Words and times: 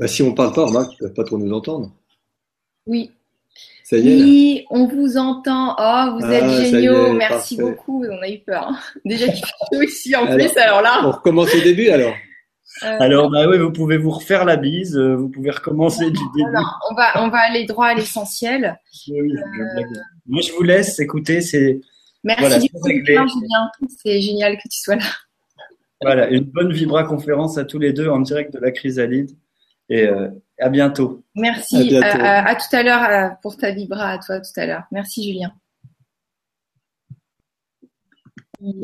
Bah, 0.00 0.08
si 0.08 0.22
on 0.22 0.32
parle 0.34 0.52
pas, 0.54 0.64
remarque, 0.64 0.92
ils 0.94 0.98
peuvent 0.98 1.14
pas 1.14 1.24
trop 1.24 1.38
nous 1.38 1.52
entendre. 1.52 1.92
Oui. 2.86 3.10
Ça 3.84 3.96
y 3.96 4.08
est. 4.08 4.14
Oui, 4.22 4.64
on 4.70 4.86
vous 4.86 5.16
entend. 5.18 5.72
Oh, 5.78 6.16
vous 6.18 6.24
Ah, 6.26 6.32
êtes 6.32 6.50
géniaux. 6.70 7.06
est, 7.08 7.12
Merci 7.14 7.56
parfait. 7.56 7.70
beaucoup. 7.72 8.04
On 8.04 8.22
a 8.22 8.28
eu 8.28 8.38
peur. 8.38 8.68
hein. 8.68 8.78
Déjà 9.04 9.26
qu'il 9.28 9.44
fait 9.44 9.52
chaud 9.74 9.82
ici 9.82 10.16
en 10.16 10.24
Alors, 10.26 10.34
plus. 10.48 10.56
Alors 10.58 10.80
là, 10.82 11.02
On 11.04 11.10
recommence 11.10 11.54
au 11.54 11.60
début 11.60 11.88
alors. 11.88 12.14
euh, 12.84 12.96
Alors, 13.00 13.30
bah 13.30 13.48
oui, 13.48 13.58
vous 13.58 13.72
pouvez 13.72 13.98
vous 13.98 14.10
refaire 14.10 14.44
la 14.44 14.56
bise, 14.56 14.96
euh, 14.96 15.16
vous 15.16 15.28
pouvez 15.28 15.50
recommencer 15.50 16.06
du 16.06 16.20
début. 16.36 16.50
non, 16.52 16.62
on 16.90 16.94
va, 16.94 17.22
on 17.24 17.28
va 17.28 17.38
aller 17.38 17.64
droit 17.66 17.86
à 17.86 17.94
l'essentiel. 17.94 18.78
Oui, 19.08 19.20
oui, 19.20 19.30
je 19.34 19.74
blague. 19.74 19.86
Moi, 20.26 20.40
je 20.40 20.52
vous 20.52 20.62
laisse 20.62 20.98
écouter. 21.00 21.40
C'est 21.42 21.80
Merci 22.22 22.40
Voilà, 22.42 22.58
du 22.58 22.68
Julien. 23.04 23.26
C'est 24.02 24.20
génial 24.20 24.56
que 24.56 24.68
tu 24.68 24.78
sois 24.80 24.96
là. 24.96 25.02
voilà, 26.02 26.28
une 26.30 26.44
bonne 26.44 26.72
Vibra 26.72 27.04
conférence 27.04 27.58
à 27.58 27.64
tous 27.64 27.78
les 27.78 27.92
deux 27.92 28.08
en 28.08 28.20
direct 28.20 28.52
de 28.54 28.58
la 28.60 28.70
chrysalide. 28.70 29.30
Et 29.90 30.06
euh, 30.06 30.28
à 30.58 30.68
bientôt. 30.70 31.22
À 31.36 31.40
Merci. 31.40 31.88
bientôt. 31.88 32.06
À, 32.06 32.38
à- 32.40 32.48
à 32.50 32.54
tout 32.54 32.74
à 32.76 32.82
l'heure 32.82 33.02
euh, 33.04 33.28
pour 33.42 33.56
ta 33.56 33.72
vibra 33.72 34.10
à 34.12 34.18
toi 34.18 34.40
tout 34.40 34.58
à 34.58 34.64
l'heure. 34.66 34.84
Merci 34.92 35.24
Julien. 35.24 35.52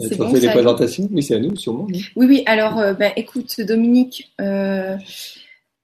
Tu 0.09 0.17
bon, 0.17 0.31
fait 0.31 0.41
les 0.41 0.49
présentations? 0.49 1.07
Oui, 1.13 1.23
c'est 1.23 1.35
à 1.35 1.39
nous, 1.39 1.55
sûrement. 1.55 1.87
Oui, 1.91 2.07
oui. 2.17 2.43
Alors, 2.47 2.79
euh, 2.79 2.95
ben, 2.95 3.13
écoute, 3.17 3.61
Dominique, 3.61 4.33
euh, 4.41 4.97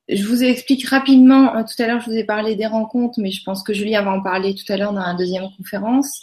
je 0.08 0.26
vous 0.26 0.42
explique 0.42 0.88
rapidement. 0.88 1.54
euh, 1.56 1.62
tout 1.62 1.80
à 1.82 1.86
l'heure, 1.86 2.00
je 2.00 2.06
vous 2.10 2.16
ai 2.16 2.24
parlé 2.24 2.56
des 2.56 2.66
rencontres, 2.66 3.20
mais 3.20 3.30
je 3.30 3.42
pense 3.44 3.62
que 3.62 3.74
Julien 3.74 4.02
va 4.02 4.12
en 4.12 4.22
parler 4.22 4.54
tout 4.54 4.70
à 4.72 4.78
l'heure 4.78 4.94
dans 4.94 5.04
la 5.06 5.14
deuxième 5.14 5.46
conférence. 5.58 6.20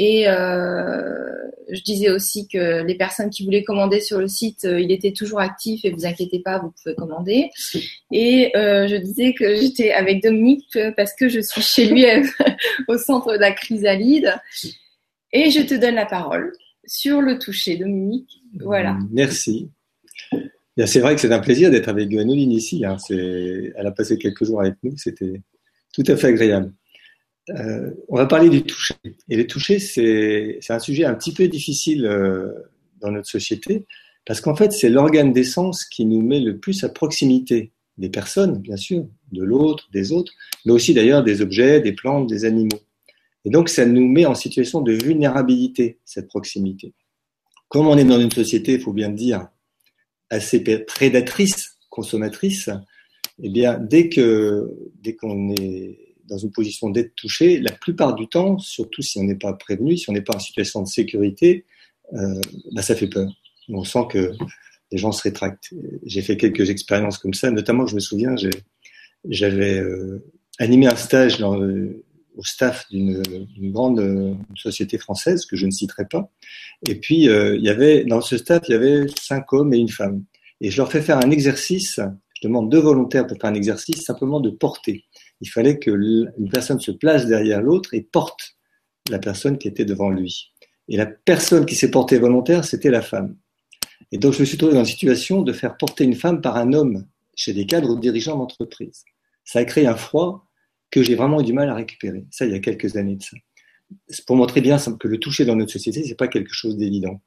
Et 0.00 0.28
euh, 0.28 1.28
je 1.70 1.82
disais 1.82 2.08
aussi 2.08 2.46
que 2.46 2.84
les 2.84 2.94
personnes 2.94 3.30
qui 3.30 3.44
voulaient 3.44 3.64
commander 3.64 4.00
sur 4.00 4.20
le 4.20 4.28
site, 4.28 4.64
euh, 4.64 4.80
il 4.80 4.92
était 4.92 5.10
toujours 5.10 5.40
actif 5.40 5.84
et 5.84 5.90
vous 5.90 6.06
inquiétez 6.06 6.38
pas, 6.38 6.60
vous 6.60 6.70
pouvez 6.70 6.94
commander. 6.94 7.50
Et 8.12 8.56
euh, 8.56 8.86
je 8.86 8.94
disais 8.94 9.34
que 9.34 9.56
j'étais 9.56 9.90
avec 9.90 10.22
Dominique 10.22 10.78
parce 10.96 11.12
que 11.14 11.28
je 11.28 11.40
suis 11.40 11.62
chez 11.62 11.86
lui 11.86 12.04
au 12.88 12.96
centre 12.96 13.32
de 13.32 13.40
la 13.40 13.50
chrysalide. 13.50 14.34
Et 15.32 15.50
je 15.50 15.62
te 15.62 15.74
donne 15.74 15.96
la 15.96 16.06
parole 16.06 16.52
sur 16.86 17.20
le 17.20 17.36
toucher, 17.36 17.76
Dominique. 17.76 18.40
Voilà. 18.60 18.96
Merci. 19.10 19.68
C'est 20.86 21.00
vrai 21.00 21.16
que 21.16 21.20
c'est 21.20 21.32
un 21.32 21.40
plaisir 21.40 21.72
d'être 21.72 21.88
avec 21.88 22.08
Guanoline 22.08 22.52
ici. 22.52 22.84
hein. 22.84 22.96
Elle 23.10 23.74
a 23.84 23.90
passé 23.90 24.16
quelques 24.16 24.44
jours 24.44 24.60
avec 24.60 24.74
nous. 24.84 24.96
C'était 24.96 25.42
tout 25.92 26.04
à 26.06 26.16
fait 26.16 26.28
agréable. 26.28 26.72
Euh, 27.50 27.90
on 28.08 28.16
va 28.16 28.26
parler 28.26 28.48
du 28.50 28.62
toucher. 28.62 28.94
Et 29.28 29.36
le 29.36 29.46
toucher, 29.46 29.78
c'est 29.78 30.60
un 30.68 30.78
sujet 30.78 31.04
un 31.04 31.14
petit 31.14 31.32
peu 31.32 31.48
difficile 31.48 32.06
euh, 32.06 32.52
dans 33.00 33.10
notre 33.10 33.28
société 33.28 33.86
parce 34.26 34.40
qu'en 34.40 34.54
fait, 34.54 34.72
c'est 34.72 34.90
l'organe 34.90 35.32
d'essence 35.32 35.84
qui 35.84 36.04
nous 36.04 36.20
met 36.20 36.40
le 36.40 36.58
plus 36.58 36.84
à 36.84 36.90
proximité 36.90 37.72
des 37.96 38.10
personnes, 38.10 38.58
bien 38.58 38.76
sûr, 38.76 39.06
de 39.32 39.42
l'autre, 39.42 39.88
des 39.92 40.12
autres, 40.12 40.32
mais 40.66 40.72
aussi 40.72 40.92
d'ailleurs 40.92 41.24
des 41.24 41.40
objets, 41.40 41.80
des 41.80 41.92
plantes, 41.92 42.28
des 42.28 42.44
animaux. 42.44 42.80
Et 43.44 43.50
donc, 43.50 43.70
ça 43.70 43.86
nous 43.86 44.06
met 44.06 44.26
en 44.26 44.34
situation 44.34 44.82
de 44.82 44.92
vulnérabilité, 44.92 45.98
cette 46.04 46.28
proximité. 46.28 46.92
Comme 47.68 47.86
on 47.86 47.96
est 47.96 48.04
dans 48.04 48.20
une 48.20 48.30
société, 48.30 48.74
il 48.74 48.80
faut 48.80 48.92
bien 48.92 49.08
le 49.08 49.14
dire, 49.14 49.48
assez 50.28 50.60
prédatrice, 50.84 51.78
consommatrice, 51.88 52.68
eh 53.42 53.48
bien, 53.48 53.78
dès 53.78 54.08
que 54.08 54.70
dès 55.00 55.14
qu'on 55.16 55.54
est 55.54 56.07
dans 56.28 56.38
une 56.38 56.50
position 56.52 56.90
d'être 56.90 57.14
touché, 57.14 57.60
la 57.60 57.72
plupart 57.72 58.14
du 58.14 58.28
temps, 58.28 58.58
surtout 58.58 59.02
si 59.02 59.18
on 59.18 59.24
n'est 59.24 59.34
pas 59.34 59.52
prévenu, 59.52 59.96
si 59.96 60.08
on 60.10 60.12
n'est 60.12 60.22
pas 60.22 60.36
en 60.36 60.40
situation 60.40 60.82
de 60.82 60.88
sécurité, 60.88 61.64
euh, 62.14 62.40
bah, 62.72 62.82
ça 62.82 62.94
fait 62.94 63.08
peur. 63.08 63.28
On 63.68 63.84
sent 63.84 64.06
que 64.10 64.32
les 64.90 64.98
gens 64.98 65.12
se 65.12 65.22
rétractent. 65.22 65.74
J'ai 66.04 66.22
fait 66.22 66.36
quelques 66.36 66.70
expériences 66.70 67.18
comme 67.18 67.34
ça, 67.34 67.50
notamment, 67.50 67.86
je 67.86 67.94
me 67.94 68.00
souviens, 68.00 68.34
j'avais 69.28 69.78
euh, 69.78 70.24
animé 70.58 70.86
un 70.86 70.96
stage 70.96 71.40
le- 71.40 72.04
au 72.36 72.44
staff 72.44 72.86
d'une 72.90 73.20
grande 73.72 73.98
euh, 73.98 74.32
société 74.54 74.96
française 74.96 75.44
que 75.44 75.56
je 75.56 75.66
ne 75.66 75.72
citerai 75.72 76.06
pas. 76.06 76.30
Et 76.88 76.94
puis, 76.94 77.28
euh, 77.28 77.56
il 77.56 77.64
y 77.64 77.68
avait, 77.68 78.04
dans 78.04 78.20
ce 78.20 78.38
staff, 78.38 78.62
il 78.68 78.72
y 78.72 78.74
avait 78.74 79.06
cinq 79.20 79.52
hommes 79.52 79.74
et 79.74 79.78
une 79.78 79.88
femme. 79.88 80.24
Et 80.60 80.70
je 80.70 80.76
leur 80.76 80.90
fais 80.90 81.02
faire 81.02 81.18
un 81.18 81.30
exercice, 81.30 82.00
je 82.40 82.46
demande 82.46 82.70
deux 82.70 82.78
volontaires 82.78 83.26
pour 83.26 83.36
faire 83.40 83.50
un 83.50 83.54
exercice 83.54 84.02
simplement 84.04 84.40
de 84.40 84.50
porter. 84.50 85.04
Il 85.40 85.48
fallait 85.48 85.78
que 85.78 85.90
une 85.90 86.50
personne 86.50 86.80
se 86.80 86.90
place 86.90 87.26
derrière 87.26 87.62
l'autre 87.62 87.94
et 87.94 88.02
porte 88.02 88.56
la 89.10 89.18
personne 89.18 89.58
qui 89.58 89.68
était 89.68 89.84
devant 89.84 90.10
lui. 90.10 90.52
Et 90.88 90.96
la 90.96 91.06
personne 91.06 91.66
qui 91.66 91.74
s'est 91.74 91.90
portée 91.90 92.18
volontaire, 92.18 92.64
c'était 92.64 92.90
la 92.90 93.02
femme. 93.02 93.36
Et 94.10 94.18
donc, 94.18 94.32
je 94.32 94.40
me 94.40 94.44
suis 94.44 94.56
trouvé 94.56 94.74
dans 94.74 94.80
une 94.80 94.86
situation 94.86 95.42
de 95.42 95.52
faire 95.52 95.76
porter 95.76 96.04
une 96.04 96.14
femme 96.14 96.40
par 96.40 96.56
un 96.56 96.72
homme 96.72 97.06
chez 97.34 97.52
des 97.52 97.66
cadres 97.66 97.90
ou 97.90 97.98
dirigeants 97.98 98.36
d'entreprise. 98.36 99.04
Ça 99.44 99.60
a 99.60 99.64
créé 99.64 99.86
un 99.86 99.96
froid 99.96 100.46
que 100.90 101.02
j'ai 101.02 101.14
vraiment 101.14 101.40
eu 101.40 101.44
du 101.44 101.52
mal 101.52 101.68
à 101.68 101.74
récupérer. 101.74 102.24
Ça, 102.30 102.46
il 102.46 102.52
y 102.52 102.54
a 102.54 102.58
quelques 102.58 102.96
années 102.96 103.16
de 103.16 103.22
ça. 103.22 103.36
Pour 104.26 104.36
montrer 104.36 104.60
bien 104.60 104.78
que 104.78 105.08
le 105.08 105.18
toucher 105.18 105.44
dans 105.44 105.56
notre 105.56 105.72
société, 105.72 106.04
c'est 106.04 106.14
pas 106.14 106.28
quelque 106.28 106.52
chose 106.52 106.76
d'évident. 106.76 107.20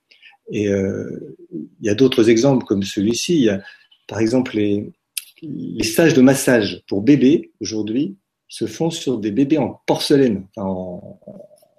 Et 0.52 0.68
euh, 0.68 1.36
il 1.52 1.86
y 1.86 1.90
a 1.90 1.96
d'autres 1.96 2.30
exemples 2.30 2.66
comme 2.66 2.84
celui-ci. 2.84 3.36
Il 3.36 3.44
y 3.44 3.50
a, 3.50 3.62
par 4.08 4.20
exemple, 4.20 4.56
les, 4.56 4.92
les 5.42 5.84
stages 5.84 6.14
de 6.14 6.22
massage 6.22 6.84
pour 6.88 7.02
bébés 7.02 7.52
aujourd'hui 7.60 8.18
se 8.48 8.66
font 8.66 8.90
sur 8.90 9.18
des 9.18 9.32
bébés 9.32 9.58
en 9.58 9.82
porcelaine, 9.88 10.46
en, 10.58 11.20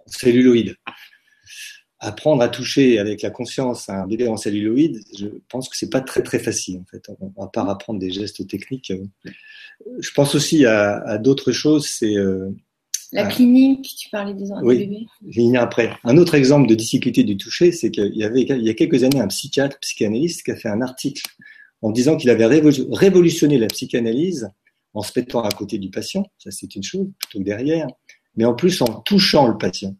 celluloïde. 0.06 0.76
Apprendre 2.00 2.42
à 2.42 2.48
toucher 2.48 2.98
avec 2.98 3.22
la 3.22 3.30
conscience 3.30 3.88
un 3.88 4.06
bébé 4.08 4.26
en 4.26 4.36
celluloïde, 4.36 5.00
je 5.16 5.26
pense 5.48 5.68
que 5.68 5.76
c'est 5.76 5.90
pas 5.90 6.00
très 6.00 6.22
très 6.22 6.40
facile 6.40 6.78
en 6.78 6.84
fait. 6.90 7.08
On 7.20 7.40
va 7.40 7.46
pas 7.46 7.62
apprendre 7.70 8.00
des 8.00 8.10
gestes 8.10 8.46
techniques. 8.48 8.92
Je 10.00 10.10
pense 10.12 10.34
aussi 10.34 10.66
à, 10.66 11.00
à 11.02 11.18
d'autres 11.18 11.52
choses. 11.52 11.86
C'est 11.86 12.16
euh, 12.16 12.48
La 13.12 13.26
clinique, 13.26 13.94
tu 13.96 14.08
parlais 14.10 14.34
des, 14.34 14.46
des 14.46 14.50
Oui. 14.62 14.78
bébés. 14.78 15.06
vais 15.22 15.42
y 15.42 15.46
venir 15.46 15.62
après. 15.62 15.92
Un 16.02 16.16
autre 16.16 16.34
exemple 16.34 16.68
de 16.68 16.74
difficulté 16.74 17.22
du 17.22 17.36
toucher, 17.36 17.70
c'est 17.70 17.92
qu'il 17.92 18.16
y 18.16 18.24
avait 18.24 18.42
il 18.42 18.62
y 18.64 18.70
a 18.70 18.74
quelques 18.74 19.04
années 19.04 19.20
un 19.20 19.28
psychiatre, 19.28 19.78
psychanalyste, 19.78 20.42
qui 20.42 20.50
a 20.50 20.56
fait 20.56 20.70
un 20.70 20.80
article 20.80 21.22
en 21.82 21.90
disant 21.90 22.16
qu'il 22.16 22.30
avait 22.30 22.46
révolu- 22.46 22.86
révolutionné 22.92 23.58
la 23.58 23.66
psychanalyse 23.66 24.48
en 24.94 25.02
se 25.02 25.12
mettant 25.18 25.42
à 25.42 25.50
côté 25.50 25.78
du 25.78 25.90
patient, 25.90 26.24
ça 26.38 26.50
c'est 26.50 26.74
une 26.74 26.82
chose, 26.82 27.08
plutôt 27.18 27.38
que 27.38 27.44
derrière, 27.44 27.88
mais 28.36 28.44
en 28.44 28.54
plus 28.54 28.80
en 28.82 29.00
touchant 29.00 29.46
le 29.48 29.58
patient. 29.58 29.96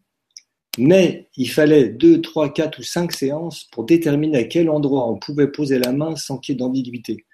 Mais 0.77 1.29
il 1.37 1.49
fallait 1.49 1.89
deux, 1.89 2.21
trois, 2.21 2.51
quatre 2.51 2.79
ou 2.79 2.83
cinq 2.83 3.11
séances 3.11 3.67
pour 3.71 3.85
déterminer 3.85 4.37
à 4.37 4.43
quel 4.43 4.69
endroit 4.69 5.07
on 5.07 5.17
pouvait 5.17 5.51
poser 5.51 5.77
la 5.77 5.91
main 5.91 6.15
sans 6.15 6.37
qu'il 6.39 6.53
y 6.53 6.55
ait 6.55 6.59
d'ambiguïté. 6.59 7.25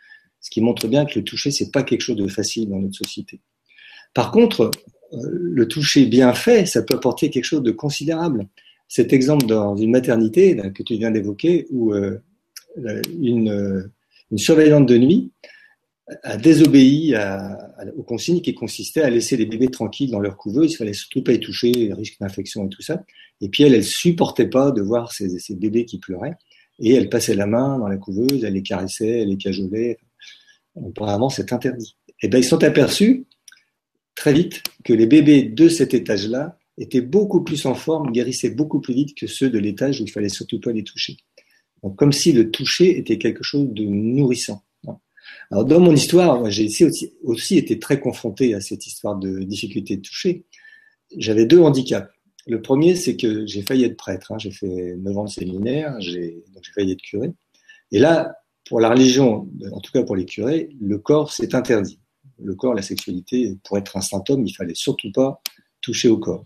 Ce 0.41 0.49
qui 0.49 0.61
montre 0.61 0.87
bien 0.87 1.05
que 1.05 1.19
le 1.19 1.23
toucher, 1.23 1.51
c'est 1.51 1.71
pas 1.71 1.83
quelque 1.83 2.01
chose 2.01 2.17
de 2.17 2.27
facile 2.27 2.69
dans 2.69 2.79
notre 2.79 2.97
société. 2.97 3.39
Par 4.13 4.31
contre, 4.31 4.71
euh, 5.13 5.17
le 5.31 5.67
toucher 5.67 6.05
bien 6.05 6.33
fait, 6.33 6.65
ça 6.65 6.81
peut 6.81 6.95
apporter 6.95 7.29
quelque 7.29 7.45
chose 7.45 7.63
de 7.63 7.71
considérable. 7.71 8.47
Cet 8.87 9.13
exemple 9.13 9.45
dans 9.45 9.75
une 9.75 9.91
maternité 9.91 10.57
que 10.73 10.83
tu 10.83 10.95
viens 10.95 11.11
d'évoquer, 11.11 11.67
où 11.69 11.93
euh, 11.93 12.19
une, 13.21 13.49
euh, 13.49 13.91
une 14.31 14.37
surveillante 14.37 14.87
de 14.87 14.97
nuit 14.97 15.31
a 16.23 16.37
désobéi 16.37 17.15
aux 17.95 18.03
consignes 18.03 18.41
qui 18.41 18.53
consistaient 18.53 19.01
à 19.01 19.09
laisser 19.09 19.37
les 19.37 19.45
bébés 19.45 19.69
tranquilles 19.69 20.11
dans 20.11 20.19
leur 20.19 20.37
couveuse. 20.37 20.73
Il 20.73 20.75
fallait 20.75 20.93
surtout 20.93 21.23
pas 21.23 21.33
y 21.33 21.39
toucher, 21.39 21.71
les 21.71 21.93
risques 21.93 22.19
d'infection 22.19 22.65
et 22.65 22.69
tout 22.69 22.81
ça. 22.81 23.03
Et 23.41 23.49
puis 23.49 23.63
elle, 23.63 23.75
elle 23.75 23.83
supportait 23.83 24.49
pas 24.49 24.71
de 24.71 24.81
voir 24.81 25.11
ces, 25.11 25.55
bébés 25.55 25.85
qui 25.85 25.99
pleuraient. 25.99 26.35
Et 26.79 26.93
elle 26.93 27.09
passait 27.09 27.35
la 27.35 27.45
main 27.45 27.77
dans 27.77 27.87
la 27.87 27.97
couveuse, 27.97 28.43
elle 28.43 28.53
les 28.53 28.63
caressait, 28.63 29.21
elle 29.21 29.29
les 29.29 29.37
cajolait. 29.37 29.99
Apparemment, 30.83 31.29
c'est 31.29 31.51
interdit. 31.51 31.95
Et 32.21 32.27
ben, 32.27 32.37
ils 32.37 32.43
sont 32.43 32.63
aperçus 32.63 33.25
très 34.15 34.33
vite 34.33 34.63
que 34.83 34.93
les 34.93 35.05
bébés 35.05 35.43
de 35.43 35.69
cet 35.69 35.93
étage-là 35.93 36.57
étaient 36.77 37.01
beaucoup 37.01 37.43
plus 37.43 37.65
en 37.65 37.75
forme, 37.75 38.11
guérissaient 38.11 38.49
beaucoup 38.49 38.79
plus 38.79 38.93
vite 38.93 39.15
que 39.15 39.27
ceux 39.27 39.49
de 39.49 39.59
l'étage 39.59 39.99
où 39.99 40.05
il 40.05 40.11
fallait 40.11 40.29
surtout 40.29 40.59
pas 40.59 40.71
les 40.71 40.83
toucher. 40.83 41.17
Donc, 41.83 41.95
comme 41.95 42.11
si 42.11 42.31
le 42.31 42.51
toucher 42.51 42.97
était 42.97 43.17
quelque 43.17 43.43
chose 43.43 43.67
de 43.69 43.83
nourrissant. 43.83 44.63
Alors, 45.51 45.65
dans 45.65 45.79
mon 45.79 45.93
histoire, 45.93 46.49
j'ai 46.49 46.69
aussi, 47.23 47.57
été 47.57 47.79
très 47.79 47.99
confronté 47.99 48.53
à 48.53 48.61
cette 48.61 48.85
histoire 48.85 49.15
de 49.15 49.39
difficulté 49.39 49.97
de 49.97 50.01
toucher. 50.01 50.45
J'avais 51.17 51.45
deux 51.45 51.59
handicaps. 51.59 52.11
Le 52.47 52.61
premier, 52.61 52.95
c'est 52.95 53.15
que 53.15 53.45
j'ai 53.45 53.61
failli 53.61 53.83
être 53.83 53.97
prêtre. 53.97 54.31
hein. 54.31 54.37
J'ai 54.37 54.51
fait 54.51 54.95
9 54.97 55.17
ans 55.17 55.25
de 55.25 55.29
séminaire, 55.29 55.95
j'ai 55.99 56.43
failli 56.73 56.91
être 56.93 57.01
curé. 57.01 57.31
Et 57.91 57.99
là, 57.99 58.35
pour 58.65 58.79
la 58.79 58.89
religion, 58.89 59.49
en 59.71 59.79
tout 59.81 59.91
cas 59.91 60.03
pour 60.03 60.15
les 60.15 60.25
curés, 60.25 60.69
le 60.79 60.99
corps, 60.99 61.31
c'est 61.33 61.55
interdit. 61.55 61.99
Le 62.41 62.55
corps, 62.55 62.73
la 62.73 62.83
sexualité, 62.83 63.57
pour 63.63 63.77
être 63.77 63.97
un 63.97 64.01
saint 64.01 64.23
homme, 64.29 64.45
il 64.45 64.53
fallait 64.53 64.75
surtout 64.75 65.11
pas 65.11 65.41
toucher 65.81 66.07
au 66.07 66.17
corps. 66.17 66.45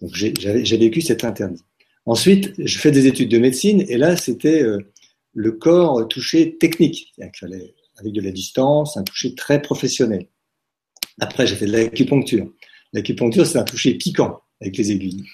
Donc 0.00 0.14
j'ai 0.14 0.76
vécu 0.76 1.00
cet 1.00 1.24
interdit. 1.24 1.62
Ensuite, 2.06 2.52
je 2.58 2.78
fais 2.78 2.90
des 2.90 3.06
études 3.06 3.30
de 3.30 3.38
médecine 3.38 3.84
et 3.88 3.96
là, 3.96 4.16
c'était 4.16 4.62
euh, 4.62 4.78
le 5.32 5.52
corps 5.52 6.06
touché 6.08 6.56
technique. 6.58 7.12
Fallait, 7.38 7.74
avec 7.98 8.12
de 8.12 8.20
la 8.20 8.30
distance, 8.30 8.96
un 8.96 9.02
toucher 9.02 9.34
très 9.34 9.62
professionnel. 9.62 10.26
Après, 11.20 11.46
j'ai 11.46 11.56
fait 11.56 11.66
de 11.66 11.72
l'acupuncture. 11.72 12.52
L'acupuncture, 12.92 13.46
c'est 13.46 13.58
un 13.58 13.64
toucher 13.64 13.94
piquant 13.94 14.40
avec 14.60 14.76
les 14.76 14.92
aiguilles. 14.92 15.24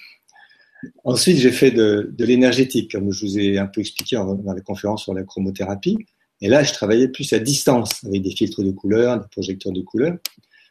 Ensuite, 1.03 1.37
j'ai 1.37 1.51
fait 1.51 1.71
de, 1.71 2.11
de 2.11 2.25
l'énergétique, 2.25 2.91
comme 2.91 3.11
je 3.11 3.25
vous 3.25 3.39
ai 3.39 3.57
un 3.57 3.67
peu 3.67 3.81
expliqué 3.81 4.15
dans 4.15 4.53
la 4.53 4.61
conférence 4.61 5.03
sur 5.03 5.13
la 5.13 5.23
chromothérapie. 5.23 5.97
Et 6.41 6.47
là, 6.47 6.63
je 6.63 6.73
travaillais 6.73 7.07
plus 7.07 7.33
à 7.33 7.39
distance, 7.39 8.03
avec 8.03 8.23
des 8.23 8.31
filtres 8.31 8.63
de 8.63 8.71
couleurs, 8.71 9.19
des 9.19 9.27
projecteurs 9.29 9.71
de 9.71 9.81
couleurs. 9.81 10.17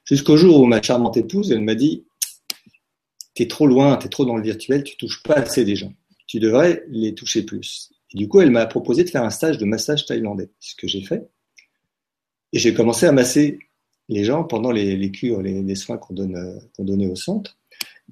Jusqu'au 0.05 0.37
jour 0.37 0.61
où 0.61 0.67
ma 0.67 0.83
charmante 0.83 1.17
épouse, 1.17 1.53
elle 1.53 1.61
m'a 1.61 1.77
dit, 1.77 2.05
t'es 3.41 3.49
trop 3.49 3.67
loin, 3.67 3.97
t'es 3.97 4.11
trop 4.11 4.27
dans 4.27 4.37
le 4.37 4.43
virtuel, 4.43 4.85
tu 4.85 4.99
touches 4.99 5.23
pas 5.23 5.37
assez 5.37 5.65
des 5.65 5.75
gens. 5.75 5.95
Tu 6.27 6.41
devrais 6.41 6.85
les 6.91 7.15
toucher 7.15 7.43
plus. 7.43 7.91
Et 8.13 8.19
du 8.19 8.29
coup, 8.29 8.43
elle 8.43 8.51
m'a 8.51 8.67
proposé 8.67 9.03
de 9.03 9.09
faire 9.09 9.25
un 9.25 9.31
stage 9.31 9.57
de 9.57 9.65
massage 9.65 10.05
thaïlandais, 10.05 10.51
ce 10.59 10.75
que 10.75 10.87
j'ai 10.87 11.01
fait. 11.01 11.27
Et 12.53 12.59
j'ai 12.59 12.75
commencé 12.75 13.07
à 13.07 13.13
masser 13.13 13.59
les 14.11 14.25
gens 14.25 14.45
pendant 14.45 14.73
les, 14.73 15.11
cures, 15.11 15.41
les, 15.41 15.75
soins 15.75 15.97
qu'on 15.97 16.13
donne, 16.13 16.61
qu'on 16.77 16.85
donnait 16.85 17.07
au 17.07 17.17
centre. 17.17 17.57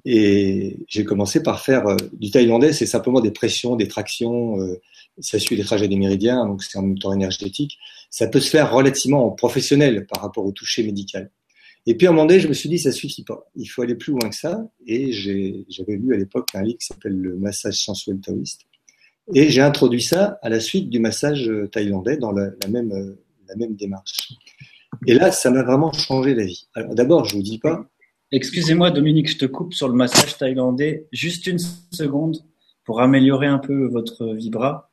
Et 0.03 0.77
j'ai 0.87 1.03
commencé 1.03 1.43
par 1.43 1.61
faire 1.63 1.85
euh, 1.85 1.97
du 2.13 2.31
thaïlandais, 2.31 2.73
c'est 2.73 2.87
simplement 2.87 3.21
des 3.21 3.31
pressions, 3.31 3.75
des 3.75 3.87
tractions, 3.87 4.59
euh, 4.59 4.81
ça 5.19 5.37
suit 5.37 5.55
les 5.55 5.63
trajets 5.63 5.87
des 5.87 5.97
méridiens, 5.97 6.43
donc 6.47 6.63
c'est 6.63 6.79
en 6.79 6.81
même 6.81 6.97
temps 6.97 7.13
énergétique. 7.13 7.77
Ça 8.09 8.25
peut 8.25 8.39
se 8.39 8.49
faire 8.49 8.73
relativement 8.73 9.29
professionnel 9.29 10.07
par 10.07 10.23
rapport 10.23 10.43
au 10.43 10.51
toucher 10.53 10.81
médical. 10.83 11.29
Et 11.85 11.95
puis 11.95 12.07
à 12.07 12.09
un 12.09 12.13
moment 12.13 12.25
donné, 12.25 12.39
je 12.39 12.47
me 12.47 12.53
suis 12.53 12.69
dit, 12.69 12.77
ça 12.77 12.91
suffit 12.91 13.23
pas. 13.23 13.49
Il 13.55 13.65
faut 13.65 13.81
aller 13.81 13.95
plus 13.95 14.11
loin 14.11 14.29
que 14.29 14.35
ça. 14.35 14.63
Et 14.85 15.11
j'avais 15.11 15.95
lu 15.95 16.13
à 16.13 16.17
l'époque 16.17 16.49
un 16.53 16.63
livre 16.63 16.77
qui 16.79 16.85
s'appelle 16.85 17.15
Le 17.15 17.37
massage 17.37 17.83
sensuel 17.83 18.19
taoïste. 18.19 18.61
Et 19.33 19.49
j'ai 19.49 19.61
introduit 19.61 20.01
ça 20.01 20.39
à 20.41 20.49
la 20.49 20.59
suite 20.59 20.89
du 20.89 20.99
massage 20.99 21.51
thaïlandais 21.71 22.17
dans 22.17 22.31
la, 22.31 22.49
la 22.61 22.67
même, 22.69 23.15
la 23.47 23.55
même 23.55 23.75
démarche. 23.75 24.33
Et 25.07 25.13
là, 25.13 25.31
ça 25.31 25.51
m'a 25.51 25.63
vraiment 25.63 25.91
changé 25.93 26.33
la 26.33 26.45
vie. 26.45 26.67
Alors 26.73 26.95
d'abord, 26.95 27.25
je 27.25 27.35
vous 27.35 27.43
dis 27.43 27.59
pas. 27.59 27.85
Excusez-moi, 28.31 28.91
Dominique, 28.91 29.29
je 29.29 29.37
te 29.37 29.45
coupe 29.45 29.73
sur 29.73 29.87
le 29.87 29.95
massage 29.95 30.37
thaïlandais. 30.37 31.07
Juste 31.11 31.47
une 31.47 31.59
seconde 31.91 32.37
pour 32.85 33.01
améliorer 33.01 33.47
un 33.47 33.59
peu 33.59 33.87
votre 33.87 34.33
vibra. 34.33 34.88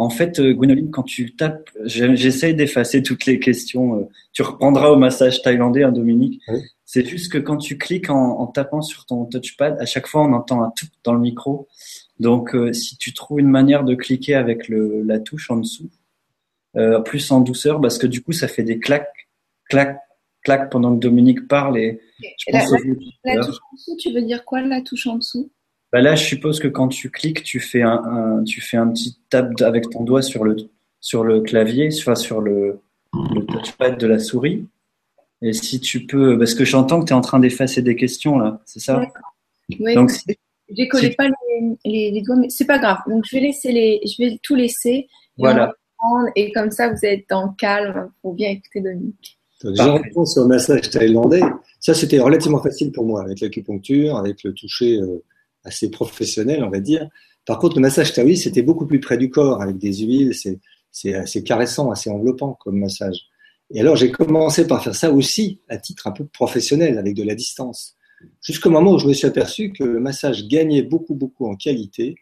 En 0.00 0.08
fait, 0.08 0.40
euh, 0.40 0.54
Gwenoline, 0.54 0.90
quand 0.90 1.02
tu 1.02 1.36
tapes, 1.36 1.68
j'essaye 1.84 2.54
d'effacer 2.54 3.02
toutes 3.02 3.26
les 3.26 3.38
questions. 3.38 3.96
Euh, 3.96 4.08
tu 4.32 4.40
reprendras 4.40 4.88
au 4.88 4.96
massage 4.96 5.42
thaïlandais, 5.42 5.82
hein, 5.82 5.92
Dominique. 5.92 6.40
Oui. 6.48 6.60
C'est 6.86 7.04
juste 7.04 7.30
que 7.30 7.36
quand 7.36 7.58
tu 7.58 7.76
cliques 7.76 8.08
en, 8.08 8.38
en, 8.38 8.46
tapant 8.46 8.80
sur 8.80 9.04
ton 9.04 9.26
touchpad, 9.26 9.76
à 9.78 9.84
chaque 9.84 10.06
fois, 10.06 10.22
on 10.22 10.32
entend 10.32 10.62
un 10.62 10.70
tout 10.74 10.86
dans 11.04 11.12
le 11.12 11.20
micro. 11.20 11.68
Donc, 12.18 12.54
euh, 12.54 12.72
si 12.72 12.96
tu 12.96 13.12
trouves 13.12 13.40
une 13.40 13.50
manière 13.50 13.84
de 13.84 13.94
cliquer 13.94 14.36
avec 14.36 14.68
le, 14.68 15.02
la 15.02 15.18
touche 15.20 15.50
en 15.50 15.58
dessous, 15.58 15.90
euh, 16.78 17.00
plus 17.00 17.30
en 17.30 17.42
douceur, 17.42 17.78
parce 17.78 17.98
que 17.98 18.06
du 18.06 18.22
coup, 18.22 18.32
ça 18.32 18.48
fait 18.48 18.62
des 18.62 18.78
claques, 18.78 19.28
claques, 19.68 20.00
claques 20.42 20.72
pendant 20.72 20.94
que 20.94 21.00
Dominique 21.00 21.46
parle. 21.46 21.76
Et 21.76 22.00
je 22.38 22.50
pense 22.50 22.72
la, 22.72 22.78
la, 23.24 23.34
la 23.34 23.44
touche 23.44 23.56
en 23.70 23.76
dessous, 23.76 23.96
tu 23.98 24.14
veux 24.14 24.22
dire 24.22 24.46
quoi, 24.46 24.62
la 24.62 24.80
touche 24.80 25.06
en 25.06 25.16
dessous? 25.16 25.50
Bah 25.92 26.00
là, 26.00 26.14
je 26.14 26.24
suppose 26.24 26.60
que 26.60 26.68
quand 26.68 26.88
tu 26.88 27.10
cliques, 27.10 27.42
tu 27.42 27.60
fais 27.60 27.82
un, 27.82 28.02
un 28.04 28.44
tu 28.44 28.60
fais 28.60 28.76
un 28.76 28.88
petit 28.88 29.18
tap 29.28 29.60
avec 29.60 29.90
ton 29.90 30.04
doigt 30.04 30.22
sur 30.22 30.44
le 30.44 30.56
sur 31.00 31.24
le 31.24 31.40
clavier, 31.40 31.90
soit 31.90 32.16
sur 32.16 32.40
le, 32.40 32.80
le 33.12 33.44
touchpad 33.46 33.98
de 33.98 34.06
la 34.06 34.18
souris. 34.18 34.66
Et 35.42 35.52
si 35.52 35.80
tu 35.80 36.06
peux, 36.06 36.38
parce 36.38 36.54
que 36.54 36.64
j'entends 36.64 37.00
que 37.00 37.06
tu 37.06 37.12
es 37.12 37.16
en 37.16 37.22
train 37.22 37.40
d'effacer 37.40 37.82
des 37.82 37.96
questions 37.96 38.38
là, 38.38 38.60
c'est 38.66 38.80
ça? 38.80 39.00
Oui. 39.80 39.94
Donc, 39.94 40.10
si, 40.10 40.24
j'ai 40.76 40.88
collé 40.88 41.10
si, 41.10 41.16
pas 41.16 41.28
les, 41.28 41.76
les, 41.84 42.10
les, 42.10 42.22
doigts, 42.22 42.36
mais 42.36 42.50
c'est 42.50 42.66
pas 42.66 42.78
grave. 42.78 42.98
Donc 43.08 43.24
je 43.26 43.36
vais 43.36 43.42
laisser 43.42 43.72
les, 43.72 44.00
je 44.04 44.22
vais 44.22 44.38
tout 44.42 44.54
laisser. 44.54 45.08
Voilà. 45.38 45.72
Et 46.36 46.52
comme 46.52 46.70
ça, 46.70 46.92
vous 46.92 47.04
êtes 47.04 47.24
dans 47.28 47.46
le 47.46 47.52
calme 47.58 48.10
pour 48.22 48.34
bien 48.34 48.50
écouter 48.50 48.80
Dominique. 48.80 49.38
Déjà, 49.62 50.00
on 50.16 50.24
sur 50.24 50.42
le 50.42 50.48
massage 50.48 50.88
thaïlandais. 50.88 51.42
Ça, 51.78 51.92
c'était 51.92 52.18
relativement 52.18 52.62
facile 52.62 52.92
pour 52.92 53.04
moi 53.04 53.22
avec 53.22 53.40
l'acupuncture, 53.40 54.16
avec 54.16 54.42
le 54.42 54.54
toucher. 54.54 54.98
Euh, 54.98 55.22
assez 55.64 55.90
professionnel, 55.90 56.64
on 56.64 56.70
va 56.70 56.80
dire. 56.80 57.08
Par 57.46 57.58
contre, 57.58 57.76
le 57.76 57.82
massage 57.82 58.12
taoïste, 58.12 58.44
c'était 58.44 58.62
beaucoup 58.62 58.86
plus 58.86 59.00
près 59.00 59.18
du 59.18 59.30
corps, 59.30 59.62
avec 59.62 59.78
des 59.78 59.92
huiles, 59.94 60.34
c'est 60.92 61.14
assez 61.14 61.42
caressant, 61.42 61.90
assez 61.90 62.10
enveloppant 62.10 62.54
comme 62.60 62.78
massage. 62.78 63.18
Et 63.72 63.80
alors, 63.80 63.96
j'ai 63.96 64.10
commencé 64.10 64.66
par 64.66 64.82
faire 64.82 64.94
ça 64.94 65.12
aussi 65.12 65.60
à 65.68 65.78
titre 65.78 66.06
un 66.06 66.12
peu 66.12 66.24
professionnel, 66.24 66.98
avec 66.98 67.14
de 67.14 67.22
la 67.22 67.34
distance. 67.34 67.96
Jusqu'au 68.42 68.70
moment 68.70 68.92
où 68.92 68.98
je 68.98 69.06
me 69.06 69.12
suis 69.12 69.26
aperçu 69.26 69.72
que 69.72 69.84
le 69.84 70.00
massage 70.00 70.46
gagnait 70.48 70.82
beaucoup, 70.82 71.14
beaucoup 71.14 71.46
en 71.46 71.56
qualité 71.56 72.16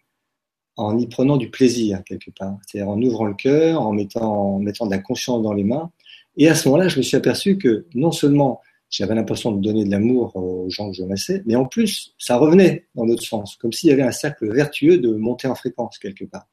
en 0.76 0.96
y 0.96 1.08
prenant 1.08 1.36
du 1.36 1.50
plaisir 1.50 2.02
quelque 2.04 2.30
part. 2.30 2.56
C'est-à-dire 2.66 2.88
en 2.88 3.02
ouvrant 3.02 3.24
le 3.24 3.34
cœur, 3.34 3.82
en 3.82 3.92
mettant, 3.92 4.54
en 4.54 4.58
mettant 4.60 4.86
de 4.86 4.92
la 4.92 4.98
conscience 4.98 5.42
dans 5.42 5.52
les 5.52 5.64
mains. 5.64 5.90
Et 6.36 6.48
à 6.48 6.54
ce 6.54 6.68
moment-là, 6.68 6.88
je 6.88 6.98
me 6.98 7.02
suis 7.02 7.16
aperçu 7.16 7.58
que 7.58 7.86
non 7.94 8.12
seulement 8.12 8.60
j'avais 8.90 9.14
l'impression 9.14 9.52
de 9.52 9.60
donner 9.60 9.84
de 9.84 9.90
l'amour 9.90 10.34
aux 10.36 10.68
gens 10.70 10.90
que 10.90 10.96
je 10.96 11.02
massais, 11.02 11.42
mais 11.46 11.56
en 11.56 11.66
plus, 11.66 12.14
ça 12.18 12.36
revenait 12.36 12.86
dans 12.94 13.04
l'autre 13.04 13.22
sens, 13.22 13.56
comme 13.56 13.72
s'il 13.72 13.90
y 13.90 13.92
avait 13.92 14.02
un 14.02 14.12
cercle 14.12 14.52
vertueux 14.52 14.98
de 14.98 15.14
monter 15.14 15.46
en 15.46 15.54
fréquence 15.54 15.98
quelque 15.98 16.24
part. 16.24 16.48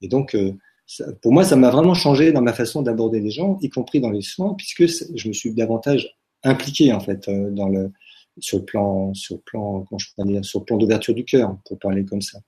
Et 0.00 0.08
donc, 0.08 0.34
euh, 0.34 0.52
pour 1.22 1.32
moi, 1.32 1.44
ça 1.44 1.56
m'a 1.56 1.70
vraiment 1.70 1.94
changé 1.94 2.32
dans 2.32 2.42
ma 2.42 2.52
façon 2.52 2.82
d'aborder 2.82 3.20
les 3.20 3.30
gens, 3.30 3.58
y 3.62 3.70
compris 3.70 4.00
dans 4.00 4.10
les 4.10 4.22
soins, 4.22 4.54
puisque 4.54 4.86
je 4.86 5.28
me 5.28 5.32
suis 5.32 5.54
davantage 5.54 6.16
impliqué 6.44 6.92
en 6.92 7.00
fait 7.00 7.28
euh, 7.28 7.50
dans 7.50 7.68
le 7.68 7.92
sur 8.38 8.58
le 8.58 8.64
plan 8.64 9.12
sur 9.14 9.36
le 9.36 9.42
plan 9.42 9.84
comment 9.88 9.98
je 9.98 10.08
peux 10.16 10.24
dire 10.24 10.44
sur 10.44 10.60
le 10.60 10.64
plan 10.64 10.78
d'ouverture 10.78 11.14
du 11.14 11.24
cœur 11.24 11.56
pour 11.66 11.78
parler 11.78 12.04
comme 12.04 12.22
ça. 12.22 12.40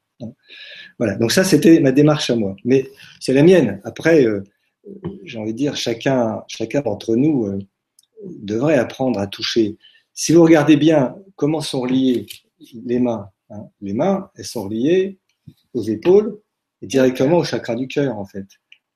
Voilà. 0.99 1.17
Donc 1.17 1.33
ça, 1.33 1.45
c'était 1.45 1.81
ma 1.81 1.93
démarche 1.93 2.31
à 2.31 2.37
moi, 2.37 2.57
mais 2.65 2.89
c'est 3.21 3.35
la 3.35 3.43
mienne. 3.43 3.81
Après, 3.85 4.25
euh, 4.25 4.43
j'ai 5.25 5.39
envie 5.39 5.53
de 5.53 5.59
dire 5.59 5.77
chacun 5.77 6.43
chacun 6.49 6.81
d'entre 6.81 7.15
nous 7.15 7.59
devrait 8.41 8.79
apprendre 8.79 9.19
à 9.19 9.27
toucher. 9.27 9.77
Si 10.13 10.33
vous 10.33 10.43
regardez 10.43 10.77
bien 10.77 11.17
comment 11.37 11.61
sont 11.61 11.81
reliées 11.81 12.27
les 12.87 12.99
mains, 12.99 13.29
hein, 13.51 13.67
les 13.81 13.95
mains, 13.95 14.31
elles 14.37 14.45
sont 14.45 14.65
reliées 14.65 15.19
aux 15.75 15.83
épaules 15.83 16.39
et 16.83 16.87
directement 16.87 17.39
au 17.39 17.45
chakra 17.45 17.75
du 17.75 17.89
cœur, 17.89 18.17
en 18.17 18.25
fait. 18.25 18.47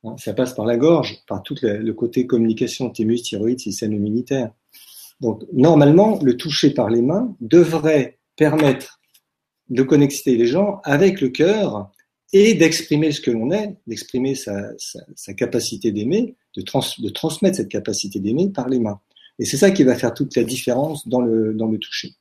Hein, 0.04 0.14
ça 0.18 0.32
passe 0.32 0.54
par 0.54 0.66
la 0.66 0.76
gorge, 0.76 1.18
par 1.26 1.42
tout 1.42 1.56
le, 1.62 1.92
côté 1.92 2.26
communication, 2.26 2.90
thymus, 2.90 3.22
thyroïde, 3.22 3.60
système 3.60 3.92
immunitaire. 3.92 4.52
Donc, 5.20 5.42
normalement, 5.52 6.18
le 6.22 6.36
toucher 6.36 6.70
par 6.70 6.90
les 6.90 7.02
mains 7.02 7.34
devrait 7.40 8.18
permettre 8.36 9.00
de 9.68 9.82
connecter 9.82 10.36
les 10.36 10.46
gens 10.46 10.80
avec 10.84 11.20
le 11.20 11.28
cœur 11.28 11.90
et 12.32 12.54
d'exprimer 12.54 13.10
ce 13.10 13.20
que 13.20 13.30
l'on 13.30 13.50
est, 13.50 13.76
d'exprimer 13.86 14.34
sa, 14.34 14.74
capacité 15.36 15.92
d'aimer, 15.92 16.36
de 16.56 17.10
transmettre 17.10 17.56
cette 17.56 17.68
capacité 17.68 18.20
d'aimer 18.20 18.50
par 18.50 18.68
les 18.68 18.78
mains. 18.78 19.00
Et 19.38 19.44
c'est 19.44 19.56
ça 19.56 19.70
qui 19.70 19.84
va 19.84 19.94
faire 19.94 20.14
toute 20.14 20.36
la 20.36 20.44
différence 20.44 21.06
dans 21.08 21.20
le, 21.20 21.54
dans 21.54 21.66
le 21.66 21.78
toucher. 21.78 22.14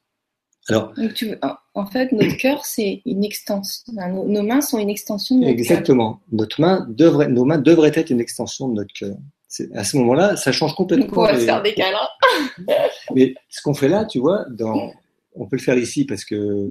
Alors, 0.70 0.94
Donc 0.98 1.14
tu, 1.14 1.34
en 1.74 1.86
fait, 1.86 2.12
notre 2.12 2.36
cœur, 2.38 2.66
c'est 2.66 3.02
une 3.06 3.24
extension. 3.24 3.94
Nos, 3.94 4.28
nos, 4.28 4.44
mains 4.44 4.62
sont 4.62 4.78
une 4.78 4.90
extension 4.90 5.36
de 5.36 5.42
notre 5.42 5.54
Exactement. 5.54 6.14
Cœur. 6.14 6.22
Notre 6.32 6.62
main 6.62 6.88
devrait, 6.90 7.28
nos 7.30 7.46
mains 7.46 7.58
devraient 7.58 7.94
être 7.96 8.10
une 8.10 8.20
extension 8.20 8.68
de 8.68 8.76
notre 8.76 8.94
cœur. 8.94 9.16
À 9.74 9.86
ce 9.86 9.96
moment-là, 9.98 10.36
ça 10.36 10.52
change 10.52 10.76
complètement. 10.76 11.06
Donc 11.06 11.18
on 11.18 11.24
va 11.24 11.32
les... 11.32 11.46
faire 11.46 11.64
des 11.64 11.74
câlins. 11.74 12.10
Mais 13.16 13.34
ce 13.50 13.62
qu'on 13.62 13.74
fait 13.74 13.88
là, 13.88 14.04
tu 14.04 14.20
vois, 14.20 14.46
dans, 14.50 14.92
on 15.36 15.48
peut 15.48 15.56
le 15.56 15.62
faire 15.62 15.78
ici 15.78 16.06
parce 16.06 16.26
que 16.26 16.70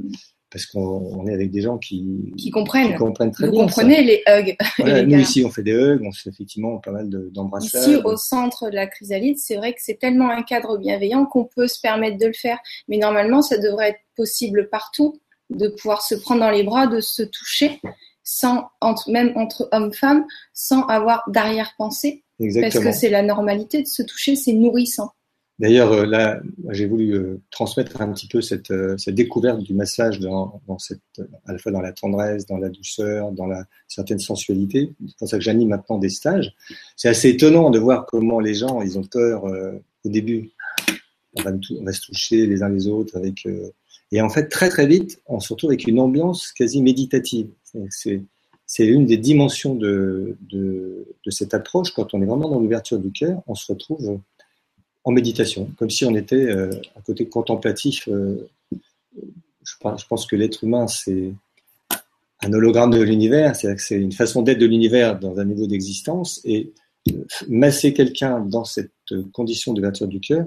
parce 0.50 0.66
qu'on 0.66 1.26
est 1.26 1.34
avec 1.34 1.50
des 1.50 1.60
gens 1.60 1.76
qui, 1.76 2.32
qui 2.36 2.50
comprennent. 2.50 2.92
Qui 2.92 2.98
comprennent 2.98 3.32
très 3.32 3.46
Vous 3.46 3.52
bien. 3.52 3.62
comprenez 3.62 3.96
ça. 3.96 4.02
les 4.02 4.22
hugs. 4.28 4.56
Voilà, 4.78 5.02
les 5.02 5.16
nous 5.16 5.20
ici, 5.20 5.44
on 5.44 5.50
fait 5.50 5.62
des 5.62 5.72
hugs, 5.72 6.02
on 6.04 6.12
fait 6.12 6.30
effectivement 6.30 6.78
pas 6.78 6.92
mal 6.92 7.08
d'embrassades. 7.32 7.82
ici, 7.82 7.96
au 8.04 8.16
centre 8.16 8.70
de 8.70 8.74
la 8.74 8.86
chrysalide, 8.86 9.38
c'est 9.38 9.56
vrai 9.56 9.72
que 9.72 9.80
c'est 9.82 9.98
tellement 9.98 10.30
un 10.30 10.42
cadre 10.42 10.78
bienveillant 10.78 11.26
qu'on 11.26 11.44
peut 11.44 11.66
se 11.66 11.80
permettre 11.80 12.18
de 12.18 12.26
le 12.26 12.32
faire. 12.32 12.58
Mais 12.88 12.96
normalement, 12.96 13.42
ça 13.42 13.58
devrait 13.58 13.90
être 13.90 14.00
possible 14.16 14.68
partout, 14.70 15.20
de 15.50 15.68
pouvoir 15.68 16.02
se 16.02 16.14
prendre 16.14 16.40
dans 16.40 16.50
les 16.50 16.62
bras, 16.62 16.86
de 16.86 17.00
se 17.00 17.22
toucher, 17.22 17.80
sans 18.22 18.68
entre, 18.80 19.10
même 19.10 19.32
entre 19.36 19.68
hommes-femmes, 19.72 20.24
sans 20.52 20.82
avoir 20.86 21.22
d'arrière-pensée. 21.28 22.22
Parce 22.60 22.78
que 22.78 22.92
c'est 22.92 23.08
la 23.08 23.22
normalité 23.22 23.82
de 23.82 23.88
se 23.88 24.02
toucher, 24.02 24.36
c'est 24.36 24.52
nourrissant. 24.52 25.10
D'ailleurs, 25.58 25.90
euh, 25.92 26.04
là, 26.04 26.40
j'ai 26.70 26.86
voulu 26.86 27.14
euh, 27.14 27.40
transmettre 27.50 28.00
un 28.02 28.12
petit 28.12 28.28
peu 28.28 28.42
cette, 28.42 28.70
euh, 28.70 28.96
découverte 29.06 29.60
du 29.60 29.72
massage 29.72 30.20
dans, 30.20 30.60
cette, 30.78 31.00
à 31.46 31.52
la 31.52 31.58
fois 31.58 31.72
dans 31.72 31.80
la 31.80 31.92
tendresse, 31.92 32.44
dans 32.44 32.58
la 32.58 32.68
douceur, 32.68 33.32
dans 33.32 33.46
la 33.46 33.64
certaine 33.88 34.18
sensualité. 34.18 34.92
C'est 35.06 35.16
pour 35.18 35.28
ça 35.28 35.38
que 35.38 35.44
j'anime 35.44 35.70
maintenant 35.70 35.98
des 35.98 36.10
stages. 36.10 36.54
C'est 36.96 37.08
assez 37.08 37.30
étonnant 37.30 37.70
de 37.70 37.78
voir 37.78 38.04
comment 38.04 38.38
les 38.38 38.54
gens, 38.54 38.82
ils 38.82 38.98
ont 38.98 39.04
peur 39.04 39.44
au 39.44 40.08
début. 40.08 40.50
On 41.34 41.42
va, 41.42 41.52
on 41.52 41.92
se 41.92 42.00
toucher 42.02 42.46
les 42.46 42.62
uns 42.62 42.68
les 42.68 42.86
autres 42.88 43.16
avec. 43.16 43.46
Et 44.12 44.20
en 44.20 44.28
fait, 44.28 44.48
très 44.48 44.68
très 44.68 44.86
vite, 44.86 45.20
on 45.26 45.40
se 45.40 45.52
retrouve 45.52 45.70
avec 45.70 45.86
une 45.86 46.00
ambiance 46.00 46.52
quasi 46.52 46.82
méditative. 46.82 47.48
C'est 47.90 48.86
une 48.86 49.06
des 49.06 49.16
dimensions 49.16 49.74
de, 49.74 50.36
de, 50.50 51.06
cette 51.30 51.54
approche. 51.54 51.92
Quand 51.92 52.12
on 52.12 52.20
est 52.20 52.26
vraiment 52.26 52.48
dans 52.48 52.60
l'ouverture 52.60 52.98
du 52.98 53.10
cœur, 53.10 53.42
on 53.46 53.54
se 53.54 53.72
retrouve 53.72 54.20
en 55.06 55.12
méditation, 55.12 55.70
comme 55.78 55.88
si 55.88 56.04
on 56.04 56.14
était 56.16 56.34
euh, 56.34 56.68
à 56.96 57.00
côté 57.00 57.26
contemplatif. 57.28 58.08
Euh, 58.08 58.48
je, 59.64 60.04
pense, 60.08 60.26
que 60.26 60.36
l'être 60.36 60.64
humain, 60.64 60.88
c'est 60.88 61.32
un 62.42 62.52
hologramme 62.52 62.90
de 62.90 63.00
l'univers, 63.00 63.54
c'est-à-dire 63.54 63.76
que 63.76 63.82
c'est 63.82 64.00
une 64.00 64.12
façon 64.12 64.42
d'être 64.42 64.58
de 64.58 64.66
l'univers 64.66 65.18
dans 65.18 65.38
un 65.38 65.44
niveau 65.44 65.68
d'existence, 65.68 66.40
et 66.44 66.72
euh, 67.08 67.24
masser 67.48 67.92
quelqu'un 67.94 68.40
dans 68.40 68.64
cette 68.64 68.90
condition 69.32 69.72
d'ouverture 69.72 70.08
du 70.08 70.18
cœur, 70.18 70.44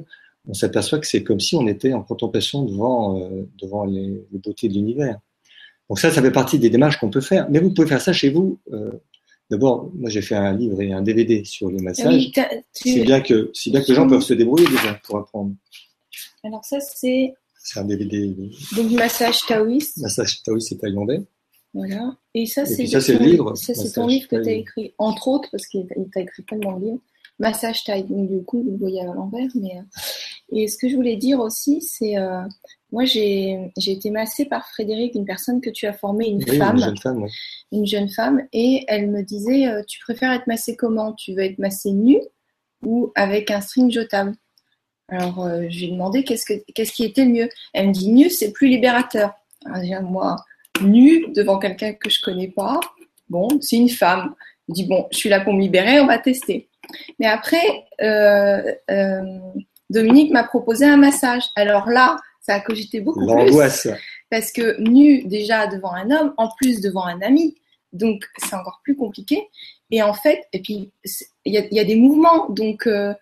on 0.48 0.54
s'aperçoit 0.54 1.00
que 1.00 1.08
c'est 1.08 1.24
comme 1.24 1.40
si 1.40 1.56
on 1.56 1.66
était 1.66 1.94
en 1.94 2.04
contemplation 2.04 2.64
devant, 2.64 3.30
devant 3.62 3.86
les, 3.86 4.26
beautés 4.32 4.68
de 4.68 4.74
l'univers. 4.74 5.20
Donc 5.88 6.00
ça, 6.00 6.12
ça 6.12 6.22
fait 6.22 6.32
partie 6.32 6.60
des 6.60 6.70
démarches 6.70 7.00
qu'on 7.00 7.10
peut 7.10 7.22
faire. 7.22 7.50
Mais 7.50 7.60
vous 7.60 7.74
pouvez 7.74 7.88
faire 7.88 8.02
ça 8.02 8.14
chez 8.14 8.30
vous. 8.30 8.60
D'abord, 9.50 9.90
moi 9.96 10.10
j'ai 10.10 10.22
fait 10.22 10.36
un 10.36 10.54
livre 10.56 10.82
et 10.82 10.92
un 10.92 11.02
DVD 11.02 11.44
sur 11.44 11.70
le 11.70 11.80
massage. 11.80 12.14
Oui, 12.14 12.32
t'as- 12.34 12.50
tu- 12.74 12.90
Si 12.94 13.02
bien 13.02 13.20
que, 13.22 13.52
bien 13.70 13.82
que 13.82 13.88
les 13.88 13.96
gens 13.96 14.08
peuvent 14.08 14.22
se 14.22 14.34
débrouiller 14.34 14.68
déjà 14.68 14.94
pour 15.04 15.18
apprendre. 15.18 15.54
Alors 16.44 16.64
ça, 16.64 16.80
c'est 16.80 17.34
C'est 17.62 17.80
un 17.80 17.86
DVD 17.86 18.34
donc 18.76 18.92
massage 18.92 19.46
taoïste. 19.48 19.98
massage 19.98 20.42
taoïste 20.44 20.72
et 20.74 20.78
thaïlandais. 20.78 21.22
Voilà. 21.74 22.16
Et 22.34 22.46
ça, 22.46 22.66
c'est 22.66 22.88
ça, 22.88 23.00
c'est 23.02 23.18
le 23.20 23.26
livre, 23.26 23.56
Ça, 23.56 23.74
c'est 23.76 23.92
ton 23.92 24.08
livre 24.08 24.28
que 24.28 24.36
tu 24.38 24.42
as 24.42 24.46
Thaï. 24.46 24.60
écrit, 24.60 24.94
entre 24.98 25.28
autres, 25.28 25.50
parce 25.52 25.68
qu'il 25.68 25.86
t'a 26.14 26.22
écrit 26.22 26.44
tellement 26.44 26.78
de 26.80 26.86
livres. 26.86 27.02
Massage 27.38 27.84
taille. 27.84 28.04
Donc, 28.04 28.28
du 28.30 28.44
coup, 28.44 28.64
vous 28.64 28.72
le 28.72 28.78
voyez 28.78 29.02
à 29.02 29.06
l'envers. 29.14 29.48
Mais, 29.56 29.78
euh, 29.78 30.58
et 30.58 30.68
ce 30.68 30.78
que 30.78 30.90
je 30.90 30.96
voulais 30.96 31.16
dire 31.16 31.40
aussi, 31.40 31.82
c'est. 31.82 32.18
euh, 32.18 32.42
moi, 32.92 33.06
j'ai 33.06 33.72
j'ai 33.78 33.92
été 33.92 34.10
massée 34.10 34.46
par 34.46 34.68
Frédéric, 34.70 35.14
une 35.16 35.26
personne 35.26 35.62
que 35.62 35.70
tu 35.70 35.86
as 35.86 35.94
formée, 35.94 36.28
une 36.28 36.44
Oui, 36.44 36.58
femme 36.58 36.78
une 36.78 36.84
jeune 36.84 36.98
femme, 36.98 37.24
oui. 37.24 37.30
une 37.72 37.86
jeune 37.86 38.10
femme 38.10 38.42
et 38.52 38.84
elle 38.88 39.10
me 39.12 39.22
disait 39.22 39.68
euh, 39.68 39.84
tu 39.88 40.00
préfères 40.00 40.32
être 40.32 40.48
massée 40.48 40.76
comment? 40.76 41.14
Tu 41.14 41.34
veux 41.34 41.44
être 41.44 41.60
massée 41.60 41.92
nue 41.92 42.20
ou 42.84 43.12
avec 43.16 43.52
un 43.52 43.62
string 43.62 43.92
jetable 43.92 44.34
Alors 45.08 45.44
euh, 45.46 45.64
je 45.70 45.78
lui 45.80 45.86
ai 45.86 45.92
demandé 45.92 46.24
qu'est-ce 46.24 46.46
que 46.46 46.54
qu'est-ce 46.74 46.92
qui 46.94 47.04
était 47.04 47.26
le 47.26 47.32
mieux? 47.32 47.50
Elle 47.74 47.90
me 47.90 47.94
dit 47.94 48.10
nu 48.12 48.30
c'est 48.30 48.52
plus 48.52 48.68
libérateur. 48.70 49.34
Alors, 49.66 49.82
déjà, 49.82 50.02
moi 50.02 50.38
nu 50.82 51.28
devant 51.34 51.60
quelqu'un 51.60 51.94
que 51.94 52.10
je 52.10 52.22
connais 52.22 52.48
pas, 52.48 52.80
bon 53.30 53.48
c'est 53.62 53.76
une 53.76 53.90
femme. 53.90 54.34
Je 54.68 54.74
dis 54.74 54.86
bon 54.88 55.08
je 55.12 55.18
suis 55.18 55.30
là 55.30 55.42
pour 55.42 55.54
me 55.54 55.62
libérer, 55.62 56.00
on 56.00 56.08
va 56.08 56.18
tester. 56.18 56.70
Mais 57.20 57.28
après 57.28 57.86
euh, 58.02 58.64
euh, 58.90 59.22
Dominique 59.92 60.32
m'a 60.32 60.44
proposé 60.44 60.86
un 60.86 60.98
massage. 60.98 61.44
Alors 61.56 61.88
là 61.90 62.16
ça 62.50 62.56
a 62.56 62.60
cogité 62.62 63.00
beaucoup 63.02 63.26
plus. 63.46 63.52
Parce 64.32 64.52
que 64.52 64.80
nu 64.82 65.24
déjà 65.26 65.68
devant 65.68 65.94
un 65.94 66.10
homme, 66.12 66.34
en 66.38 66.50
plus 66.58 66.82
devant 66.82 67.06
un 67.06 67.22
ami, 67.22 67.56
donc 67.94 68.26
c'est 68.38 68.56
encore 68.56 68.80
plus 68.84 68.96
compliqué. 68.96 69.48
Et 69.92 70.02
en 70.02 70.14
fait, 70.14 70.40
et 70.54 70.62
puis 70.62 70.92
il 71.46 71.54
y 71.54 71.58
a, 71.58 71.66
il 71.72 71.74
y 71.76 71.80
a 71.80 71.84
des 71.84 71.96
mouvements, 71.96 72.50
donc 72.50 72.86
euh, 72.88 73.14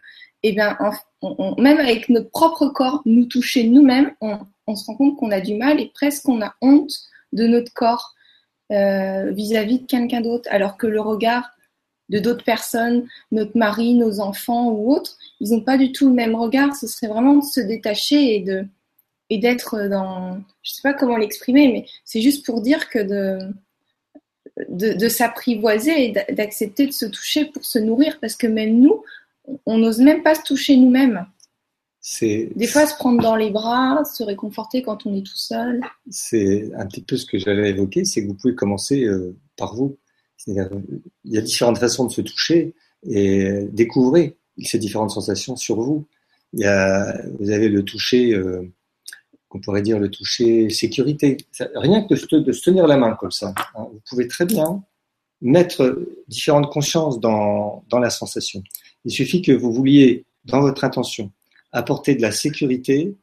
eh 0.44 0.52
ben, 0.54 0.76
en- 0.80 0.92
on- 1.22 1.36
on- 1.40 1.62
même 1.62 1.78
avec 1.80 2.10
notre 2.10 2.30
propre 2.30 2.68
corps, 2.68 3.02
nous 3.06 3.26
toucher 3.26 3.64
nous-mêmes, 3.68 4.12
on, 4.22 4.38
on 4.68 4.76
se 4.76 4.86
rend 4.86 4.96
compte 4.96 5.18
qu'on 5.18 5.32
a 5.32 5.42
du 5.42 5.56
mal 5.56 5.80
et 5.80 5.92
presque 5.94 6.28
on 6.30 6.42
a 6.42 6.54
honte 6.62 6.92
de 7.34 7.48
notre 7.48 7.74
corps 7.74 8.14
euh, 8.72 9.32
vis-à-vis 9.32 9.80
de 9.80 9.86
quelqu'un 9.88 10.22
d'autre, 10.22 10.48
alors 10.52 10.76
que 10.78 10.88
le 10.88 11.00
regard 11.02 11.50
de 12.10 12.20
d'autres 12.20 12.44
personnes, 12.44 13.06
notre 13.32 13.58
mari, 13.58 13.94
nos 13.94 14.20
enfants 14.22 14.70
ou 14.72 14.92
autres, 14.94 15.18
ils 15.40 15.52
n'ont 15.52 15.62
pas 15.62 15.78
du 15.78 15.92
tout 15.92 16.08
le 16.10 16.14
même 16.14 16.36
regard. 16.36 16.76
Ce 16.76 16.88
serait 16.88 17.08
vraiment 17.08 17.36
de 17.36 17.44
se 17.44 17.60
détacher 17.62 18.36
et 18.36 18.40
de 18.42 18.66
et 19.30 19.38
d'être 19.40 19.88
dans, 19.90 20.42
je 20.64 20.72
sais 20.72 20.82
pas 20.82 20.94
comment 20.94 21.18
l'exprimer, 21.18 21.68
mais 21.72 21.86
c'est 22.06 22.22
juste 22.22 22.46
pour 22.46 22.62
dire 22.62 22.90
que 22.90 23.00
de 23.00 23.40
de, 24.70 24.94
de 24.94 25.08
s'apprivoiser 25.10 26.06
et 26.08 26.12
d'a- 26.12 26.26
d'accepter 26.32 26.88
de 26.88 26.92
se 26.92 27.06
toucher 27.06 27.46
pour 27.46 27.64
se 27.64 27.78
nourrir, 27.80 28.18
parce 28.20 28.36
que 28.36 28.48
même 28.48 28.80
nous, 28.80 29.04
on 29.66 29.78
n'ose 29.78 30.00
même 30.00 30.24
pas 30.24 30.36
se 30.36 30.42
toucher 30.42 30.78
nous-mêmes. 30.78 31.26
C'est, 32.00 32.50
Des 32.56 32.68
fois, 32.68 32.88
se 32.88 32.96
prendre 32.96 33.22
dans 33.22 33.36
les 33.36 33.52
bras, 33.52 34.04
se 34.06 34.24
réconforter 34.24 34.82
quand 34.82 35.06
on 35.06 35.14
est 35.16 35.26
tout 35.26 35.36
seul. 35.36 35.82
c'est 36.10 36.74
un 36.76 36.86
petit 36.88 37.02
peu 37.02 37.18
ce 37.18 37.26
que 37.26 37.38
j'allais 37.38 37.70
évoquer, 37.70 38.06
c'est 38.06 38.24
que 38.24 38.28
vous 38.28 38.34
pouvez 38.34 38.56
commencer 38.56 39.04
euh, 39.04 39.36
par 39.58 39.76
vous. 39.76 39.98
Il 40.48 40.56
y 41.26 41.38
a 41.38 41.42
différentes 41.42 41.78
façons 41.78 42.06
de 42.06 42.12
se 42.12 42.22
toucher 42.22 42.74
et 43.06 43.66
découvrez 43.72 44.38
ces 44.64 44.80
différentes 44.80 45.12
sensations 45.12 45.58
sur 45.58 45.82
vous. 45.82 46.08
Il 46.54 46.62
y 46.62 46.66
a, 46.66 47.22
vous 47.40 47.50
avez 47.52 47.68
le 47.68 47.84
toucher, 47.84 48.34
euh, 48.34 48.64
qu'on 49.50 49.60
pourrait 49.60 49.82
dire 49.82 50.00
le 50.00 50.10
toucher 50.10 50.70
sécurité. 50.70 51.38
Rien 51.76 52.04
que 52.04 52.14
de 52.14 52.52
se, 52.52 52.62
tenir 52.62 52.88
la 52.88 52.98
main 52.98 53.16
comme 53.16 53.32
ça, 53.32 53.54
hein, 53.76 53.88
vous 53.92 54.02
pouvez 54.10 54.28
très 54.28 54.46
bien 54.46 54.84
mettre 55.42 56.06
différentes 56.28 56.72
consciences 56.72 57.20
dans, 57.20 57.84
dans 57.90 58.00
la 58.00 58.10
sensation. 58.10 58.64
Il 59.06 59.12
suffit 59.12 59.42
que 59.42 59.52
vous 59.52 59.72
vouliez, 59.72 60.26
dans 60.46 60.62
votre 60.62 60.84
intention, 60.84 61.32
apporter 61.72 62.16
de 62.16 62.22
la 62.22 62.32
sécurité, 62.32 63.16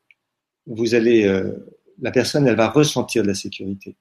vous 0.66 0.94
allez, 0.94 1.24
euh, 1.24 1.52
la 2.00 2.10
personne, 2.10 2.46
elle 2.46 2.56
va 2.56 2.68
ressentir 2.68 3.22
de 3.22 3.28
la 3.28 3.34
sécurité. 3.34 3.96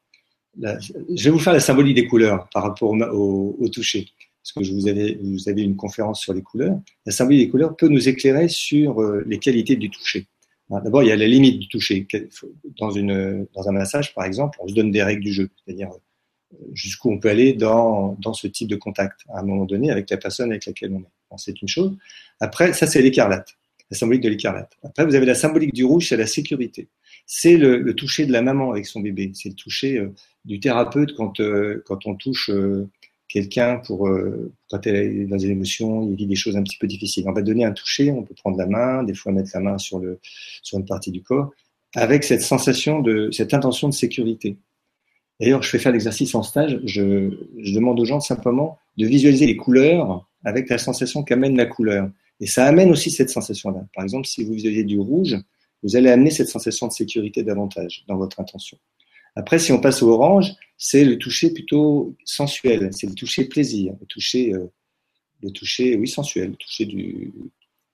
Je 0.56 1.24
vais 1.24 1.30
vous 1.32 1.40
faire 1.40 1.54
la 1.54 1.60
symbolique 1.60 1.96
des 1.96 2.06
couleurs 2.06 2.48
par 2.54 2.64
rapport 2.64 2.92
au 2.92 3.70
toucher, 3.70 4.08
parce 4.44 4.54
que 4.54 4.64
je 4.64 4.74
vous 4.74 4.88
avais, 4.88 5.18
vous 5.22 5.50
avez 5.50 5.64
une 5.64 5.76
conférence 5.76 6.22
sur 6.22 6.34
les 6.34 6.42
couleurs. 6.42 6.80
La 7.06 7.12
symbolique 7.12 7.46
des 7.46 7.50
couleurs 7.50 7.76
peut 7.76 7.88
nous 7.88 8.08
éclairer 8.08 8.50
sur 8.50 9.02
euh, 9.02 9.24
les 9.26 9.40
qualités 9.40 9.76
du 9.76 9.90
toucher. 9.90 10.28
Hein, 10.74 10.82
D'abord, 10.84 11.04
il 11.04 11.10
y 11.10 11.12
a 11.12 11.16
la 11.16 11.28
limite 11.28 11.60
du 11.60 11.68
toucher. 11.68 12.08
Dans, 12.80 12.98
un 12.98 13.72
massage, 13.72 14.14
par 14.14 14.26
exemple, 14.26 14.58
on 14.62 14.68
se 14.68 14.74
donne 14.74 14.92
des 14.92 15.04
règles 15.04 15.24
du 15.24 15.32
jeu, 15.32 15.50
c'est-à-dire 15.64 15.92
euh, 15.92 16.58
jusqu'où 16.74 17.12
on 17.12 17.20
peut 17.20 17.30
aller 17.30 17.54
dans, 17.54 18.18
ce 18.34 18.48
type 18.48 18.68
de 18.68 18.76
contact 18.76 19.22
à 19.30 19.40
un 19.40 19.44
moment 19.44 19.66
donné 19.66 19.92
avec 19.92 20.10
la 20.10 20.18
personne 20.18 20.52
avec 20.52 20.66
laquelle 20.66 20.94
on 20.94 21.00
est. 21.00 21.38
C'est 21.38 21.60
une 21.64 21.68
chose. 21.68 21.98
Après, 22.40 22.74
ça, 22.74 22.86
c'est 22.86 23.02
l'écarlate, 23.02 23.56
la 23.90 23.98
symbolique 23.98 24.22
de 24.22 24.30
l'écarlate. 24.30 24.78
Après, 24.84 25.04
vous 25.04 25.16
avez 25.16 25.26
la 25.26 25.34
symbolique 25.34 25.74
du 25.74 25.84
rouge, 25.84 26.10
c'est 26.10 26.18
la 26.18 26.28
sécurité. 26.28 26.90
C'est 27.26 27.58
le, 27.58 27.92
toucher 27.96 28.28
de 28.28 28.32
la 28.32 28.44
maman 28.44 28.72
avec 28.72 28.86
son 28.86 29.00
bébé. 29.00 29.32
C'est 29.34 29.50
le 29.50 29.56
toucher 29.56 29.98
euh, 29.98 30.14
du 30.46 30.60
thérapeute 30.60 31.16
quand, 31.16 31.40
euh, 31.40 31.84
on 32.06 32.16
touche 32.16 32.52
quelqu'un 33.34 33.78
pour 33.78 34.08
quand 34.70 34.86
elle 34.86 34.96
est 34.96 35.26
dans 35.26 35.38
des 35.38 35.50
émotions, 35.50 36.08
il 36.08 36.16
vit 36.16 36.28
des 36.28 36.36
choses 36.36 36.56
un 36.56 36.62
petit 36.62 36.78
peu 36.78 36.86
difficiles. 36.86 37.26
On 37.28 37.34
va 37.34 37.42
donner 37.42 37.66
un 37.66 37.72
toucher, 37.72 38.12
on 38.12 38.22
peut 38.22 38.36
prendre 38.36 38.58
la 38.58 38.68
main, 38.68 39.02
des 39.04 39.16
fois 39.16 39.32
mettre 39.32 39.50
la 39.56 39.60
main 39.60 39.78
sur 39.80 40.00
une 40.02 40.86
partie 40.86 41.10
du 41.10 41.24
corps, 41.24 41.52
avec 41.96 42.24
cette 42.24 42.42
sensation 42.42 43.00
de 43.00 43.32
cette 43.32 43.56
intention 43.56 43.90
de 43.90 43.94
sécurité. 43.94 44.58
D'ailleurs, 45.40 45.64
je 45.64 45.70
fais 45.70 45.80
faire 45.80 45.92
l'exercice 45.92 46.36
en 46.36 46.44
stage. 46.44 46.80
Je, 46.86 47.32
je, 47.58 47.74
demande 47.74 48.00
aux 48.00 48.06
gens 48.06 48.20
simplement 48.20 48.78
de 48.98 49.08
visualiser 49.08 49.48
les 49.48 49.58
couleurs 49.58 50.30
avec 50.46 50.70
la 50.70 50.78
sensation 50.78 51.24
qu'amène 51.24 51.58
la 51.58 51.66
couleur. 51.66 52.12
Et 52.40 52.46
ça 52.46 52.66
amène 52.66 52.92
aussi 52.92 53.10
cette 53.10 53.32
sensation-là. 53.32 53.84
Par 53.96 54.04
exemple, 54.04 54.28
si 54.28 54.44
vous 54.44 54.54
visualisez 54.54 54.84
du 54.84 55.00
rouge, 55.00 55.36
vous 55.82 55.96
allez 55.96 56.12
amener 56.12 56.30
cette 56.30 56.50
sensation 56.50 56.88
de 56.88 56.94
sécurité 56.94 57.42
davantage 57.42 58.04
dans 58.08 58.16
votre 58.16 58.40
intention. 58.40 58.78
Après, 59.36 59.60
si 59.60 59.72
on 59.72 59.82
passe 59.82 60.04
au 60.04 60.10
orange, 60.10 60.52
c'est 60.78 61.06
le 61.06 61.18
toucher 61.18 61.52
plutôt 61.52 62.16
sensuel, 62.26 62.90
c'est 62.92 63.08
le 63.08 63.16
toucher 63.16 63.46
plaisir, 63.46 63.94
le 64.00 64.06
toucher, 64.06 64.54
euh, 64.54 64.72
le 65.42 65.52
toucher, 65.52 65.96
oui, 65.96 66.08
sensuel, 66.08 66.52
le 66.52 66.56
toucher 66.56 66.86
du 66.86 67.32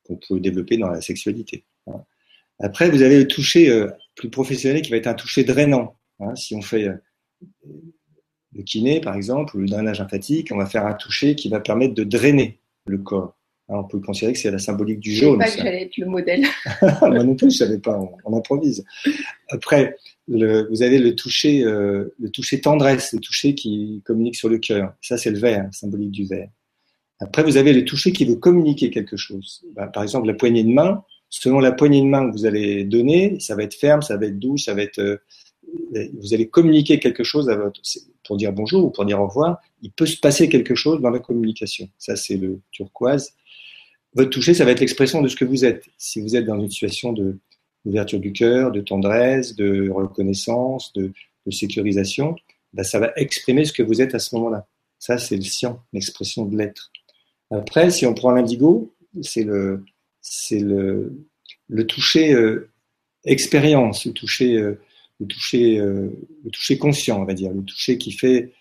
qu'on 0.03 0.17
peut 0.17 0.39
développer 0.39 0.77
dans 0.77 0.89
la 0.89 1.01
sexualité. 1.01 1.65
Hein. 1.87 2.03
Après, 2.59 2.89
vous 2.89 3.01
avez 3.01 3.19
le 3.19 3.27
toucher 3.27 3.69
euh, 3.69 3.89
plus 4.15 4.29
professionnel 4.29 4.81
qui 4.81 4.91
va 4.91 4.97
être 4.97 5.07
un 5.07 5.13
toucher 5.13 5.43
drainant. 5.43 5.97
Hein. 6.19 6.35
Si 6.35 6.55
on 6.55 6.61
fait 6.61 6.87
euh, 6.87 6.95
le 8.53 8.63
kiné, 8.63 8.99
par 8.99 9.15
exemple, 9.15 9.55
ou 9.55 9.59
le 9.59 9.67
drainage 9.67 9.99
lymphatique, 9.99 10.51
on 10.51 10.57
va 10.57 10.65
faire 10.65 10.85
un 10.85 10.93
toucher 10.93 11.35
qui 11.35 11.49
va 11.49 11.59
permettre 11.59 11.93
de 11.93 12.03
drainer 12.03 12.59
le 12.85 12.97
corps. 12.97 13.38
On 13.71 13.83
peut 13.83 13.99
considérer 13.99 14.33
que 14.33 14.39
c'est 14.39 14.49
la 14.49 14.57
symbolique 14.57 14.99
du 14.99 15.13
jaune. 15.13 15.39
Je 15.41 15.45
sais 15.45 15.57
pas 15.57 15.57
que 15.57 15.63
j'allais 15.63 15.83
être 15.83 15.97
le 15.97 16.07
modèle. 16.07 16.43
Moi 17.01 17.23
non 17.23 17.35
plus, 17.35 17.51
je 17.51 17.57
savais 17.57 17.77
pas, 17.77 17.99
on, 17.99 18.11
on 18.25 18.37
improvise. 18.37 18.83
Après, 19.49 19.95
le, 20.27 20.67
vous 20.69 20.83
avez 20.83 20.99
le 20.99 21.15
toucher, 21.15 21.63
euh, 21.63 22.13
le 22.19 22.29
toucher 22.29 22.61
tendresse, 22.61 23.13
le 23.13 23.19
toucher 23.19 23.55
qui 23.55 24.01
communique 24.05 24.35
sur 24.35 24.49
le 24.49 24.59
cœur. 24.59 24.93
Ça, 25.01 25.17
c'est 25.17 25.31
le 25.31 25.39
vert, 25.39 25.67
symbolique 25.71 26.11
du 26.11 26.25
vert. 26.25 26.49
Après, 27.19 27.43
vous 27.43 27.57
avez 27.57 27.73
le 27.73 27.83
toucher 27.83 28.11
qui 28.11 28.25
veut 28.25 28.35
communiquer 28.35 28.91
quelque 28.91 29.17
chose. 29.17 29.65
Ben, 29.75 29.87
par 29.87 30.03
exemple, 30.03 30.27
la 30.27 30.33
poignée 30.33 30.63
de 30.63 30.69
main. 30.69 31.03
Selon 31.31 31.59
la 31.59 31.71
poignée 31.71 32.01
de 32.01 32.07
main 32.07 32.27
que 32.27 32.31
vous 32.31 32.45
allez 32.47 32.85
donner, 32.85 33.39
ça 33.39 33.55
va 33.55 33.63
être 33.63 33.75
ferme, 33.75 34.01
ça 34.01 34.17
va 34.17 34.25
être 34.25 34.39
douce, 34.39 34.65
ça 34.65 34.73
va 34.73 34.81
être. 34.81 34.99
Euh, 34.99 35.17
vous 36.19 36.33
allez 36.33 36.47
communiquer 36.47 36.97
quelque 36.97 37.23
chose 37.23 37.49
à 37.49 37.55
votre, 37.55 37.79
pour 38.23 38.37
dire 38.37 38.51
bonjour 38.51 38.85
ou 38.85 38.89
pour 38.89 39.05
dire 39.05 39.21
au 39.21 39.27
revoir. 39.27 39.59
Il 39.83 39.91
peut 39.91 40.07
se 40.07 40.17
passer 40.17 40.49
quelque 40.49 40.73
chose 40.73 41.01
dans 41.01 41.11
la 41.11 41.19
communication. 41.19 41.87
Ça, 41.99 42.15
c'est 42.15 42.37
le 42.37 42.61
turquoise. 42.71 43.33
Votre 44.13 44.29
toucher, 44.29 44.53
ça 44.53 44.65
va 44.65 44.71
être 44.71 44.79
l'expression 44.79 45.21
de 45.21 45.27
ce 45.27 45.35
que 45.35 45.45
vous 45.45 45.65
êtes. 45.65 45.85
Si 45.97 46.21
vous 46.21 46.35
êtes 46.35 46.45
dans 46.45 46.59
une 46.59 46.69
situation 46.69 47.13
de 47.13 47.37
d'ouverture 47.85 48.19
du 48.19 48.33
cœur, 48.33 48.71
de 48.71 48.81
tendresse, 48.81 49.55
de 49.55 49.89
reconnaissance, 49.89 50.93
de, 50.93 51.13
sécurisation, 51.51 52.35
ben 52.73 52.83
ça 52.83 52.99
va 52.99 53.11
exprimer 53.15 53.65
ce 53.65 53.73
que 53.73 53.81
vous 53.81 54.03
êtes 54.03 54.13
à 54.13 54.19
ce 54.19 54.35
moment-là. 54.35 54.67
Ça, 54.99 55.17
c'est 55.17 55.35
le 55.35 55.41
science, 55.41 55.79
l'expression 55.93 56.45
de 56.45 56.55
l'être. 56.55 56.91
Après, 57.49 57.89
si 57.89 58.05
on 58.05 58.13
prend 58.13 58.29
l'indigo, 58.29 58.93
c'est 59.23 59.41
le, 59.41 59.83
c'est 60.21 60.59
le, 60.59 61.25
le 61.67 61.87
toucher 61.87 62.33
euh, 62.33 62.69
expérience, 63.25 64.05
le 64.05 64.13
toucher, 64.13 64.57
euh, 64.57 64.79
le 65.19 65.25
toucher, 65.25 65.79
euh, 65.79 66.11
le 66.45 66.51
toucher 66.51 66.77
conscient, 66.77 67.19
on 67.19 67.25
va 67.25 67.33
dire, 67.33 67.51
le 67.51 67.63
toucher 67.63 67.97
qui 67.97 68.11
fait, 68.11 68.53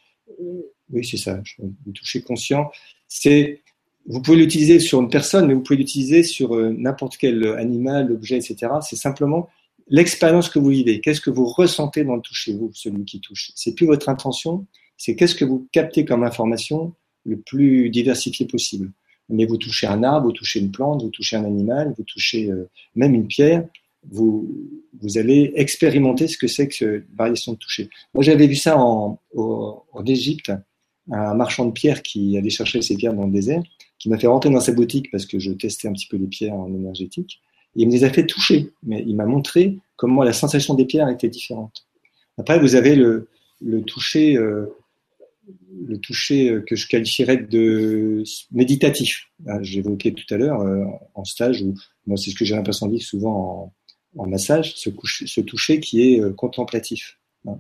oui, 0.91 1.05
c'est 1.05 1.19
ça, 1.19 1.43
le 1.59 1.93
toucher 1.93 2.23
conscient. 2.23 2.71
C'est 3.07 3.61
vous 4.09 4.23
pouvez 4.23 4.39
l'utiliser 4.39 4.81
sur 4.81 5.01
une 5.01 5.11
personne, 5.11 5.47
mais 5.47 5.55
vous 5.55 5.61
pouvez 5.61 5.77
l'utiliser 5.77 6.23
sur 6.23 6.55
euh, 6.55 6.75
n'importe 6.77 7.19
quel 7.19 7.47
animal, 7.59 8.11
objet, 8.11 8.37
etc. 8.37 8.73
C'est 8.81 8.97
simplement 8.97 9.49
l'expérience 9.89 10.49
que 10.49 10.59
vous 10.59 10.71
vivez. 10.71 11.01
Qu'est-ce 11.01 11.21
que 11.21 11.31
vous 11.31 11.45
ressentez 11.45 12.05
dans 12.05 12.17
le 12.17 12.23
toucher, 12.23 12.55
vous, 12.55 12.71
celui 12.73 13.05
qui 13.05 13.21
touche? 13.21 13.53
C'est 13.55 13.75
plus 13.75 13.87
votre 13.87 14.09
intention, 14.09 14.67
c'est 14.97 15.15
qu'est-ce 15.15 15.35
que 15.35 15.45
vous 15.45 15.69
captez 15.73 16.05
comme 16.05 16.25
information 16.25 16.95
le 17.25 17.37
plus 17.37 17.91
diversifié 17.91 18.47
possible. 18.47 18.91
Mais 19.29 19.45
vous 19.45 19.59
touchez 19.59 19.87
un 19.87 20.03
arbre, 20.03 20.29
vous 20.29 20.33
touchez 20.33 20.59
une 20.59 20.71
plante, 20.71 21.03
vous 21.03 21.11
touchez 21.11 21.37
un 21.37 21.45
animal, 21.45 21.95
vous 21.97 22.05
touchez 22.05 22.51
euh, 22.51 22.69
même 22.97 23.15
une 23.15 23.27
pierre, 23.27 23.67
vous, 24.11 24.49
vous 25.03 25.19
allez 25.19 25.53
expérimenter 25.55 26.29
ce 26.29 26.39
que 26.39 26.47
c'est 26.47 26.69
que 26.69 26.75
cette 26.75 27.05
variation 27.15 27.53
de 27.53 27.59
toucher. 27.59 27.91
Moi, 28.15 28.25
j'avais 28.25 28.47
vu 28.47 28.55
ça 28.55 28.79
en, 28.79 29.21
en, 29.37 29.85
en 29.93 30.05
Égypte 30.07 30.51
un 31.11 31.35
marchand 31.35 31.67
de 31.67 31.73
pierres 31.73 32.03
qui 32.03 32.37
allait 32.39 32.51
chercher 32.51 32.81
ses 32.83 32.97
pierres 32.97 33.15
dans 33.15 33.27
le 33.27 33.33
désert, 33.33 33.63
qui 33.99 34.09
m'a 34.09 34.19
fait 34.19 34.27
rentrer 34.27 34.51
dans 34.51 34.61
sa 34.61 34.73
boutique 34.73 35.11
parce 35.11 35.27
que 35.27 35.39
je 35.39 35.53
testais 35.53 35.89
un 35.89 35.93
petit 35.93 36.07
peu 36.07 36.17
les 36.17 36.27
pierres 36.27 36.55
en 36.55 36.73
énergétique. 36.73 37.41
Et 37.77 37.83
il 37.83 37.87
me 37.89 37.93
les 37.93 38.05
a 38.05 38.11
fait 38.11 38.27
toucher, 38.27 38.71
mais 38.83 39.05
il 39.07 39.15
m'a 39.17 39.27
montré 39.27 39.79
comment 39.97 40.23
la 40.23 40.33
sensation 40.33 40.75
des 40.75 40.85
pierres 40.85 41.09
était 41.09 41.29
différente. 41.29 41.87
Après, 42.39 42.59
vous 42.59 42.77
avez 42.77 42.95
le, 42.95 43.29
le 43.61 43.83
toucher, 43.83 44.37
euh, 44.37 44.67
le 45.87 45.99
toucher 45.99 46.51
euh, 46.51 46.61
que 46.61 46.77
je 46.77 46.89
qualifierais 46.89 47.37
de 47.37 48.23
méditatif. 48.53 49.27
Ah, 49.47 49.63
j'évoquais 49.63 50.13
tout 50.13 50.33
à 50.33 50.37
l'heure 50.37 50.61
euh, 50.61 50.85
en 51.15 51.25
stage, 51.25 51.63
où 51.63 51.75
moi 52.07 52.17
c'est 52.17 52.31
ce 52.31 52.37
que 52.37 52.45
j'ai 52.45 52.55
l'impression 52.55 52.87
de 52.87 52.93
vivre 52.93 53.05
souvent 53.05 53.73
en, 54.17 54.27
massage, 54.27 54.75
ce, 54.77 54.91
ce, 55.27 55.41
toucher 55.41 55.81
qui 55.81 56.03
est 56.03 56.35
contemplatif. 56.35 57.19
Hein. 57.47 57.59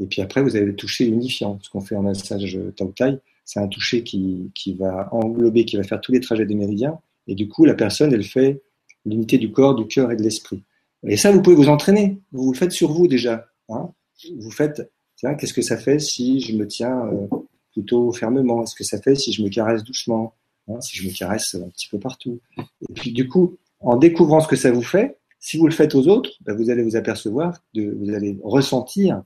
Et 0.00 0.06
puis 0.06 0.20
après, 0.20 0.42
vous 0.42 0.56
avez 0.56 0.66
le 0.66 0.76
toucher 0.76 1.06
unifiant, 1.06 1.58
ce 1.62 1.70
qu'on 1.70 1.80
fait 1.80 1.96
en 1.96 2.02
massage 2.02 2.58
Tao 2.76 2.92
Tai. 2.92 3.18
C'est 3.46 3.60
un 3.60 3.68
toucher 3.68 4.02
qui, 4.02 4.50
qui 4.54 4.74
va 4.74 5.08
englober, 5.12 5.64
qui 5.64 5.76
va 5.76 5.84
faire 5.84 6.00
tous 6.00 6.12
les 6.12 6.20
trajets 6.20 6.44
des 6.44 6.54
méridiens. 6.54 6.98
Et 7.26 7.34
du 7.34 7.48
coup, 7.48 7.64
la 7.64 7.74
personne, 7.74 8.12
elle 8.12 8.24
fait 8.24 8.60
l'unité 9.06 9.38
du 9.38 9.50
corps, 9.50 9.74
du 9.74 9.86
cœur 9.86 10.10
et 10.12 10.16
de 10.16 10.22
l'esprit. 10.22 10.62
Et 11.06 11.16
ça, 11.16 11.30
vous 11.30 11.40
pouvez 11.40 11.56
vous 11.56 11.68
entraîner. 11.68 12.18
Vous 12.32 12.52
le 12.52 12.58
faites 12.58 12.72
sur 12.72 12.92
vous 12.92 13.06
déjà. 13.06 13.46
Hein. 13.68 13.88
Vous 14.38 14.50
faites, 14.50 14.90
tiens, 15.16 15.34
qu'est-ce 15.34 15.54
que 15.54 15.62
ça 15.62 15.76
fait 15.76 16.00
si 16.00 16.40
je 16.40 16.56
me 16.56 16.66
tiens 16.66 17.06
euh, 17.06 17.26
plutôt 17.72 18.12
fermement? 18.12 18.62
Est-ce 18.62 18.74
que 18.74 18.84
ça 18.84 19.00
fait 19.00 19.14
si 19.14 19.32
je 19.32 19.42
me 19.42 19.48
caresse 19.48 19.84
doucement 19.84 20.34
hein, 20.68 20.80
Si 20.80 20.96
je 20.96 21.06
me 21.06 21.16
caresse 21.16 21.54
un 21.54 21.68
petit 21.68 21.88
peu 21.88 21.98
partout? 21.98 22.40
Et 22.58 22.92
puis 22.94 23.12
du 23.12 23.28
coup, 23.28 23.56
en 23.80 23.96
découvrant 23.96 24.40
ce 24.40 24.48
que 24.48 24.56
ça 24.56 24.72
vous 24.72 24.82
fait, 24.82 25.18
si 25.38 25.58
vous 25.58 25.66
le 25.66 25.72
faites 25.72 25.94
aux 25.94 26.08
autres, 26.08 26.30
ben, 26.40 26.56
vous 26.56 26.70
allez 26.70 26.82
vous 26.82 26.96
apercevoir, 26.96 27.62
de, 27.74 27.94
vous 28.00 28.12
allez 28.12 28.38
ressentir, 28.42 29.22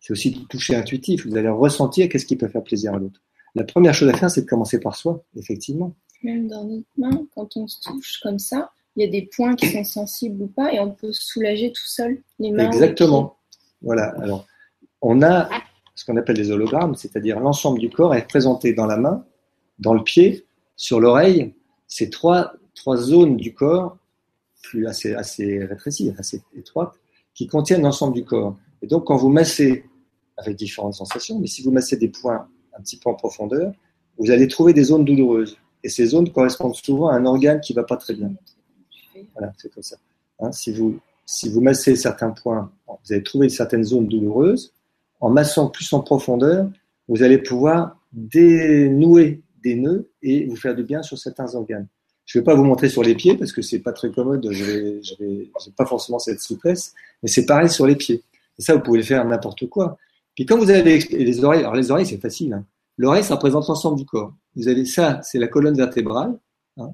c'est 0.00 0.12
aussi 0.12 0.30
du 0.32 0.44
toucher 0.46 0.74
intuitif, 0.74 1.26
vous 1.26 1.36
allez 1.36 1.48
ressentir 1.48 2.08
qu'est-ce 2.08 2.26
qui 2.26 2.36
peut 2.36 2.48
faire 2.48 2.64
plaisir 2.64 2.94
à 2.94 2.98
l'autre. 2.98 3.20
La 3.54 3.64
première 3.64 3.94
chose 3.94 4.08
à 4.08 4.14
faire, 4.14 4.30
c'est 4.30 4.42
de 4.42 4.46
commencer 4.46 4.80
par 4.80 4.96
soi, 4.96 5.22
effectivement. 5.36 5.94
Même 6.22 6.48
dans 6.48 6.64
notre 6.64 6.86
main, 6.96 7.26
quand 7.34 7.56
on 7.56 7.66
se 7.66 7.80
touche 7.80 8.20
comme 8.22 8.38
ça, 8.38 8.70
il 8.96 9.04
y 9.04 9.08
a 9.08 9.10
des 9.10 9.28
points 9.34 9.54
qui 9.54 9.66
sont 9.68 9.84
sensibles 9.84 10.42
ou 10.42 10.46
pas, 10.46 10.72
et 10.72 10.80
on 10.80 10.90
peut 10.90 11.12
se 11.12 11.26
soulager 11.26 11.72
tout 11.72 11.86
seul, 11.86 12.22
les 12.38 12.50
mains. 12.50 12.66
Exactement. 12.66 13.36
Voilà. 13.82 14.14
Alors, 14.20 14.46
on 15.00 15.22
a 15.22 15.48
ce 15.94 16.04
qu'on 16.04 16.16
appelle 16.16 16.36
des 16.36 16.50
hologrammes, 16.50 16.94
c'est-à-dire 16.94 17.40
l'ensemble 17.40 17.78
du 17.78 17.90
corps 17.90 18.14
est 18.14 18.26
présenté 18.26 18.72
dans 18.72 18.86
la 18.86 18.96
main, 18.96 19.24
dans 19.78 19.94
le 19.94 20.02
pied, 20.02 20.46
sur 20.76 21.00
l'oreille. 21.00 21.54
Ces 21.86 22.08
trois, 22.08 22.54
trois 22.74 22.96
zones 22.96 23.36
du 23.36 23.52
corps, 23.52 23.98
plus 24.62 24.86
assez, 24.86 25.14
assez 25.14 25.64
rétrécies, 25.64 26.14
assez 26.18 26.42
étroites, 26.56 26.94
qui 27.34 27.46
contiennent 27.46 27.82
l'ensemble 27.82 28.14
du 28.14 28.24
corps. 28.24 28.56
Et 28.80 28.86
donc, 28.86 29.04
quand 29.04 29.16
vous 29.16 29.28
massez, 29.28 29.84
avec 30.36 30.56
différentes 30.56 30.94
sensations, 30.94 31.38
mais 31.38 31.46
si 31.46 31.62
vous 31.62 31.70
massez 31.70 31.96
des 31.96 32.08
points 32.08 32.48
un 32.76 32.80
petit 32.80 32.96
peu 32.96 33.10
en 33.10 33.14
profondeur, 33.14 33.72
vous 34.18 34.30
allez 34.30 34.48
trouver 34.48 34.72
des 34.72 34.84
zones 34.84 35.04
douloureuses. 35.04 35.56
Et 35.84 35.88
ces 35.88 36.06
zones 36.06 36.30
correspondent 36.30 36.76
souvent 36.76 37.08
à 37.08 37.14
un 37.16 37.26
organe 37.26 37.60
qui 37.60 37.72
ne 37.72 37.80
va 37.80 37.84
pas 37.84 37.96
très 37.96 38.14
bien. 38.14 38.32
Voilà, 39.34 39.52
c'est 39.56 39.72
comme 39.72 39.82
ça. 39.82 39.96
Hein, 40.40 40.52
si, 40.52 40.72
vous, 40.72 40.98
si 41.26 41.48
vous 41.48 41.60
massez 41.60 41.96
certains 41.96 42.30
points, 42.30 42.70
vous 42.86 43.12
allez 43.12 43.22
trouver 43.22 43.48
certaines 43.48 43.84
zones 43.84 44.06
douloureuses. 44.06 44.72
En 45.20 45.30
massant 45.30 45.68
plus 45.68 45.92
en 45.92 46.00
profondeur, 46.00 46.68
vous 47.08 47.22
allez 47.22 47.38
pouvoir 47.38 47.98
dénouer 48.12 49.42
des 49.62 49.76
nœuds 49.76 50.08
et 50.22 50.46
vous 50.46 50.56
faire 50.56 50.74
du 50.74 50.82
bien 50.82 51.02
sur 51.02 51.18
certains 51.18 51.54
organes. 51.54 51.86
Je 52.24 52.38
ne 52.38 52.42
vais 52.42 52.44
pas 52.44 52.54
vous 52.54 52.64
montrer 52.64 52.88
sur 52.88 53.02
les 53.02 53.14
pieds 53.14 53.36
parce 53.36 53.52
que 53.52 53.62
c'est 53.62 53.80
pas 53.80 53.92
très 53.92 54.10
commode. 54.10 54.48
Je 54.50 55.22
n'ai 55.22 55.50
pas 55.76 55.86
forcément 55.86 56.18
cette 56.18 56.40
souplesse, 56.40 56.94
mais 57.22 57.28
c'est 57.28 57.46
pareil 57.46 57.68
sur 57.68 57.86
les 57.86 57.96
pieds. 57.96 58.22
Et 58.58 58.62
ça, 58.62 58.74
vous 58.74 58.80
pouvez 58.80 58.98
le 58.98 59.04
faire 59.04 59.24
n'importe 59.24 59.68
quoi. 59.68 59.98
Puis 60.34 60.46
quand 60.46 60.56
vous 60.58 60.70
avez 60.70 60.98
les 60.98 61.44
oreilles, 61.44 61.60
alors 61.60 61.74
les 61.74 61.90
oreilles, 61.90 62.06
c'est 62.06 62.20
facile. 62.20 62.54
Hein. 62.54 62.64
L'oreille, 62.96 63.24
ça 63.24 63.34
représente 63.34 63.68
l'ensemble 63.68 63.98
du 63.98 64.04
corps. 64.04 64.34
Vous 64.54 64.68
avez 64.68 64.84
ça, 64.84 65.20
c'est 65.22 65.38
la 65.38 65.48
colonne 65.48 65.76
vertébrale. 65.76 66.38
Hein. 66.76 66.92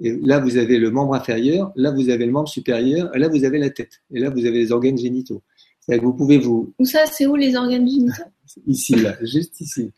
Et 0.00 0.16
là, 0.16 0.38
vous 0.38 0.56
avez 0.56 0.78
le 0.78 0.90
membre 0.90 1.14
inférieur, 1.14 1.72
là, 1.74 1.90
vous 1.90 2.08
avez 2.08 2.24
le 2.26 2.32
membre 2.32 2.48
supérieur, 2.48 3.14
et 3.14 3.18
là, 3.18 3.28
vous 3.28 3.44
avez 3.44 3.58
la 3.58 3.70
tête. 3.70 4.02
Et 4.12 4.20
là, 4.20 4.30
vous 4.30 4.44
avez 4.46 4.58
les 4.58 4.72
organes 4.72 4.98
génitaux. 4.98 5.42
Que 5.88 5.98
vous 6.00 6.12
pouvez 6.12 6.38
vous. 6.38 6.74
Où 6.78 6.84
ça, 6.84 7.06
c'est 7.06 7.26
où 7.26 7.34
les 7.34 7.56
organes 7.56 7.88
génitaux? 7.88 8.22
Ici, 8.66 8.94
là, 8.94 9.16
juste 9.22 9.60
ici. 9.60 9.90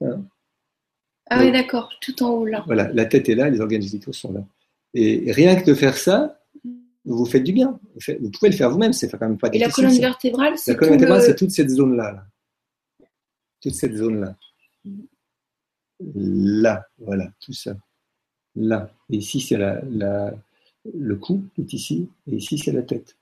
Hein 0.00 0.24
ah 1.28 1.40
oui, 1.40 1.50
d'accord, 1.50 1.90
tout 2.00 2.22
en 2.22 2.30
haut 2.30 2.46
là. 2.46 2.62
Voilà, 2.66 2.90
la 2.92 3.04
tête 3.04 3.28
est 3.28 3.34
là, 3.34 3.48
les 3.48 3.60
organes 3.60 3.82
génitaux 3.82 4.12
sont 4.12 4.32
là. 4.32 4.44
Et 4.94 5.32
rien 5.32 5.56
que 5.56 5.64
de 5.64 5.74
faire 5.74 5.96
ça, 5.96 6.40
vous 7.06 7.24
faites 7.24 7.44
du 7.44 7.52
bien. 7.52 7.78
Vous 8.20 8.30
pouvez 8.30 8.50
le 8.50 8.56
faire 8.56 8.70
vous-même, 8.70 8.92
c'est 8.92 9.10
quand 9.10 9.18
même 9.20 9.38
pas 9.38 9.48
difficile. 9.48 9.84
Et 9.84 9.86
la 9.86 9.88
colonne 9.88 10.00
vertébrale, 10.00 10.58
c'est 10.58 10.72
La 10.72 10.78
colonne 10.78 10.98
vertébrale, 10.98 11.22
c'est 11.22 11.36
toute 11.36 11.50
cette 11.50 11.70
zone-là. 11.70 12.12
Là. 12.12 12.26
Toute 13.62 13.74
cette 13.74 13.96
zone-là. 13.96 14.36
Là, 16.14 16.86
voilà, 16.98 17.30
tout 17.40 17.52
ça 17.52 17.74
là. 18.56 18.90
Et 19.10 19.18
ici, 19.18 19.40
c'est 19.40 19.56
la, 19.56 20.32
le 20.94 21.16
cou 21.16 21.44
qui 21.54 21.60
est 21.60 21.72
ici, 21.72 22.08
et 22.30 22.36
ici, 22.36 22.58
c'est 22.58 22.72
la 22.72 22.82
tête. 22.82 23.16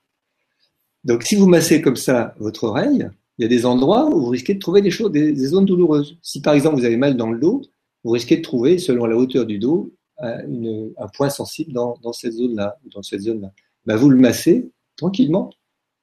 Donc, 1.03 1.25
si 1.25 1.35
vous 1.35 1.47
massez 1.47 1.83
comme 1.83 1.97
ça 1.97 2.35
votre 2.39 2.65
oreille, 2.65 3.09
il 3.39 3.43
y 3.43 3.45
a 3.45 3.49
des 3.49 3.67
endroits 3.67 4.07
où 4.07 4.21
vous 4.21 4.31
risquez 4.31 4.55
de 4.55 4.61
trouver 4.61 4.81
des 4.81 4.91
choses, 4.91 5.11
des, 5.11 5.35
zones 5.35 5.67
douloureuses. 5.67 6.17
Si 6.23 6.41
par 6.41 6.55
exemple 6.55 6.77
vous 6.77 6.85
avez 6.85 6.97
mal 6.97 7.17
dans 7.17 7.31
le 7.31 7.39
dos, 7.39 7.63
vous 8.05 8.13
risquez 8.13 8.37
de 8.37 8.43
trouver, 8.43 8.79
selon 8.79 9.07
la 9.07 9.17
hauteur 9.17 9.45
du 9.45 9.59
dos, 9.59 9.93
un 10.19 11.09
point 11.13 11.29
sensible 11.29 11.73
dans, 11.73 12.13
cette 12.13 12.33
zone-là, 12.33 12.79
dans 12.95 13.03
cette 13.03 13.23
zone-là. 13.23 13.51
Bah, 13.87 13.97
vous 13.97 14.11
le 14.11 14.17
massez 14.17 14.71
tranquillement, 14.97 15.51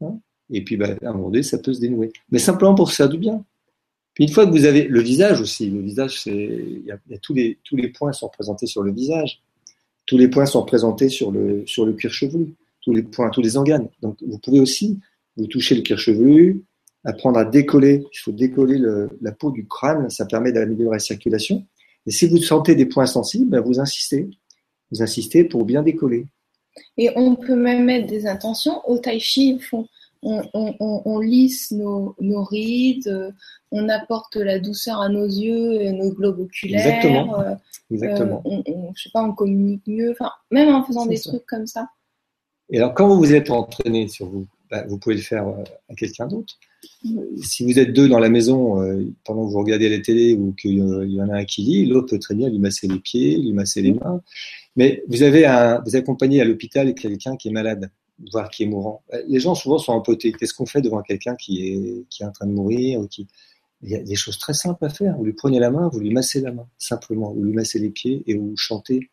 hein, 0.02 0.20
et 0.50 0.64
puis 0.64 0.78
bah, 0.78 0.90
à 1.04 1.10
un 1.10 1.14
moment 1.14 1.30
donné, 1.30 1.44
ça 1.44 1.58
peut 1.58 1.74
se 1.74 1.80
dénouer. 1.80 2.12
Mais 2.30 2.40
simplement 2.40 2.76
pour 2.76 2.92
faire 2.92 3.10
du 3.10 3.18
bien. 3.18 3.44
Une 4.20 4.30
fois 4.30 4.46
que 4.46 4.52
vous 4.52 4.66
avez 4.66 4.84
le 4.84 5.00
visage 5.00 5.40
aussi, 5.40 5.70
le 5.70 5.82
visage, 5.82 6.26
y 6.28 6.92
a, 6.92 7.18
tous 7.22 7.34
les 7.34 7.88
points 7.88 8.12
sont 8.12 8.30
présentés 8.30 8.68
sur 8.68 8.84
le 8.84 8.92
visage, 8.92 9.42
tous 10.06 10.18
les 10.18 10.28
points 10.28 10.46
sont 10.46 10.64
présentés 10.66 11.10
sur 11.10 11.32
le 11.32 11.64
cuir 11.94 12.12
chevelu, 12.12 12.54
tous 12.82 12.94
les 12.94 13.04
points, 13.04 13.30
tous 13.30 13.42
les 13.42 13.56
organes. 13.56 13.88
Donc 14.02 14.18
vous 14.22 14.38
pouvez 14.38 14.60
aussi 14.60 15.00
vous 15.38 15.48
toucher 15.48 15.76
le 15.76 15.82
cuir 15.82 15.98
chevelu, 15.98 16.64
apprendre 17.04 17.40
à 17.40 17.46
décoller. 17.46 18.04
Il 18.14 18.20
faut 18.20 18.32
décoller 18.32 18.78
le, 18.78 19.10
la 19.22 19.32
peau 19.32 19.52
du 19.52 19.66
crâne, 19.66 20.10
ça 20.10 20.26
permet 20.26 20.52
d'améliorer 20.52 20.98
la 20.98 21.00
circulation. 21.00 21.66
Et 22.06 22.12
si 22.12 22.28
vous 22.28 22.38
sentez 22.38 22.76
des 22.76 22.86
points 22.86 23.06
sensibles, 23.06 23.50
ben 23.50 23.62
vous 23.62 23.80
insistez, 23.80 24.30
vous 24.92 25.02
insistez 25.02 25.44
pour 25.46 25.66
bien 25.66 25.84
décoller. 25.84 26.26
Et 26.98 27.10
on 27.16 27.36
peut 27.36 27.56
même 27.56 27.86
mettre 27.86 28.08
des 28.08 28.28
intentions. 28.28 28.82
Au 28.88 28.98
tai 28.98 29.20
chi, 29.20 29.60
font 29.60 29.88
on, 30.24 31.20
lisse 31.20 31.72
nos, 31.72 32.44
rides, 32.44 33.08
euh, 33.08 33.32
on 33.72 33.90
apporte 33.90 34.36
la 34.36 34.60
douceur 34.60 35.02
à 35.02 35.10
nos 35.10 35.26
yeux, 35.26 35.82
et 35.82 35.92
nos 35.92 36.12
globes 36.12 36.40
oculaires. 36.40 36.86
Exactement. 36.86 37.40
Euh, 37.40 37.56
Exactement. 37.92 38.42
Euh, 38.46 38.62
on, 38.68 38.92
je 38.96 39.04
sais 39.04 39.10
pas, 39.14 39.24
on 39.24 39.34
communique 39.34 39.84
mieux. 39.88 40.12
Enfin, 40.12 40.32
même 40.52 40.74
en 40.74 40.84
faisant 40.84 41.06
des 41.06 41.20
trucs 41.20 41.46
comme 41.46 41.68
ça. 41.68 41.90
Et 42.70 42.78
alors, 42.78 42.94
quand 42.94 43.08
vous 43.08 43.18
vous 43.18 43.34
êtes 43.34 43.50
entraîné 43.50 44.08
sur 44.08 44.28
vous, 44.28 44.48
bah, 44.72 44.86
vous 44.88 44.98
pouvez 44.98 45.16
le 45.16 45.22
faire 45.22 45.46
à 45.90 45.96
quelqu'un 45.96 46.28
d'autre. 46.28 46.56
Si 47.44 47.64
vous 47.64 47.78
êtes 47.78 47.94
deux 47.94 48.08
dans 48.08 48.18
la 48.18 48.30
maison 48.30 48.78
pendant 49.24 49.46
que 49.46 49.52
vous 49.52 49.60
regardez 49.60 49.90
la 49.90 50.00
télé 50.00 50.34
ou 50.34 50.54
qu'il 50.54 50.78
y 50.78 51.22
en 51.22 51.30
a 51.30 51.38
un 51.38 51.46
qui 51.46 51.62
lit, 51.62 51.86
l'autre 51.86 52.08
peut 52.08 52.20
très 52.20 52.34
bien 52.34 52.50
lui 52.50 52.58
masser 52.58 52.88
les 52.88 53.00
pieds, 53.00 53.38
lui 53.38 53.54
masser 53.54 53.82
les 53.82 53.94
mains. 53.94 54.22
Mais 54.76 55.04
vous 55.08 55.22
avez 55.22 55.46
un, 55.46 55.82
vous 55.86 55.96
accompagnez 55.96 56.42
à 56.42 56.46
l'hôpital 56.46 56.96
quelqu'un 56.96 57.36
qui 57.36 57.50
est 57.50 57.52
malade 57.52 57.92
voir 58.32 58.50
qui 58.50 58.64
est 58.64 58.66
mourant. 58.68 59.04
Les 59.28 59.40
gens 59.40 59.56
souvent 59.56 59.78
sont 59.78 59.94
empotés. 59.94 60.32
Qu'est-ce 60.32 60.54
qu'on 60.54 60.66
fait 60.66 60.82
devant 60.82 61.02
quelqu'un 61.02 61.36
qui 61.36 61.68
est, 61.68 62.06
qui 62.10 62.24
est 62.24 62.26
en 62.26 62.32
train 62.32 62.48
de 62.48 62.54
mourir 62.54 63.02
qui... 63.10 63.28
Il 63.84 63.90
y 63.90 63.96
a 63.96 64.04
des 64.04 64.16
choses 64.16 64.38
très 64.38 64.54
simples 64.54 64.86
à 64.86 64.90
faire. 64.90 65.18
Vous 65.18 65.26
lui 65.26 65.34
prenez 65.34 65.58
la 65.58 65.72
main, 65.72 65.90
vous 65.92 66.00
lui 66.00 66.12
massez 66.12 66.40
la 66.40 66.52
main, 66.52 66.68
simplement. 66.78 67.34
Vous 67.34 67.42
lui 67.42 67.54
massez 67.54 67.80
les 67.80 67.90
pieds 67.90 68.22
et 68.28 68.36
vous 68.36 68.56
chantez. 68.56 69.10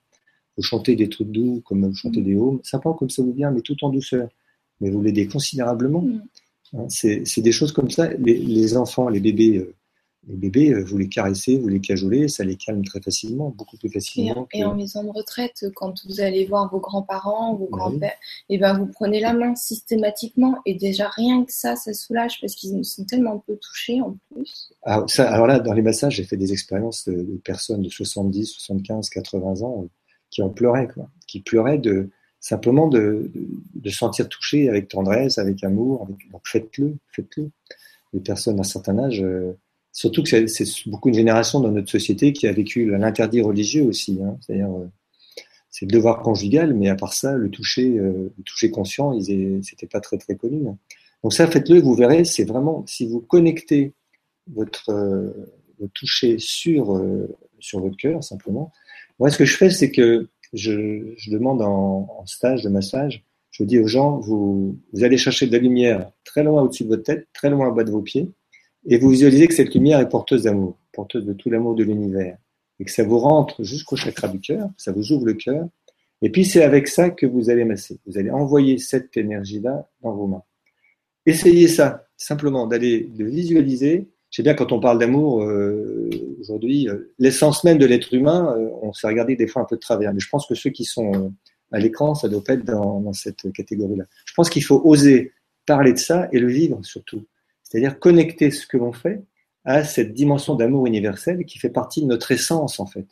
Vous 0.59 0.62
chantez 0.62 0.94
des 0.94 1.09
trucs 1.09 1.31
doux, 1.31 1.62
comme 1.64 1.87
vous 1.87 1.94
chantez 1.94 2.21
des 2.21 2.35
hauts, 2.35 2.61
simplement 2.64 2.94
comme 2.94 3.09
ça 3.09 3.23
vous 3.23 3.33
vient, 3.33 3.51
mais 3.51 3.62
tout 3.62 3.83
en 3.83 3.88
douceur. 3.88 4.29
Mais 4.81 4.91
vous 4.91 5.03
l'aidez 5.03 5.27
considérablement. 5.27 6.03
Mm. 6.03 6.23
Hein, 6.75 6.87
c'est 6.88 7.41
des 7.41 7.53
choses 7.53 7.73
comme 7.73 7.91
ça. 7.91 8.09
Les, 8.14 8.37
les 8.38 8.77
enfants, 8.77 9.09
les 9.09 9.21
bébés 9.21 9.59
euh, 9.59 9.75
les 10.29 10.37
bébés, 10.37 10.73
euh, 10.73 10.85
vous 10.85 10.99
les 10.99 11.09
caressez, 11.09 11.59
vous 11.59 11.69
les 11.69 11.81
cajolez, 11.81 12.29
ça 12.29 12.45
les 12.45 12.57
calme 12.57 12.85
très 12.85 13.01
facilement, 13.01 13.51
beaucoup 13.51 13.77
plus 13.77 13.88
facilement. 13.88 14.47
Et, 14.53 14.64
en 14.64 14.75
maison 14.75 15.03
de 15.05 15.11
retraite, 15.11 15.64
quand 15.75 16.05
vous 16.07 16.21
allez 16.21 16.45
voir 16.45 16.71
vos 16.71 16.81
grands-parents, 16.81 17.55
vos 17.55 17.69
grands-pères, 17.69 18.17
et 18.49 18.57
eh 18.57 18.59
ben 18.59 18.79
vous 18.79 18.87
prenez 18.87 19.21
la 19.21 19.33
main 19.33 19.55
systématiquement 19.55 20.59
et 20.67 20.75
déjà 20.75 21.09
rien 21.09 21.45
que 21.45 21.53
ça, 21.53 21.77
ça 21.77 21.95
soulage 21.95 22.41
parce 22.41 22.55
qu'ils 22.55 22.85
sont 22.85 23.05
tellement 23.05 23.38
peu 23.47 23.57
touchés 23.57 24.01
en 24.01 24.17
plus. 24.31 24.71
Ah, 24.83 25.05
ça, 25.07 25.31
alors 25.31 25.47
là, 25.47 25.61
dans 25.61 25.73
les 25.73 25.83
massages, 25.83 26.17
j'ai 26.17 26.25
fait 26.25 26.37
des 26.37 26.53
expériences 26.53 27.09
de, 27.09 27.41
personnes 27.45 27.83
de 27.83 27.88
70, 27.88 28.47
75, 28.47 29.09
80 29.09 29.62
ans 29.62 29.85
euh, 29.85 29.88
qui 30.31 30.43
en 30.43 30.51
pleuraient, 30.51 30.88
quoi, 30.88 31.09
qui 31.27 31.41
pleuraient 31.41 31.79
de 31.79 32.11
simplement 32.40 32.88
de, 32.88 33.31
de, 33.74 33.90
sentir 33.90 34.29
touché 34.29 34.68
avec 34.68 34.88
tendresse, 34.88 35.38
avec 35.38 35.62
amour. 35.64 36.07
Donc 36.33 36.46
faites-le, 36.46 36.96
faites-le. 37.12 37.51
Les 38.12 38.20
personnes 38.20 38.57
d'un 38.57 38.62
certain 38.62 38.98
âge. 38.98 39.22
Euh, 39.22 39.53
Surtout 39.90 40.22
que 40.22 40.46
c'est 40.46 40.64
beaucoup 40.87 41.09
une 41.09 41.14
génération 41.14 41.59
dans 41.59 41.72
notre 41.72 41.90
société 41.90 42.33
qui 42.33 42.46
a 42.46 42.53
vécu 42.53 42.88
l'interdit 42.88 43.40
religieux 43.40 43.83
aussi. 43.85 44.20
Hein. 44.22 44.37
C'est-à-dire, 44.40 44.70
euh, 44.70 44.87
c'est 45.70 45.87
le 45.87 45.90
devoir 45.90 46.20
conjugal, 46.20 46.72
mais 46.72 46.88
à 46.88 46.94
part 46.94 47.14
ça, 47.14 47.35
le 47.35 47.51
toucher, 47.51 47.98
euh, 47.98 48.33
toucher 48.44 48.70
conscient, 48.70 49.18
c'était 49.20 49.88
pas 49.90 50.01
très 50.01 50.16
très 50.18 50.37
connu. 50.37 50.62
Donc 51.24 51.33
ça, 51.33 51.48
faites-le, 51.48 51.81
vous 51.81 51.94
verrez, 51.94 52.24
c'est 52.24 52.44
vraiment 52.44 52.85
si 52.87 53.09
vous 53.09 53.18
connectez 53.18 53.92
votre 54.46 55.35
toucher 55.94 56.37
sur, 56.38 57.03
sur 57.59 57.81
votre 57.81 57.96
cœur, 57.96 58.22
simplement. 58.22 58.70
Moi, 59.18 59.31
ce 59.31 59.38
que 59.38 59.44
je 59.44 59.57
fais, 59.57 59.70
c'est 59.70 59.90
que 59.90 60.29
je, 60.53 61.31
demande 61.31 61.63
en, 61.63 62.25
stage 62.27 62.63
de 62.63 62.69
massage, 62.69 63.25
je 63.51 63.65
dis 63.65 63.79
aux 63.79 63.87
gens, 63.87 64.19
vous, 64.19 64.79
allez 65.01 65.17
chercher 65.17 65.47
de 65.47 65.53
la 65.53 65.59
lumière 65.59 66.11
très 66.25 66.43
loin 66.43 66.63
au-dessus 66.63 66.85
de 66.85 66.89
votre 66.89 67.03
tête, 67.03 67.29
très 67.33 67.51
loin 67.51 67.69
en 67.69 67.73
bas 67.73 67.85
de 67.85 67.91
vos 67.91 68.03
pieds, 68.03 68.31
et 68.87 68.99
vous 68.99 69.11
visualisez 69.11 69.49
que 69.49 69.55
cette 69.55 69.75
lumière 69.75 70.01
est 70.01 70.09
porteuse 70.09 70.45
d'amour, 70.45 70.79
porteuse 70.93 71.25
de 71.25 71.33
tout 71.33 71.51
l'amour 71.51 71.75
de 71.75 71.85
l'univers, 71.85 72.39
et 72.79 72.85
que 72.85 72.91
ça 72.91 73.05
vous 73.05 73.19
rentre 73.19 73.63
jusqu'au 73.65 73.97
chakra 73.97 74.29
du 74.29 74.41
cœur, 74.41 74.69
ça 74.77 74.93
vous 74.93 75.13
ouvre 75.13 75.27
le 75.27 75.35
cœur, 75.35 75.69
et 76.23 76.31
puis 76.31 76.45
c'est 76.45 76.63
avec 76.63 76.89
ça 76.89 77.11
que 77.11 77.27
vous 77.27 77.51
allez 77.51 77.65
masser. 77.65 78.01
Vous 78.07 78.19
allez 78.19 78.31
envoyer 78.31 78.79
cette 78.79 79.17
énergie-là 79.17 79.89
dans 80.03 80.15
vos 80.15 80.27
mains. 80.27 80.43
Essayez 81.27 81.69
ça, 81.69 82.07
simplement, 82.17 82.67
d'aller, 82.67 83.03
de 83.03 83.25
visualiser. 83.25 84.09
Sais 84.31 84.43
bien, 84.43 84.55
quand 84.55 84.73
on 84.73 84.81
parle 84.81 84.99
d'amour, 84.99 85.43
euh, 85.43 86.11
aujourd'hui, 86.41 86.88
euh, 86.88 87.12
l'essence 87.19 87.64
même 87.64 87.79
de 87.79 87.87
l'être 87.87 88.12
humain, 88.12 88.55
euh, 88.59 88.69
on 88.83 88.93
s'est 88.93 89.07
regardé 89.07 89.37
des 89.37 89.47
fois 89.47 89.62
un 89.62 89.64
peu 89.64 89.77
de 89.77 89.81
travers. 89.81 90.12
Mais 90.12 90.21
je 90.21 90.29
pense 90.29 90.47
que 90.47 90.55
ceux 90.55 90.71
qui 90.71 90.85
sont 90.85 91.12
euh, 91.14 91.29
à 91.73 91.79
l'écran, 91.79 92.14
ça 92.14 92.29
doit 92.29 92.45
pas 92.45 92.55
être 92.55 92.64
dans, 92.64 93.01
dans 93.01 93.12
cette 93.12 93.51
catégorie-là. 93.53 94.05
Je 94.27 94.35
pense 94.35 94.51
qu'il 94.51 94.64
faut 94.64 94.83
oser 94.85 95.33
parler 95.64 95.93
de 95.93 95.99
ça 95.99 96.29
et 96.33 96.38
le 96.38 96.49
vivre 96.49 96.81
surtout. 96.85 97.25
C'est-à-dire 97.62 97.99
connecter 97.99 98.51
ce 98.51 98.67
que 98.67 98.77
l'on 98.77 98.93
fait 98.93 99.23
à 99.64 99.85
cette 99.85 100.14
dimension 100.14 100.55
d'amour 100.55 100.87
universel 100.87 101.45
qui 101.45 101.59
fait 101.59 101.69
partie 101.69 102.01
de 102.01 102.07
notre 102.07 102.33
essence, 102.33 102.81
en 102.81 102.87
fait. 102.87 103.07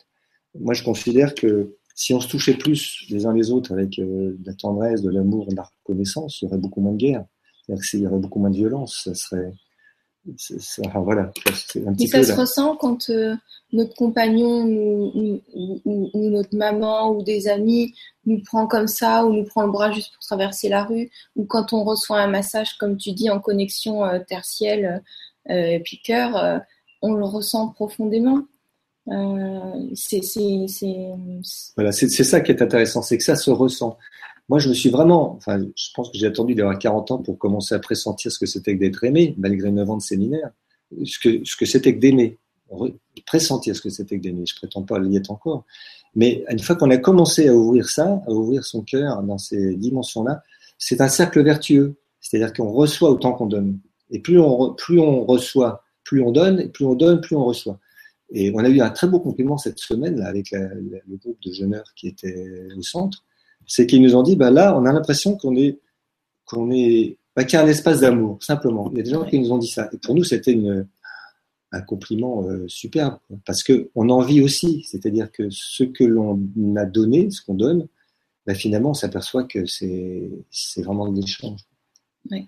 Moi, 0.59 0.73
je 0.73 0.83
considère 0.83 1.35
que 1.35 1.75
si 1.93 2.13
on 2.13 2.19
se 2.19 2.27
touchait 2.27 2.55
plus 2.55 3.05
les 3.09 3.25
uns 3.25 3.33
les 3.33 3.51
autres 3.51 3.73
avec 3.73 3.99
euh, 3.99 4.35
de 4.37 4.45
la 4.45 4.53
tendresse, 4.53 5.01
de 5.01 5.09
l'amour, 5.09 5.47
de 5.47 5.55
la 5.55 5.63
reconnaissance, 5.63 6.41
il 6.41 6.45
y 6.45 6.47
aurait 6.47 6.57
beaucoup 6.57 6.81
moins 6.81 6.93
de 6.93 6.97
guerre. 6.97 7.25
Il 7.67 7.99
y 7.99 8.07
aurait 8.07 8.19
beaucoup 8.19 8.39
moins 8.39 8.49
de 8.49 8.55
violence. 8.55 9.03
Ça 9.03 9.13
serait, 9.13 9.51
voilà. 11.03 11.23
Un 11.23 11.93
petit 11.93 12.07
ça 12.07 12.23
se 12.23 12.33
ressent 12.33 12.75
quand 12.75 13.09
euh, 13.09 13.35
notre 13.71 13.95
compagnon 13.95 14.63
ou, 14.65 15.41
notre 16.13 16.55
maman 16.55 17.11
ou 17.11 17.23
des 17.23 17.47
amis 17.47 17.93
nous 18.25 18.41
prend 18.43 18.67
comme 18.67 18.87
ça 18.87 19.25
ou 19.25 19.33
nous 19.33 19.45
prend 19.45 19.63
le 19.63 19.71
bras 19.71 19.91
juste 19.91 20.13
pour 20.13 20.21
traverser 20.21 20.69
la 20.69 20.83
rue 20.83 21.09
ou 21.35 21.45
quand 21.45 21.73
on 21.73 21.83
reçoit 21.83 22.19
un 22.19 22.27
massage, 22.27 22.77
comme 22.77 22.97
tu 22.97 23.11
dis, 23.11 23.29
en 23.29 23.39
connexion 23.39 24.05
euh, 24.05 24.19
tertielle 24.19 25.01
euh, 25.49 25.53
et 25.53 25.79
puis 25.79 25.99
cœur, 26.03 26.35
euh, 26.35 26.59
on 27.01 27.13
le 27.13 27.25
ressent 27.25 27.69
profondément. 27.69 28.43
Euh, 29.09 29.89
c'est 29.95 30.21
voilà, 31.75 31.91
c'est 31.93 32.09
ça 32.09 32.41
qui 32.41 32.51
est 32.51 32.61
intéressant, 32.61 33.01
c'est 33.01 33.17
que 33.17 33.23
ça 33.23 33.37
se 33.37 33.49
ressent. 33.51 33.97
Moi, 34.49 34.59
je 34.59 34.69
me 34.69 34.73
suis 34.73 34.89
vraiment, 34.89 35.35
enfin, 35.35 35.59
je 35.59 35.87
pense 35.93 36.09
que 36.09 36.17
j'ai 36.17 36.27
attendu 36.27 36.55
d'avoir 36.55 36.79
40 36.79 37.11
ans 37.11 37.17
pour 37.17 37.37
commencer 37.37 37.75
à 37.75 37.79
pressentir 37.79 38.31
ce 38.31 38.39
que 38.39 38.45
c'était 38.45 38.75
que 38.75 38.79
d'être 38.79 39.03
aimé, 39.03 39.35
malgré 39.37 39.71
9 39.71 39.89
ans 39.89 39.97
de 39.97 40.01
séminaire, 40.01 40.51
ce 41.03 41.19
que 41.19 41.43
ce 41.43 41.55
que 41.57 41.65
c'était 41.65 41.93
que 41.93 41.99
d'aimer, 41.99 42.37
pressentir 43.25 43.75
ce 43.75 43.81
que 43.81 43.89
c'était 43.89 44.17
que 44.17 44.23
d'aimer. 44.23 44.45
Je 44.45 44.55
prétends 44.55 44.83
pas 44.83 44.99
l'y 44.99 45.17
être 45.17 45.31
encore, 45.31 45.65
mais 46.15 46.45
une 46.49 46.59
fois 46.59 46.75
qu'on 46.75 46.89
a 46.91 46.97
commencé 46.97 47.49
à 47.49 47.53
ouvrir 47.53 47.89
ça, 47.89 48.21
à 48.25 48.31
ouvrir 48.31 48.63
son 48.63 48.83
cœur 48.83 49.21
dans 49.23 49.37
ces 49.37 49.75
dimensions-là, 49.75 50.43
c'est 50.77 51.01
un 51.01 51.09
cercle 51.09 51.43
vertueux. 51.43 51.95
C'est-à-dire 52.21 52.53
qu'on 52.53 52.71
reçoit 52.71 53.11
autant 53.11 53.33
qu'on 53.33 53.45
donne. 53.45 53.79
Et 54.09 54.19
plus 54.19 54.39
on, 54.39 54.73
plus 54.73 54.99
on 54.99 55.25
reçoit, 55.25 55.83
plus 56.03 56.21
on 56.21 56.31
donne, 56.31 56.59
et 56.59 56.67
plus 56.67 56.85
on 56.85 56.95
donne, 56.95 57.21
plus 57.21 57.35
on 57.35 57.45
reçoit. 57.45 57.79
Et 58.31 58.51
on 58.53 58.59
a 58.59 58.69
eu 58.69 58.81
un 58.81 58.89
très 58.89 59.07
beau 59.07 59.19
compliment 59.19 59.57
cette 59.57 59.79
semaine 59.79 60.17
là, 60.17 60.27
avec 60.27 60.51
le 60.51 61.17
groupe 61.17 61.37
de 61.45 61.51
jeuneurs 61.51 61.93
qui 61.95 62.07
était 62.07 62.67
au 62.77 62.81
centre. 62.81 63.23
C'est 63.67 63.85
qu'ils 63.85 64.01
nous 64.01 64.15
ont 64.15 64.23
dit, 64.23 64.35
bah 64.35 64.49
là, 64.49 64.77
on 64.77 64.85
a 64.85 64.93
l'impression 64.93 65.35
qu'on 65.35 65.55
est, 65.55 65.79
qu'on 66.45 66.71
est, 66.71 67.17
bah, 67.35 67.43
qu'il 67.43 67.59
y 67.59 67.61
a 67.61 67.65
un 67.65 67.67
espace 67.67 67.99
d'amour, 67.99 68.41
simplement. 68.41 68.89
Il 68.91 68.97
y 68.97 69.01
a 69.01 69.03
des 69.03 69.11
gens 69.11 69.25
qui 69.25 69.39
nous 69.39 69.51
ont 69.51 69.57
dit 69.57 69.67
ça. 69.67 69.89
Et 69.93 69.97
pour 69.97 70.15
nous, 70.15 70.23
c'était 70.23 70.53
une, 70.53 70.87
un 71.71 71.81
compliment 71.81 72.47
euh, 72.47 72.65
superbe, 72.67 73.17
parce 73.45 73.63
que 73.63 73.89
on 73.93 74.09
en 74.09 74.21
vit 74.21 74.41
aussi. 74.41 74.83
C'est-à-dire 74.89 75.31
que 75.31 75.49
ce 75.51 75.83
que 75.83 76.03
l'on 76.03 76.39
a 76.75 76.85
donné, 76.85 77.29
ce 77.29 77.41
qu'on 77.41 77.55
donne, 77.55 77.87
bah, 78.45 78.55
finalement, 78.55 78.91
on 78.91 78.95
s'aperçoit 78.95 79.43
que 79.43 79.65
c'est, 79.65 80.31
c'est 80.49 80.81
vraiment 80.81 81.11
de 81.11 81.19
l'échange. 81.19 81.59
Oui. 82.31 82.47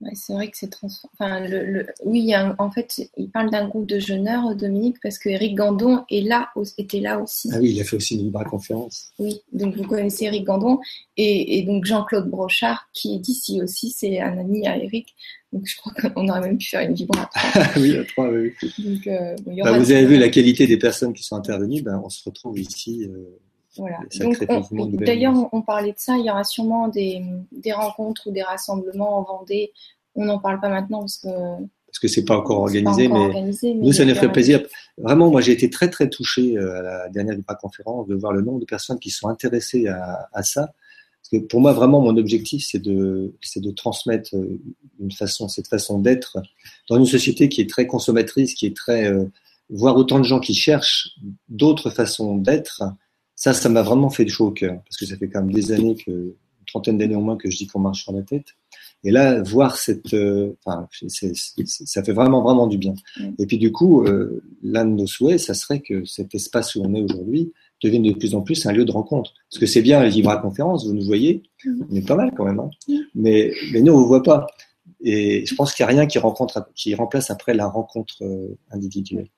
Ouais, 0.00 0.12
c'est 0.14 0.32
vrai 0.32 0.48
que 0.48 0.56
c'est 0.56 0.70
transformé. 0.70 1.10
Enfin, 1.18 1.40
le, 1.40 1.64
le... 1.64 1.86
Oui, 2.04 2.20
y 2.20 2.34
un... 2.34 2.54
en 2.58 2.70
fait, 2.70 3.10
il 3.18 3.30
parle 3.30 3.50
d'un 3.50 3.68
groupe 3.68 3.86
de 3.86 3.98
jeûneurs, 3.98 4.54
Dominique, 4.56 4.96
parce 5.02 5.18
que 5.18 5.28
Eric 5.28 5.54
Gandon 5.54 6.04
est 6.10 6.22
là, 6.22 6.48
était 6.78 7.00
là 7.00 7.20
aussi. 7.20 7.50
Ah 7.52 7.58
oui, 7.60 7.72
il 7.72 7.80
a 7.80 7.84
fait 7.84 7.96
aussi 7.96 8.14
une 8.14 8.24
libre 8.24 8.42
conférence. 8.44 9.10
Oui, 9.18 9.42
donc 9.52 9.76
vous 9.76 9.84
connaissez 9.84 10.24
Eric 10.24 10.44
Gandon 10.44 10.80
et, 11.18 11.58
et 11.58 11.62
donc 11.64 11.84
Jean-Claude 11.84 12.30
Brochard, 12.30 12.88
qui 12.94 13.14
est 13.14 13.18
d'ici 13.18 13.60
aussi, 13.62 13.90
c'est 13.90 14.20
un 14.20 14.38
ami 14.38 14.66
à 14.66 14.78
Eric. 14.78 15.14
Donc 15.52 15.66
je 15.66 15.76
crois 15.76 15.92
qu'on 15.92 16.28
aurait 16.28 16.40
même 16.40 16.56
pu 16.56 16.68
faire 16.68 16.80
une 16.80 16.94
vibra. 16.94 17.28
oui, 17.76 17.98
à 17.98 18.04
trois, 18.04 18.30
oui. 18.30 18.52
Donc, 18.78 19.06
euh, 19.06 19.36
bon, 19.44 19.62
bah, 19.62 19.78
vous 19.78 19.90
avez 19.90 20.06
vu 20.06 20.16
la 20.16 20.30
qualité 20.30 20.66
des 20.66 20.78
personnes 20.78 21.12
qui 21.12 21.24
sont 21.24 21.36
intervenues, 21.36 21.82
ben, 21.82 22.00
on 22.02 22.08
se 22.08 22.22
retrouve 22.24 22.58
ici. 22.58 23.04
Euh... 23.04 23.38
Voilà. 23.76 24.00
D'ailleurs, 24.92 25.34
on, 25.34 25.58
on, 25.58 25.62
parlait 25.62 25.92
de 25.92 25.98
ça. 25.98 26.16
Il 26.16 26.24
y 26.24 26.30
aura 26.30 26.44
sûrement 26.44 26.88
des, 26.88 27.22
des, 27.52 27.72
rencontres 27.72 28.26
ou 28.26 28.32
des 28.32 28.42
rassemblements 28.42 29.18
en 29.18 29.22
Vendée. 29.22 29.72
On 30.14 30.24
n'en 30.24 30.38
parle 30.38 30.60
pas 30.60 30.68
maintenant 30.68 31.00
parce 31.00 31.18
que 31.18 31.28
parce 31.28 31.98
que 31.98 32.08
c'est 32.08 32.24
pas 32.24 32.36
encore 32.36 32.60
organisé, 32.60 33.08
pas 33.08 33.14
encore 33.14 33.28
mais, 33.28 33.34
organisé, 33.34 33.74
mais, 33.74 33.86
nous 33.86 33.92
ça 33.92 34.04
nous 34.04 34.14
fait 34.14 34.30
plaisir. 34.30 34.62
Vraiment, 34.96 35.30
moi 35.30 35.40
j'ai 35.40 35.52
été 35.52 35.70
très 35.70 35.88
très 35.88 36.08
touché 36.08 36.56
euh, 36.56 36.78
à 36.78 36.82
la 36.82 37.08
dernière 37.08 37.36
conférence 37.60 38.06
de 38.06 38.14
voir 38.14 38.32
le 38.32 38.42
nombre 38.42 38.60
de 38.60 38.64
personnes 38.64 38.98
qui 38.98 39.10
sont 39.10 39.28
intéressées 39.28 39.88
à, 39.88 40.28
à 40.32 40.42
ça. 40.42 40.72
Parce 41.22 41.42
que 41.42 41.48
pour 41.48 41.60
moi 41.60 41.72
vraiment 41.72 42.00
mon 42.00 42.16
objectif 42.16 42.64
c'est 42.64 42.78
de 42.78 43.34
c'est 43.40 43.60
de 43.60 43.70
transmettre 43.70 44.34
euh, 44.36 44.60
une 45.00 45.12
façon 45.12 45.48
cette 45.48 45.68
façon 45.68 45.98
d'être 45.98 46.38
dans 46.88 46.96
une 46.96 47.06
société 47.06 47.48
qui 47.48 47.60
est 47.60 47.68
très 47.68 47.86
consommatrice, 47.86 48.54
qui 48.54 48.66
est 48.66 48.76
très 48.76 49.06
euh, 49.06 49.24
voir 49.68 49.96
autant 49.96 50.18
de 50.18 50.24
gens 50.24 50.40
qui 50.40 50.54
cherchent 50.54 51.10
d'autres 51.48 51.90
façons 51.90 52.36
d'être 52.36 52.82
ça, 53.40 53.54
ça 53.54 53.70
m'a 53.70 53.80
vraiment 53.80 54.10
fait 54.10 54.28
chaud 54.28 54.48
au 54.48 54.50
cœur, 54.50 54.82
parce 54.84 54.98
que 54.98 55.06
ça 55.06 55.16
fait 55.16 55.30
quand 55.30 55.40
même 55.40 55.50
des 55.50 55.72
années 55.72 55.96
que, 55.96 56.10
une 56.10 56.66
trentaine 56.66 56.98
d'années 56.98 57.16
au 57.16 57.22
moins 57.22 57.38
que 57.38 57.50
je 57.50 57.56
dis 57.56 57.66
qu'on 57.66 57.78
marche 57.78 58.02
sur 58.02 58.12
la 58.12 58.20
tête. 58.20 58.48
Et 59.02 59.10
là, 59.10 59.42
voir 59.42 59.76
cette, 59.76 60.12
euh, 60.12 60.58
enfin, 60.62 60.86
c'est, 61.08 61.34
c'est, 61.34 61.66
ça 61.66 62.04
fait 62.04 62.12
vraiment, 62.12 62.42
vraiment 62.42 62.66
du 62.66 62.76
bien. 62.76 62.92
Et 63.38 63.46
puis 63.46 63.56
du 63.56 63.72
coup, 63.72 64.04
euh, 64.04 64.42
l'un 64.62 64.84
de 64.84 64.90
nos 64.90 65.06
souhaits, 65.06 65.40
ça 65.40 65.54
serait 65.54 65.80
que 65.80 66.04
cet 66.04 66.34
espace 66.34 66.74
où 66.74 66.82
on 66.84 66.94
est 66.94 67.00
aujourd'hui 67.00 67.50
devienne 67.82 68.02
de 68.02 68.12
plus 68.12 68.34
en 68.34 68.42
plus 68.42 68.66
un 68.66 68.72
lieu 68.72 68.84
de 68.84 68.92
rencontre. 68.92 69.32
Parce 69.50 69.58
que 69.58 69.64
c'est 69.64 69.80
bien 69.80 70.06
vivre 70.06 70.28
à 70.28 70.36
conférence, 70.36 70.86
vous 70.86 70.92
nous 70.92 71.06
voyez, 71.06 71.42
mm. 71.64 71.84
on 71.90 71.94
est 71.94 72.06
pas 72.06 72.16
mal 72.16 72.32
quand 72.36 72.44
même, 72.44 72.60
hein 72.60 72.68
mm. 72.88 72.94
mais, 73.14 73.54
mais 73.72 73.80
nous 73.80 73.94
on 73.94 74.00
vous 74.00 74.06
voit 74.06 74.22
pas. 74.22 74.48
Et 75.02 75.46
je 75.46 75.54
pense 75.54 75.72
qu'il 75.72 75.82
n'y 75.86 75.92
a 75.92 75.94
rien 75.94 76.06
qui, 76.06 76.18
rencontre, 76.18 76.68
qui 76.74 76.94
remplace 76.94 77.30
après 77.30 77.54
la 77.54 77.68
rencontre 77.68 78.16
euh, 78.20 78.54
individuelle. 78.70 79.28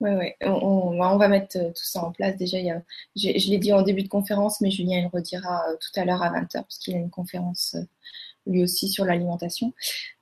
Oui, 0.00 0.10
ouais. 0.10 0.36
On, 0.42 1.00
on, 1.00 1.16
va 1.16 1.28
mettre 1.28 1.56
euh, 1.58 1.68
tout 1.68 1.84
ça 1.84 2.04
en 2.04 2.10
place. 2.10 2.36
Déjà, 2.36 2.58
il 2.58 2.66
y 2.66 2.70
a, 2.70 2.82
je, 3.14 3.38
je 3.38 3.50
l'ai 3.50 3.58
dit 3.58 3.72
en 3.72 3.82
début 3.82 4.02
de 4.02 4.08
conférence, 4.08 4.60
mais 4.60 4.70
Julien 4.70 4.98
il 4.98 5.06
redira 5.06 5.62
euh, 5.68 5.76
tout 5.80 6.00
à 6.00 6.04
l'heure 6.04 6.22
à 6.22 6.30
20h, 6.30 6.52
parce 6.52 6.78
qu'il 6.78 6.94
a 6.94 6.98
une 6.98 7.10
conférence 7.10 7.76
euh, 7.76 7.84
lui 8.46 8.62
aussi 8.62 8.88
sur 8.88 9.04
l'alimentation. 9.04 9.72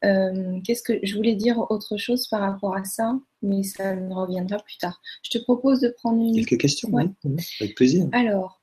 Euh, 0.05 0.61
Qu'est-ce 0.65 0.83
que 0.83 0.99
je 1.03 1.17
voulais 1.17 1.35
dire 1.35 1.59
autre 1.71 1.97
chose 1.97 2.29
par 2.29 2.41
rapport 2.41 2.77
à 2.77 2.85
ça, 2.85 3.19
mais 3.43 3.63
ça 3.63 3.95
me 3.95 4.13
reviendra 4.13 4.59
plus 4.59 4.77
tard. 4.77 5.01
Je 5.23 5.31
te 5.31 5.43
propose 5.43 5.81
de 5.81 5.89
prendre 5.89 6.23
une. 6.23 6.35
Quelques 6.35 6.61
questions, 6.61 6.91
ouais. 6.91 7.07
oui, 7.25 7.37
avec 7.61 7.75
plaisir. 7.75 8.07
Alors, 8.13 8.61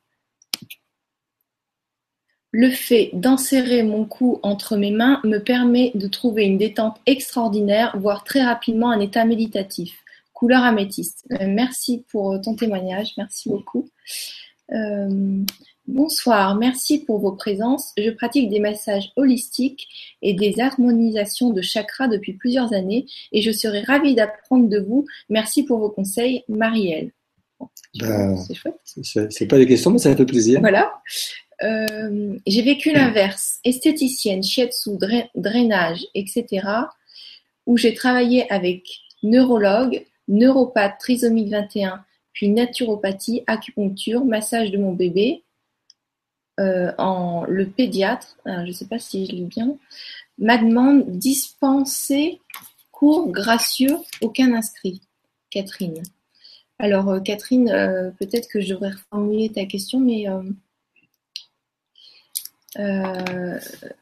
le 2.52 2.70
fait 2.70 3.10
d'enserrer 3.13 3.84
mon 3.84 4.06
cou 4.06 4.39
entre 4.43 4.78
mes 4.78 4.91
mains 4.91 5.20
me 5.24 5.39
permet 5.39 5.91
de 5.96 6.08
trouver 6.08 6.46
une 6.46 6.58
détente 6.58 7.00
extraordinaire, 7.06 7.96
voire 8.00 8.24
très 8.24 8.43
rapidement 8.43 8.91
un 8.91 9.00
état 9.00 9.26
méditatif 9.26 10.04
couleur 10.38 10.62
améthyste. 10.62 11.26
Euh, 11.32 11.47
merci 11.47 12.06
pour 12.12 12.39
ton 12.41 12.56
témoignage, 12.56 13.13
merci 13.17 13.50
beaucoup. 13.50 13.89
Euh, 14.71 15.41
bonsoir, 15.88 16.54
merci 16.56 17.00
pour 17.00 17.17
vos 17.17 17.32
présences. 17.32 17.91
Je 17.97 18.12
pratique 18.12 18.47
des 18.47 18.60
massages 18.60 19.12
holistiques 19.15 19.88
et 20.21 20.36
des 20.36 20.60
harmonisations 20.60 21.50
de 21.50 21.63
chakras 21.63 22.08
depuis 22.08 22.34
plusieurs 22.34 22.71
années 22.73 23.08
et 23.32 23.41
je 23.41 23.52
serais 23.52 23.82
ravie 23.82 24.13
d'apprendre 24.13 24.69
de 24.69 24.78
vous. 24.78 25.08
Merci 25.30 25.63
pour 25.63 25.80
vos 25.80 25.89
conseils, 25.89 26.43
Marielle. 26.47 27.13
Ben, 28.00 28.38
c'est 28.38 28.54
chouette. 28.54 28.80
C'est 29.32 29.47
pas 29.47 29.58
des 29.58 29.65
questions, 29.65 29.89
mais 29.89 29.97
ça 29.97 30.15
fait 30.15 30.23
plaisir. 30.23 30.60
Voilà. 30.60 30.93
Euh, 31.63 32.38
j'ai 32.45 32.62
vécu 32.62 32.93
l'inverse, 32.93 33.58
esthéticienne, 33.63 34.43
shiatsu, 34.43 34.91
drainage, 35.34 36.06
etc., 36.13 36.67
où 37.65 37.76
j'ai 37.76 37.95
travaillé 37.95 38.50
avec 38.52 38.84
neurologue, 39.23 40.06
neuropathe, 40.28 41.00
trisomie 41.00 41.50
21, 41.50 42.04
puis 42.34 42.50
naturopathie, 42.50 43.44
acupuncture, 43.48 44.26
massage 44.26 44.72
de 44.72 44.78
mon 44.78 44.94
bébé, 44.94 45.44
euh, 46.60 46.92
en 46.98 47.46
le 47.46 47.68
pédiatre, 47.68 48.38
je 48.46 48.68
ne 48.68 48.72
sais 48.72 48.88
pas 48.88 49.00
si 49.00 49.26
je 49.26 49.32
lis 49.32 49.46
bien, 49.46 49.78
m'a 50.38 50.58
demandé 50.58 51.04
dispenser 51.08 52.42
cours 52.92 53.32
gracieux, 53.32 53.98
aucun 54.22 54.54
inscrit. 54.54 55.02
Catherine. 55.50 56.04
Alors 56.80 57.10
euh, 57.10 57.20
Catherine, 57.20 57.70
euh, 57.70 58.12
peut-être 58.20 58.48
que 58.48 58.62
je 58.62 58.74
devrais 58.74 58.92
reformuler 58.92 59.50
ta 59.50 59.66
question, 59.66 60.00
mais 60.00 60.26
euh, 62.77 63.58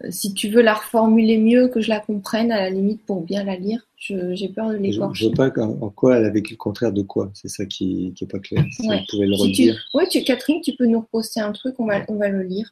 si 0.10 0.34
tu 0.34 0.49
veux 0.49 0.62
la 0.62 0.73
reformuler 0.73 1.38
mieux, 1.38 1.67
que 1.67 1.82
je 1.82 1.89
la 1.89 1.99
comprenne, 1.99 2.51
à 2.51 2.58
la 2.62 2.69
limite, 2.69 3.06
pour 3.06 3.21
bien 3.21 3.43
la 3.43 3.56
lire, 3.56 3.88
j'ai 3.97 4.49
peur 4.49 4.69
de 4.69 4.78
Je 4.78 4.82
l'écorcher. 4.82 5.30
ne 5.30 5.36
vois 5.36 5.51
pas 5.51 5.62
en, 5.62 5.82
en 5.82 5.89
quoi 5.89 6.17
elle 6.17 6.25
a 6.25 6.30
vécu 6.30 6.54
le 6.54 6.58
contraire 6.58 6.91
de 6.91 7.01
quoi. 7.04 7.30
C'est 7.34 7.47
ça 7.47 7.65
qui 7.65 8.13
n'est 8.19 8.28
pas 8.28 8.39
clair. 8.39 8.63
Si 8.71 8.88
Ouais. 8.88 8.99
vous 8.99 9.06
pouvez 9.12 9.28
le 9.28 9.36
redire. 9.36 9.78
tu, 10.10 10.23
Catherine, 10.23 10.62
tu 10.62 10.73
peux 10.75 10.86
nous 10.88 10.99
reposter 11.01 11.39
un 11.41 11.51
truc, 11.51 11.75
on 11.80 11.86
va, 11.86 12.04
on 12.10 12.15
va 12.15 12.28
le 12.30 12.41
lire. 12.43 12.71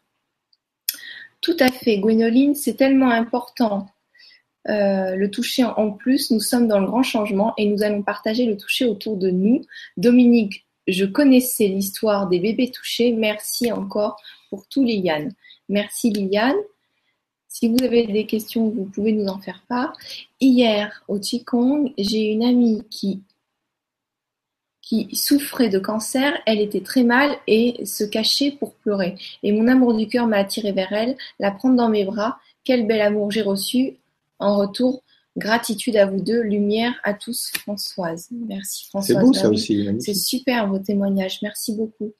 Tout 1.41 1.57
à 1.59 1.69
fait, 1.69 1.97
Gwénoline, 1.99 2.55
c'est 2.55 2.75
tellement 2.75 3.09
important. 3.11 3.87
Euh, 4.69 5.15
le 5.15 5.29
toucher 5.29 5.65
en 5.65 5.91
plus, 5.91 6.31
nous 6.31 6.39
sommes 6.39 6.67
dans 6.69 6.79
le 6.79 6.85
grand 6.87 7.03
changement 7.03 7.53
et 7.57 7.65
nous 7.65 7.83
allons 7.83 8.01
partager 8.01 8.45
le 8.45 8.55
toucher 8.55 8.85
autour 8.85 9.17
de 9.17 9.29
nous. 9.29 9.61
Dominique, 9.97 10.65
je 10.87 11.03
connaissais 11.05 11.67
l'histoire 11.67 12.29
des 12.29 12.39
bébés 12.39 12.71
touchés. 12.71 13.11
Merci 13.11 13.71
encore 13.73 14.21
pour 14.49 14.67
tout, 14.67 14.83
Liliane. 14.83 15.33
Merci, 15.69 16.09
Liliane. 16.09 16.57
Si 17.47 17.67
vous 17.67 17.83
avez 17.83 18.07
des 18.07 18.25
questions, 18.25 18.69
vous 18.69 18.85
pouvez 18.85 19.13
nous 19.13 19.27
en 19.27 19.39
faire 19.39 19.63
part. 19.69 19.95
Hier, 20.41 21.03
au 21.07 21.19
Qigong, 21.19 21.93
j'ai 21.97 22.31
une 22.31 22.43
amie 22.43 22.83
qui 22.89 23.21
qui 24.83 25.07
souffrait 25.15 25.69
de 25.69 25.79
cancer, 25.79 26.33
elle 26.45 26.59
était 26.59 26.81
très 26.81 27.03
mal 27.03 27.37
et 27.47 27.85
se 27.85 28.03
cachait 28.03 28.51
pour 28.51 28.75
pleurer. 28.75 29.15
Et 29.41 29.53
mon 29.53 29.67
amour 29.69 29.95
du 29.95 30.07
cœur 30.07 30.27
m'a 30.27 30.37
attiré 30.37 30.73
vers 30.73 30.91
elle, 30.91 31.15
la 31.39 31.51
prendre 31.51 31.77
dans 31.77 31.89
mes 31.89 32.03
bras. 32.03 32.37
Quel 32.65 32.85
bel 32.85 33.01
amour 33.01 33.31
j'ai 33.31 33.41
reçu. 33.41 33.95
En 34.39 34.57
retour, 34.57 35.01
gratitude 35.37 35.95
à 35.95 36.05
vous 36.05 36.19
deux, 36.19 36.41
lumière 36.41 36.93
à 37.05 37.13
tous, 37.13 37.51
Françoise. 37.59 38.27
Merci 38.31 38.83
C'est 38.83 38.89
Françoise. 38.89 39.23
beau 39.23 39.31
Bah 39.31 39.39
ça 39.39 39.49
aussi. 39.49 39.87
C'est 39.99 40.13
super 40.13 40.67
vos 40.67 40.79
témoignages, 40.79 41.39
merci 41.41 41.73
beaucoup. 41.73 42.11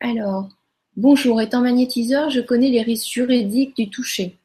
Alors, 0.00 0.50
bonjour, 0.96 1.40
étant 1.40 1.60
magnétiseur, 1.60 2.30
je 2.30 2.40
connais 2.40 2.70
les 2.70 2.82
risques 2.82 3.10
juridiques 3.10 3.76
du 3.76 3.90
toucher. 3.90 4.36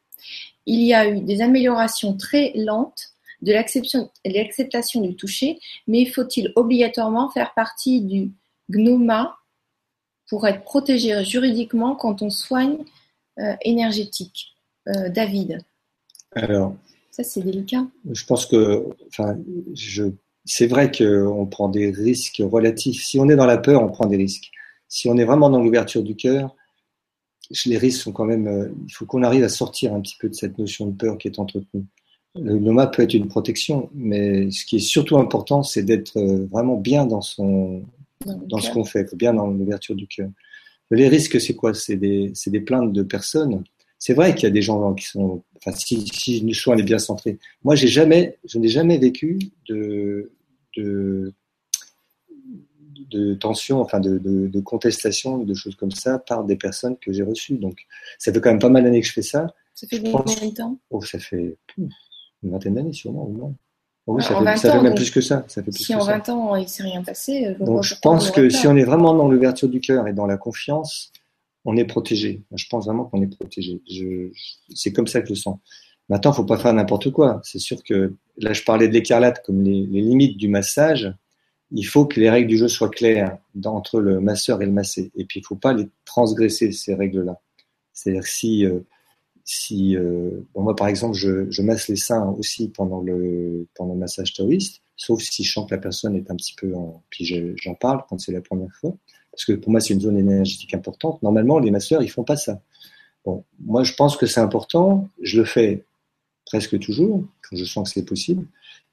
Il 0.66 0.82
y 0.84 0.94
a 0.94 1.08
eu 1.10 1.22
des 1.22 1.42
améliorations 1.42 2.16
très 2.16 2.52
lentes 2.56 3.14
de 3.42 3.54
l'acceptation 3.54 5.02
du 5.02 5.16
toucher, 5.16 5.60
mais 5.88 6.06
faut-il 6.06 6.52
obligatoirement 6.56 7.30
faire 7.32 7.54
partie 7.54 8.02
du 8.02 8.32
GNOMA 8.70 9.38
pour 10.30 10.46
être 10.48 10.64
protégé 10.64 11.24
juridiquement 11.24 11.96
quand 11.96 12.22
on 12.22 12.30
soigne 12.30 12.78
euh, 13.40 13.56
énergétique 13.62 14.56
Euh, 14.88 15.10
David, 15.10 15.60
Alors, 16.34 16.76
ça 17.12 17.24
c'est 17.24 17.42
délicat. 17.42 17.86
je 18.10 18.26
pense 18.26 18.46
que, 18.46 18.86
enfin, 19.10 19.38
je, 19.76 20.04
c'est 20.46 20.68
vrai 20.68 20.90
qu'on 20.90 21.46
prend 21.46 21.70
des 21.70 21.92
risques 21.92 22.42
relatifs. 22.42 23.04
Si 23.04 23.20
on 23.20 23.30
est 23.30 23.36
dans 23.36 23.46
la 23.46 23.58
peur, 23.58 23.84
on 23.84 23.90
prend 23.90 24.08
des 24.08 24.18
risques. 24.18 24.50
Si 24.90 25.08
on 25.08 25.18
est 25.18 25.24
vraiment 25.24 25.50
dans 25.50 25.64
l'ouverture 25.64 26.04
du 26.04 26.16
cœur, 26.16 26.56
les 27.66 27.78
risques 27.78 28.02
sont 28.02 28.12
quand 28.12 28.26
même. 28.26 28.48
euh, 28.48 28.70
il 28.88 28.92
faut 28.92 29.06
qu'on 29.06 29.24
arrive 29.24 29.44
à 29.44 29.50
sortir 29.50 29.94
un 29.94 30.02
petit 30.02 30.18
peu 30.20 30.30
de 30.30 30.36
cette 30.36 30.58
notion 30.58 30.88
de 30.88 30.96
peur 30.96 31.18
qui 31.18 31.28
est 31.28 31.40
entretenue. 31.40 31.86
Le 32.36 32.60
NOMA 32.60 32.88
peut 32.88 33.04
être 33.04 33.14
une 33.14 33.28
protection, 33.28 33.90
mais 33.94 34.52
ce 34.52 34.66
qui 34.66 34.76
est 34.76 34.80
surtout 34.80 35.18
important, 35.18 35.64
c'est 35.64 35.84
d'être 35.84 36.18
euh, 36.18 36.46
vraiment 36.52 36.78
bien 36.78 37.06
dans 37.06 37.22
son, 37.22 37.84
dans 38.26 38.60
ce 38.60 38.72
qu'on 38.72 38.84
fait, 38.84 39.16
bien 39.16 39.34
dans 39.34 39.48
l'ouverture 39.48 39.96
du 39.96 40.08
cœur. 40.08 40.30
Les 40.92 41.08
risques, 41.08 41.40
c'est 41.40 41.56
quoi? 41.56 41.74
C'est 41.74 41.96
des, 41.96 42.32
c'est 42.34 42.52
des 42.52 42.62
plaintes 42.62 42.94
de 42.94 43.04
personnes. 43.04 43.64
C'est 43.98 44.14
vrai 44.14 44.34
qu'il 44.34 44.44
y 44.44 44.48
a 44.48 44.52
des 44.52 44.62
gens 44.62 44.94
qui 44.94 45.06
sont, 45.06 45.44
enfin, 45.58 45.76
si, 45.78 46.08
si 46.08 46.40
le 46.40 46.54
choix 46.54 46.78
est 46.78 46.84
bien 46.84 47.00
centré. 47.00 47.38
Moi, 47.64 47.76
j'ai 47.76 47.88
jamais, 47.88 48.38
je 48.46 48.58
n'ai 48.58 48.70
jamais 48.70 48.98
vécu 48.98 49.40
de, 49.68 50.32
de, 50.78 51.34
de 53.12 53.34
tension, 53.34 53.82
enfin, 53.82 54.00
de, 54.00 54.18
de, 54.18 54.48
de 54.48 54.60
contestation, 54.60 55.38
de 55.40 55.54
choses 55.54 55.76
comme 55.76 55.92
ça 55.92 56.20
par 56.20 56.44
des 56.44 56.56
personnes 56.56 56.98
que 56.98 57.12
j'ai 57.14 57.24
reçues. 57.24 57.58
Donc, 57.58 57.86
ça 58.18 58.32
fait 58.34 58.40
quand 58.42 58.50
même 58.50 58.60
pas 58.60 58.70
mal 58.70 58.84
d'années 58.84 59.02
que 59.02 59.08
je 59.08 59.14
fais 59.14 59.22
ça. 59.22 59.48
Ça 59.76 59.88
fait 59.88 59.98
combien 60.00 60.12
pense- 60.20 60.42
de 60.42 60.54
temps? 60.54 60.78
Oh, 60.90 61.02
ça 61.04 61.20
fait 61.20 61.58
une 61.78 61.90
vingtaine 62.52 62.76
d'années 62.76 62.94
sûrement, 62.94 63.26
ou 63.28 63.38
non 63.38 63.56
Oh 64.08 64.14
oui, 64.16 64.24
En 64.24 64.26
ça 64.28 64.34
20 64.40 64.40
fait, 64.54 64.58
ça 64.58 64.72
fait 64.72 64.78
ans, 64.80 64.82
même 64.84 64.96
plus 64.96 65.12
que 65.12 65.22
ça. 65.22 65.44
Ça 65.48 65.62
fait 65.62 65.72
plus 65.72 65.84
Si 65.84 65.94
que 65.94 65.98
en 65.98 66.02
ça. 66.02 66.14
20 66.18 66.30
ans 66.30 66.56
il 66.56 66.68
s'est 66.68 66.84
rien 66.84 67.04
passé, 67.04 67.46
je 67.54 67.58
vois 67.58 67.66
Donc 67.68 67.84
je 67.84 67.94
pense 68.02 68.32
que 68.32 68.50
si 68.50 68.66
on 68.68 68.76
est 68.76 68.84
vraiment 68.84 69.14
dans 69.14 69.28
l'ouverture 69.30 69.70
du 69.70 69.80
cœur 69.82 70.08
et 70.08 70.14
dans 70.14 70.26
la 70.26 70.38
confiance, 70.38 71.12
on 71.66 71.78
est 71.78 71.86
protégé. 71.86 72.42
Je 72.56 72.66
pense 72.70 72.86
vraiment 72.86 73.06
qu'on 73.06 73.22
est 73.22 73.28
protégé. 73.28 73.82
Je, 73.90 74.30
c'est 74.74 74.92
comme 74.94 75.06
ça 75.08 75.22
que 75.22 75.28
je 75.28 75.34
le 75.34 75.38
sens. 75.38 75.60
Maintenant, 76.08 76.34
faut 76.34 76.44
pas 76.46 76.58
faire 76.58 76.74
n'importe 76.74 77.12
quoi. 77.12 77.40
C'est 77.44 77.60
sûr 77.60 77.84
que 77.84 78.16
là, 78.38 78.52
je 78.54 78.64
parlais 78.64 78.88
de 78.88 78.94
l'écarlate 78.94 79.44
comme 79.46 79.62
les, 79.62 79.86
les 79.86 80.02
limites 80.02 80.38
du 80.38 80.48
massage. 80.48 81.14
Il 81.72 81.84
faut 81.84 82.06
que 82.06 82.20
les 82.20 82.30
règles 82.30 82.48
du 82.50 82.58
jeu 82.58 82.68
soient 82.68 82.90
claires 82.90 83.38
entre 83.66 84.00
le 84.00 84.20
masseur 84.20 84.62
et 84.62 84.66
le 84.66 84.72
massé. 84.72 85.12
Et 85.16 85.26
puis, 85.26 85.40
il 85.40 85.44
faut 85.44 85.56
pas 85.56 85.74
les 85.74 85.88
transgresser 86.06 86.72
ces 86.72 86.96
règles-là. 86.96 87.40
C'est-à-dire 87.94 88.26
si 88.26 88.66
euh, 88.66 88.80
si 89.44 89.96
euh, 89.98 90.32
bon, 90.54 90.62
moi 90.64 90.76
par 90.76 90.88
exemple 90.88 91.16
je, 91.18 91.50
je 91.50 91.62
masse 91.62 91.88
les 91.88 91.96
seins 91.96 92.28
aussi 92.38 92.70
pendant 92.70 93.02
le 93.02 93.68
pendant 93.76 93.94
le 93.94 94.00
massage 94.00 94.34
taoïste, 94.34 94.82
sauf 94.96 95.22
si 95.22 95.44
je 95.44 95.52
sens 95.52 95.68
que 95.68 95.74
la 95.76 95.82
personne 95.82 96.16
est 96.16 96.30
un 96.30 96.36
petit 96.36 96.54
peu 96.56 96.76
en 96.76 97.04
puis 97.10 97.26
je- 97.26 97.54
j'en 97.58 97.74
parle 97.74 98.04
quand 98.08 98.20
c'est 98.20 98.32
la 98.32 98.42
première 98.42 98.72
fois 98.76 98.96
parce 99.32 99.46
que 99.46 99.54
pour 99.54 99.72
moi 99.72 99.80
c'est 99.82 99.94
une 99.96 100.02
zone 100.02 100.18
énergétique 100.20 100.74
importante. 100.76 101.22
Normalement 101.24 101.60
les 101.60 101.72
masseurs 101.72 102.04
ils 102.04 102.10
font 102.10 102.24
pas 102.24 102.38
ça. 102.38 102.62
Bon, 103.26 103.44
moi 103.60 103.84
je 103.84 103.94
pense 103.94 104.18
que 104.18 104.28
c'est 104.28 104.40
important, 104.42 105.10
je 105.22 105.40
le 105.40 105.46
fais 105.46 105.84
presque 106.46 106.80
toujours 106.80 107.24
quand 107.50 107.56
je 107.58 107.66
sens 107.66 107.90
que 107.90 107.94
c'est 108.00 108.06
possible. 108.06 108.46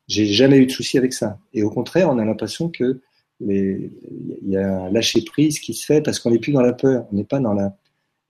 J'ai 0.09 0.27
jamais 0.27 0.59
eu 0.59 0.67
de 0.67 0.71
souci 0.71 0.99
avec 0.99 1.13
ça 1.13 1.39
et 1.53 1.63
au 1.63 1.71
contraire 1.71 2.09
on 2.11 2.19
a 2.19 2.25
l'impression 2.25 2.69
que 2.69 3.01
les, 3.41 3.91
il 4.43 4.49
y 4.51 4.57
a 4.57 4.83
un 4.85 4.91
lâcher 4.91 5.21
prise 5.23 5.59
qui 5.59 5.75
se 5.75 5.85
fait 5.85 6.01
parce 6.01 6.19
qu'on 6.21 6.31
n'est 6.31 6.39
plus 6.39 6.53
dans 6.53 6.63
la 6.63 6.73
peur, 6.73 7.07
on 7.13 7.17
n'est 7.17 7.25
pas 7.25 7.41
dans 7.41 7.53
la 7.55 7.77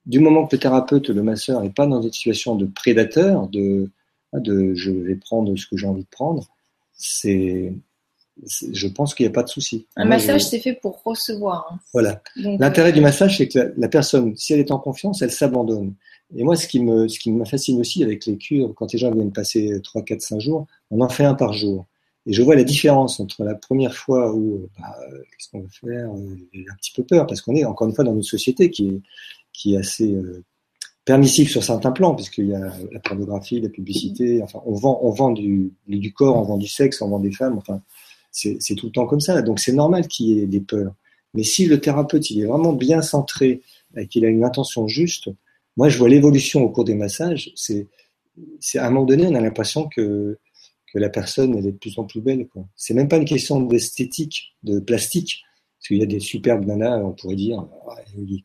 du 0.06 0.20
moment 0.20 0.46
que 0.46 0.54
le 0.56 0.60
thérapeute, 0.60 1.08
le 1.10 1.22
masseur, 1.22 1.60
n'est 1.62 1.70
pas 1.70 1.86
dans 1.86 2.00
une 2.00 2.12
situation 2.12 2.54
de 2.54 2.66
prédateur, 2.66 3.48
de, 3.48 3.90
de 4.34 4.72
je 4.74 4.92
vais 4.92 5.16
prendre 5.16 5.56
ce 5.56 5.66
que 5.66 5.76
j'ai 5.76 5.86
envie 5.88 6.04
de 6.04 6.08
prendre, 6.08 6.46
c'est, 6.92 7.72
je 8.72 8.86
pense 8.88 9.14
qu'il 9.14 9.24
n'y 9.26 9.30
a 9.30 9.32
pas 9.32 9.42
de 9.42 9.48
souci. 9.48 9.86
Un 9.96 10.04
Moi, 10.04 10.16
massage, 10.16 10.42
je- 10.42 10.46
c'est 10.46 10.60
fait 10.60 10.74
pour 10.74 11.02
recevoir. 11.02 11.68
hein. 11.72 11.78
voilà. 11.92 12.22
L'intérêt 12.36 12.90
euh, 12.90 12.92
du 12.92 13.00
massage, 13.00 13.36
c'est 13.38 13.48
que 13.48 13.58
la, 13.58 13.66
la 13.76 13.88
personne, 13.88 14.36
si 14.36 14.52
elle 14.52 14.60
est 14.60 14.70
en 14.70 14.78
confiance, 14.78 15.22
elle 15.22 15.32
s'abandonne. 15.32 15.94
Et 16.34 16.42
moi, 16.42 16.56
ce 16.56 16.66
qui 16.66 16.80
me, 16.80 17.08
ce 17.08 17.18
qui 17.18 17.30
me 17.30 17.44
fascine 17.44 17.80
aussi 17.80 18.02
avec 18.02 18.26
les 18.26 18.36
cures, 18.36 18.74
quand 18.74 18.92
les 18.92 18.98
gens 18.98 19.12
viennent 19.12 19.32
passer 19.32 19.80
3, 19.82 20.02
4, 20.02 20.20
5 20.20 20.40
jours, 20.40 20.66
on 20.90 21.00
en 21.00 21.08
fait 21.08 21.24
un 21.24 21.34
par 21.34 21.52
jour. 21.52 21.86
Et 22.26 22.32
je 22.32 22.42
vois 22.42 22.56
la 22.56 22.64
différence 22.64 23.20
entre 23.20 23.44
la 23.44 23.54
première 23.54 23.94
fois 23.94 24.34
où, 24.34 24.68
bah, 24.78 24.96
euh, 25.00 25.18
qu'est-ce 25.30 25.50
qu'on 25.50 25.60
va 25.60 25.68
faire 25.68 26.10
euh, 26.12 26.36
J'ai 26.52 26.66
un 26.68 26.74
petit 26.74 26.92
peu 26.92 27.04
peur, 27.04 27.26
parce 27.26 27.40
qu'on 27.40 27.54
est 27.54 27.64
encore 27.64 27.86
une 27.86 27.94
fois 27.94 28.04
dans 28.04 28.14
une 28.14 28.24
société 28.24 28.70
qui 28.70 28.88
est, 28.88 29.00
qui 29.52 29.74
est 29.74 29.78
assez 29.78 30.12
euh, 30.12 30.42
permissive 31.04 31.48
sur 31.48 31.62
certains 31.62 31.92
plans, 31.92 32.16
puisqu'il 32.16 32.48
y 32.48 32.54
a 32.54 32.72
la 32.90 32.98
pornographie, 32.98 33.60
la 33.60 33.68
publicité, 33.68 34.42
enfin, 34.42 34.60
on 34.66 34.74
vend, 34.74 34.98
on 35.02 35.10
vend 35.10 35.30
du, 35.30 35.72
du 35.86 36.12
corps, 36.12 36.36
on 36.36 36.42
vend 36.42 36.56
du 36.56 36.66
sexe, 36.66 37.00
on 37.00 37.08
vend 37.08 37.20
des 37.20 37.30
femmes, 37.30 37.56
enfin, 37.58 37.80
c'est 38.32 38.74
tout 38.74 38.86
le 38.86 38.92
temps 38.92 39.06
comme 39.06 39.20
ça. 39.20 39.40
Donc 39.40 39.60
c'est 39.60 39.72
normal 39.72 40.08
qu'il 40.08 40.26
y 40.26 40.40
ait 40.40 40.46
des 40.46 40.60
peurs. 40.60 40.92
Mais 41.32 41.42
si 41.42 41.66
le 41.66 41.80
thérapeute 41.80 42.30
il 42.30 42.40
est 42.40 42.44
vraiment 42.44 42.72
bien 42.72 43.00
centré 43.00 43.62
et 43.96 44.06
qu'il 44.08 44.24
a 44.26 44.28
une 44.28 44.44
intention 44.44 44.88
juste, 44.88 45.30
moi 45.76 45.88
je 45.88 45.98
vois 45.98 46.08
l'évolution 46.08 46.62
au 46.62 46.70
cours 46.70 46.84
des 46.84 46.94
massages. 46.94 47.52
C'est, 47.54 47.86
c'est 48.60 48.78
à 48.78 48.86
un 48.86 48.90
moment 48.90 49.06
donné, 49.06 49.26
on 49.26 49.34
a 49.34 49.40
l'impression 49.40 49.88
que 49.88 50.38
que 50.92 50.98
la 50.98 51.08
personne 51.08 51.56
elle 51.58 51.66
est 51.66 51.72
de 51.72 51.76
plus 51.78 51.98
en 51.98 52.04
plus 52.04 52.20
belle. 52.20 52.46
Quoi. 52.48 52.64
C'est 52.76 52.94
même 52.94 53.08
pas 53.08 53.16
une 53.16 53.24
question 53.24 53.60
d'esthétique, 53.60 54.54
de 54.62 54.78
plastique, 54.78 55.42
parce 55.78 55.88
qu'il 55.88 55.98
y 55.98 56.02
a 56.02 56.06
des 56.06 56.20
superbes 56.20 56.64
nanas, 56.64 56.98
on 56.98 57.12
pourrait 57.12 57.36
dire, 57.36 57.64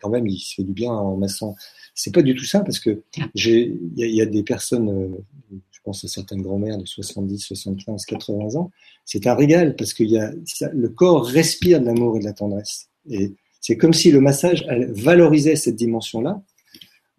quand 0.01 0.09
même, 0.09 0.27
il 0.27 0.37
se 0.39 0.55
fait 0.55 0.63
du 0.63 0.73
bien 0.73 0.91
en 0.91 1.17
massant. 1.17 1.55
C'est 1.95 2.13
pas 2.13 2.21
du 2.21 2.35
tout 2.35 2.45
ça, 2.45 2.59
parce 2.61 2.79
que 2.79 3.03
j'ai, 3.35 3.77
il 3.95 4.15
y, 4.15 4.21
a- 4.21 4.25
des 4.25 4.43
personnes, 4.43 4.89
euh, 4.89 5.57
je 5.71 5.79
pense 5.83 6.03
à 6.03 6.07
certaines 6.07 6.41
grand-mères 6.41 6.77
de 6.77 6.85
70, 6.85 7.39
75, 7.39 8.05
80 8.05 8.55
ans, 8.59 8.71
c'est 9.05 9.25
un 9.27 9.35
régal 9.35 9.75
parce 9.75 9.93
que 9.93 10.03
y 10.03 10.17
a, 10.17 10.31
le 10.73 10.89
corps 10.89 11.25
respire 11.25 11.79
de 11.79 11.85
l'amour 11.85 12.17
et 12.17 12.19
de 12.19 12.25
la 12.25 12.33
tendresse. 12.33 12.89
Et 13.09 13.33
c'est 13.59 13.77
comme 13.77 13.93
si 13.93 14.11
le 14.11 14.21
massage 14.21 14.65
valorisait 14.89 15.55
cette 15.55 15.75
dimension-là. 15.75 16.41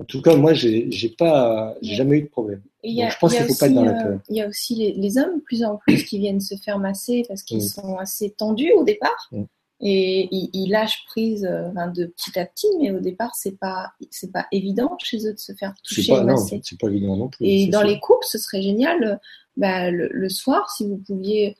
En 0.03 0.05
tout 0.05 0.21
cas, 0.21 0.35
moi, 0.35 0.53
j'ai 0.53 0.91
pas, 1.17 1.75
j'ai 1.81 1.95
jamais 1.95 2.19
eu 2.19 2.23
de 2.23 2.29
problème. 2.29 2.61
A- 2.85 2.89
Donc, 2.89 3.11
je 3.13 3.19
pense 3.19 3.35
qu'il 3.35 3.45
faut 3.47 3.55
pas 3.55 3.67
être 3.69 3.75
dans 3.75 3.85
la 3.85 3.93
peur. 3.95 4.13
euh, 4.13 4.19
Il 4.29 4.37
y 4.37 4.43
a 4.43 4.49
aussi 4.49 4.75
les, 4.75 4.93
les 4.95 5.17
hommes, 5.19 5.37
de 5.37 5.41
plus 5.43 5.63
en 5.65 5.77
plus, 5.77 6.03
qui 6.05 6.19
viennent 6.19 6.41
se 6.41 6.57
faire 6.57 6.79
masser 6.81 7.25
parce 7.29 7.43
qu'ils 7.45 7.59
Mm. 7.59 7.61
sont 7.61 7.97
assez 7.99 8.31
tendus 8.31 8.73
au 8.73 8.83
départ. 8.85 9.29
Mm. 9.31 9.43
Et 9.85 10.29
ils, 10.33 10.51
ils 10.53 10.71
lâchent 10.71 11.05
prise 11.07 11.45
euh, 11.45 11.69
enfin, 11.71 11.87
de 11.89 12.07
petit 12.07 12.37
à 12.39 12.47
petit, 12.47 12.67
mais 12.81 12.91
au 12.91 13.01
départ, 13.01 13.35
c'est 13.35 13.59
pas, 13.59 13.93
c'est 14.11 14.33
pas 14.33 14.47
évident 14.53 14.97
chez 15.03 15.19
eux 15.27 15.33
de 15.35 15.39
se 15.39 15.53
faire 15.55 15.73
toucher 15.85 16.13
pas, 16.13 16.19
et 16.19 16.25
non, 16.25 16.33
masser. 16.33 16.61
c'est 16.65 16.79
pas 16.79 16.89
évident 16.89 17.17
non 17.17 17.29
plus. 17.29 17.47
Et 17.47 17.67
dans 17.69 17.81
sûr. 17.81 17.89
les 17.89 17.99
couples, 18.01 18.27
ce 18.27 18.39
serait 18.39 18.63
génial, 18.63 19.03
euh, 19.05 19.17
bah, 19.57 19.91
le, 19.91 20.09
le 20.13 20.29
soir, 20.29 20.71
si 20.71 20.87
vous 20.87 20.99
pouviez, 20.99 21.57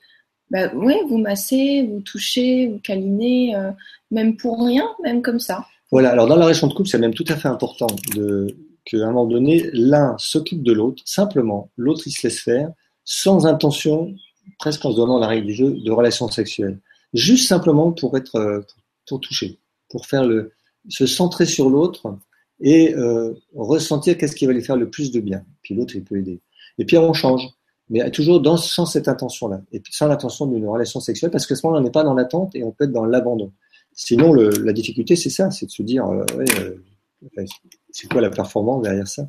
bah, 0.51 0.73
ouais, 0.73 0.99
vous 1.07 1.17
masser, 1.17 1.83
vous 1.89 2.01
toucher, 2.01 2.67
vous 2.67 2.79
câliner, 2.79 3.55
euh, 3.55 3.71
même 4.11 4.35
pour 4.37 4.65
rien, 4.65 4.87
même 5.03 5.21
comme 5.21 5.39
ça. 5.39 5.65
Voilà, 5.91 6.11
alors 6.11 6.27
dans 6.27 6.35
la 6.35 6.45
relation 6.45 6.67
de 6.67 6.73
couple, 6.73 6.89
c'est 6.89 6.97
même 6.97 7.13
tout 7.13 7.25
à 7.27 7.35
fait 7.35 7.47
important 7.47 7.87
de 8.15 8.55
qu'à 8.85 8.97
un 8.97 9.11
moment 9.11 9.25
donné, 9.25 9.69
l'un 9.73 10.15
s'occupe 10.17 10.63
de 10.63 10.73
l'autre, 10.73 11.01
simplement, 11.05 11.69
l'autre 11.77 12.03
il 12.05 12.11
se 12.11 12.27
laisse 12.27 12.39
faire, 12.39 12.71
sans 13.05 13.45
intention, 13.45 14.13
presque 14.59 14.83
en 14.85 14.91
se 14.91 14.97
donnant 14.97 15.19
la 15.19 15.27
règle 15.27 15.47
du 15.47 15.53
jeu, 15.53 15.71
de 15.71 15.91
relation 15.91 16.27
sexuelle. 16.29 16.79
Juste 17.13 17.47
simplement 17.47 17.91
pour 17.91 18.17
être, 18.17 18.35
euh, 18.35 18.61
pour 19.07 19.19
toucher, 19.21 19.59
pour 19.89 20.05
faire 20.05 20.25
le, 20.25 20.51
se 20.89 21.05
centrer 21.05 21.45
sur 21.45 21.69
l'autre 21.69 22.17
et 22.59 22.93
euh, 22.95 23.33
ressentir 23.55 24.17
qu'est-ce 24.17 24.35
qui 24.35 24.45
va 24.45 24.53
lui 24.53 24.63
faire 24.63 24.77
le 24.77 24.89
plus 24.89 25.11
de 25.11 25.19
bien. 25.19 25.43
Puis 25.61 25.75
l'autre, 25.75 25.95
il 25.95 26.03
peut 26.03 26.17
aider. 26.17 26.41
Et 26.77 26.85
puis 26.85 26.97
on 26.97 27.13
change, 27.13 27.47
mais 27.89 28.09
toujours 28.11 28.41
dans, 28.41 28.57
sans 28.57 28.85
cette 28.85 29.07
intention-là, 29.07 29.61
et 29.71 29.81
sans 29.91 30.07
l'intention 30.07 30.45
d'une 30.47 30.67
relation 30.67 30.99
sexuelle, 30.99 31.31
parce 31.31 31.45
que 31.45 31.55
ce 31.55 31.65
moment-là, 31.65 31.81
on 31.81 31.83
n'est 31.83 31.91
pas 31.91 32.03
dans 32.03 32.13
l'attente 32.13 32.55
et 32.55 32.63
on 32.63 32.71
peut 32.71 32.85
être 32.85 32.91
dans 32.91 33.05
l'abandon. 33.05 33.51
Sinon, 33.95 34.33
le, 34.33 34.49
la 34.49 34.73
difficulté, 34.73 35.15
c'est 35.15 35.29
ça, 35.29 35.51
c'est 35.51 35.67
de 35.67 35.71
se 35.71 35.83
dire, 35.83 36.05
euh, 36.05 36.25
ouais, 36.37 36.45
euh, 36.59 37.45
c'est 37.91 38.11
quoi 38.11 38.21
la 38.21 38.29
performance 38.29 38.83
derrière 38.83 39.07
ça? 39.07 39.27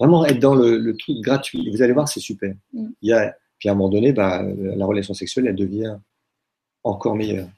Vraiment 0.00 0.24
être 0.24 0.38
dans 0.38 0.54
le, 0.54 0.78
le 0.78 0.96
truc 0.96 1.18
gratuit. 1.20 1.70
Vous 1.70 1.82
allez 1.82 1.92
voir, 1.92 2.08
c'est 2.08 2.20
super. 2.20 2.54
Mm. 2.72 2.88
Il 3.02 3.10
y 3.10 3.12
a, 3.12 3.36
puis 3.58 3.68
à 3.68 3.72
un 3.72 3.74
moment 3.74 3.90
donné, 3.90 4.12
bah, 4.12 4.42
la 4.42 4.86
relation 4.86 5.14
sexuelle, 5.14 5.46
elle 5.46 5.56
devient 5.56 5.96
encore 6.82 7.16
meilleure. 7.16 7.48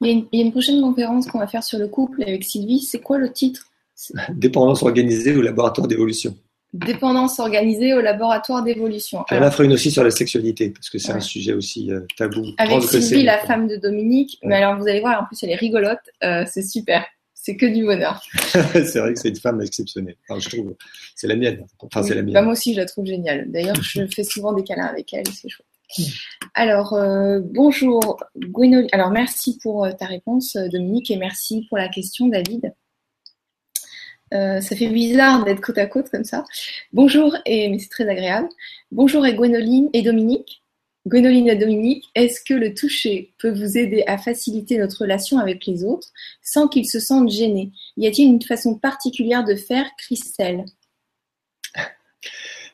Il 0.00 0.06
y, 0.06 0.10
a 0.10 0.12
une, 0.12 0.26
il 0.32 0.40
y 0.40 0.42
a 0.42 0.46
une 0.46 0.52
prochaine 0.52 0.80
conférence 0.80 1.26
qu'on 1.26 1.38
va 1.38 1.46
faire 1.46 1.62
sur 1.62 1.78
le 1.78 1.88
couple 1.88 2.22
avec 2.22 2.44
Sylvie. 2.44 2.80
C'est 2.80 3.00
quoi 3.00 3.18
le 3.18 3.32
titre? 3.32 3.66
Dépendance 4.30 4.82
organisée 4.82 5.34
au 5.34 5.42
laboratoire 5.42 5.88
d'évolution. 5.88 6.36
Dépendance 6.74 7.40
organisée 7.40 7.94
au 7.94 8.02
laboratoire 8.02 8.62
d'évolution. 8.62 9.24
Alors, 9.28 9.48
en 9.48 9.50
fera 9.50 9.64
une 9.64 9.72
aussi 9.72 9.90
sur 9.90 10.04
la 10.04 10.10
sexualité, 10.10 10.68
parce 10.68 10.90
que 10.90 10.98
c'est 10.98 11.12
un 11.12 11.20
sujet 11.20 11.54
aussi 11.54 11.90
euh, 11.90 12.00
tabou. 12.18 12.44
avec. 12.58 12.82
Sylvie, 12.82 13.22
la 13.22 13.38
femme 13.38 13.68
de 13.68 13.76
Dominique. 13.76 14.38
Ouais. 14.42 14.50
Mais 14.50 14.56
alors, 14.56 14.78
vous 14.78 14.86
allez 14.86 15.00
voir, 15.00 15.22
en 15.22 15.24
plus, 15.24 15.42
elle 15.42 15.50
est 15.50 15.56
rigolote. 15.56 15.98
Euh, 16.22 16.44
c'est 16.46 16.62
super. 16.62 17.06
C'est 17.32 17.56
que 17.56 17.64
du 17.64 17.84
bonheur. 17.84 18.22
c'est 18.72 18.98
vrai 18.98 19.14
que 19.14 19.18
c'est 19.18 19.30
une 19.30 19.36
femme 19.36 19.62
exceptionnelle. 19.62 20.16
Enfin, 20.28 20.40
je 20.40 20.48
trouve, 20.50 20.74
c'est 21.14 21.26
la 21.26 21.36
mienne. 21.36 21.64
Enfin, 21.78 22.02
c'est 22.02 22.14
la 22.14 22.20
mienne. 22.20 22.34
Bah, 22.34 22.42
moi 22.42 22.52
aussi, 22.52 22.74
je 22.74 22.80
la 22.80 22.84
trouve 22.84 23.06
géniale. 23.06 23.50
D'ailleurs, 23.50 23.82
je 23.82 24.06
fais 24.14 24.24
souvent 24.24 24.52
des 24.52 24.62
câlins 24.62 24.88
avec 24.88 25.14
elle, 25.14 25.26
c'est 25.26 25.48
chouette. 25.48 25.66
Alors, 26.52 26.92
euh, 26.92 27.40
bonjour 27.42 28.18
Gwénoline. 28.36 28.90
Alors, 28.92 29.10
merci 29.10 29.58
pour 29.62 29.88
ta 29.98 30.04
réponse, 30.04 30.54
Dominique, 30.70 31.10
et 31.10 31.16
merci 31.16 31.64
pour 31.70 31.78
la 31.78 31.88
question, 31.88 32.26
David. 32.26 32.74
Euh, 34.34 34.60
ça 34.60 34.76
fait 34.76 34.88
bizarre 34.88 35.44
d'être 35.44 35.60
côte 35.60 35.78
à 35.78 35.86
côte 35.86 36.10
comme 36.10 36.24
ça. 36.24 36.44
Bonjour, 36.92 37.36
et, 37.46 37.68
mais 37.68 37.78
c'est 37.78 37.88
très 37.88 38.08
agréable. 38.08 38.48
Bonjour 38.92 39.24
et 39.26 39.34
Gwénoline 39.34 39.88
et 39.92 40.02
Dominique. 40.02 40.62
Gwénoline 41.06 41.48
et 41.48 41.56
Dominique, 41.56 42.04
est-ce 42.14 42.40
que 42.46 42.52
le 42.52 42.74
toucher 42.74 43.32
peut 43.38 43.50
vous 43.50 43.78
aider 43.78 44.04
à 44.06 44.18
faciliter 44.18 44.76
notre 44.76 45.02
relation 45.02 45.38
avec 45.38 45.64
les 45.64 45.82
autres 45.82 46.08
sans 46.42 46.68
qu'ils 46.68 46.88
se 46.88 47.00
sentent 47.00 47.30
gênés? 47.30 47.70
Y 47.96 48.06
a-t-il 48.06 48.28
une 48.28 48.42
façon 48.42 48.74
particulière 48.74 49.44
de 49.44 49.54
faire, 49.54 49.86
Christelle? 49.96 50.66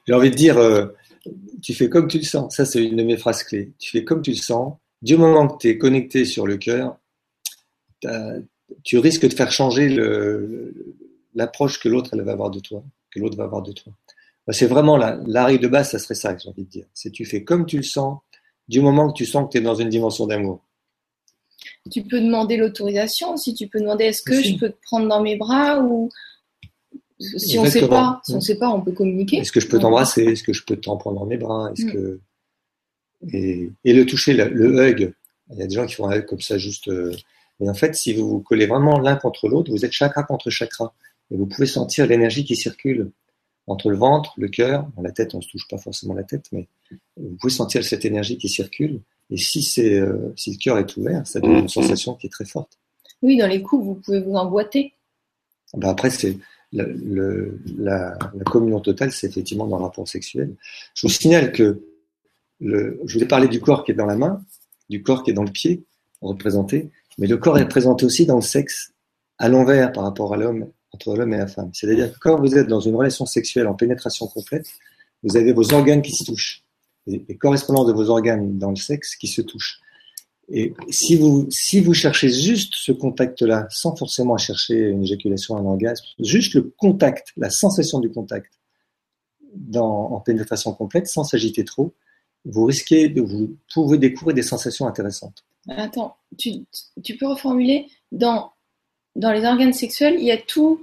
J'ai 0.07 0.15
envie 0.15 0.31
de 0.31 0.35
dire, 0.35 0.59
euh, 0.59 0.87
tu 1.63 1.75
fais 1.75 1.89
comme 1.89 2.09
tu 2.09 2.19
le 2.19 2.25
sens. 2.25 2.57
Ça, 2.57 2.65
c'est 2.65 2.85
une 2.85 2.97
de 2.97 3.05
mes 3.05 3.17
phrases 3.17 3.45
clés. 3.45 3.73
Tu 3.79 3.91
fais 3.91 4.03
comme 4.03 4.23
tu 4.23 4.31
le 4.33 4.37
sens. 4.37 4.75
Du 5.01 5.17
moment 5.17 5.47
que 5.47 5.59
tu 5.59 5.69
es 5.69 5.79
connecté 5.79 6.25
sur 6.25 6.47
le 6.47 6.57
cœur, 6.57 6.99
tu 8.83 8.99
risques 8.99 9.29
de 9.29 9.35
faire 9.35 9.53
changer 9.53 9.89
le- 9.89 10.75
l'approche 11.35 11.81
que 11.81 11.89
l'autre 11.89 12.11
elle 12.13 12.23
va 12.23 12.33
avoir 12.33 12.51
de 12.51 12.61
toi, 12.61 12.83
que 13.11 13.21
l'autre 13.21 13.37
va 13.37 13.45
avoir 13.45 13.63
de 13.63 13.73
toi. 13.73 13.93
Bah, 14.47 14.53
C'est 14.53 14.67
vraiment 14.67 14.97
la, 14.97 15.19
la 15.27 15.45
règle 15.47 15.63
de 15.63 15.69
base, 15.69 15.91
ça 15.91 15.99
serait 15.99 16.15
ça 16.15 16.35
que 16.35 16.43
j'ai 16.43 16.49
envie 16.49 16.65
de 16.65 16.69
dire. 16.71 16.87
C'est 16.95 17.11
tu 17.11 17.25
fais 17.25 17.45
comme 17.45 17.67
tu 17.67 17.77
le 17.77 17.83
sens, 17.83 18.19
du 18.69 18.81
moment 18.81 19.09
que 19.11 19.17
tu 19.17 19.27
sens 19.27 19.47
que 19.47 19.53
tu 19.53 19.59
es 19.59 19.61
dans 19.61 19.75
une 19.75 19.89
dimension 19.89 20.27
d'amour. 20.27 20.61
Tu 21.91 22.03
peux 22.03 22.21
demander 22.21 22.57
l'autorisation 22.57 23.35
aussi. 23.35 23.55
Tu 23.55 23.69
peux 23.69 23.81
demander 23.81 24.05
est-ce 24.05 24.23
que 24.23 24.43
je 24.43 24.57
peux 24.57 24.71
te 24.71 24.77
prendre 24.83 25.09
dans 25.09 25.23
mes 25.23 25.37
bras 25.37 25.81
ou 25.81 26.11
si 27.21 27.59
on 27.59 27.63
sait 27.65 27.79
Exactement. 27.79 27.89
pas, 27.89 28.21
si 28.25 28.35
on 28.35 28.41
sait 28.41 28.59
pas, 28.59 28.69
on 28.71 28.81
peut 28.81 28.93
communiquer. 28.93 29.39
Est-ce 29.39 29.53
que 29.53 29.61
je 29.61 29.69
peux 29.69 29.79
t'embrasser 29.79 30.25
Est-ce 30.25 30.43
que 30.43 30.53
je 30.53 30.65
peux 30.65 30.77
t'en 30.77 30.97
prendre 30.97 31.21
dans 31.21 31.27
mes 31.27 31.37
bras 31.37 31.71
Est-ce 31.73 31.87
Mm. 31.87 31.93
que 31.93 32.21
et, 33.33 33.71
et 33.85 33.93
le 33.95 34.05
toucher, 34.05 34.35
le, 34.35 34.49
le 34.49 34.87
hug. 34.91 35.15
Il 35.51 35.59
y 35.59 35.63
a 35.63 35.67
des 35.67 35.75
gens 35.75 35.87
qui 35.87 35.95
font 35.95 36.09
un 36.09 36.17
hug 36.19 36.27
comme 36.27 36.41
ça 36.41 36.59
juste. 36.59 36.89
euh, 36.89 37.15
Mais 37.61 37.69
en 37.69 37.75
fait, 37.75 37.95
si 37.95 38.13
vous 38.13 38.29
vous 38.29 38.41
collez 38.41 38.67
vraiment 38.67 38.99
l'un 38.99 39.17
contre 39.17 39.49
l'autre, 39.49 39.71
vous 39.71 39.85
êtes 39.85 39.93
chakra 39.93 40.23
contre 40.25 40.51
chakra, 40.51 40.93
et 41.31 41.37
vous 41.37 41.47
pouvez 41.47 41.67
sentir 41.67 42.07
l'énergie 42.07 42.45
qui 42.45 42.57
circule 42.57 43.11
entre 43.67 43.91
le 43.91 43.97
ventre, 43.97 44.35
le 44.37 44.49
cœur, 44.49 44.87
la 45.03 45.11
tête, 45.11 45.35
on 45.35 45.41
se 45.41 45.49
touche 45.49 45.67
pas 45.69 45.79
forcément 45.79 46.13
la 46.15 46.23
tête, 46.23 46.47
mais 46.53 46.69
vous 47.17 47.37
pouvez 47.41 47.53
sentir 47.53 47.83
cette 47.85 48.05
énergie 48.05 48.37
qui 48.37 48.49
circule. 48.49 49.01
Et 49.31 49.39
si 49.39 49.63
c'est 49.63 49.99
euh, 49.99 50.33
si 50.37 50.53
le 50.53 50.59
cœur 50.59 50.77
est 50.79 50.97
ouvert, 50.99 51.27
ça 51.27 51.41
donne 51.41 51.57
une 51.61 51.69
sensation 51.69 52.15
qui 52.15 52.27
est 52.27 52.31
très 52.31 52.45
forte. 52.45 52.79
Oui, 53.23 53.39
dans 53.39 53.47
les 53.47 53.63
coups, 53.63 53.83
vous 53.85 53.95
pouvez 53.95 54.21
vous 54.21 54.35
emboîter. 54.35 54.93
Ben 55.75 55.89
après, 55.89 56.11
c'est 56.11 56.37
le, 56.75 56.93
le- 56.93 57.59
la, 57.79 58.19
la 58.35 58.45
communion 58.45 58.81
totale, 58.81 59.13
c'est 59.13 59.29
effectivement 59.29 59.67
dans 59.67 59.79
le 59.79 59.85
rapport 59.85 60.07
sexuel. 60.07 60.55
Je 60.95 61.07
vous 61.07 61.13
signale 61.13 61.51
que 61.53 61.81
le, 62.61 63.01
je 63.07 63.17
vous 63.19 63.25
ai 63.25 63.27
parlé 63.29 63.49
du 63.49 63.61
corps 63.61 63.83
qui 63.85 63.93
est 63.93 63.95
dans 63.95 64.05
la 64.07 64.17
main, 64.17 64.45
du 64.91 65.03
corps 65.03 65.23
qui 65.23 65.31
est 65.31 65.35
dans 65.35 65.43
le 65.43 65.51
pied, 65.51 65.85
représenté, 66.21 66.91
mais 67.17 67.27
le 67.27 67.39
corps 67.39 67.57
est 67.59 67.63
représenté 67.63 68.05
aussi 68.05 68.27
dans 68.27 68.37
le 68.37 68.43
sexe, 68.43 68.93
à 69.39 69.49
l'envers 69.49 69.91
par 69.93 70.05
rapport 70.05 70.35
à 70.35 70.37
l'homme, 70.37 70.69
entre 70.95 71.17
l'homme 71.17 71.35
et 71.35 71.39
la 71.39 71.47
femme. 71.47 71.71
C'est-à-dire 71.73 72.17
quand 72.21 72.39
vous 72.39 72.57
êtes 72.57 72.69
dans 72.69 72.81
une 72.81 72.95
relation 72.95 73.27
sexuelle 73.27 73.67
en 73.67 73.75
pénétration 73.75 74.27
complète, 74.27 74.67
vous 75.23 75.37
avez 75.37 75.53
vos 75.53 75.73
organes 75.73 76.03
qui 76.03 76.13
se 76.13 76.25
touchent, 76.25 76.63
et 77.07 77.25
les 77.29 77.37
correspondants 77.37 77.85
de 77.85 77.93
vos 77.93 78.09
organes 78.09 78.59
dans 78.59 78.71
le 78.71 78.77
sexe 78.77 79.17
qui 79.17 79.27
se 79.27 79.43
touchent. 79.43 79.81
Et 80.49 80.75
si 80.91 81.17
vous, 81.17 81.47
si 81.51 81.81
vous 81.81 81.95
cherchez 81.95 82.29
juste 82.29 82.75
ce 82.77 82.93
contact-là, 82.93 83.67
sans 83.71 83.97
forcément 83.97 84.37
chercher 84.37 84.79
une 84.91 85.03
éjaculation, 85.03 85.57
un 85.57 85.65
orgasme, 85.65 86.05
juste 86.19 86.55
le 86.55 86.63
contact, 86.77 87.33
la 87.37 87.51
sensation 87.51 87.99
du 87.99 88.11
contact 88.11 88.53
dans, 89.55 90.13
en 90.13 90.21
pénétration 90.21 90.73
complète, 90.75 91.07
sans 91.07 91.25
s'agiter 91.25 91.65
trop, 91.65 91.95
vous 92.45 92.67
risquez 92.67 93.09
de 93.09 93.23
vous 93.23 93.57
pouvez 93.73 93.97
découvrir 93.97 94.35
des 94.35 94.43
sensations 94.43 94.87
intéressantes. 94.87 95.45
Attends, 95.69 96.17
tu, 96.37 96.51
tu 97.03 97.17
peux 97.17 97.27
reformuler 97.27 97.87
dans, 98.13 98.53
dans 99.17 99.33
les 99.33 99.45
organes 99.45 99.73
sexuels, 99.73 100.17
il 100.19 100.25
y 100.25 100.33
a 100.33 100.37
tout. 100.37 100.81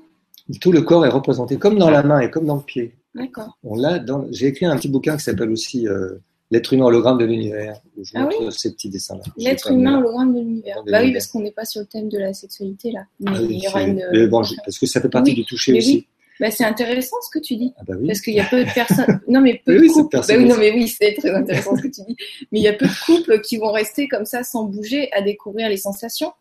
Tout 0.59 0.71
le 0.71 0.81
corps 0.81 1.05
est 1.05 1.09
représenté 1.09 1.57
comme 1.57 1.77
dans 1.77 1.89
la 1.89 2.03
main 2.03 2.19
et 2.19 2.29
comme 2.29 2.45
dans 2.45 2.55
le 2.57 2.61
pied. 2.61 2.93
D'accord. 3.15 3.57
On 3.63 3.75
l'a 3.75 3.99
dans. 3.99 4.25
J'ai 4.31 4.47
écrit 4.47 4.65
un 4.65 4.75
petit 4.77 4.89
bouquin 4.89 5.17
qui 5.17 5.23
s'appelle 5.23 5.49
aussi 5.51 5.87
euh, 5.87 6.15
L'être 6.49 6.73
humain 6.73 6.85
hologramme 6.85 7.17
de 7.17 7.23
l'univers, 7.23 7.79
où 7.97 8.03
je 8.03 8.11
Ah 8.15 8.23
montre 8.23 8.49
ces 8.51 8.73
petits 8.73 8.89
dessins-là. 8.89 9.23
L'être 9.37 9.71
humain 9.71 9.93
me- 9.93 9.97
hologramme 9.99 10.33
de 10.33 10.39
l'univers. 10.39 10.83
Bah 10.85 10.99
oui, 11.01 11.13
parce 11.13 11.27
qu'on 11.27 11.39
n'est 11.41 11.51
pas 11.51 11.63
sur 11.63 11.79
le 11.79 11.87
thème 11.87 12.09
de 12.09 12.17
la 12.17 12.33
sexualité 12.33 12.91
là. 12.91 13.05
Mais 13.21 13.31
Ah 13.33 13.39
oui, 13.41 13.47
il 13.51 13.63
y 13.63 13.67
aura 13.69 13.83
une. 13.83 14.03
mais 14.11 14.27
bon, 14.27 14.43
je- 14.43 14.55
parce 14.65 14.77
que 14.77 14.85
ça 14.85 14.99
fait 14.99 15.07
partie 15.09 15.31
Oui, 15.31 15.35
du 15.37 15.45
toucher 15.45 15.77
aussi. 15.77 15.93
oui. 15.95 16.07
Bah, 16.39 16.49
c'est 16.49 16.63
intéressant 16.63 17.17
ce 17.21 17.29
que 17.37 17.43
tu 17.43 17.55
dis. 17.55 17.73
Ah 17.77 17.83
bah 17.87 17.93
oui. 17.99 18.07
Parce 18.07 18.21
qu'il 18.21 18.33
y 18.33 18.39
a 18.39 18.45
peu 18.45 18.63
de 18.63 18.73
personnes. 18.73 19.19
Non, 19.27 19.41
mais 19.41 19.61
peu 19.65 19.79
Oui, 19.79 19.87
de 19.87 19.93
couples. 19.93 20.17
Bah 20.17 20.23
oui, 20.37 20.45
non, 20.45 20.57
mais 20.57 20.71
oui, 20.71 20.87
c'est 20.87 21.13
très 21.13 21.29
intéressant 21.31 21.75
ce 21.75 21.81
que 21.83 21.87
tu 21.87 22.01
dis. 22.07 22.15
Mais 22.51 22.59
il 22.59 22.63
y 22.63 22.67
a 22.67 22.73
peu 22.73 22.85
de 22.87 23.05
couples 23.05 23.41
qui 23.41 23.57
vont 23.57 23.71
rester 23.71 24.07
comme 24.07 24.25
ça 24.25 24.43
sans 24.43 24.63
bouger 24.65 25.11
à 25.13 25.21
découvrir 25.21 25.69
les 25.69 25.77
sensations. 25.77 26.33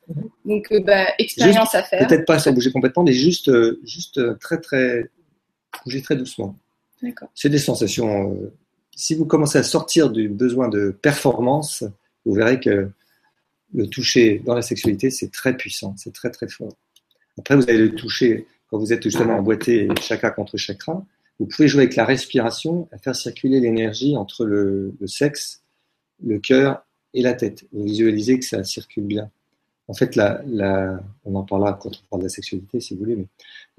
Donc, 0.45 0.73
euh, 0.73 0.81
bah, 0.81 1.07
expérience 1.19 1.75
à 1.75 1.83
faire. 1.83 2.07
Peut-être 2.07 2.25
pas 2.25 2.39
sans 2.39 2.53
bouger 2.53 2.73
complètement, 2.73 3.03
mais 3.03 3.13
juste, 3.13 3.49
euh, 3.49 3.81
juste 3.85 4.19
euh, 4.19 4.35
très 4.41 4.59
très 4.61 5.11
bouger 5.85 6.03
très 6.03 6.17
doucement. 6.17 6.57
D'accord. 7.03 7.29
C'est 7.35 7.49
des 7.49 7.59
sensations. 7.59 8.33
euh, 8.35 8.53
si 8.97 9.15
vous 9.15 9.25
commencez 9.25 9.59
à 9.59 9.63
sortir 9.63 10.11
du 10.11 10.29
besoin 10.29 10.69
de 10.69 10.91
performance, 10.91 11.85
vous 12.25 12.35
verrez 12.35 12.61
que 12.61 12.91
le 13.73 13.87
toucher 13.87 14.43
dans 14.45 14.55
la 14.55 14.63
sexualité, 14.63 15.11
c'est 15.11 15.31
très 15.31 15.57
puissant, 15.57 15.95
c'est 15.97 16.13
très 16.13 16.31
très 16.31 16.49
fort. 16.49 16.73
Après, 17.39 17.57
vous 17.57 17.63
allez 17.63 17.79
le 17.79 17.95
toucher 17.95 18.47
quand 18.71 18.79
vous 18.79 18.93
êtes 18.93 19.03
justement 19.03 19.35
emboîté 19.35 19.89
chakra 20.01 20.31
contre 20.31 20.57
chakra. 20.57 21.05
Vous 21.39 21.47
pouvez 21.47 21.69
jouer 21.69 21.83
avec 21.83 21.97
la 21.97 22.05
respiration, 22.05 22.89
à 22.93 22.99
faire 22.99 23.17
circuler 23.17 23.61
l'énergie 23.61 24.17
entre 24.17 24.45
le, 24.45 24.95
sexe, 25.07 25.63
le 26.23 26.39
cœur 26.39 26.85
et 27.15 27.23
la 27.23 27.33
tête. 27.33 27.65
Vous 27.73 27.85
visualisez 27.85 28.39
que 28.39 28.45
ça 28.45 28.63
circule 28.63 29.05
bien. 29.05 29.31
En 29.89 29.95
fait, 29.95 30.15
la, 30.15 30.43
on 31.25 31.35
en 31.35 31.43
parlera 31.43 31.73
quand 31.73 31.89
on 31.89 32.09
parle 32.11 32.23
de 32.23 32.27
la 32.27 32.31
sexualité, 32.31 32.81
si 32.81 32.95
vous 32.95 33.01
voulez, 33.01 33.17
mais 33.17 33.27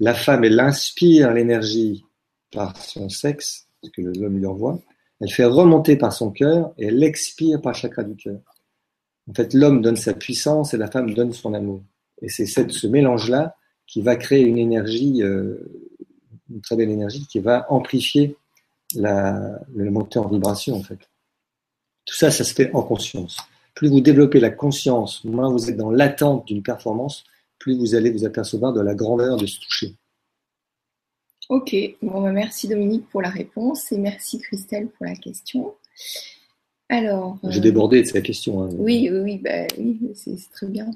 la 0.00 0.12
femme, 0.12 0.44
elle 0.44 0.60
inspire 0.60 1.32
l'énergie 1.32 2.04
par 2.52 2.76
son 2.76 3.08
sexe, 3.08 3.66
ce 3.82 3.88
que 3.90 4.02
l'homme 4.02 4.38
lui 4.38 4.46
envoie, 4.46 4.78
elle 5.20 5.30
fait 5.30 5.44
remonter 5.44 5.96
par 5.96 6.12
son 6.12 6.30
cœur 6.30 6.74
et 6.76 6.86
elle 6.86 7.02
expire 7.02 7.62
par 7.62 7.74
chakra 7.74 8.02
du 8.02 8.16
cœur. 8.16 8.40
En 9.30 9.34
fait, 9.34 9.54
l'homme 9.54 9.80
donne 9.80 9.96
sa 9.96 10.14
puissance 10.14 10.74
et 10.74 10.76
la 10.76 10.90
femme 10.90 11.14
donne 11.14 11.32
son 11.32 11.54
amour. 11.54 11.82
Et 12.20 12.28
c'est 12.28 12.46
ce 12.46 12.86
mélange-là 12.86 13.56
qui 13.86 14.02
va 14.02 14.16
créer 14.16 14.42
une 14.42 14.58
énergie, 14.58 15.22
euh, 15.22 15.56
une 16.50 16.60
très 16.60 16.76
belle 16.76 16.90
énergie, 16.90 17.26
qui 17.26 17.40
va 17.40 17.66
amplifier 17.70 18.36
la, 18.94 19.60
le 19.74 19.90
moteur 19.90 20.26
en 20.26 20.28
vibration, 20.28 20.76
en 20.76 20.82
fait. 20.82 20.98
Tout 22.04 22.14
ça, 22.14 22.30
ça 22.30 22.44
se 22.44 22.52
fait 22.54 22.72
en 22.74 22.82
conscience. 22.82 23.36
Plus 23.74 23.88
vous 23.88 24.00
développez 24.00 24.40
la 24.40 24.50
conscience, 24.50 25.24
moins 25.24 25.50
vous 25.50 25.70
êtes 25.70 25.76
dans 25.76 25.90
l'attente 25.90 26.46
d'une 26.46 26.62
performance, 26.62 27.24
plus 27.58 27.76
vous 27.76 27.94
allez 27.94 28.10
vous 28.10 28.24
apercevoir 28.24 28.72
de 28.72 28.80
la 28.80 28.94
grandeur 28.94 29.36
de 29.36 29.46
ce 29.46 29.60
toucher. 29.60 29.94
Ok. 31.48 31.74
Bon, 32.02 32.22
bah, 32.22 32.32
merci 32.32 32.68
Dominique 32.68 33.08
pour 33.08 33.22
la 33.22 33.30
réponse 33.30 33.92
et 33.92 33.98
merci 33.98 34.40
Christelle 34.40 34.88
pour 34.88 35.06
la 35.06 35.14
question. 35.14 35.74
Alors. 36.88 37.38
J'ai 37.48 37.58
euh, 37.58 37.62
débordé 37.62 38.02
de 38.02 38.06
cette 38.06 38.24
question. 38.24 38.62
hein. 38.62 38.68
Oui, 38.72 39.08
oui, 39.10 39.20
oui, 39.20 39.38
bah, 39.38 39.66
oui 39.78 39.98
c'est 40.14 40.36
très 40.50 40.66
bien. 40.66 40.90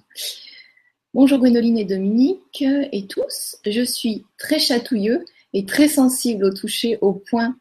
Bonjour 1.16 1.38
Gwénoline 1.38 1.78
et 1.78 1.86
Dominique 1.86 2.62
et 2.92 3.06
tous. 3.06 3.56
Je 3.64 3.80
suis 3.80 4.26
très 4.36 4.58
chatouilleux 4.58 5.24
et 5.54 5.64
très 5.64 5.88
sensible 5.88 6.44
au 6.44 6.52
toucher 6.52 6.98
au 7.00 7.14
point, 7.14 7.56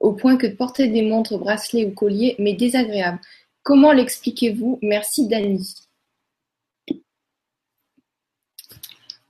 au 0.00 0.14
point 0.14 0.38
que 0.38 0.46
porter 0.46 0.88
des 0.88 1.02
montres, 1.02 1.36
bracelets 1.36 1.84
ou 1.84 1.90
colliers 1.90 2.36
m'est 2.38 2.54
désagréable. 2.54 3.20
Comment 3.62 3.92
l'expliquez-vous? 3.92 4.78
Merci 4.80 5.28
Dani. 5.28 5.74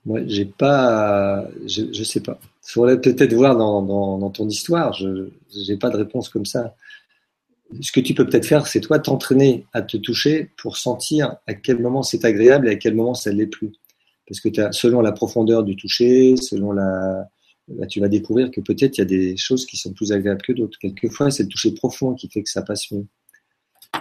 Moi, 0.05 0.21
j'ai 0.27 0.45
pas, 0.45 1.45
je, 1.65 1.91
je 1.91 2.03
sais 2.05 2.21
pas. 2.21 2.39
Il 2.69 2.71
faudrait 2.71 3.01
peut-être 3.01 3.33
voir 3.33 3.57
dans, 3.57 3.81
dans, 3.81 4.17
dans, 4.17 4.29
ton 4.29 4.47
histoire. 4.47 4.93
Je 4.93 5.29
n'ai 5.67 5.75
pas 5.75 5.89
de 5.89 5.97
réponse 5.97 6.29
comme 6.29 6.45
ça. 6.45 6.73
Ce 7.81 7.91
que 7.91 7.99
tu 7.99 8.13
peux 8.13 8.25
peut-être 8.25 8.45
faire, 8.45 8.67
c'est 8.67 8.79
toi 8.79 8.99
t'entraîner 8.99 9.65
à 9.73 9.81
te 9.81 9.97
toucher 9.97 10.51
pour 10.57 10.77
sentir 10.77 11.35
à 11.47 11.53
quel 11.53 11.79
moment 11.79 12.01
c'est 12.01 12.23
agréable 12.23 12.67
et 12.67 12.71
à 12.71 12.75
quel 12.75 12.95
moment 12.95 13.13
ça 13.13 13.31
ne 13.31 13.37
l'est 13.37 13.47
plus. 13.47 13.71
Parce 14.27 14.39
que 14.39 14.49
selon 14.71 15.01
la 15.01 15.11
profondeur 15.11 15.63
du 15.63 15.75
toucher, 15.75 16.35
selon 16.37 16.71
la, 16.71 17.27
là, 17.67 17.85
tu 17.87 17.99
vas 17.99 18.07
découvrir 18.07 18.51
que 18.51 18.61
peut-être 18.61 18.97
il 18.97 19.01
y 19.01 19.03
a 19.03 19.05
des 19.05 19.37
choses 19.37 19.65
qui 19.65 19.77
sont 19.77 19.93
plus 19.93 20.11
agréables 20.11 20.41
que 20.41 20.53
d'autres. 20.53 20.77
Quelquefois, 20.79 21.31
c'est 21.31 21.43
le 21.43 21.49
toucher 21.49 21.73
profond 21.73 22.13
qui 22.13 22.29
fait 22.29 22.43
que 22.43 22.49
ça 22.49 22.61
passe 22.61 22.91
mieux. 22.91 23.05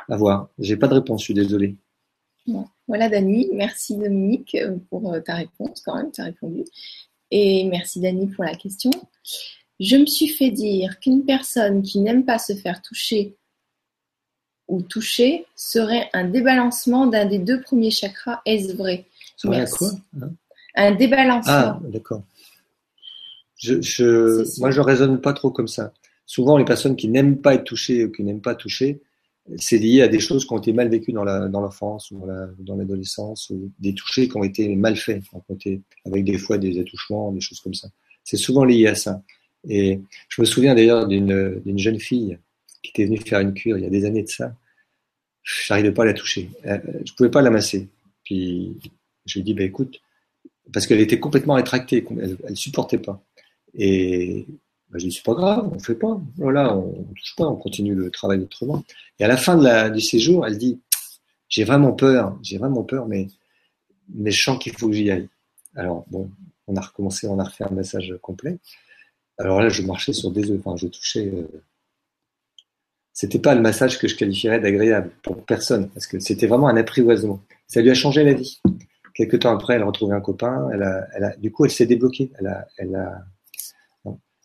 À 0.09 0.17
voir. 0.17 0.49
J'ai 0.59 0.77
pas 0.77 0.89
de 0.89 0.95
réponse, 0.95 1.21
je 1.23 1.25
suis 1.27 1.35
désolé. 1.35 1.77
Voilà, 2.87 3.09
Dani. 3.09 3.49
Merci, 3.53 3.97
Dominique, 3.97 4.57
pour 4.91 5.15
ta 5.25 5.35
réponse, 5.35 5.81
quand 5.85 5.97
même, 5.97 6.13
tu 6.13 6.21
as 6.21 6.25
répondu. 6.25 6.65
Et 7.31 7.65
merci, 7.65 8.01
Dani, 8.01 8.29
pour 8.29 8.45
la 8.45 8.55
question. 8.55 8.91
Je 9.81 9.97
me 9.97 10.07
suis 10.07 10.29
fait 10.29 10.51
dire 10.51 10.99
qu'une 11.01 11.25
personne 11.25 11.83
qui 11.83 12.01
n'aime 12.01 12.25
pas 12.25 12.39
se 12.39 12.55
faire 12.55 12.81
toucher 12.83 13.37
ou 14.69 14.83
toucher 14.83 15.47
serait 15.55 16.11
un 16.13 16.25
débalancement 16.25 17.07
d'un 17.07 17.27
des 17.27 17.39
deux 17.39 17.61
premiers 17.61 17.91
chakras. 17.91 18.41
Est-ce 18.45 18.75
vrai 18.75 19.05
Merci. 19.45 19.77
Quoi 19.79 19.91
hein 20.23 20.31
un 20.77 20.95
débalancement. 20.95 21.53
Ah, 21.53 21.81
d'accord. 21.83 22.23
Je, 23.59 23.81
je, 23.81 24.61
moi, 24.61 24.71
je 24.71 24.81
raisonne 24.81 25.21
pas 25.21 25.33
trop 25.33 25.51
comme 25.51 25.69
ça. 25.69 25.93
Souvent, 26.27 26.59
les 26.59 26.65
personnes 26.65 26.97
qui 26.97 27.09
n'aiment 27.09 27.39
pas 27.39 27.55
être 27.55 27.65
touchées 27.65 28.05
ou 28.05 28.13
qui 28.13 28.23
n'aiment 28.23 28.43
pas 28.43 28.55
toucher, 28.55 29.01
c'est 29.57 29.79
lié 29.79 30.03
à 30.03 30.09
des 30.09 30.21
choses 30.21 30.45
qui 30.45 30.53
ont 30.53 30.59
été 30.59 30.73
mal 30.73 30.89
vécues 30.89 31.13
dans 31.13 31.25
l'enfance 31.25 32.11
ou 32.11 32.27
dans 32.59 32.77
l'adolescence, 32.77 33.49
ou 33.51 33.71
des 33.79 33.95
touchés 33.95 34.29
qui 34.29 34.37
ont 34.37 34.45
été 34.45 34.75
mal 34.77 34.97
faits, 34.97 35.23
avec 36.05 36.25
des 36.25 36.39
fois 36.39 36.59
des 36.59 36.79
attouchements, 36.79 37.33
des 37.33 37.41
choses 37.41 37.61
comme 37.61 37.75
ça. 37.75 37.89
C'est 38.25 38.37
souvent 38.37 38.65
lié 38.65 38.89
à 38.89 38.95
ça. 38.95 39.23
Et 39.69 40.01
je 40.29 40.41
me 40.41 40.47
souviens 40.47 40.75
d'ailleurs 40.75 41.07
d'une 41.07 41.79
jeune 41.79 42.01
fille 42.01 42.39
qui 42.87 43.03
était 43.03 43.05
venue 43.07 43.21
faire 43.21 43.41
une 43.41 43.55
cure 43.55 43.79
il 43.79 43.85
y 43.85 43.87
a 43.87 43.91
des 43.91 44.05
années 44.05 44.23
de 44.23 44.29
ça. 44.29 44.55
Je 45.43 45.73
n'arrivais 45.73 45.93
pas 45.93 46.03
à 46.03 46.07
la 46.07 46.15
toucher. 46.15 46.51
Je 46.65 47.13
pouvais 47.15 47.31
pas 47.31 47.43
la 47.43 47.51
masser. 47.51 47.89
Puis 48.25 48.77
je 49.27 49.35
lui 49.35 49.41
ai 49.41 49.45
dit, 49.45 49.55
bah, 49.55 49.63
écoute, 49.63 50.01
parce 50.73 50.87
qu'elle 50.87 51.01
était 51.01 51.21
complètement 51.21 51.55
rétractée, 51.55 52.05
elle, 52.11 52.37
ne 52.49 52.55
supportait 52.55 52.99
pas. 52.99 53.23
Et 53.75 54.47
bah, 54.91 54.99
je 54.99 55.07
dis, 55.07 55.13
c'est 55.13 55.25
pas 55.25 55.35
grave, 55.35 55.71
on 55.73 55.79
fait 55.79 55.95
pas. 55.95 56.21
Voilà, 56.37 56.77
on, 56.77 57.07
ne 57.09 57.15
touche 57.15 57.37
pas, 57.37 57.47
on 57.47 57.57
continue 57.57 57.95
le 57.95 58.11
travail 58.11 58.41
autrement. 58.41 58.85
Et 59.19 59.25
à 59.25 59.29
la 59.29 59.37
fin 59.37 59.57
de 59.57 59.65
la, 59.65 59.91
du 59.91 60.01
séjour, 60.01 60.47
elle 60.47 60.59
dit, 60.59 60.81
j'ai 61.49 61.65
vraiment 61.65 61.93
peur, 61.93 62.39
j'ai 62.43 62.59
vraiment 62.59 62.83
peur, 62.83 63.07
mais, 63.07 63.29
mais 64.09 64.31
je 64.31 64.43
sens 64.43 64.59
qu'il 64.59 64.73
faut 64.73 64.89
que 64.89 64.95
j'y 64.95 65.11
aille. 65.11 65.29
Alors, 65.75 66.05
bon, 66.11 66.31
on 66.67 66.77
a 66.77 66.81
recommencé, 66.81 67.29
on 67.29 67.39
a 67.39 67.45
refait 67.45 67.65
un 67.65 67.71
message 67.71 68.15
complet. 68.23 68.59
Alors 69.39 69.61
là, 69.61 69.69
je 69.69 69.83
marchais 69.83 70.13
sur 70.13 70.31
des 70.31 70.51
œufs, 70.51 70.61
enfin, 70.65 70.77
je 70.77 70.89
touchais. 70.89 71.29
Euh... 71.29 71.47
C'était 73.17 73.39
pas 73.39 73.55
le 73.55 73.63
massage 73.63 73.99
que 73.99 74.09
je 74.09 74.15
qualifierais 74.15 74.61
d'agréable 74.61 75.11
pour 75.23 75.43
personne, 75.43 75.89
parce 75.89 76.07
que 76.07 76.19
c'était 76.21 76.47
vraiment 76.47 76.69
un 76.69 76.77
apprivoisement. 76.77 77.41
Ça 77.67 77.81
lui 77.81 77.89
a 77.89 77.95
changé 77.95 78.23
la 78.23 78.35
vie. 78.35 78.61
Quelques 79.15 79.39
temps 79.39 79.55
après, 79.55 79.77
elle 79.77 79.83
a 79.83 79.87
retrouvé 79.87 80.15
un 80.15 80.21
copain. 80.21 80.69
Elle 80.75 80.83
a, 80.83 81.07
elle 81.15 81.25
a, 81.25 81.37
du 81.37 81.51
coup, 81.51 81.65
elle 81.65 81.71
s'est 81.71 81.87
débloquée. 81.87 82.31
Elle 82.39 82.49
a, 82.49 82.67
elle 82.77 82.95
a, 82.95 83.25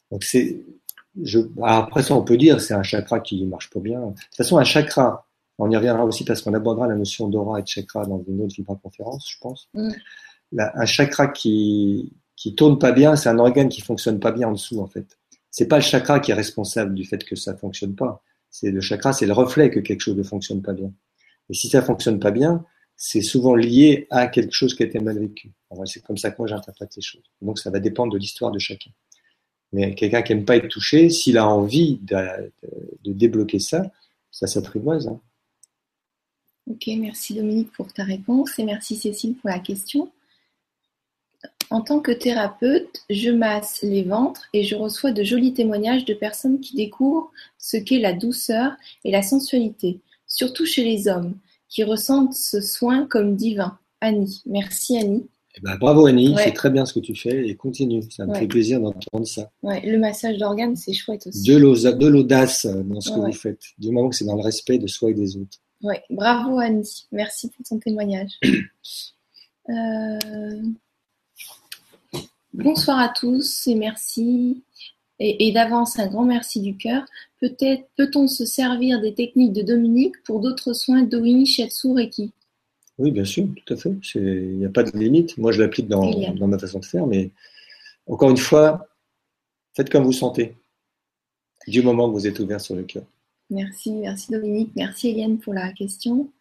donc 0.10 0.24
c'est, 0.24 0.64
je, 1.22 1.40
après 1.62 2.02
ça 2.02 2.16
on 2.16 2.24
peut 2.24 2.38
dire 2.38 2.62
c'est 2.62 2.74
un 2.74 2.84
chakra 2.84 3.20
qui 3.20 3.44
marche 3.46 3.70
pas 3.70 3.82
bien. 3.82 4.00
De 4.00 4.14
toute 4.14 4.36
façon 4.38 4.58
un 4.58 4.64
chakra, 4.64 5.28
on 5.58 5.70
y 5.70 5.76
reviendra 5.76 6.06
aussi 6.06 6.24
parce 6.24 6.42
qu'on 6.42 6.54
abordera 6.54 6.88
la 6.88 6.96
notion 6.96 7.28
d'aura 7.28 7.60
et 7.60 7.64
de 7.64 7.68
chakra 7.68 8.06
dans 8.06 8.24
une 8.26 8.40
autre 8.40 8.56
vibra 8.56 8.80
conférence, 8.82 9.30
je 9.30 9.38
pense. 9.42 9.70
Mm. 9.74 9.92
un 10.58 10.86
chakra 10.86 11.28
qui 11.28 12.14
qui 12.38 12.56
tourne 12.56 12.80
pas 12.80 12.94
bien, 12.94 13.18
c'est 13.18 13.28
un 13.28 13.38
organe 13.38 13.68
qui 13.68 13.82
fonctionne 13.82 14.22
pas 14.22 14.32
bien 14.32 14.48
en 14.48 14.54
dessous 14.54 14.80
en 14.80 14.88
fait. 14.88 15.18
C'est 15.50 15.68
pas 15.68 15.76
le 15.76 15.84
chakra 15.84 16.22
qui 16.22 16.32
est 16.32 16.36
responsable 16.36 16.96
du 16.96 17.04
fait 17.04 17.22
que 17.26 17.36
ça 17.36 17.58
fonctionne 17.58 17.96
pas. 17.96 18.24
C'est 18.52 18.70
le 18.70 18.82
chakra, 18.82 19.14
c'est 19.14 19.26
le 19.26 19.34
reflet 19.34 19.72
que 19.72 19.80
quelque 19.80 20.02
chose 20.02 20.18
ne 20.18 20.24
fonctionne 20.24 20.62
pas 20.62 20.74
bien. 20.74 20.94
Et 21.50 21.54
si 21.54 21.70
ça 21.70 21.82
fonctionne 21.82 22.20
pas 22.20 22.32
bien, 22.32 22.64
c'est 22.96 23.22
souvent 23.22 23.56
lié 23.56 24.06
à 24.12 24.28
quelque 24.28 24.54
chose 24.54 24.76
qui 24.76 24.84
a 24.84 24.86
été 24.86 25.00
mal 25.00 25.18
vécu. 25.18 25.52
C'est 25.86 26.04
comme 26.04 26.18
ça 26.18 26.30
que 26.30 26.36
moi 26.38 26.48
j'interprète 26.48 26.96
les 26.96 27.02
choses. 27.02 27.24
Donc 27.42 27.58
ça 27.58 27.72
va 27.72 27.80
dépendre 27.80 28.14
de 28.14 28.18
l'histoire 28.20 28.52
de 28.52 28.60
chacun. 28.60 28.92
Mais 29.74 29.96
quelqu'un 29.96 30.22
qui 30.22 30.36
n'aime 30.36 30.46
pas 30.46 30.58
être 30.58 30.68
touché, 30.68 31.10
s'il 31.10 31.38
a 31.38 31.48
envie 31.48 32.00
de, 32.02 33.14
débloquer 33.14 33.60
ça, 33.60 33.90
ça. 34.30 34.46
Hein. 34.48 35.22
Ok, 36.70 36.90
merci 36.98 37.34
Dominique 37.34 37.72
pour 37.72 37.92
ta 37.92 38.04
réponse 38.04 38.60
et 38.60 38.64
merci 38.64 38.96
Cécile 38.96 39.36
pour 39.36 39.50
la 39.50 39.60
question. 39.60 40.12
En 41.72 41.80
tant 41.80 42.02
que 42.02 42.12
thérapeute, 42.12 43.02
je 43.10 43.32
masse 43.32 43.82
les 43.82 44.04
ventres 44.04 44.50
et 44.52 44.64
je 44.64 44.76
reçois 44.76 45.14
de 45.14 45.24
jolis 45.24 45.54
témoignages 45.54 46.04
de 46.04 46.14
personnes 46.14 46.60
qui 46.60 46.76
découvrent 46.76 47.32
ce 47.58 47.78
qu'est 47.78 48.00
la 48.00 48.12
douceur 48.12 48.74
et 49.06 49.12
la 49.12 49.22
sensualité, 49.22 50.02
surtout 50.28 50.66
chez 50.66 50.84
les 50.84 51.08
hommes, 51.08 51.34
qui 51.70 51.86
ressentent 51.86 52.34
ce 52.34 52.60
soin 52.60 53.08
comme 53.08 53.38
divin. 53.38 53.80
Annie, 54.02 54.42
merci 54.46 54.98
Annie. 54.98 55.26
Eh 55.56 55.62
ben, 55.62 55.78
bravo 55.78 56.08
Annie, 56.08 56.36
c'est 56.38 56.52
très 56.52 56.70
bien 56.70 56.86
ce 56.86 56.94
que 56.94 57.00
tu 57.00 57.16
fais 57.16 57.48
et 57.48 57.56
continue. 57.56 58.04
Ça 58.10 58.26
me 58.26 58.36
fait 58.36 58.48
plaisir 58.48 58.82
d'entendre 58.82 59.26
ça. 59.26 59.50
Ouais, 59.64 59.82
le 59.86 59.98
massage 59.98 60.38
d'organes, 60.38 60.76
c'est 60.76 60.94
chouette 60.94 61.28
aussi. 61.28 61.44
De 61.44 61.56
l'audace 61.56 62.66
dans 62.66 63.00
ce 63.00 63.12
que 63.12 63.20
vous 63.20 63.32
faites, 63.32 63.64
du 63.78 63.92
moment 63.92 64.10
que 64.10 64.16
c'est 64.18 64.26
dans 64.26 64.36
le 64.36 64.44
respect 64.44 64.78
de 64.78 64.88
soi 64.88 65.12
et 65.12 65.14
des 65.14 65.38
autres. 65.38 65.58
Oui, 65.84 65.96
bravo 66.10 66.60
Annie, 66.60 67.08
merci 67.14 67.50
pour 67.50 67.66
ton 67.66 67.80
témoignage. 67.80 68.32
Euh, 69.70 70.60
bonsoir 72.54 73.00
à 73.00 73.10
tous 73.10 73.68
et 73.68 73.76
merci. 73.76 74.64
Et, 75.24 75.52
d'avance, 75.52 76.00
un 76.00 76.08
grand 76.08 76.26
merci 76.26 76.62
du 76.62 76.76
cœur. 76.76 77.04
Peut-être 77.40 77.84
peut-on 77.96 78.28
se 78.28 78.44
servir 78.44 79.00
des 79.02 79.14
techniques 79.14 79.54
de 79.54 79.62
Dominique 79.62 80.16
pour 80.24 80.40
d'autres 80.40 80.74
soins 80.74 81.04
d'Oini, 81.04 81.46
Shiatsu, 81.46 81.92
Reiki? 81.92 82.32
Oui, 82.98 83.12
bien 83.12 83.24
sûr, 83.24 83.48
tout 83.56 83.74
à 83.74 83.78
fait. 83.78 83.94
Il 84.16 84.58
n'y 84.58 84.66
a 84.66 84.70
pas 84.70 84.82
de 84.82 84.98
limite. 84.98 85.38
Moi, 85.38 85.52
je 85.52 85.62
l'applique 85.62 85.88
dans, 85.88 86.10
dans, 86.34 86.48
ma 86.48 86.58
façon 86.58 86.80
de 86.80 86.86
faire, 86.86 87.06
mais 87.06 87.30
encore 88.08 88.32
une 88.32 88.38
fois, 88.38 88.88
faites 89.76 89.92
comme 89.92 90.06
vous 90.06 90.12
sentez, 90.12 90.56
du 91.68 91.84
moment 91.84 92.10
que 92.10 92.14
vous 92.14 92.26
êtes 92.26 92.40
ouvert 92.40 92.60
sur 92.60 92.76
le 92.76 92.84
cœur. 92.84 93.04
Merci, 93.52 93.92
merci 93.92 94.32
Dominique, 94.32 94.72
merci 94.76 95.10
Eliane 95.10 95.38
pour 95.38 95.54
la 95.54 95.72
question. 95.74 96.32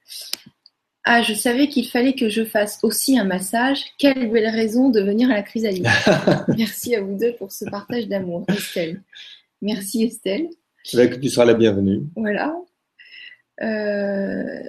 Ah, 1.04 1.22
je 1.22 1.32
savais 1.32 1.68
qu'il 1.68 1.88
fallait 1.88 2.14
que 2.14 2.28
je 2.28 2.44
fasse 2.44 2.78
aussi 2.82 3.18
un 3.18 3.24
massage. 3.24 3.82
Quelle 3.98 4.30
belle 4.30 4.48
raison 4.48 4.90
de 4.90 5.00
venir 5.00 5.30
à 5.30 5.34
la 5.34 5.42
chrysalide. 5.42 5.86
merci 6.56 6.94
à 6.94 7.00
vous 7.00 7.16
deux 7.16 7.32
pour 7.34 7.52
ce 7.52 7.64
partage 7.64 8.06
d'amour, 8.06 8.44
Estelle. 8.48 9.02
Merci 9.62 10.04
Estelle. 10.04 10.48
tu 10.84 11.28
seras 11.28 11.46
la 11.46 11.54
bienvenue. 11.54 12.02
Voilà. 12.16 12.54
Euh, 13.62 14.62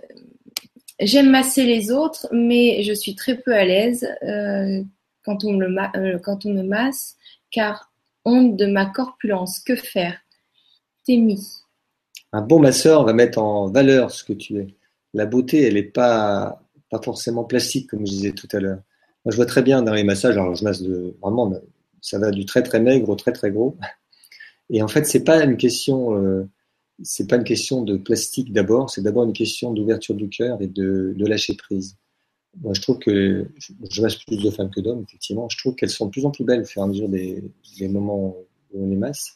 J'aime 1.02 1.32
masser 1.32 1.66
les 1.66 1.92
autres, 1.92 2.28
mais 2.32 2.84
je 2.84 2.94
suis 2.94 3.16
très 3.16 3.36
peu 3.36 3.56
à 3.56 3.66
l'aise 3.66 4.08
euh, 4.22 4.84
quand, 5.26 5.44
on 5.44 5.54
me 5.54 5.66
euh, 5.98 6.20
quand 6.20 6.46
on 6.46 6.54
me 6.54 6.62
masse, 6.62 7.18
car 7.50 7.92
honte 8.24 8.56
de 8.56 8.68
ma 8.68 8.86
corpulence. 8.86 9.60
Que 9.60 9.76
faire? 9.76 10.20
Témi. 11.04 11.40
Un 12.32 12.42
bon 12.42 12.60
masseur 12.60 13.04
va 13.04 13.14
mettre 13.14 13.40
en 13.40 13.72
valeur 13.72 14.12
ce 14.12 14.24
que 14.24 14.34
tu 14.34 14.58
es. 14.58 14.68
La 15.14 15.26
beauté, 15.26 15.64
elle 15.64 15.74
n'est 15.76 15.84
pas, 15.84 16.64
pas 16.90 17.02
forcément 17.02 17.44
plastique, 17.44 17.90
comme 17.90 18.06
je 18.06 18.12
disais 18.12 18.32
tout 18.32 18.48
à 18.52 18.60
l'heure. 18.60 18.82
Moi, 19.26 19.32
je 19.32 19.36
vois 19.36 19.46
très 19.46 19.62
bien 19.62 19.82
dans 19.82 19.94
les 19.94 20.04
massages, 20.04 20.36
alors 20.36 20.56
je 20.56 20.64
masse 20.64 20.82
de, 20.82 21.16
vraiment, 21.22 21.54
ça 22.02 22.18
va 22.18 22.32
du 22.32 22.46
très 22.46 22.64
très 22.64 22.80
maigre 22.80 23.10
au 23.10 23.16
très 23.16 23.32
très 23.32 23.52
gros. 23.52 23.78
Et 24.70 24.82
en 24.82 24.88
fait, 24.88 25.06
c'est 25.06 25.24
pas 25.24 25.40
euh, 25.40 26.46
pas 27.30 27.36
une 27.36 27.44
question 27.44 27.84
de 27.84 27.98
plastique 27.98 28.52
d'abord, 28.54 28.90
c'est 28.90 29.02
d'abord 29.02 29.26
une 29.26 29.34
question 29.34 29.74
d'ouverture 29.74 30.16
du 30.16 30.30
cœur 30.30 30.62
et 30.62 30.68
de, 30.68 31.14
lâcher 31.18 31.56
prise. 31.56 31.98
Moi, 32.62 32.74
je 32.74 32.82
trouve 32.82 33.00
que 33.00 33.48
je 33.90 34.02
masse 34.02 34.16
plus 34.16 34.38
de 34.38 34.50
femmes 34.50 34.72
que 34.72 34.82
d'hommes, 34.82 35.04
effectivement. 35.08 35.48
Je 35.50 35.58
trouve 35.58 35.76
qu'elles 35.76 35.90
sont 35.90 36.08
de 36.08 36.12
plus 36.12 36.26
en 36.26 36.32
plus 36.32 36.44
belles 36.44 36.62
au 36.62 36.66
fur 36.66 36.82
et 36.82 36.86
à 36.86 36.88
mesure 36.88 37.08
des, 37.08 37.44
moments 37.88 38.36
où 38.74 38.84
on 38.84 38.90
les 38.90 38.98
masse. 38.98 39.32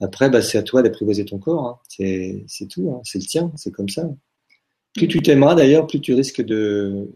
Après, 0.00 0.30
bah, 0.30 0.40
c'est 0.40 0.56
à 0.56 0.62
toi 0.62 0.82
d'apprivoiser 0.82 1.24
ton 1.24 1.38
corps. 1.38 1.66
Hein. 1.66 1.78
C'est 1.88 2.68
tout, 2.68 2.90
hein. 2.90 3.00
c'est 3.04 3.18
le 3.18 3.24
tien, 3.24 3.52
c'est 3.56 3.72
comme 3.72 3.88
ça. 3.88 4.08
Plus 4.96 5.08
tu 5.08 5.20
t'aimeras 5.20 5.54
d'ailleurs, 5.54 5.86
plus 5.86 6.00
tu 6.00 6.14
risques 6.14 6.42
de, 6.42 7.08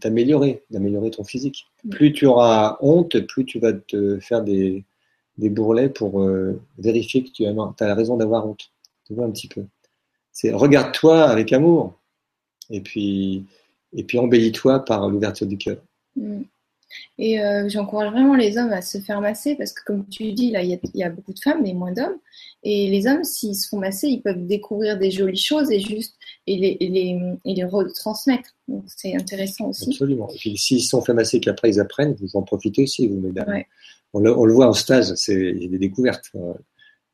t'améliorer, 0.00 0.62
d'améliorer 0.70 1.10
ton 1.10 1.24
physique. 1.24 1.66
Plus 1.90 2.12
tu 2.12 2.26
auras 2.26 2.78
honte, 2.80 3.18
plus 3.26 3.44
tu 3.44 3.58
vas 3.58 3.72
te 3.72 4.18
faire 4.20 4.42
des, 4.42 4.84
des 5.36 5.50
bourrelets 5.50 5.88
pour 5.88 6.22
euh, 6.22 6.60
vérifier 6.78 7.24
que 7.24 7.30
tu 7.30 7.44
as, 7.46 7.54
as 7.80 7.94
raison 7.94 8.16
d'avoir 8.16 8.46
honte. 8.46 8.70
Tu 9.06 9.14
vois 9.14 9.24
un 9.24 9.30
petit 9.30 9.48
peu. 9.48 9.64
C'est 10.32 10.52
regarde-toi 10.52 11.24
avec 11.24 11.52
amour 11.52 11.98
et 12.70 12.80
puis 12.80 13.44
et 13.94 14.04
puis 14.04 14.18
embellis-toi 14.18 14.84
par 14.84 15.08
l'ouverture 15.08 15.46
du 15.46 15.58
cœur. 15.58 15.78
Mm. 16.16 16.42
Et 17.18 17.40
euh, 17.40 17.68
j'encourage 17.68 18.12
vraiment 18.12 18.34
les 18.34 18.58
hommes 18.58 18.72
à 18.72 18.82
se 18.82 18.98
faire 18.98 19.20
masser 19.20 19.54
parce 19.56 19.72
que, 19.72 19.82
comme 19.84 20.08
tu 20.08 20.32
dis, 20.32 20.50
là, 20.50 20.62
il 20.62 20.70
y 20.70 20.74
a, 20.74 20.78
y 20.94 21.02
a 21.02 21.10
beaucoup 21.10 21.32
de 21.32 21.40
femmes 21.40 21.62
mais 21.62 21.72
moins 21.72 21.92
d'hommes. 21.92 22.18
Et 22.62 22.90
les 22.90 23.06
hommes, 23.06 23.24
s'ils 23.24 23.54
se 23.56 23.68
font 23.68 23.78
masser, 23.78 24.08
ils 24.08 24.20
peuvent 24.20 24.46
découvrir 24.46 24.98
des 24.98 25.10
jolies 25.10 25.36
choses 25.36 25.70
et 25.70 25.80
juste 25.80 26.14
et 26.46 26.56
les, 26.56 26.76
et 26.80 26.88
les, 26.88 27.18
et 27.44 27.54
les 27.54 27.64
retransmettre. 27.64 28.50
Donc 28.66 28.84
c'est 28.86 29.14
intéressant 29.14 29.68
aussi. 29.68 29.90
Absolument. 29.90 30.28
Et 30.30 30.36
puis 30.36 30.56
s'ils 30.56 30.82
se 30.82 30.88
sont 30.88 31.02
fait 31.02 31.14
masser 31.14 31.36
et 31.36 31.40
qu'après 31.40 31.70
ils 31.70 31.80
apprennent, 31.80 32.14
vous 32.20 32.36
en 32.36 32.42
profitez 32.42 32.82
aussi, 32.82 33.06
vous 33.06 33.20
mesdames. 33.20 33.48
Ouais. 33.48 33.66
On, 34.12 34.20
le, 34.20 34.36
on 34.36 34.44
le 34.44 34.54
voit 34.54 34.68
en 34.68 34.72
stage, 34.72 35.12
c'est 35.14 35.34
il 35.34 35.62
y 35.62 35.66
a 35.66 35.68
des 35.68 35.78
découvertes. 35.78 36.30
Euh, 36.34 36.54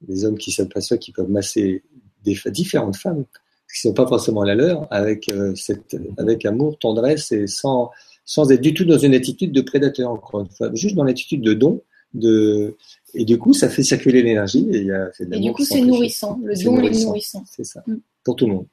Les 0.07 0.25
hommes 0.25 0.37
qui 0.37 0.53
s'aperçoivent 0.53 0.99
qu'ils 0.99 1.15
peuvent 1.15 1.31
masser 1.31 1.83
des 2.25 2.37
différentes 2.51 2.97
femmes 2.97 3.25
qui 3.73 3.87
ne 3.87 3.91
sont 3.91 3.95
pas 3.95 4.07
forcément 4.07 4.45
la 4.45 4.55
leur, 4.55 4.87
avec, 4.93 5.29
euh, 5.31 5.55
cette, 5.57 5.97
avec 6.19 6.45
amour, 6.45 6.79
tendresse 6.79 7.33
et 7.33 7.47
sans, 7.47 7.91
sans 8.25 8.51
être 8.51 8.61
du 8.61 8.75
tout 8.75 8.85
dans 8.85 8.99
une 8.99 9.15
attitude 9.15 9.53
de 9.53 9.61
prédateur, 9.61 10.11
encore 10.11 10.41
une 10.41 10.51
fois, 10.51 10.71
juste 10.75 10.95
dans 10.95 11.05
l'attitude 11.05 11.43
de 11.43 11.55
don. 11.55 11.83
De... 12.15 12.77
Et 13.15 13.25
du 13.25 13.39
coup, 13.39 13.53
ça 13.53 13.69
fait 13.69 13.83
circuler 13.83 14.23
l'énergie 14.23 14.67
et 14.71 14.79
il 14.79 14.87
y 14.87 14.93
a 14.93 15.11
c'est 15.13 15.25
de 15.25 15.35
Et 15.35 15.39
l'amour 15.39 15.49
du 15.49 15.55
coup, 15.55 15.65
c'est 15.65 15.81
nourrissant. 15.81 16.41
Le 16.45 16.55
don 16.63 16.81
est 16.81 17.05
nourrissant. 17.05 17.45
C'est 17.51 17.65
ça, 17.65 17.83
Mm. 17.87 17.97
pour 18.25 18.37
tout 18.37 18.47
le 18.47 18.53
monde. 18.55 18.67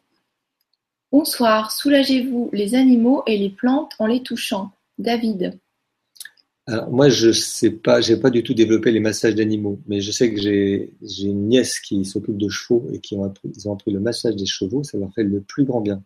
Bonsoir, 1.11 1.71
soulagez-vous 1.71 2.49
les 2.53 2.75
animaux 2.75 3.23
et 3.27 3.37
les 3.37 3.49
plantes 3.49 3.91
en 3.99 4.05
les 4.05 4.23
touchant. 4.23 4.71
David. 4.97 5.59
Alors, 6.67 6.89
moi, 6.91 7.09
je 7.09 7.31
sais 7.31 7.71
pas, 7.71 7.99
j'ai 7.99 8.17
pas 8.17 8.29
du 8.29 8.43
tout 8.43 8.53
développé 8.53 8.91
les 8.91 8.99
massages 8.99 9.35
d'animaux, 9.35 9.79
mais 9.87 9.99
je 9.99 10.11
sais 10.11 10.31
que 10.31 10.39
j'ai 10.39 10.93
j'ai 11.01 11.27
une 11.27 11.47
nièce 11.49 11.79
qui 11.79 12.05
s'occupe 12.05 12.37
de 12.37 12.47
chevaux 12.47 12.87
et 12.93 12.99
qui 12.99 13.15
ont 13.15 13.23
appris, 13.23 13.51
ils 13.53 13.67
ont 13.67 13.73
appris 13.73 13.91
le 13.91 13.99
massage 13.99 14.35
des 14.35 14.45
chevaux, 14.45 14.83
ça 14.83 14.97
leur 14.97 15.11
fait 15.13 15.23
le 15.23 15.41
plus 15.41 15.65
grand 15.65 15.81
bien. 15.81 16.03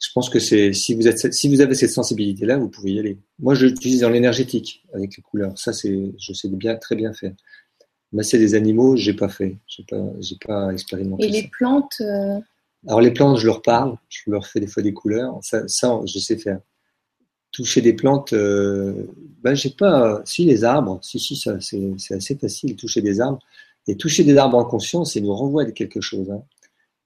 Je 0.00 0.08
pense 0.14 0.30
que 0.30 0.38
c'est 0.40 0.72
si 0.72 0.94
vous 0.94 1.06
êtes 1.06 1.32
si 1.32 1.48
vous 1.48 1.60
avez 1.60 1.74
cette 1.74 1.90
sensibilité 1.90 2.46
là, 2.46 2.56
vous 2.56 2.68
pouvez 2.70 2.92
y 2.92 2.98
aller. 2.98 3.18
Moi, 3.38 3.54
je 3.54 3.66
l'utilise 3.66 4.00
dans 4.00 4.08
l'énergétique 4.08 4.82
avec 4.94 5.14
les 5.16 5.22
couleurs. 5.22 5.56
Ça, 5.58 5.72
c'est 5.74 6.12
je 6.18 6.32
sais 6.32 6.48
bien 6.48 6.76
très 6.76 6.96
bien 6.96 7.12
faire. 7.12 7.32
Masser 8.12 8.38
des 8.38 8.54
animaux, 8.54 8.96
j'ai 8.96 9.12
pas 9.12 9.28
fait, 9.28 9.58
j'ai 9.68 9.84
pas 9.84 10.02
j'ai 10.20 10.36
pas 10.44 10.72
expérimenté. 10.72 11.26
Et 11.26 11.32
ça. 11.32 11.40
les 11.40 11.48
plantes, 11.48 11.96
euh, 12.00 12.40
Alors 12.88 13.00
les 13.02 13.10
plantes, 13.12 13.38
je 13.38 13.46
leur 13.46 13.60
parle, 13.62 13.96
je 14.08 14.22
leur 14.30 14.46
fais 14.46 14.58
des 14.58 14.66
fois 14.66 14.82
des 14.82 14.94
couleurs, 14.94 15.38
ça, 15.42 15.68
ça 15.68 16.00
je 16.06 16.18
sais 16.18 16.38
faire. 16.38 16.60
Toucher 17.52 17.82
des 17.82 17.92
plantes, 17.92 18.32
euh, 18.32 19.06
ben 19.42 19.54
j'ai 19.54 19.70
pas. 19.70 20.22
Si 20.24 20.44
les 20.44 20.64
arbres, 20.64 20.98
si 21.02 21.18
si 21.18 21.36
ça 21.36 21.60
c'est 21.60 21.92
c'est 21.98 22.14
assez 22.14 22.36
facile 22.36 22.74
toucher 22.74 23.02
des 23.02 23.20
arbres 23.20 23.40
et 23.86 23.96
toucher 23.96 24.24
des 24.24 24.36
arbres 24.38 24.56
en 24.56 24.64
conscience, 24.64 25.14
ça 25.14 25.20
nous 25.20 25.34
renvoie 25.34 25.64
à 25.64 25.70
quelque 25.72 26.00
chose. 26.00 26.30
hein. 26.30 26.42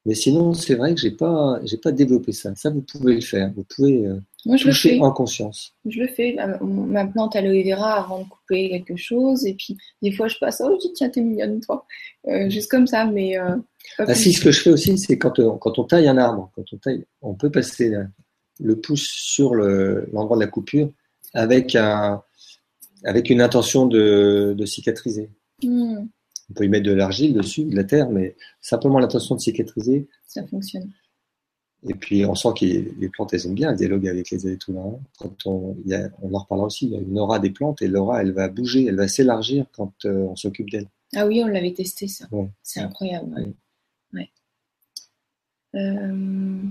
Mais 0.06 0.14
sinon, 0.14 0.52
c'est 0.52 0.74
vrai 0.74 0.94
que 0.94 1.00
j'ai 1.00 1.10
pas 1.12 1.58
j'ai 1.64 1.78
pas 1.78 1.90
développé 1.92 2.32
ça. 2.32 2.54
Ça 2.56 2.68
vous 2.70 2.82
pouvez 2.82 3.14
le 3.14 3.20
faire. 3.22 3.50
Vous 3.56 3.64
pouvez 3.64 4.06
euh, 4.06 4.18
moi 4.44 4.56
je 4.58 4.66
le 4.66 4.72
toucher 4.72 4.90
fais. 4.96 5.00
en 5.00 5.10
conscience. 5.12 5.74
Je 5.86 5.98
le 6.00 6.08
fais. 6.08 6.36
Ma, 6.60 7.06
plante 7.06 7.34
aloe 7.36 7.62
vera 7.64 7.94
avant 8.04 8.20
de 8.20 8.28
couper 8.28 8.68
quelque 8.68 8.96
chose. 8.96 9.46
Et 9.46 9.54
puis, 9.54 9.78
des 10.02 10.12
fois, 10.12 10.28
je 10.28 10.36
passe, 10.38 10.60
oh, 10.62 10.70
je 10.74 10.88
dis, 10.88 10.92
tiens, 10.92 11.08
t'es 11.08 11.22
mignonne, 11.22 11.60
toi. 11.60 11.86
Euh, 12.28 12.50
juste 12.50 12.70
comme 12.70 12.86
ça, 12.86 13.06
mais. 13.06 13.38
Euh, 13.38 13.56
Ah 13.98 14.14
si, 14.14 14.32
ce 14.32 14.42
que 14.44 14.50
je 14.50 14.60
fais 14.60 14.70
aussi, 14.70 14.98
c'est 14.98 15.16
quand 15.18 15.38
on, 15.38 15.56
quand 15.56 15.78
on 15.78 15.84
taille 15.84 16.06
un 16.08 16.18
arbre, 16.18 16.50
quand 16.54 16.64
on 16.72 16.76
taille, 16.76 17.04
on 17.22 17.34
peut 17.34 17.50
passer 17.50 17.88
le, 17.88 18.06
le 18.60 18.78
pouce 18.80 19.06
sur 19.06 19.54
le- 19.54 20.06
l'endroit 20.12 20.36
de 20.36 20.42
la 20.42 20.48
coupure 20.48 20.90
avec 21.32 21.74
un 21.76 22.22
avec 23.04 23.28
une 23.30 23.40
intention 23.42 23.86
de, 23.86 24.54
de 24.56 24.66
cicatriser. 24.66 25.30
Hmm, 25.62 26.06
On 26.54 26.58
peut 26.60 26.64
y 26.66 26.68
mettre 26.68 26.86
de 26.86 26.92
l'argile 26.92 27.34
dessus, 27.34 27.64
de 27.64 27.74
la 27.74 27.82
terre, 27.82 28.10
mais 28.10 28.36
simplement 28.60 29.00
l'intention 29.00 29.34
de 29.34 29.40
cicatriser. 29.40 30.06
ça 30.28 30.46
fonctionne. 30.46 30.88
Et 31.86 31.94
puis 31.94 32.24
on 32.24 32.34
sent 32.36 32.48
que 32.58 32.64
les 32.64 33.08
plantes, 33.08 33.34
elles 33.34 33.44
aiment 33.46 33.54
bien 33.54 33.72
le 33.72 33.76
dialogue 33.76 34.06
avec 34.08 34.30
les 34.30 34.46
êtres 34.48 34.70
humains. 34.70 34.98
Quand 35.18 35.34
on, 35.46 35.76
y 35.84 35.94
a, 35.94 36.08
on 36.22 36.32
en 36.32 36.38
reparlera 36.38 36.66
aussi, 36.68 36.86
il 36.86 36.92
y 36.92 36.96
a 36.96 37.00
une 37.00 37.18
aura 37.18 37.38
des 37.40 37.50
plantes 37.50 37.82
et 37.82 37.88
l'aura, 37.88 38.22
elle 38.22 38.32
va 38.32 38.48
bouger, 38.48 38.86
elle 38.86 38.96
va 38.96 39.08
s'élargir 39.08 39.66
quand 39.72 39.92
euh, 40.06 40.26
on 40.30 40.36
s'occupe 40.36 40.70
d'elle. 40.70 40.86
Ah 41.14 41.26
oui, 41.26 41.42
on 41.44 41.48
l'avait 41.48 41.72
testé, 41.74 42.08
ça. 42.08 42.26
Ouais. 42.30 42.48
C'est 42.62 42.80
incroyable. 42.80 43.34
ouais. 43.34 43.42
Ouais. 44.12 44.30
Ouais. 45.74 45.80
Euh, 45.80 46.62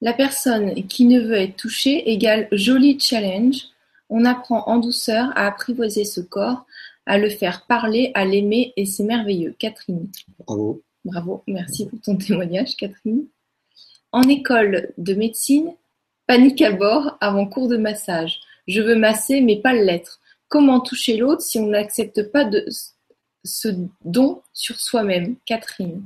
La 0.00 0.14
personne 0.14 0.74
qui 0.88 1.04
ne 1.04 1.20
veut 1.20 1.36
être 1.36 1.56
touchée 1.56 2.10
égale 2.10 2.48
joli 2.50 2.98
challenge. 2.98 3.66
On 4.10 4.24
apprend 4.24 4.64
en 4.66 4.78
douceur 4.78 5.30
à 5.36 5.46
apprivoiser 5.46 6.04
ce 6.04 6.20
corps, 6.20 6.66
à 7.06 7.18
le 7.18 7.28
faire 7.28 7.66
parler, 7.66 8.10
à 8.14 8.24
l'aimer 8.24 8.72
et 8.76 8.86
c'est 8.86 9.04
merveilleux. 9.04 9.54
Catherine. 9.58 10.08
Bravo. 10.46 10.82
Bravo, 11.04 11.42
merci 11.46 11.86
pour 11.86 12.00
ton 12.00 12.16
témoignage, 12.18 12.76
Catherine. 12.76 13.26
En 14.12 14.22
école 14.22 14.92
de 14.98 15.14
médecine, 15.14 15.74
panique 16.26 16.62
à 16.62 16.72
bord 16.72 17.16
avant 17.20 17.46
cours 17.46 17.68
de 17.68 17.76
massage. 17.76 18.40
Je 18.68 18.80
veux 18.80 18.94
masser, 18.94 19.40
mais 19.40 19.60
pas 19.60 19.72
l'être. 19.72 20.20
Comment 20.48 20.80
toucher 20.80 21.16
l'autre 21.16 21.42
si 21.42 21.58
on 21.58 21.68
n'accepte 21.68 22.30
pas 22.30 22.44
de 22.44 22.64
ce 23.44 23.68
don 24.04 24.42
sur 24.52 24.78
soi-même 24.78 25.36
Catherine? 25.46 26.04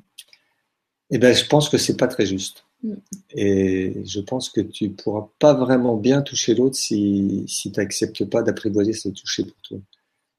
Eh 1.10 1.18
ben, 1.18 1.34
je 1.34 1.44
pense 1.44 1.68
que 1.68 1.78
c'est 1.78 1.96
pas 1.96 2.06
très 2.06 2.26
juste. 2.26 2.64
Mm. 2.82 2.94
Et 3.34 4.02
je 4.04 4.20
pense 4.20 4.48
que 4.48 4.60
tu 4.60 4.90
pourras 4.90 5.28
pas 5.38 5.54
vraiment 5.54 5.96
bien 5.96 6.22
toucher 6.22 6.54
l'autre 6.54 6.76
si, 6.76 7.44
si 7.48 7.72
tu 7.72 7.80
n'acceptes 7.80 8.24
pas 8.24 8.42
d'apprivoiser 8.42 8.92
ce 8.92 9.08
toucher 9.08 9.44
pour 9.44 9.60
toi. 9.62 9.78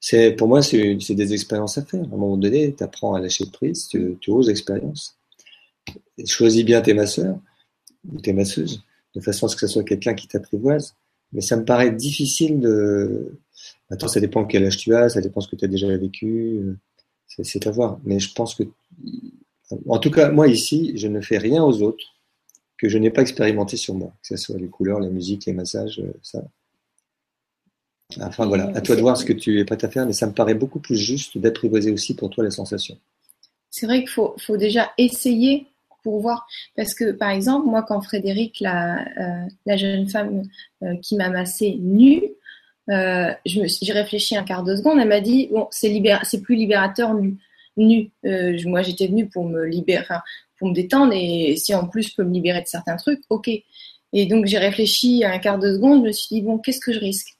C'est, 0.00 0.32
pour 0.32 0.48
moi, 0.48 0.62
c'est, 0.62 0.96
des 0.96 1.32
expériences 1.34 1.78
à 1.78 1.84
faire. 1.84 2.00
À 2.00 2.04
un 2.04 2.08
moment 2.08 2.36
donné, 2.36 2.74
tu 2.74 2.84
apprends 2.84 3.14
à 3.14 3.20
lâcher 3.20 3.46
prise, 3.52 3.88
tu, 3.88 4.16
tu 4.20 4.30
oses 4.30 4.48
l'expérience. 4.48 5.16
Choisis 6.24 6.64
bien 6.64 6.80
tes 6.80 6.94
masseurs 6.94 7.38
ou 8.12 8.20
tes 8.20 8.32
masseuses, 8.32 8.82
de 9.14 9.20
façon 9.20 9.46
à 9.46 9.48
ce 9.48 9.56
que 9.56 9.66
ce 9.66 9.72
soit 9.72 9.84
quelqu'un 9.84 10.14
qui 10.14 10.28
t'apprivoise. 10.28 10.94
Mais 11.32 11.40
ça 11.40 11.56
me 11.56 11.64
paraît 11.64 11.90
difficile 11.90 12.60
de. 12.60 13.38
Attends, 13.90 14.08
ça 14.08 14.20
dépend 14.20 14.44
quel 14.44 14.64
âge 14.64 14.76
tu 14.76 14.94
as, 14.94 15.10
ça 15.10 15.20
dépend 15.20 15.40
ce 15.40 15.48
que 15.48 15.56
tu 15.56 15.64
as 15.64 15.68
déjà 15.68 15.88
vécu. 15.96 16.60
euh, 16.62 16.76
C'est, 17.26 17.44
c'est 17.44 17.66
à 17.66 17.70
voir. 17.70 17.98
Mais 18.04 18.20
je 18.20 18.32
pense 18.32 18.54
que 18.54 18.64
en 19.86 19.98
tout 19.98 20.10
cas, 20.10 20.30
moi 20.30 20.48
ici, 20.48 20.92
je 20.96 21.08
ne 21.08 21.20
fais 21.20 21.38
rien 21.38 21.62
aux 21.62 21.82
autres 21.82 22.04
que 22.78 22.88
je 22.88 22.98
n'ai 22.98 23.10
pas 23.10 23.22
expérimenté 23.22 23.76
sur 23.76 23.94
moi, 23.94 24.12
que 24.22 24.28
ce 24.28 24.36
soit 24.36 24.58
les 24.58 24.68
couleurs, 24.68 25.00
la 25.00 25.10
musique, 25.10 25.46
les 25.46 25.52
massages, 25.52 26.00
euh, 26.00 26.12
ça. 26.22 26.44
Enfin 28.20 28.46
voilà, 28.46 28.70
à 28.74 28.80
toi 28.80 28.96
de 28.96 29.02
voir 29.02 29.16
ce 29.16 29.24
que 29.24 29.34
tu 29.34 29.60
es 29.60 29.64
prêt 29.64 29.84
à 29.84 29.88
faire, 29.88 30.06
mais 30.06 30.14
ça 30.14 30.26
me 30.26 30.32
paraît 30.32 30.54
beaucoup 30.54 30.80
plus 30.80 30.96
juste 30.96 31.36
d'apprivoiser 31.36 31.90
aussi 31.90 32.16
pour 32.16 32.30
toi 32.30 32.42
les 32.42 32.50
sensations. 32.50 32.96
C'est 33.70 33.86
vrai 33.86 34.00
qu'il 34.00 34.08
faut, 34.08 34.56
déjà 34.56 34.92
essayer 34.96 35.66
pour 36.02 36.20
voir. 36.20 36.46
Parce 36.74 36.94
que, 36.94 37.12
par 37.12 37.30
exemple, 37.30 37.68
moi, 37.68 37.82
quand 37.82 38.00
Frédéric, 38.00 38.60
la, 38.60 39.06
euh, 39.18 39.76
jeune 39.76 40.08
femme 40.08 40.44
euh, 40.82 40.96
qui 41.02 41.16
m'a 41.16 41.28
massée 41.28 41.76
nue, 41.78 42.22
euh, 42.88 43.30
j'ai 43.44 43.92
réfléchi 43.92 44.36
un 44.36 44.42
quart 44.42 44.64
de 44.64 44.74
seconde, 44.74 44.98
elle 44.98 45.08
m'a 45.08 45.20
dit, 45.20 45.48
bon, 45.52 45.68
c'est 45.70 46.40
plus 46.40 46.56
libérateur 46.56 47.12
nu. 47.12 47.36
moi, 47.76 48.82
j'étais 48.82 49.08
venue 49.08 49.26
pour 49.26 49.44
me 49.44 49.66
libérer, 49.66 50.06
pour 50.58 50.68
me 50.68 50.74
détendre, 50.74 51.12
et 51.14 51.56
si 51.58 51.74
en 51.74 51.86
plus 51.86 52.04
je 52.04 52.14
peux 52.16 52.24
me 52.24 52.32
libérer 52.32 52.62
de 52.62 52.68
certains 52.68 52.96
trucs, 52.96 53.20
ok. 53.28 53.50
Et 54.14 54.24
donc, 54.24 54.46
j'ai 54.46 54.56
réfléchi 54.56 55.22
un 55.26 55.38
quart 55.38 55.58
de 55.58 55.74
seconde, 55.74 56.00
je 56.00 56.06
me 56.06 56.12
suis 56.12 56.36
dit, 56.36 56.40
bon, 56.40 56.56
qu'est-ce 56.56 56.80
que 56.80 56.94
je 56.94 57.00
risque? 57.00 57.37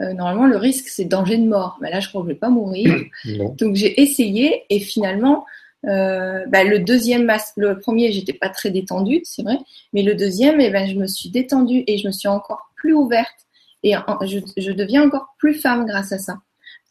Euh, 0.00 0.12
Normalement, 0.12 0.46
le 0.46 0.56
risque, 0.56 0.88
c'est 0.88 1.04
danger 1.04 1.36
de 1.36 1.46
mort. 1.46 1.78
Mais 1.80 1.90
là, 1.90 2.00
je 2.00 2.08
crois 2.08 2.22
que 2.22 2.28
je 2.28 2.32
vais 2.32 2.38
pas 2.38 2.48
mourir. 2.50 2.94
Non. 3.26 3.54
Donc 3.58 3.74
j'ai 3.76 4.00
essayé 4.02 4.64
et 4.70 4.80
finalement, 4.80 5.46
euh, 5.86 6.44
bah, 6.48 6.64
le 6.64 6.78
deuxième 6.78 7.24
mas- 7.24 7.52
le 7.56 7.78
premier, 7.78 8.10
j'étais 8.12 8.32
pas 8.32 8.48
très 8.48 8.70
détendue, 8.70 9.20
c'est 9.24 9.42
vrai, 9.42 9.58
mais 9.92 10.02
le 10.02 10.14
deuxième, 10.14 10.60
eh 10.60 10.70
ben, 10.70 10.88
je 10.88 10.94
me 10.96 11.06
suis 11.06 11.28
détendue 11.30 11.84
et 11.86 11.98
je 11.98 12.06
me 12.06 12.12
suis 12.12 12.28
encore 12.28 12.70
plus 12.76 12.92
ouverte 12.94 13.36
et 13.82 13.96
en- 13.96 14.18
je, 14.26 14.38
je 14.56 14.72
deviens 14.72 15.04
encore 15.06 15.34
plus 15.38 15.54
femme 15.54 15.84
grâce 15.86 16.12
à 16.12 16.18
ça. 16.18 16.38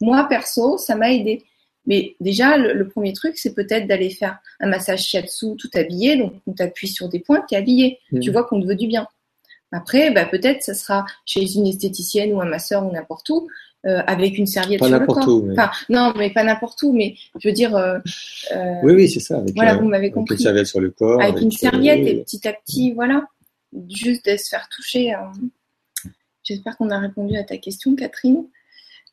Moi 0.00 0.24
perso, 0.28 0.78
ça 0.78 0.94
m'a 0.96 1.12
aidé. 1.12 1.42
Mais 1.86 2.16
déjà, 2.20 2.56
le, 2.56 2.72
le 2.72 2.88
premier 2.88 3.12
truc, 3.12 3.36
c'est 3.36 3.52
peut-être 3.54 3.86
d'aller 3.86 4.08
faire 4.10 4.38
un 4.60 4.68
massage 4.68 5.02
shiatsu 5.02 5.54
tout 5.58 5.68
habillé, 5.74 6.16
donc 6.16 6.32
on 6.46 6.52
t'appuie 6.52 6.88
sur 6.88 7.08
des 7.10 7.18
points, 7.20 7.44
t'es 7.48 7.56
habillé, 7.56 7.98
Mhm. 8.12 8.20
tu 8.20 8.30
vois 8.30 8.44
qu'on 8.44 8.60
te 8.60 8.66
veut 8.66 8.74
du 8.76 8.86
bien. 8.86 9.06
Après, 9.74 10.10
bah, 10.12 10.24
peut-être 10.24 10.62
ça 10.62 10.72
sera 10.74 11.04
chez 11.26 11.40
une 11.56 11.66
esthéticienne 11.66 12.32
ou 12.32 12.40
un 12.40 12.44
masseur 12.44 12.86
ou 12.86 12.92
n'importe 12.92 13.28
où, 13.30 13.48
euh, 13.86 14.02
avec 14.06 14.38
une 14.38 14.46
serviette 14.46 14.78
Pas 14.78 14.86
sur 14.88 14.98
le 15.00 15.06
corps. 15.06 15.28
où, 15.28 15.42
mais- 15.42 15.52
Enfin, 15.58 15.70
non, 15.88 16.12
mais 16.16 16.30
pas 16.32 16.44
n'importe 16.44 16.80
où, 16.84 16.92
mais 16.92 17.16
je 17.40 17.48
veux 17.48 17.52
dire, 17.54 17.74
euh, 17.76 17.98
euh, 18.54 18.74
Oui, 18.84 18.92
oui, 18.94 19.08
c'est 19.10 19.18
ça. 19.20 19.38
Avec, 19.38 19.54
Voilà, 19.56 19.76
vous 19.76 19.88
m'avez 19.88 20.10
compris. 20.12 20.36
une 20.36 20.40
serviette 20.40 20.66
sur 20.66 20.80
le 20.80 20.90
corps. 20.90 21.20
avec 21.20 21.40
une 21.40 21.50
serviette 21.50 22.06
et 22.06 22.22
petit 22.22 22.46
à 22.46 22.52
petit, 22.52 22.92
voilà, 22.92 23.26
juste 23.90 24.24
de 24.30 24.36
se 24.36 24.48
faire 24.48 24.68
toucher. 24.74 25.12
J'espère 26.44 26.76
qu'on 26.76 26.90
a 26.90 26.98
répondu 26.98 27.36
à 27.36 27.42
ta 27.42 27.56
question, 27.56 27.96
Catherine. 27.96 28.44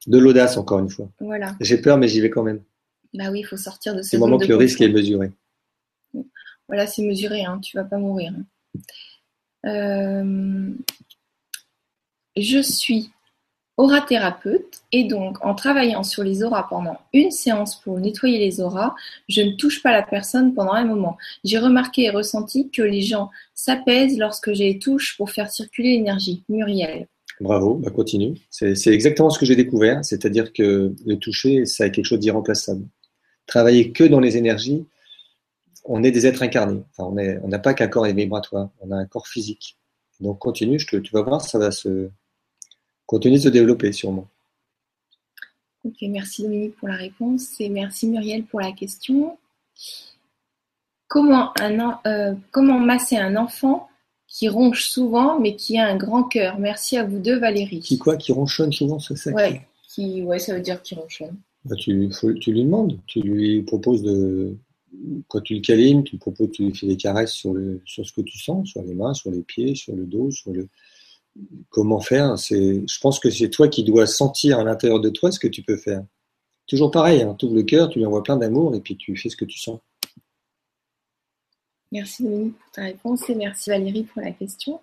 De 0.07 0.17
l'audace, 0.19 0.57
encore 0.57 0.79
une 0.79 0.89
fois. 0.89 1.09
Voilà. 1.19 1.55
J'ai 1.59 1.77
peur, 1.77 1.97
mais 1.97 2.07
j'y 2.07 2.21
vais 2.21 2.29
quand 2.29 2.43
même. 2.43 2.61
Bah 3.13 3.25
oui, 3.31 3.39
il 3.39 3.43
faut 3.43 3.57
sortir 3.57 3.95
de 3.95 4.01
C'est 4.03 4.11
ce 4.11 4.15
le 4.17 4.19
moment 4.21 4.37
que 4.37 4.45
le 4.45 4.55
risque 4.55 4.79
est 4.81 4.89
mesuré. 4.89 5.31
Voilà, 6.67 6.87
c'est 6.87 7.01
mesuré, 7.03 7.43
hein, 7.43 7.59
tu 7.61 7.75
vas 7.77 7.83
pas 7.83 7.97
mourir. 7.97 8.31
Euh, 9.65 10.69
je 12.35 12.61
suis 12.61 13.11
aurathérapeute 13.77 14.81
et 14.91 15.05
donc 15.05 15.43
en 15.43 15.55
travaillant 15.55 16.03
sur 16.03 16.23
les 16.23 16.43
auras 16.43 16.63
pendant 16.63 16.97
une 17.13 17.31
séance 17.31 17.79
pour 17.81 17.99
nettoyer 17.99 18.37
les 18.37 18.61
auras, 18.61 18.93
je 19.27 19.41
ne 19.41 19.51
touche 19.55 19.81
pas 19.81 19.91
la 19.91 20.03
personne 20.03 20.53
pendant 20.53 20.73
un 20.73 20.85
moment. 20.85 21.17
J'ai 21.43 21.57
remarqué 21.57 22.03
et 22.03 22.09
ressenti 22.09 22.69
que 22.69 22.81
les 22.81 23.01
gens 23.01 23.29
s'apaisent 23.55 24.17
lorsque 24.17 24.53
je 24.53 24.59
les 24.59 24.79
touche 24.79 25.17
pour 25.17 25.31
faire 25.31 25.49
circuler 25.49 25.97
l'énergie. 25.97 26.43
Muriel. 26.49 27.07
Bravo, 27.39 27.75
bah 27.75 27.89
continue. 27.89 28.37
C'est 28.51 28.93
exactement 28.93 29.31
ce 29.31 29.39
que 29.39 29.47
j'ai 29.47 29.55
découvert, 29.55 30.05
c'est-à-dire 30.05 30.53
que 30.53 30.93
le 31.05 31.15
toucher, 31.15 31.65
ça 31.65 31.85
a 31.85 31.89
quelque 31.89 32.05
chose 32.05 32.19
d'irremplaçable. 32.19 32.85
Travailler 33.47 33.91
que 33.91 34.03
dans 34.03 34.19
les 34.19 34.37
énergies, 34.37 34.85
on 35.85 36.03
est 36.03 36.11
des 36.11 36.25
êtres 36.25 36.43
incarnés. 36.43 36.83
Enfin, 36.91 37.03
on 37.43 37.47
n'a 37.47 37.59
pas 37.59 37.73
qu'un 37.73 37.87
corps 37.87 38.05
vibratoire, 38.05 38.69
on 38.79 38.91
a 38.91 38.95
un 38.95 39.05
corps 39.05 39.27
physique. 39.27 39.77
Donc 40.19 40.39
continue, 40.39 40.79
je 40.79 40.87
te, 40.87 40.95
tu 40.97 41.11
vas 41.13 41.23
voir, 41.23 41.41
ça 41.41 41.57
va 41.57 41.71
se 41.71 42.09
continuer 43.05 43.37
de 43.37 43.41
se 43.41 43.49
développer 43.49 43.91
sûrement. 43.91 44.27
Ok, 45.83 45.95
merci 46.03 46.43
Dominique 46.43 46.75
pour 46.77 46.87
la 46.87 46.95
réponse 46.95 47.59
et 47.59 47.69
merci 47.69 48.07
Muriel 48.07 48.43
pour 48.43 48.61
la 48.61 48.71
question. 48.71 49.37
Comment, 51.07 51.51
un, 51.59 51.99
euh, 52.05 52.35
comment 52.51 52.79
masser 52.79 53.17
un 53.17 53.35
enfant 53.35 53.89
qui 54.27 54.47
ronche 54.47 54.85
souvent 54.85 55.39
mais 55.39 55.55
qui 55.55 55.79
a 55.79 55.87
un 55.87 55.97
grand 55.97 56.23
cœur? 56.23 56.59
Merci 56.59 56.97
à 56.97 57.03
vous 57.03 57.17
deux 57.17 57.39
Valérie. 57.39 57.79
Qui 57.79 57.97
quoi? 57.97 58.15
Qui 58.15 58.31
ronchonne 58.31 58.71
souvent, 58.71 58.99
c'est 58.99 59.17
ça 59.17 59.31
ouais, 59.31 59.67
qui, 59.89 60.21
ouais, 60.21 60.37
ça 60.37 60.53
veut 60.53 60.61
dire 60.61 60.81
qu'il 60.83 60.99
ronchonne. 60.99 61.35
Bah, 61.65 61.75
tu, 61.75 62.09
tu 62.39 62.51
lui 62.51 62.63
demandes, 62.63 62.99
tu 63.07 63.19
lui 63.21 63.63
proposes 63.63 64.03
de, 64.03 64.55
quand 65.27 65.41
tu 65.41 65.55
le 65.55 65.61
câlines, 65.61 66.03
tu 66.03 66.17
proposes, 66.17 66.51
tu 66.51 66.65
lui 66.65 66.75
fais 66.75 66.87
des 66.87 66.97
caresses 66.97 67.31
sur, 67.31 67.55
sur 67.85 68.05
ce 68.05 68.11
que 68.11 68.21
tu 68.21 68.37
sens, 68.37 68.69
sur 68.69 68.83
les 68.83 68.93
mains, 68.93 69.13
sur 69.13 69.31
les 69.31 69.41
pieds, 69.41 69.75
sur 69.75 69.95
le 69.95 70.05
dos, 70.05 70.31
sur 70.31 70.51
le. 70.51 70.67
Comment 71.69 72.01
faire 72.01 72.37
C'est, 72.37 72.83
je 72.85 72.99
pense 72.99 73.19
que 73.19 73.29
c'est 73.29 73.49
toi 73.49 73.69
qui 73.69 73.85
dois 73.85 74.05
sentir 74.05 74.59
à 74.59 74.65
l'intérieur 74.65 74.99
de 74.99 75.09
toi 75.09 75.31
ce 75.31 75.39
que 75.39 75.47
tu 75.47 75.63
peux 75.63 75.77
faire. 75.77 76.03
Toujours 76.67 76.91
pareil, 76.91 77.21
hein, 77.21 77.35
tu 77.39 77.45
ouvres 77.45 77.55
le 77.55 77.63
cœur, 77.63 77.89
tu 77.89 77.99
lui 77.99 78.05
envoies 78.05 78.23
plein 78.23 78.35
d'amour 78.35 78.75
et 78.75 78.81
puis 78.81 78.97
tu 78.97 79.15
fais 79.15 79.29
ce 79.29 79.37
que 79.37 79.45
tu 79.45 79.57
sens. 79.57 79.79
Merci 81.91 82.23
Dominique 82.23 82.57
pour 82.57 82.71
ta 82.71 82.83
réponse 82.83 83.29
et 83.29 83.35
merci 83.35 83.69
Valérie 83.69 84.03
pour 84.03 84.21
la 84.21 84.31
question. 84.31 84.79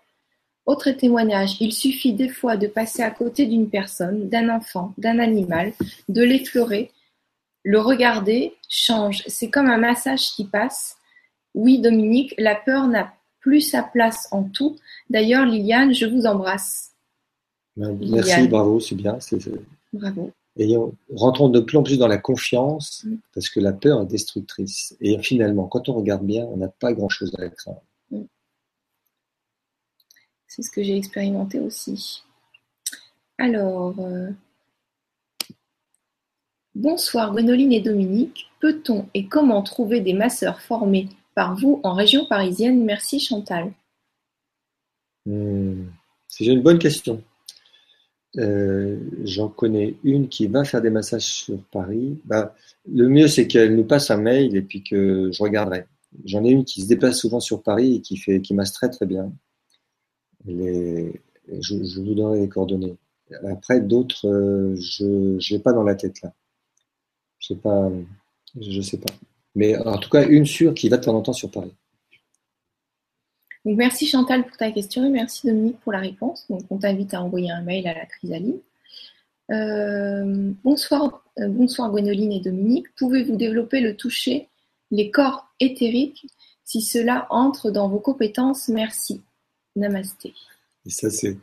Autre 0.66 0.90
témoignage, 0.90 1.56
il 1.60 1.72
suffit 1.72 2.12
des 2.12 2.28
fois 2.28 2.58
de 2.58 2.66
passer 2.66 3.02
à 3.02 3.10
côté 3.10 3.46
d'une 3.46 3.70
personne, 3.70 4.28
d'un 4.28 4.54
enfant, 4.54 4.92
d'un 4.98 5.18
animal, 5.18 5.72
de 6.10 6.22
l'effleurer 6.22 6.90
le 7.64 7.80
regarder 7.80 8.54
change, 8.68 9.22
c'est 9.26 9.50
comme 9.50 9.68
un 9.68 9.78
massage 9.78 10.30
qui 10.30 10.44
passe. 10.44 10.96
Oui, 11.54 11.80
Dominique, 11.80 12.34
la 12.38 12.54
peur 12.54 12.86
n'a 12.86 13.12
plus 13.40 13.60
sa 13.60 13.82
place 13.82 14.28
en 14.30 14.44
tout. 14.44 14.76
D'ailleurs, 15.10 15.44
Liliane, 15.44 15.94
je 15.94 16.06
vous 16.06 16.26
embrasse. 16.26 16.92
Ben, 17.76 17.96
merci, 18.00 18.48
bravo, 18.48 18.80
c'est 18.80 18.94
bien. 18.94 19.18
Bravo. 19.92 20.32
Et 20.56 20.76
rentrons 21.14 21.48
de 21.48 21.60
plus 21.60 21.78
en 21.78 21.84
plus 21.84 21.98
dans 21.98 22.08
la 22.08 22.18
confiance, 22.18 23.04
mm. 23.04 23.16
parce 23.32 23.48
que 23.48 23.60
la 23.60 23.72
peur 23.72 24.02
est 24.02 24.06
destructrice. 24.06 24.96
Et 25.00 25.16
finalement, 25.22 25.68
quand 25.68 25.88
on 25.88 25.94
regarde 25.94 26.26
bien, 26.26 26.44
on 26.46 26.56
n'a 26.56 26.68
pas 26.68 26.92
grand-chose 26.92 27.32
à 27.38 27.48
craindre. 27.48 27.82
Mm. 28.10 28.22
C'est 30.48 30.62
ce 30.62 30.70
que 30.70 30.82
j'ai 30.82 30.96
expérimenté 30.96 31.60
aussi. 31.60 32.24
Alors, 33.38 33.94
euh, 34.00 34.30
Bonsoir 36.78 37.32
Gwénoline 37.32 37.72
et 37.72 37.80
Dominique, 37.80 38.46
peut-on 38.60 39.08
et 39.12 39.26
comment 39.26 39.64
trouver 39.64 40.00
des 40.00 40.12
masseurs 40.12 40.60
formés 40.60 41.08
par 41.34 41.56
vous 41.56 41.80
en 41.82 41.92
région 41.92 42.24
parisienne? 42.24 42.84
Merci 42.84 43.18
Chantal. 43.18 43.72
Hmm, 45.26 45.86
c'est 46.28 46.46
une 46.46 46.62
bonne 46.62 46.78
question. 46.78 47.20
Euh, 48.36 48.96
j'en 49.24 49.48
connais 49.48 49.96
une 50.04 50.28
qui 50.28 50.46
va 50.46 50.62
faire 50.62 50.80
des 50.80 50.90
massages 50.90 51.24
sur 51.24 51.60
Paris. 51.72 52.20
Bah, 52.24 52.54
le 52.88 53.08
mieux, 53.08 53.26
c'est 53.26 53.48
qu'elle 53.48 53.74
nous 53.74 53.82
passe 53.82 54.12
un 54.12 54.18
mail 54.18 54.54
et 54.54 54.62
puis 54.62 54.84
que 54.84 55.32
je 55.32 55.42
regarderai. 55.42 55.84
J'en 56.26 56.44
ai 56.44 56.50
une 56.50 56.64
qui 56.64 56.82
se 56.82 56.86
déplace 56.86 57.18
souvent 57.18 57.40
sur 57.40 57.60
Paris 57.60 57.96
et 57.96 58.00
qui, 58.02 58.16
fait, 58.16 58.40
qui 58.40 58.54
masse 58.54 58.72
très 58.72 58.88
très 58.88 59.06
bien. 59.06 59.32
je, 60.46 61.98
vous 62.00 62.14
donnerai 62.14 62.42
les 62.42 62.48
coordonnées. 62.48 62.96
Après, 63.50 63.80
d'autres, 63.80 64.28
euh, 64.28 64.76
je 64.76 65.52
n'ai 65.52 65.58
pas 65.58 65.72
dans 65.72 65.82
la 65.82 65.96
tête 65.96 66.22
là. 66.22 66.32
Je 67.48 67.54
sais 67.54 67.60
pas, 67.60 67.90
je 68.60 68.80
sais 68.80 68.98
pas. 68.98 69.12
Mais 69.54 69.76
en 69.76 69.98
tout 69.98 70.10
cas, 70.10 70.26
une 70.26 70.44
sûre 70.44 70.74
qui 70.74 70.88
va 70.88 70.98
de 70.98 71.04
temps 71.04 71.14
en 71.14 71.22
temps 71.22 71.32
sur 71.32 71.50
Paris. 71.50 71.72
Donc, 73.64 73.76
merci 73.76 74.06
Chantal 74.06 74.46
pour 74.46 74.56
ta 74.56 74.70
question 74.70 75.04
et 75.04 75.08
merci 75.08 75.46
Dominique 75.46 75.80
pour 75.80 75.92
la 75.92 76.00
réponse. 76.00 76.46
Donc, 76.48 76.62
on 76.70 76.78
t'invite 76.78 77.14
à 77.14 77.22
envoyer 77.22 77.50
un 77.50 77.62
mail 77.62 77.86
à 77.88 77.94
la 77.94 78.06
chrysaline. 78.06 78.58
Euh, 79.50 80.52
bonsoir, 80.62 81.24
euh, 81.38 81.48
bonsoir 81.48 81.90
Gwénoline 81.90 82.32
et 82.32 82.40
Dominique. 82.40 82.86
Pouvez-vous 82.96 83.36
développer 83.36 83.80
le 83.80 83.96
toucher, 83.96 84.48
les 84.90 85.10
corps 85.10 85.48
éthériques, 85.58 86.26
si 86.64 86.82
cela 86.82 87.26
entre 87.30 87.70
dans 87.70 87.88
vos 87.88 87.98
compétences? 87.98 88.68
Merci. 88.68 89.22
Namasté. 89.74 90.34
Et 90.84 90.90
ça, 90.90 91.10
c'est 91.10 91.36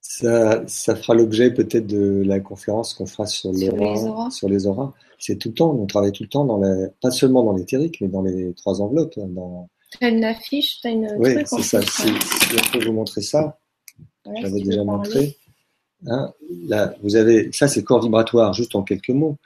ça, 0.00 0.66
ça 0.66 0.96
fera 0.96 1.14
l'objet 1.14 1.52
peut-être 1.52 1.86
de 1.86 2.22
la 2.24 2.40
conférence 2.40 2.94
qu'on 2.94 3.06
fera 3.06 3.26
sur, 3.26 3.54
sur, 3.54 3.76
les 3.76 4.04
auras. 4.04 4.30
Sur 4.30 4.48
les 4.48 4.66
auras. 4.66 4.92
C'est 5.18 5.36
tout 5.36 5.48
le 5.48 5.54
temps, 5.54 5.70
on 5.70 5.86
travaille 5.86 6.12
tout 6.12 6.22
le 6.22 6.28
temps 6.28 6.44
dans 6.44 6.58
la, 6.58 6.88
pas 7.02 7.10
seulement 7.10 7.44
dans 7.44 7.52
l'éthérique, 7.52 8.00
mais 8.00 8.08
dans 8.08 8.22
les 8.22 8.54
trois 8.54 8.80
enveloppes. 8.80 9.18
Hein, 9.18 9.28
dans... 9.28 9.68
T'as 10.00 10.10
une 10.10 10.24
affiche, 10.24 10.80
t'as 10.82 10.90
une. 10.90 11.14
Oui, 11.18 11.34
c'est 11.44 11.62
ça. 11.62 11.82
Si, 11.82 12.08
je 12.08 12.72
peux 12.72 12.84
vous 12.84 12.92
montrer 12.92 13.20
ça, 13.20 13.58
j'avais 14.40 14.60
déjà 14.60 14.84
montré. 14.84 15.36
Hein, 16.06 16.32
là, 16.66 16.94
vous 17.02 17.16
avez, 17.16 17.52
ça 17.52 17.68
c'est 17.68 17.84
corps 17.84 18.02
vibratoire, 18.02 18.54
juste 18.54 18.74
en 18.74 18.82
quelques 18.82 19.10
mots. 19.10 19.36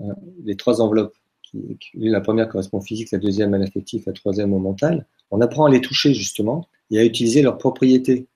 Hein, 0.00 0.14
les 0.44 0.56
trois 0.56 0.80
enveloppes. 0.80 1.14
Qui, 1.50 1.78
la 1.94 2.20
première 2.20 2.48
correspond 2.48 2.78
au 2.78 2.82
physique, 2.82 3.10
la 3.12 3.18
deuxième 3.18 3.54
à 3.54 3.58
l'affectif, 3.58 4.06
la 4.06 4.12
troisième 4.12 4.52
au 4.52 4.58
mental. 4.58 5.06
On 5.30 5.40
apprend 5.40 5.66
à 5.66 5.70
les 5.70 5.80
toucher 5.80 6.12
justement 6.12 6.68
et 6.90 6.98
à 6.98 7.04
utiliser 7.04 7.42
leurs 7.42 7.58
propriétés 7.58 8.26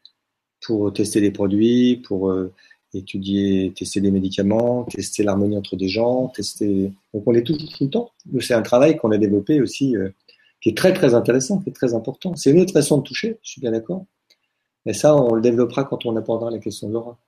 pour 0.61 0.93
tester 0.93 1.21
des 1.21 1.31
produits, 1.31 1.97
pour 1.97 2.31
euh, 2.31 2.53
étudier, 2.95 3.73
tester 3.77 4.01
des 4.01 4.11
médicaments, 4.11 4.85
tester 4.85 5.23
l'harmonie 5.23 5.57
entre 5.57 5.77
des 5.77 5.89
gens, 5.89 6.29
tester. 6.29 6.93
Donc 7.15 7.23
on 7.27 7.31
les 7.31 7.43
touche 7.43 7.59
tout 7.77 7.85
le 7.85 7.91
temps. 7.91 8.11
C'est 8.41 8.55
un 8.55 8.63
travail 8.63 8.97
qu'on 8.97 9.11
a 9.11 9.19
développé 9.19 9.61
aussi, 9.61 9.97
euh, 9.97 10.11
qui 10.61 10.71
est 10.71 10.77
très 10.77 10.93
très 10.93 11.15
intéressant, 11.15 11.59
qui 11.59 11.71
est 11.71 11.75
très 11.75 11.95
important. 11.95 12.35
C'est 12.37 12.51
une 12.51 12.61
autre 12.61 12.73
façon 12.73 12.99
de 12.99 13.03
toucher, 13.03 13.39
je 13.43 13.51
suis 13.51 13.61
bien 13.61 13.73
d'accord. 13.73 14.05
Mais 14.87 14.95
ça, 14.95 15.15
on 15.17 15.35
le 15.35 15.43
développera 15.43 15.85
quand 15.85 16.07
on 16.07 16.17
abordera 16.17 16.51
la 16.51 16.59
question 16.59 16.89
de 16.89 16.95
Laura. 16.95 17.19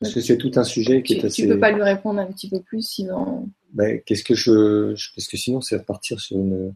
Parce 0.00 0.14
que 0.14 0.20
c'est 0.22 0.38
tout 0.38 0.52
un 0.56 0.64
sujet 0.64 1.02
qui 1.02 1.14
est 1.14 1.24
assez. 1.26 1.42
Tu 1.42 1.48
peux 1.48 1.60
pas 1.60 1.72
lui 1.72 1.82
répondre 1.82 2.20
un 2.20 2.26
petit 2.26 2.48
peu 2.48 2.60
plus, 2.60 2.80
sinon. 2.80 3.46
Ben, 3.74 4.00
qu'est-ce 4.06 4.24
que 4.24 4.34
je, 4.34 4.94
parce 5.14 5.28
que 5.28 5.36
sinon, 5.36 5.60
c'est 5.60 5.76
repartir 5.76 6.18
sur 6.18 6.38
une. 6.38 6.74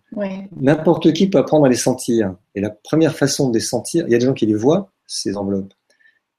N'importe 0.60 1.10
qui 1.14 1.30
peut 1.30 1.38
apprendre 1.38 1.64
à 1.64 1.70
les 1.70 1.74
sentir. 1.74 2.36
Et 2.54 2.60
la 2.60 2.68
première 2.68 3.16
façon 3.16 3.48
de 3.48 3.54
les 3.54 3.64
sentir, 3.64 4.04
il 4.06 4.12
y 4.12 4.14
a 4.14 4.18
des 4.18 4.26
gens 4.26 4.34
qui 4.34 4.44
les 4.44 4.54
voient, 4.54 4.92
ces 5.06 5.38
enveloppes 5.38 5.72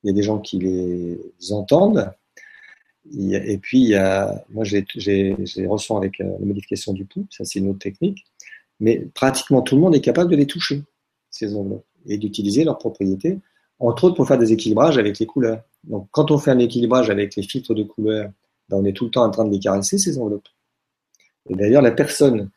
il 0.05 0.09
y 0.09 0.11
a 0.11 0.13
des 0.13 0.21
gens 0.21 0.37
qui 0.37 0.59
les 0.59 1.51
entendent. 1.51 2.11
et 3.11 3.57
puis, 3.57 3.79
il 3.79 3.89
y 3.89 3.95
a, 3.95 4.45
moi, 4.49 4.63
j'ai 4.63 4.85
ressens 5.67 5.97
avec 5.97 6.21
euh, 6.21 6.31
la 6.39 6.45
modification 6.45 6.93
du 6.93 7.05
pouls, 7.05 7.25
ça 7.31 7.43
c'est 7.43 7.57
une 7.57 7.69
autre 7.69 7.79
technique, 7.79 8.23
mais 8.79 8.99
pratiquement 9.15 9.63
tout 9.63 9.75
le 9.75 9.81
monde 9.81 9.95
est 9.95 10.01
capable 10.01 10.29
de 10.29 10.35
les 10.35 10.45
toucher, 10.45 10.83
ces 11.31 11.55
enveloppes, 11.55 11.85
et 12.05 12.19
d'utiliser 12.19 12.63
leurs 12.63 12.77
propriétés, 12.77 13.39
entre 13.79 14.03
autres 14.03 14.15
pour 14.15 14.27
faire 14.27 14.37
des 14.37 14.53
équilibrages 14.53 14.99
avec 14.99 15.17
les 15.17 15.25
couleurs. 15.25 15.63
Donc, 15.85 16.07
quand 16.11 16.29
on 16.29 16.37
fait 16.37 16.51
un 16.51 16.59
équilibrage 16.59 17.09
avec 17.09 17.35
les 17.35 17.41
filtres 17.41 17.73
de 17.73 17.83
couleurs, 17.83 18.29
ben, 18.69 18.77
on 18.77 18.85
est 18.85 18.93
tout 18.93 19.05
le 19.05 19.11
temps 19.11 19.25
en 19.25 19.31
train 19.31 19.45
de 19.45 19.51
les 19.51 19.59
caresser, 19.59 19.97
ces 19.97 20.19
enveloppes. 20.19 20.49
Et 21.49 21.55
d'ailleurs, 21.55 21.81
la 21.81 21.91
personne 21.91 22.51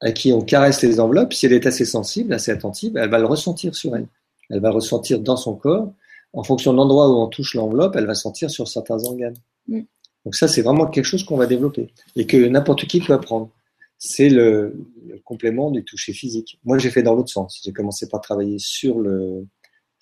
à 0.00 0.10
qui 0.10 0.32
on 0.32 0.40
caresse 0.40 0.82
les 0.82 0.98
enveloppes, 0.98 1.32
si 1.32 1.46
elle 1.46 1.52
est 1.52 1.66
assez 1.66 1.84
sensible, 1.84 2.32
assez 2.32 2.50
attentive, 2.50 2.96
elle 2.96 3.10
va 3.10 3.20
le 3.20 3.26
ressentir 3.26 3.76
sur 3.76 3.94
elle. 3.94 4.08
Elle 4.48 4.60
va 4.60 4.70
ressentir 4.70 5.20
dans 5.20 5.36
son 5.36 5.54
corps 5.54 5.92
en 6.32 6.42
fonction 6.42 6.72
de 6.72 6.76
l'endroit 6.76 7.08
où 7.08 7.14
on 7.14 7.28
touche 7.28 7.54
l'enveloppe, 7.54 7.96
elle 7.96 8.06
va 8.06 8.14
sentir 8.14 8.50
sur 8.50 8.68
certains 8.68 9.02
organes. 9.04 9.36
Mm. 9.68 9.80
Donc 10.24 10.34
ça, 10.34 10.48
c'est 10.48 10.62
vraiment 10.62 10.86
quelque 10.86 11.04
chose 11.04 11.24
qu'on 11.24 11.36
va 11.36 11.46
développer 11.46 11.88
et 12.16 12.26
que 12.26 12.36
n'importe 12.36 12.86
qui 12.86 13.00
peut 13.00 13.14
apprendre. 13.14 13.50
C'est 13.98 14.28
le, 14.28 14.74
complément 15.24 15.70
du 15.70 15.84
toucher 15.84 16.12
physique. 16.12 16.58
Moi, 16.64 16.78
j'ai 16.78 16.90
fait 16.90 17.02
dans 17.02 17.14
l'autre 17.14 17.30
sens. 17.30 17.60
J'ai 17.62 17.72
commencé 17.72 18.08
par 18.08 18.20
travailler 18.20 18.58
sur 18.58 18.98
le 18.98 19.46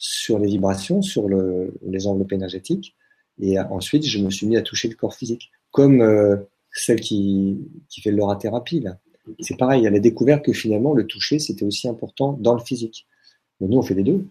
sur 0.00 0.38
les 0.38 0.46
vibrations, 0.46 1.02
sur 1.02 1.28
le, 1.28 1.74
les 1.84 2.06
enveloppes 2.06 2.32
énergétiques, 2.32 2.94
et 3.40 3.58
ensuite 3.58 4.06
je 4.06 4.20
me 4.20 4.30
suis 4.30 4.46
mis 4.46 4.56
à 4.56 4.62
toucher 4.62 4.86
le 4.88 4.94
corps 4.94 5.14
physique, 5.14 5.50
comme 5.72 6.00
euh, 6.00 6.36
celle 6.72 7.00
qui, 7.00 7.58
qui 7.88 8.00
fait 8.00 8.12
l'orathérapie 8.12 8.78
là. 8.78 8.98
C'est 9.40 9.58
pareil, 9.58 9.84
elle 9.84 9.96
a 9.96 9.98
découvert 9.98 10.40
que 10.40 10.52
finalement 10.52 10.94
le 10.94 11.04
toucher 11.04 11.40
c'était 11.40 11.64
aussi 11.64 11.88
important 11.88 12.32
dans 12.40 12.54
le 12.54 12.60
physique. 12.60 13.08
Mais 13.60 13.66
nous 13.66 13.78
on 13.78 13.82
fait 13.82 13.94
les 13.94 14.04
deux. 14.04 14.24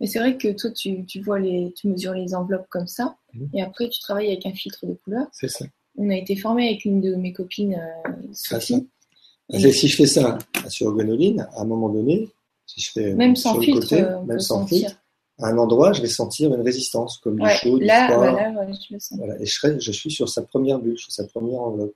Mais 0.00 0.06
c'est 0.06 0.18
vrai 0.18 0.36
que 0.36 0.48
toi, 0.52 0.70
tu, 0.70 1.04
tu, 1.04 1.20
vois 1.20 1.38
les, 1.38 1.72
tu 1.76 1.88
mesures 1.88 2.14
les 2.14 2.34
enveloppes 2.34 2.68
comme 2.68 2.86
ça, 2.86 3.16
mhm. 3.34 3.50
et 3.54 3.62
après, 3.62 3.88
tu 3.88 4.00
travailles 4.00 4.28
avec 4.28 4.46
un 4.46 4.52
filtre 4.52 4.86
de 4.86 4.94
couleur. 4.94 5.26
C'est 5.32 5.48
ça. 5.48 5.64
On 5.96 6.08
a 6.10 6.16
été 6.16 6.36
formé 6.36 6.68
avec 6.68 6.84
une 6.84 7.00
de 7.00 7.14
mes 7.16 7.32
copines, 7.32 7.74
euh, 7.74 8.12
Sophie. 8.32 8.88
Si 9.52 9.88
je 9.88 9.96
fais 9.96 10.06
ça 10.06 10.38
sur 10.68 10.92
Gwenoline, 10.92 11.48
à 11.56 11.62
un 11.62 11.64
moment 11.64 11.88
donné, 11.88 12.28
si 12.66 12.80
je 12.80 12.92
fais 12.92 13.14
même 13.14 13.34
sans 13.34 13.60
filtre, 13.60 14.24
même 14.24 14.38
sans 14.38 14.64
filtre, 14.66 14.96
à 15.40 15.48
un 15.48 15.58
endroit, 15.58 15.92
je 15.92 16.02
vais 16.02 16.08
sentir 16.08 16.54
une 16.54 16.60
résistance, 16.60 17.18
comme 17.18 17.38
du 17.38 17.48
chaud, 17.48 17.78
du 17.78 17.84
là, 17.84 18.08
froid. 18.08 18.30
Voilà, 18.30 18.72
je 18.72 18.94
le 18.94 19.00
sens. 19.00 19.18
Voilà, 19.18 19.40
et 19.40 19.46
je, 19.46 19.52
serai, 19.52 19.80
je 19.80 19.90
suis 19.90 20.10
sur 20.10 20.28
sa 20.28 20.42
première 20.42 20.78
bulle, 20.78 20.98
sur 20.98 21.10
sa 21.10 21.24
première 21.24 21.60
enveloppe. 21.60 21.94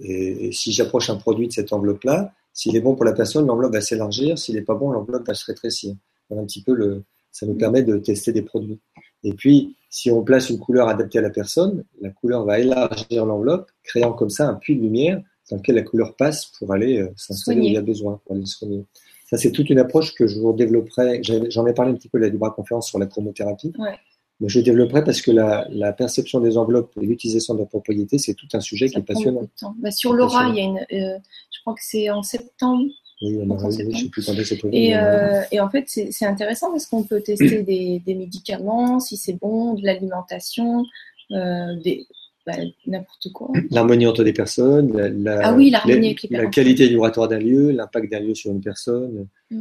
Et, 0.00 0.50
si 0.52 0.72
j'approche 0.72 1.10
un 1.10 1.16
produit 1.16 1.48
de 1.48 1.52
cette 1.52 1.72
enveloppe-là, 1.72 2.32
s'il 2.52 2.76
est 2.76 2.80
bon 2.80 2.94
pour 2.94 3.04
la 3.04 3.12
personne, 3.12 3.46
l'enveloppe 3.46 3.72
va 3.72 3.80
s'élargir. 3.80 4.38
S'il 4.38 4.54
n'est 4.54 4.62
pas 4.62 4.74
bon, 4.74 4.90
l'enveloppe 4.90 5.26
va 5.26 5.34
se 5.34 5.44
rétrécir 5.44 5.94
un 6.30 6.44
petit 6.44 6.62
peu 6.62 6.74
le, 6.74 7.02
ça 7.30 7.46
nous 7.46 7.54
permet 7.54 7.82
de 7.82 7.96
tester 7.98 8.32
des 8.32 8.42
produits. 8.42 8.80
Et 9.22 9.32
puis, 9.32 9.76
si 9.90 10.10
on 10.10 10.22
place 10.22 10.50
une 10.50 10.58
couleur 10.58 10.88
adaptée 10.88 11.18
à 11.18 11.22
la 11.22 11.30
personne, 11.30 11.84
la 12.00 12.10
couleur 12.10 12.44
va 12.44 12.58
élargir 12.58 13.26
l'enveloppe, 13.26 13.70
créant 13.82 14.12
comme 14.12 14.30
ça 14.30 14.48
un 14.48 14.54
puits 14.54 14.76
de 14.76 14.82
lumière 14.82 15.22
dans 15.50 15.56
lequel 15.56 15.76
la 15.76 15.82
couleur 15.82 16.16
passe 16.16 16.46
pour 16.58 16.72
aller 16.72 17.00
euh, 17.00 17.12
s'installer 17.16 17.60
où 17.60 17.64
il 17.64 17.72
y 17.72 17.76
a 17.76 17.82
besoin, 17.82 18.20
pour 18.24 18.36
aller 18.36 18.46
soigner. 18.46 18.84
Ça, 19.28 19.36
c'est 19.36 19.52
toute 19.52 19.70
une 19.70 19.78
approche 19.78 20.14
que 20.14 20.26
je 20.26 20.38
vous 20.38 20.52
développerai. 20.52 21.22
J'en 21.22 21.66
ai 21.66 21.74
parlé 21.74 21.92
un 21.92 21.94
petit 21.94 22.08
peu 22.08 22.18
à 22.18 22.22
la 22.22 22.28
Libra 22.28 22.50
conférence 22.50 22.88
sur 22.88 22.98
la 22.98 23.06
chromothérapie. 23.06 23.72
Ouais. 23.78 23.96
Mais 24.40 24.48
je 24.48 24.60
développerai 24.60 25.04
parce 25.04 25.22
que 25.22 25.30
la, 25.30 25.66
la 25.70 25.92
perception 25.92 26.40
des 26.40 26.56
enveloppes 26.56 26.92
et 27.00 27.06
l'utilisation 27.06 27.54
de 27.54 27.60
la 27.60 27.66
propriété, 27.66 28.18
c'est 28.18 28.34
tout 28.34 28.48
un 28.52 28.60
sujet 28.60 28.88
Ça 28.88 28.94
qui 28.94 28.98
est 29.00 29.02
passionnant. 29.02 29.48
Bah, 29.78 29.90
sur 29.90 30.12
Laura, 30.12 30.48
il 30.48 30.56
y 30.56 30.60
a 30.60 30.64
une, 30.64 30.78
euh, 30.78 31.18
je 31.50 31.60
crois 31.60 31.74
que 31.74 31.80
c'est 31.82 32.10
en 32.10 32.22
septembre. 32.22 32.84
Oui, 33.24 33.38
on 33.40 33.50
En 33.50 33.54
aura- 33.54 33.70
septembre. 33.70 33.96
je 33.96 34.02
sais 34.04 34.08
plus 34.10 34.24
quand 34.26 34.32
est-ce 34.32 34.40
que 34.40 34.44
c'est 34.48 34.56
prévu, 34.56 34.76
Et, 34.76 34.96
euh, 34.96 35.40
et 35.52 35.60
en 35.60 35.68
fait, 35.70 35.84
c'est 35.86 36.26
intéressant 36.26 36.70
parce 36.70 36.86
qu'on 36.86 37.02
peut 37.04 37.20
tester 37.20 37.62
des, 37.62 38.00
des 38.04 38.14
médicaments, 38.14 39.00
si 39.00 39.16
c'est 39.16 39.32
bon, 39.40 39.74
de 39.74 39.84
l'alimentation, 39.84 40.84
euh, 41.32 41.74
des 41.82 42.06
bah, 42.46 42.52
n'importe 42.86 43.32
quoi. 43.32 43.48
L'harmonie 43.70 44.06
entre 44.06 44.22
des 44.22 44.34
personnes, 44.34 44.92
la, 44.94 45.08
la- 45.08 45.40
Ah 45.48 45.54
oui, 45.54 45.70
la- 45.70 45.78
avec 45.80 46.22
les 46.24 46.36
la 46.36 46.46
qualité 46.46 46.86
vibratoire 46.88 47.26
d'un 47.28 47.38
lieu, 47.38 47.70
l'impact 47.70 48.10
d'un 48.12 48.20
lieu 48.20 48.34
sur 48.34 48.50
une 48.50 48.60
personne. 48.60 49.26
Mm. 49.50 49.60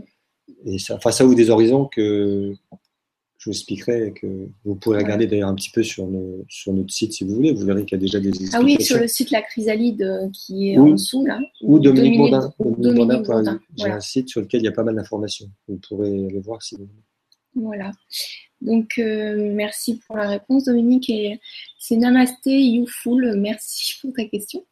Et 0.65 0.79
ça, 0.79 0.95
enfin, 0.95 1.11
ça 1.11 1.25
ouvre 1.25 1.35
des 1.35 1.49
horizons 1.49 1.85
que 1.85 2.53
je 3.43 3.49
vous 3.49 3.55
expliquerai, 3.55 4.07
et 4.07 4.11
que 4.13 4.47
vous 4.63 4.75
pourrez 4.75 4.99
regarder 4.99 5.27
d'ailleurs 5.27 5.49
un 5.49 5.55
petit 5.55 5.69
peu 5.69 5.83
sur, 5.83 6.07
notre 6.07 6.91
site 6.91 7.11
si 7.11 7.25
vous 7.25 7.35
voulez. 7.35 7.51
Vous 7.51 7.65
verrez 7.65 7.83
qu'il 7.83 7.97
y 7.97 7.99
a 7.99 8.01
déjà 8.01 8.21
des 8.21 8.29
explications. 8.29 8.59
Ah 8.61 8.63
oui, 8.63 8.81
sur 8.81 8.97
le 8.97 9.07
site 9.07 9.31
La 9.31 9.41
Chrysalide 9.41 10.01
euh, 10.01 10.29
qui 10.31 10.71
est 10.71 10.77
en 10.77 10.91
dessous 10.91 11.25
là. 11.25 11.39
Ou 11.61 11.77
Dominique. 11.77 12.33
J'ai 12.33 13.19
Voilà. 13.77 13.95
un 13.95 13.99
site 13.99 14.29
sur 14.29 14.39
lequel 14.39 14.61
il 14.61 14.63
y 14.63 14.69
a 14.69 14.71
pas 14.71 14.83
mal 14.83 14.95
d'informations. 14.95 15.49
Vous 15.67 15.77
pourrez 15.89 16.25
aller 16.25 16.39
voir 16.39 16.61
si 16.61 16.75
vous 16.75 16.85
voulez. 16.85 17.67
Voilà. 17.67 17.91
Donc, 18.61 18.93
euh, 18.97 19.51
merci 19.53 19.99
pour 20.07 20.15
la 20.15 20.29
réponse, 20.29 20.63
Dominique. 20.63 21.09
Et 21.09 21.41
c'est 21.77 21.97
Namasté 21.97 22.61
Youful. 22.61 23.35
Merci 23.35 23.95
pour 24.01 24.13
ta 24.13 24.23
question. 24.23 24.63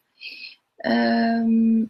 Euh, 0.86 1.86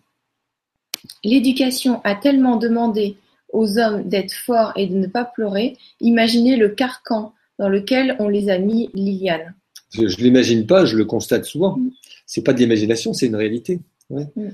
L'éducation 1.24 2.02
a 2.04 2.16
tellement 2.16 2.58
demandé 2.58 3.18
aux 3.54 3.78
hommes 3.78 4.08
d'être 4.08 4.34
forts 4.34 4.74
et 4.76 4.88
de 4.88 4.96
ne 4.96 5.08
pas 5.08 5.26
pleurer. 5.26 5.78
Imaginez 6.00 6.56
le 6.58 6.70
carcan 6.70 7.34
dans 7.60 7.70
lequel 7.70 8.16
on 8.20 8.28
les 8.28 8.50
a 8.50 8.58
mis, 8.58 8.90
Liliane. 8.94 9.54
Je, 9.94 10.08
je 10.08 10.18
l'imagine 10.18 10.66
pas, 10.66 10.86
je 10.86 10.96
le 10.98 11.06
constate 11.06 11.46
souvent. 11.46 11.78
Mm. 11.78 11.92
C'est 12.26 12.44
pas 12.44 12.54
de 12.54 12.60
l'imagination, 12.60 13.14
c'est 13.14 13.28
une 13.28 13.36
réalité. 13.36 13.80
Ouais. 14.10 14.28
Mm. 14.36 14.50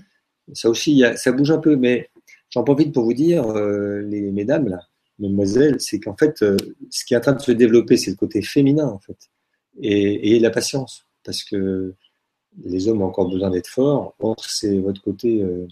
Ça 0.54 0.70
aussi, 0.70 0.92
il 0.92 0.98
y 0.98 1.06
a- 1.06 1.16
ça 1.16 1.32
bouge 1.32 1.52
un 1.52 1.60
peu, 1.60 1.76
mais 1.76 2.10
j'en 2.50 2.64
profite 2.64 2.94
pour 2.94 3.04
vous 3.04 3.14
dire, 3.14 3.46
euh, 3.50 4.02
les 4.02 4.32
mesdames 4.32 4.68
là, 4.68 4.80
mesdemoiselles, 5.20 5.80
c'est 5.80 6.00
qu'en 6.00 6.16
fait, 6.16 6.42
euh, 6.42 6.58
ce 6.90 7.06
qui 7.06 7.14
est 7.14 7.18
en 7.18 7.22
train 7.22 7.34
de 7.34 7.42
se 7.42 7.52
développer, 7.52 7.98
c'est 7.98 8.12
le 8.12 8.18
côté 8.18 8.42
féminin 8.42 8.88
en 8.88 9.00
fait, 9.00 9.18
et, 9.82 10.36
et 10.36 10.40
la 10.40 10.50
patience, 10.50 11.06
parce 11.24 11.44
que 11.44 11.94
les 12.64 12.88
hommes 12.88 13.02
ont 13.02 13.06
encore 13.08 13.30
besoin 13.30 13.50
d'être 13.52 13.68
forts. 13.68 14.16
Or, 14.20 14.36
c'est 14.48 14.80
votre 14.80 15.02
côté 15.02 15.42
euh, 15.42 15.68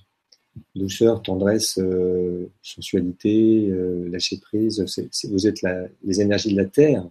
douceur, 0.76 1.22
tendresse, 1.22 1.78
euh, 1.80 2.48
sensualité, 2.62 3.68
euh, 3.70 4.08
lâcher 4.10 4.38
prise. 4.38 4.84
vous 5.30 5.48
êtes 5.48 5.62
la- 5.62 5.88
les 6.04 6.22
énergies 6.22 6.52
de 6.54 6.58
la 6.58 6.66
terre 6.66 7.06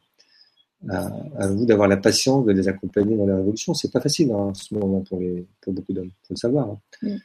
à, 0.88 1.07
à 1.38 1.49
vous 1.49 1.64
d'avoir 1.66 1.88
la 1.88 1.97
patience 1.97 2.45
de 2.47 2.53
les 2.53 2.68
accompagner 2.68 3.16
dans 3.16 3.26
leur 3.26 3.38
évolution. 3.38 3.72
C'est 3.74 3.90
pas 3.92 4.01
facile 4.01 4.30
hein, 4.32 4.36
en 4.36 4.55
ce 4.55 4.74
moment 4.74 5.01
pour, 5.01 5.18
les, 5.20 5.47
pour 5.61 5.72
beaucoup 5.72 5.92
d'hommes, 5.92 6.11
faut 6.28 6.34
le 6.34 6.38
savoir. 6.38 6.68
hein. 6.70 6.78
Mm. 7.03 7.16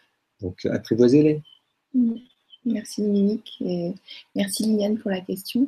Donc 0.42 0.66
apprivoisez-les. 0.66 1.42
Mm. 1.94 2.14
Merci 2.66 3.02
Dominique 3.02 3.54
et 3.62 3.94
merci 4.36 4.64
Liliane 4.64 4.98
pour 4.98 5.12
la 5.12 5.22
question. 5.22 5.68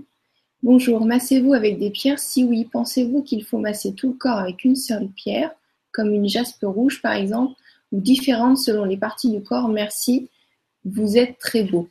Bonjour, 0.64 1.04
massez-vous 1.06 1.54
avec 1.54 1.80
des 1.80 1.90
pierres 1.90 2.20
Si 2.20 2.44
oui, 2.44 2.68
pensez-vous 2.72 3.24
qu'il 3.24 3.44
faut 3.44 3.58
masser 3.58 3.94
tout 3.94 4.10
le 4.10 4.14
corps 4.18 4.38
avec 4.38 4.64
une 4.64 4.76
seule 4.76 5.08
pierre, 5.08 5.52
comme 5.92 6.14
une 6.14 6.28
jaspe 6.28 6.64
rouge 6.64 7.02
par 7.02 7.14
exemple, 7.14 7.54
ou 7.92 8.00
différentes 8.00 8.58
selon 8.58 8.86
les 8.86 8.98
parties 8.98 9.32
du 9.32 9.42
corps? 9.42 9.68
Merci, 9.70 10.30
vous 10.86 11.18
êtes 11.18 11.38
très 11.38 11.64
beau. 11.64 11.88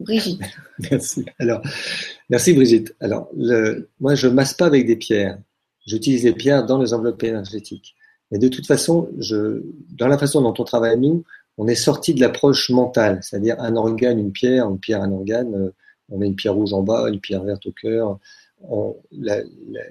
Brigitte. 0.00 0.42
Merci. 0.90 1.24
Alors, 1.38 1.62
merci 2.28 2.52
Brigitte. 2.52 2.94
Alors, 3.00 3.30
le, 3.34 3.88
moi, 3.98 4.14
je 4.14 4.28
masse 4.28 4.52
pas 4.52 4.66
avec 4.66 4.86
des 4.86 4.96
pierres. 4.96 5.38
J'utilise 5.86 6.24
les 6.24 6.34
pierres 6.34 6.66
dans 6.66 6.78
les 6.78 6.92
enveloppes 6.92 7.22
énergétiques. 7.22 7.94
Mais 8.30 8.38
de 8.38 8.48
toute 8.48 8.66
façon, 8.66 9.08
je, 9.18 9.62
dans 9.96 10.08
la 10.08 10.18
façon 10.18 10.42
dont 10.42 10.52
on 10.58 10.64
travaille 10.64 10.98
nous, 10.98 11.24
on 11.56 11.66
est 11.66 11.74
sorti 11.76 12.12
de 12.12 12.20
l'approche 12.20 12.68
mentale, 12.68 13.20
c'est-à-dire 13.22 13.56
un 13.58 13.74
organe, 13.76 14.18
une 14.18 14.32
pierre, 14.32 14.68
une 14.68 14.78
pierre, 14.78 15.00
un 15.00 15.12
organe. 15.12 15.54
euh, 15.54 15.70
On 16.10 16.18
met 16.18 16.26
une 16.26 16.36
pierre 16.36 16.54
rouge 16.54 16.74
en 16.74 16.82
bas, 16.82 17.08
une 17.08 17.20
pierre 17.20 17.44
verte 17.44 17.64
au 17.66 17.72
cœur. 17.72 18.18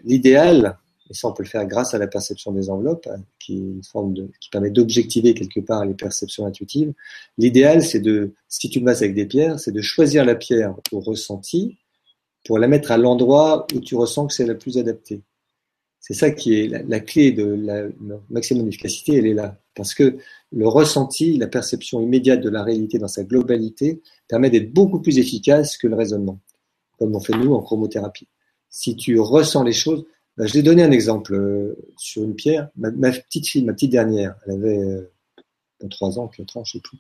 L'idéal, 0.04 0.78
et 1.10 1.14
ça 1.14 1.28
on 1.28 1.34
peut 1.34 1.44
le 1.44 1.50
faire 1.50 1.66
grâce 1.66 1.94
à 1.94 1.98
la 1.98 2.08
perception 2.08 2.52
des 2.52 2.70
enveloppes, 2.70 3.08
hein, 3.08 3.22
qui 3.40 3.54
est 3.54 3.60
une 3.60 3.84
forme 3.84 4.14
de, 4.14 4.30
qui 4.40 4.50
permet 4.50 4.72
d'objectiver 4.72 5.34
quelque 5.34 5.60
part 5.60 5.86
les 5.86 5.94
perceptions 5.94 6.46
intuitives. 6.46 6.94
L'idéal, 7.38 7.84
c'est 7.84 8.00
de, 8.00 8.34
si 8.48 8.70
tu 8.70 8.82
masses 8.82 9.02
avec 9.02 9.14
des 9.14 9.26
pierres, 9.26 9.60
c'est 9.60 9.72
de 9.72 9.82
choisir 9.82 10.26
la 10.26 10.36
pierre 10.36 10.76
au 10.92 11.00
ressenti 11.00 11.78
pour 12.46 12.60
la 12.60 12.68
mettre 12.68 12.92
à 12.92 12.98
l'endroit 12.98 13.68
où 13.74 13.80
tu 13.80 13.96
ressens 13.96 14.28
que 14.28 14.34
c'est 14.34 14.46
la 14.46 14.56
plus 14.56 14.78
adaptée. 14.78 15.22
C'est 16.00 16.14
ça 16.14 16.30
qui 16.30 16.54
est 16.54 16.68
la, 16.68 17.00
clé 17.00 17.32
de 17.32 17.44
la, 17.44 17.88
maximum 18.30 18.66
d'efficacité, 18.66 19.16
elle 19.16 19.26
est 19.26 19.34
là. 19.34 19.58
Parce 19.74 19.96
que 19.96 20.18
le 20.52 20.68
ressenti, 20.68 21.36
la 21.38 21.48
perception 21.48 22.00
immédiate 22.00 22.42
de 22.42 22.50
la 22.50 22.62
réalité 22.62 23.00
dans 23.00 23.08
sa 23.08 23.24
globalité 23.24 24.04
permet 24.28 24.52
d'être 24.52 24.72
beaucoup 24.72 25.02
plus 25.02 25.18
efficace 25.18 25.78
que 25.78 25.88
le 25.88 25.96
raisonnement, 25.96 26.40
comme 27.00 27.16
on 27.16 27.20
fait 27.20 27.36
nous 27.36 27.56
en 27.56 27.62
chromothérapie. 27.62 28.28
Si 28.70 28.96
tu 28.96 29.20
ressens 29.20 29.64
les 29.64 29.74
choses, 29.74 30.06
je 30.38 30.54
vais 30.54 30.62
donner 30.62 30.84
un 30.84 30.92
exemple 30.92 31.34
euh, 31.34 31.76
sur 31.98 32.24
une 32.24 32.36
pierre. 32.36 32.70
Ma, 32.76 32.92
ma 32.92 33.12
petite 33.12 33.48
fille, 33.48 33.64
ma 33.64 33.74
petite 33.74 33.92
dernière, 33.92 34.36
elle 34.46 34.54
avait 34.54 34.78
euh, 34.78 35.12
3 35.90 36.20
ans, 36.20 36.28
4 36.28 36.58
ans, 36.58 36.64
je 36.64 36.74
sais 36.74 36.82
plus. 36.82 36.98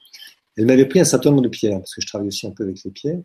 Elle 0.58 0.66
m'avait 0.66 0.86
pris 0.86 1.00
un 1.00 1.06
certain 1.06 1.32
nombre 1.32 1.42
de 1.42 1.50
pierres, 1.50 1.80
parce 1.80 1.94
que 1.94 2.02
je 2.02 2.08
travaille 2.08 2.30
aussi 2.30 2.48
un 2.48 2.52
peu 2.52 2.64
avec 2.64 2.82
les 2.84 2.92
pierres. 2.92 3.22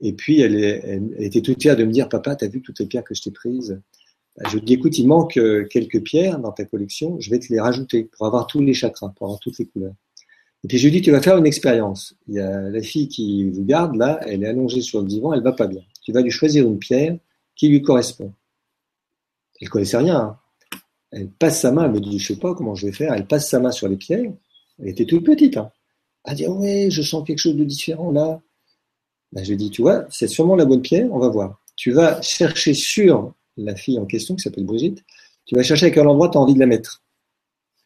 Et 0.00 0.12
puis, 0.12 0.40
elle, 0.40 0.56
elle, 0.56 1.14
était 1.18 1.42
toute 1.42 1.60
fière 1.60 1.76
de 1.76 1.84
me 1.84 1.92
dire, 1.92 2.08
papa, 2.08 2.36
t'as 2.36 2.48
vu 2.48 2.62
toutes 2.62 2.78
les 2.78 2.86
pierres 2.86 3.04
que 3.04 3.14
je 3.14 3.22
t'ai 3.22 3.30
prises? 3.30 3.80
Ben, 4.38 4.48
Je 4.48 4.54
lui 4.54 4.62
dis, 4.62 4.74
écoute, 4.74 4.96
il 4.98 5.06
manque 5.06 5.36
euh, 5.36 5.66
quelques 5.68 6.02
pierres 6.02 6.38
dans 6.38 6.52
ta 6.52 6.64
collection, 6.64 7.18
je 7.20 7.30
vais 7.30 7.38
te 7.38 7.52
les 7.52 7.60
rajouter 7.60 8.04
pour 8.04 8.26
avoir 8.26 8.46
tous 8.46 8.60
les 8.60 8.74
chakras, 8.74 9.12
pour 9.16 9.26
avoir 9.26 9.40
toutes 9.40 9.58
les 9.58 9.66
couleurs. 9.66 9.94
Et 10.62 10.68
puis 10.68 10.78
je 10.78 10.84
lui 10.84 10.92
dis, 10.92 11.00
tu 11.00 11.10
vas 11.10 11.22
faire 11.22 11.38
une 11.38 11.46
expérience. 11.46 12.14
Il 12.28 12.34
y 12.34 12.40
a 12.40 12.68
la 12.68 12.82
fille 12.82 13.08
qui 13.08 13.48
vous 13.50 13.64
garde, 13.64 13.96
là, 13.96 14.20
elle 14.26 14.44
est 14.44 14.46
allongée 14.46 14.82
sur 14.82 15.00
le 15.00 15.06
divan, 15.06 15.32
elle 15.32 15.42
va 15.42 15.52
pas 15.52 15.66
bien. 15.66 15.82
Tu 16.02 16.12
vas 16.12 16.20
lui 16.20 16.30
choisir 16.30 16.66
une 16.66 16.78
pierre 16.78 17.16
qui 17.56 17.68
lui 17.68 17.82
correspond. 17.82 18.34
Elle 19.60 19.68
connaissait 19.68 19.96
rien. 19.98 20.16
hein. 20.16 20.38
Elle 21.12 21.28
passe 21.28 21.60
sa 21.60 21.72
main, 21.72 21.84
elle 21.86 21.92
me 21.92 22.00
dit, 22.00 22.18
je 22.18 22.32
sais 22.34 22.38
pas 22.38 22.54
comment 22.54 22.74
je 22.74 22.86
vais 22.86 22.92
faire. 22.92 23.12
Elle 23.12 23.26
passe 23.26 23.48
sa 23.50 23.58
main 23.58 23.72
sur 23.72 23.88
les 23.88 23.96
pierres. 23.96 24.32
Elle 24.78 24.88
était 24.88 25.06
toute 25.06 25.24
petite. 25.24 25.56
Hein. 25.56 25.70
Elle 26.24 26.36
dit, 26.36 26.46
ouais, 26.46 26.88
je 26.90 27.02
sens 27.02 27.26
quelque 27.26 27.38
chose 27.38 27.56
de 27.56 27.64
différent 27.64 28.10
là. 28.10 28.40
Ben, 29.32 29.44
je 29.44 29.50
lui 29.50 29.56
dis, 29.56 29.70
tu 29.70 29.82
vois, 29.82 30.06
c'est 30.10 30.28
sûrement 30.28 30.56
la 30.56 30.64
bonne 30.64 30.82
pierre, 30.82 31.08
on 31.12 31.18
va 31.18 31.28
voir. 31.28 31.60
Tu 31.76 31.92
vas 31.92 32.20
chercher 32.20 32.74
sur 32.74 33.34
la 33.56 33.76
fille 33.76 33.98
en 33.98 34.06
question, 34.06 34.34
qui 34.34 34.42
s'appelle 34.42 34.64
Brigitte, 34.64 35.04
tu 35.44 35.54
vas 35.54 35.62
chercher 35.62 35.86
à 35.86 35.90
quel 35.90 36.06
endroit 36.06 36.28
tu 36.28 36.38
as 36.38 36.40
envie 36.40 36.54
de 36.54 36.58
la 36.60 36.66
mettre. 36.66 37.02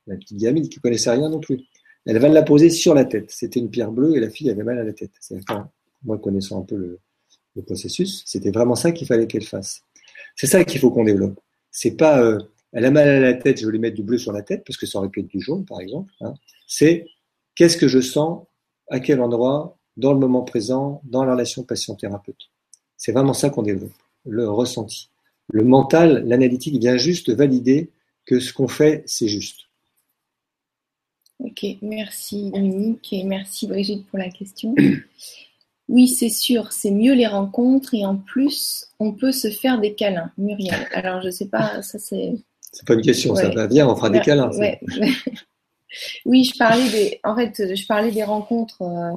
La 0.07 0.17
petite 0.17 0.39
gamine 0.39 0.69
qui 0.69 0.81
connaissait 0.81 1.11
rien 1.11 1.29
non 1.29 1.41
plus. 1.41 1.61
Elle 2.07 2.19
va 2.19 2.29
la 2.29 2.43
poser 2.43 2.69
sur 2.71 2.95
la 2.95 3.05
tête. 3.05 3.31
C'était 3.31 3.61
une 3.61 3.71
pierre 3.71 3.91
bleue 3.91 4.17
et 4.17 4.21
la 4.21 4.29
fille 4.29 4.51
avait 4.51 4.63
mal 4.63 4.79
à 4.79 4.85
la 4.85 4.93
tête. 4.93 5.13
Moi, 6.03 6.19
connaissant 6.19 6.61
un 6.61 6.65
peu 6.65 6.99
le 7.57 7.63
processus, 7.63 8.23
c'était 8.27 8.51
vraiment 8.51 8.75
ça 8.75 8.93
qu'il 8.93 9.07
fallait 9.07 9.27
qu'elle 9.27 9.45
fasse. 9.45 9.83
C'est 10.37 10.47
ça 10.47 10.65
qu'il 10.65 10.81
faut 10.81 10.91
qu'on 10.91 11.05
développe. 11.05 11.41
C'est 11.75 11.97
pas, 11.97 12.23
euh, 12.23 12.39
elle 12.73 12.85
a 12.85 12.91
mal 12.93 13.09
à 13.09 13.19
la 13.19 13.35
tête, 13.35 13.61
je 13.61 13.67
vais 13.67 13.73
lui 13.73 13.81
mettre 13.81 13.97
du 13.97 14.05
bleu 14.05 14.17
sur 14.17 14.33
la 14.33 14.43
tête, 14.43 14.63
parce 14.65 14.79
que 14.79 14.87
ça 14.87 14.99
aurait 14.99 15.09
pu 15.09 15.21
être 15.21 15.27
du 15.27 15.41
jaune, 15.41 15.65
par 15.65 15.81
exemple. 15.81 16.15
Hein. 16.21 16.35
C'est 16.69 17.09
qu'est-ce 17.57 17.77
que 17.77 17.89
je 17.89 18.01
sens, 18.01 18.47
à 18.89 19.01
quel 19.01 19.21
endroit, 19.21 19.77
dans 19.97 20.13
le 20.13 20.21
moment 20.21 20.43
présent, 20.43 21.03
dans 21.05 21.25
la 21.25 21.33
relation 21.33 21.65
patient-thérapeute. 21.65 22.51
C'est 22.97 23.11
vraiment 23.11 23.35
ça 23.35 23.51
qu'on 23.51 23.63
développe, 23.63 23.93
le 24.25 24.49
ressenti. 24.49 25.11
Le 25.49 25.65
mental, 25.65 26.25
l'analytique 26.27 26.79
vient 26.79 26.97
juste 26.97 27.31
valider 27.31 27.91
que 28.25 28.39
ce 28.39 28.53
qu'on 28.53 28.69
fait, 28.69 29.03
c'est 29.07 29.29
juste. 29.29 29.63
Ok, 31.41 31.67
merci 31.83 32.53
Dominique 32.53 33.13
et 33.13 33.25
merci 33.25 33.67
Brigitte 33.67 34.07
pour 34.07 34.19
la 34.19 34.31
question. 34.31 34.75
Oui, 35.89 36.09
c'est 36.09 36.31
sûr, 36.31 36.73
c'est 36.73 36.91
mieux 36.91 37.13
les 37.13 37.27
rencontres 37.27 37.95
et 37.95 38.07
en 38.07 38.17
plus, 38.17 38.89
on 38.99 39.13
peut 39.13 39.33
se 39.33 39.51
faire 39.51 39.81
des 39.81 39.95
câlins. 39.95 40.31
Muriel. 40.39 40.89
Alors, 40.93 41.21
je 41.21 41.31
sais 41.31 41.49
pas, 41.49 41.83
ça 41.83 41.99
c'est. 41.99 42.35
C'est 42.73 42.87
pas 42.87 42.95
une 42.95 43.03
question, 43.03 43.35
ça 43.37 43.51
va 43.51 43.67
bien, 43.67 43.87
on 43.87 43.95
fera 43.95 44.11
des 44.11 44.21
câlins. 44.21 44.51
ouais. 44.59 44.81
oui, 46.25 46.45
je 46.45 46.59
parlais 46.59 46.89
des. 46.91 47.21
En 47.23 47.37
fait, 47.37 47.75
je 47.75 47.87
parlais 47.87 48.11
des 48.11 48.25
rencontres 48.25 48.83
euh, 48.83 49.13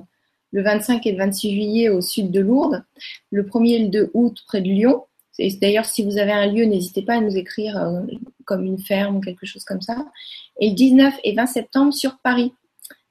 le 0.52 0.62
25 0.62 1.06
et 1.08 1.12
le 1.14 1.18
26 1.18 1.52
juillet 1.52 1.90
au 1.90 2.02
sud 2.02 2.32
de 2.32 2.40
Lourdes, 2.40 2.84
le 3.32 3.44
1er 3.44 3.70
et 3.70 3.80
le 3.80 3.88
2 3.90 4.12
août 4.14 4.44
près 4.46 4.62
de 4.62 4.68
Lyon. 4.68 5.06
Et 5.40 5.54
D'ailleurs, 5.62 5.86
si 5.86 6.04
vous 6.04 6.18
avez 6.18 6.32
un 6.32 6.52
lieu, 6.52 6.66
n'hésitez 6.66 7.04
pas 7.04 7.16
à 7.16 7.22
nous 7.22 7.36
écrire 7.38 7.78
euh, 7.78 8.02
comme 8.46 8.66
une 8.66 8.80
ferme 8.80 9.18
ou 9.18 9.22
quelque 9.22 9.46
chose 9.46 9.64
comme 9.64 9.82
ça. 9.82 10.06
Et 10.60 10.70
le 10.70 10.76
19 10.76 11.14
et 11.24 11.34
20 11.34 11.46
septembre 11.46 11.94
sur 11.94 12.18
Paris. 12.18 12.54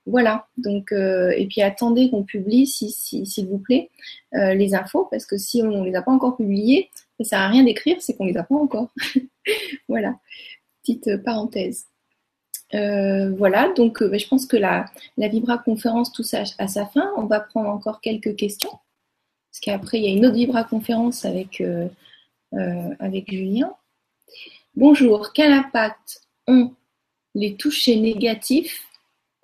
Voilà. 0.07 0.47
Donc, 0.57 0.93
euh, 0.93 1.33
et 1.37 1.47
puis 1.47 1.63
attendez 1.63 2.11
qu'on 2.11 2.23
publie, 2.23 2.67
s'il 2.67 2.91
si, 2.91 3.45
vous 3.45 3.59
plaît, 3.59 3.91
euh, 4.35 4.55
les 4.55 4.75
infos, 4.75 5.09
parce 5.11 5.27
que 5.27 5.37
si 5.37 5.63
on 5.63 5.83
ne 5.83 5.85
les 5.85 5.97
a 5.97 6.03
pas 6.03 6.13
encore 6.13 6.37
publiées, 6.37 6.91
ça 7.19 7.25
sert 7.25 7.41
à 7.41 7.49
rien 7.49 7.65
d'écrire, 7.65 7.97
c'est 8.01 8.17
qu'on 8.17 8.27
les 8.27 8.37
a 8.37 8.45
pas 8.45 8.55
encore. 8.55 8.91
voilà. 9.89 10.15
Petite 10.83 11.17
parenthèse. 11.25 11.87
Euh, 12.75 13.31
voilà, 13.37 13.73
donc 13.75 14.03
euh, 14.03 14.19
je 14.19 14.27
pense 14.27 14.45
que 14.47 14.57
la, 14.57 14.87
la 15.17 15.29
Vibra 15.29 15.59
conférence 15.59 16.13
touche 16.13 16.35
à, 16.35 16.69
sa 16.69 16.87
fin. 16.87 17.13
On 17.17 17.27
va 17.27 17.41
prendre 17.41 17.69
encore 17.69 18.01
quelques 18.01 18.37
questions. 18.37 18.71
Parce 18.71 19.61
qu'après, 19.61 19.99
il 19.99 20.05
y 20.05 20.09
a 20.09 20.17
une 20.17 20.27
autre 20.27 20.37
Vibra 20.37 20.65
conférence 20.65 21.25
avec, 21.25 21.63
avec 22.53 23.31
Julien. 23.31 23.73
Bonjour, 24.75 25.33
quel 25.33 25.53
impact 25.53 26.21
ont 26.47 26.75
les 27.35 27.57
touchés 27.57 27.97
négatifs, 27.97 28.87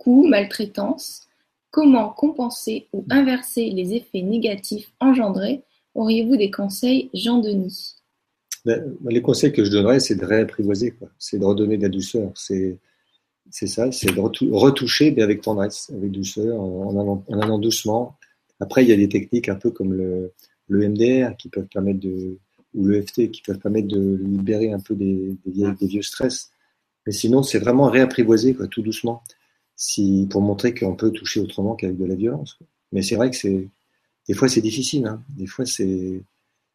coups, 0.03 0.29
maltraitance 0.29 1.29
Comment 1.71 2.11
compenser 2.11 2.89
ou 2.93 3.07
inverser 3.09 3.71
les 3.71 3.95
effets 3.95 4.21
négatifs 4.21 4.93
engendrés 5.01 5.63
Auriez-vous 5.95 6.37
des 6.37 6.51
conseils, 6.51 7.09
Jean-Denis? 7.15 7.95
Ben, 8.65 8.95
Les 9.09 9.23
conseils 9.23 9.53
que 9.53 9.65
je 9.65 9.71
donnerais, 9.71 10.01
c'est 10.01 10.17
de 10.17 10.25
réapprivoiser, 10.25 10.95
c'est 11.19 11.39
de 11.39 11.45
redonner 11.45 11.79
de 11.79 11.83
la 11.83 11.89
douceur. 11.89 12.31
C'est 12.35 12.79
ça, 13.51 13.91
c'est 13.93 14.15
de 14.15 14.21
retoucher, 14.21 15.13
mais 15.13 15.23
avec 15.23 15.41
tendresse, 15.41 15.91
avec 15.95 16.11
douceur, 16.11 16.61
en 16.61 16.99
allant, 16.99 17.25
en 17.29 17.41
allant, 17.41 17.59
doucement. 17.59 18.17
Après, 18.61 18.85
il 18.85 18.91
y 18.91 18.93
a 18.93 18.97
des 18.97 19.09
techniques 19.09 19.49
un 19.49 19.57
peu 19.57 19.71
comme 19.71 19.95
le, 19.95 20.33
le 20.69 20.89
MDR 20.89 21.37
qui 21.37 21.49
peuvent 21.49 21.69
permettre 21.69 22.01
de, 22.01 22.39
ou 22.75 22.85
le 22.85 23.03
FT 23.03 23.31
qui 23.31 23.43
peuvent 23.43 23.59
permettre 23.59 23.89
de 23.89 24.19
libérer 24.23 24.73
un 24.73 24.81
peu 24.81 24.95
des, 24.95 25.37
vieux 25.47 26.03
stress. 26.03 26.51
Mais 27.07 27.13
sinon, 27.13 27.43
c'est 27.43 27.59
vraiment 27.59 27.89
réapprivoiser, 27.89 28.57
tout 28.71 28.83
doucement, 28.83 29.23
si, 29.77 30.27
pour 30.31 30.43
montrer 30.43 30.75
qu'on 30.75 30.95
peut 30.95 31.11
toucher 31.11 31.41
autrement 31.41 31.75
qu'avec 31.75 31.99
de 31.99 32.05
la 32.05 32.15
violence. 32.15 32.55
Quoi. 32.55 32.67
Mais 32.93 33.03
c'est 33.03 33.17
vrai 33.17 33.31
que 33.31 33.37
c'est, 33.37 33.69
des 34.29 34.35
fois, 34.35 34.49
c'est 34.49 34.61
difficile. 34.61 35.07
Hein. 35.07 35.23
Des 35.31 35.47
fois, 35.47 35.67
c'est, 35.67 36.23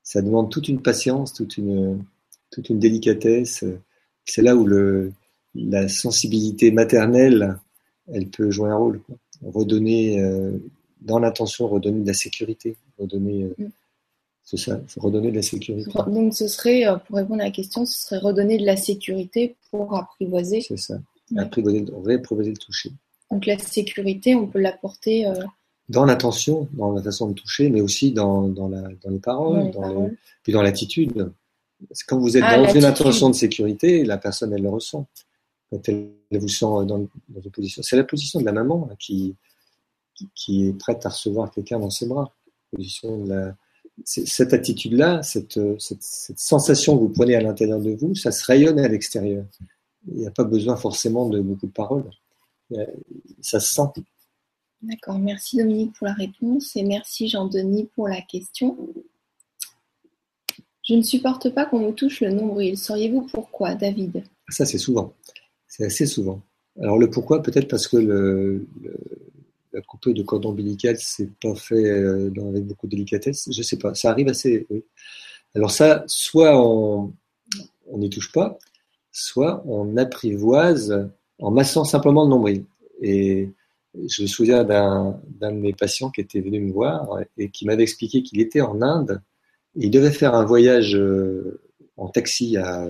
ça 0.04 0.22
demande 0.22 0.52
toute 0.52 0.68
une 0.68 0.82
patience, 0.82 1.34
toute 1.34 1.58
une, 1.58 2.04
toute 2.52 2.70
une 2.70 2.80
délicatesse. 2.80 3.64
C'est 4.26 4.42
là 4.42 4.56
où 4.56 4.66
le, 4.66 5.14
la 5.56 5.88
sensibilité 5.88 6.72
maternelle, 6.72 7.58
elle 8.12 8.28
peut 8.28 8.52
jouer 8.52 8.70
un 8.70 8.76
rôle. 8.76 9.02
Quoi. 9.02 9.16
Redonner, 9.46 10.20
euh, 10.20 10.52
dans 11.02 11.20
l'intention, 11.20 11.68
redonner 11.68 12.02
de 12.02 12.08
la 12.08 12.14
sécurité, 12.14 12.76
redonner, 12.98 13.44
euh, 13.44 13.56
mm. 13.58 13.70
c'est 14.44 14.58
ça, 14.58 14.82
redonner 14.98 15.32
de 15.32 15.36
la 15.36 15.42
sécurité. 15.44 15.92
Donc 16.08 16.34
ce 16.34 16.48
serait, 16.48 16.88
euh, 16.88 16.98
pour 16.98 17.18
répondre 17.18 17.42
à 17.42 17.46
la 17.46 17.52
question, 17.52 17.86
ce 17.86 18.00
serait 18.00 18.18
redonner 18.18 18.58
de 18.58 18.66
la 18.66 18.78
sécurité 18.78 19.56
pour 19.70 19.96
apprivoiser. 19.96 20.62
C'est 20.62 20.78
réapprivoiser 21.36 22.52
le 22.52 22.58
toucher. 22.58 22.92
Donc 23.32 23.46
la 23.46 23.58
sécurité, 23.58 24.36
on 24.36 24.48
peut 24.48 24.60
l'apporter. 24.60 25.28
Euh... 25.28 25.34
Dans 25.90 26.06
l'intention, 26.06 26.68
dans 26.74 26.92
la 26.92 27.02
façon 27.02 27.28
de 27.30 27.34
toucher, 27.34 27.70
mais 27.70 27.82
aussi 27.82 28.12
dans, 28.12 28.48
dans, 28.50 28.68
la, 28.70 28.82
dans 29.04 29.10
les 29.10 29.20
paroles, 29.20 29.66
les 29.66 29.72
dans 29.72 29.82
paroles. 29.82 30.10
Le, 30.12 30.18
puis 30.44 30.52
dans 30.54 30.62
l'attitude. 30.62 31.32
Quand 32.08 32.18
vous 32.18 32.36
êtes 32.38 32.44
Ah, 32.46 32.58
dans 32.58 32.74
une 32.74 32.82
l'attitude. 32.82 32.86
intention 32.86 33.30
de 33.30 33.36
sécurité, 33.36 34.04
la 34.04 34.18
personne, 34.18 34.52
elle 34.54 34.64
le 34.64 34.70
ressent. 34.70 35.06
Quand 35.70 35.88
elle 35.90 36.10
vous 36.32 36.48
sent 36.48 36.66
dans, 36.66 36.86
dans 36.86 37.42
une 37.44 37.52
position. 37.52 37.82
C'est 37.84 37.98
la 37.98 38.04
position 38.04 38.40
de 38.40 38.46
la 38.46 38.52
maman 38.54 38.88
hein, 38.92 38.96
qui, 39.00 39.36
qui, 40.16 40.28
qui 40.34 40.68
est 40.68 40.74
prête 40.74 41.06
à 41.06 41.10
recevoir 41.10 41.52
quelqu'un 41.52 41.80
dans 41.80 41.90
ses 41.90 42.06
bras. 42.08 42.34
Position 42.72 43.24
de 43.24 43.30
la, 43.30 43.56
c'est- 44.04 44.26
cette 44.28 44.54
attitude-là, 44.54 45.24
cette, 45.24 45.60
cette, 45.80 46.02
cette 46.04 46.40
sensation 46.40 46.96
que 46.98 47.02
vous 47.04 47.10
prenez 47.10 47.36
à 47.36 47.42
l'intérieur 47.42 47.80
de 47.80 47.92
vous, 47.92 48.16
ça 48.16 48.32
se 48.32 48.46
rayonne 48.46 48.80
à 48.80 48.88
l'extérieur. 48.88 49.46
Il 50.08 50.20
n'y 50.20 50.28
a 50.28 50.32
pas 50.32 50.44
besoin 50.44 50.76
forcément 50.76 51.28
de 51.30 51.40
beaucoup 51.42 51.68
de 51.68 51.72
paroles. 51.72 52.10
Ça 53.42 53.60
se 53.60 53.74
sent. 53.76 54.02
D'accord, 54.82 55.18
merci 55.18 55.58
Dominique 55.58 55.94
pour 55.98 56.08
la 56.08 56.14
réponse 56.14 56.76
et 56.76 56.84
merci 56.84 57.28
Jean-Denis 57.30 57.90
pour 57.96 58.08
la 58.08 58.22
question. 58.22 58.78
Je 60.84 60.94
ne 60.94 61.02
supporte 61.02 61.50
pas 61.50 61.66
qu'on 61.66 61.80
me 61.80 61.92
touche 61.92 62.22
le 62.22 62.32
nombril. 62.32 62.78
Sauriez-vous 62.78 63.28
pourquoi, 63.34 63.76
David? 63.76 64.24
Ça, 64.50 64.66
c'est 64.66 64.78
souvent. 64.78 65.14
C'est 65.68 65.86
assez 65.86 66.06
souvent. 66.06 66.42
Alors, 66.80 66.98
le 66.98 67.10
pourquoi, 67.10 67.42
peut-être 67.42 67.68
parce 67.68 67.88
que 67.88 67.98
le, 67.98 68.68
le, 68.82 68.98
la 69.74 69.82
coupée 69.82 70.14
de 70.14 70.24
cordon 70.24 70.50
ombilical, 70.50 70.96
c'est 70.98 71.30
pas 71.40 71.56
fait 71.56 71.90
euh, 71.90 72.30
dans- 72.30 72.48
avec 72.50 72.66
beaucoup 72.66 72.88
de 72.88 72.92
délicatesse. 72.92 73.50
Je 73.52 73.62
sais 73.64 73.78
pas. 73.78 73.96
Ça 73.96 74.12
arrive 74.12 74.30
assez, 74.30 74.66
oui. 74.70 74.84
Alors, 75.56 75.72
ça, 75.72 76.04
soit 76.08 76.56
on 76.58 77.12
n'y 77.98 78.10
touche 78.10 78.32
pas, 78.32 78.58
soit 79.18 79.64
on 79.66 79.98
apprivoise 79.98 81.10
en 81.40 81.50
massant 81.50 81.84
simplement 81.84 82.24
le 82.24 82.30
nombril. 82.30 82.66
Et 83.02 83.50
je 84.08 84.22
me 84.22 84.28
souviens 84.28 84.64
d'un 84.64 85.20
de 85.42 85.50
mes 85.52 85.74
patients 85.74 86.12
qui 86.12 86.22
était 86.22 86.40
venu 86.40 86.60
me 86.60 86.72
voir 86.72 87.20
et 87.38 87.50
qui 87.50 87.66
m'avait 87.66 87.82
expliqué 87.82 88.22
qu'il 88.22 88.40
était 88.40 88.62
en 88.62 88.82
Inde. 88.82 89.22
Et 89.76 89.86
il 89.86 89.92
devait 89.92 90.12
faire 90.12 90.36
un 90.36 90.46
voyage 90.46 90.96
euh, 90.96 91.62
en 91.98 92.10
taxi 92.10 92.58
à 92.58 92.88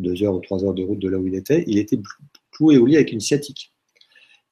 deux 0.00 0.20
heures 0.24 0.34
ou 0.34 0.40
trois 0.40 0.64
heures 0.64 0.74
de 0.74 0.82
route 0.82 0.98
de 0.98 1.08
là 1.08 1.16
où 1.16 1.26
il 1.28 1.36
était. 1.36 1.62
Il 1.68 1.78
était 1.78 1.98
cloué 2.50 2.76
au 2.76 2.84
lit 2.84 2.96
avec 2.96 3.12
une 3.12 3.20
sciatique. 3.20 3.72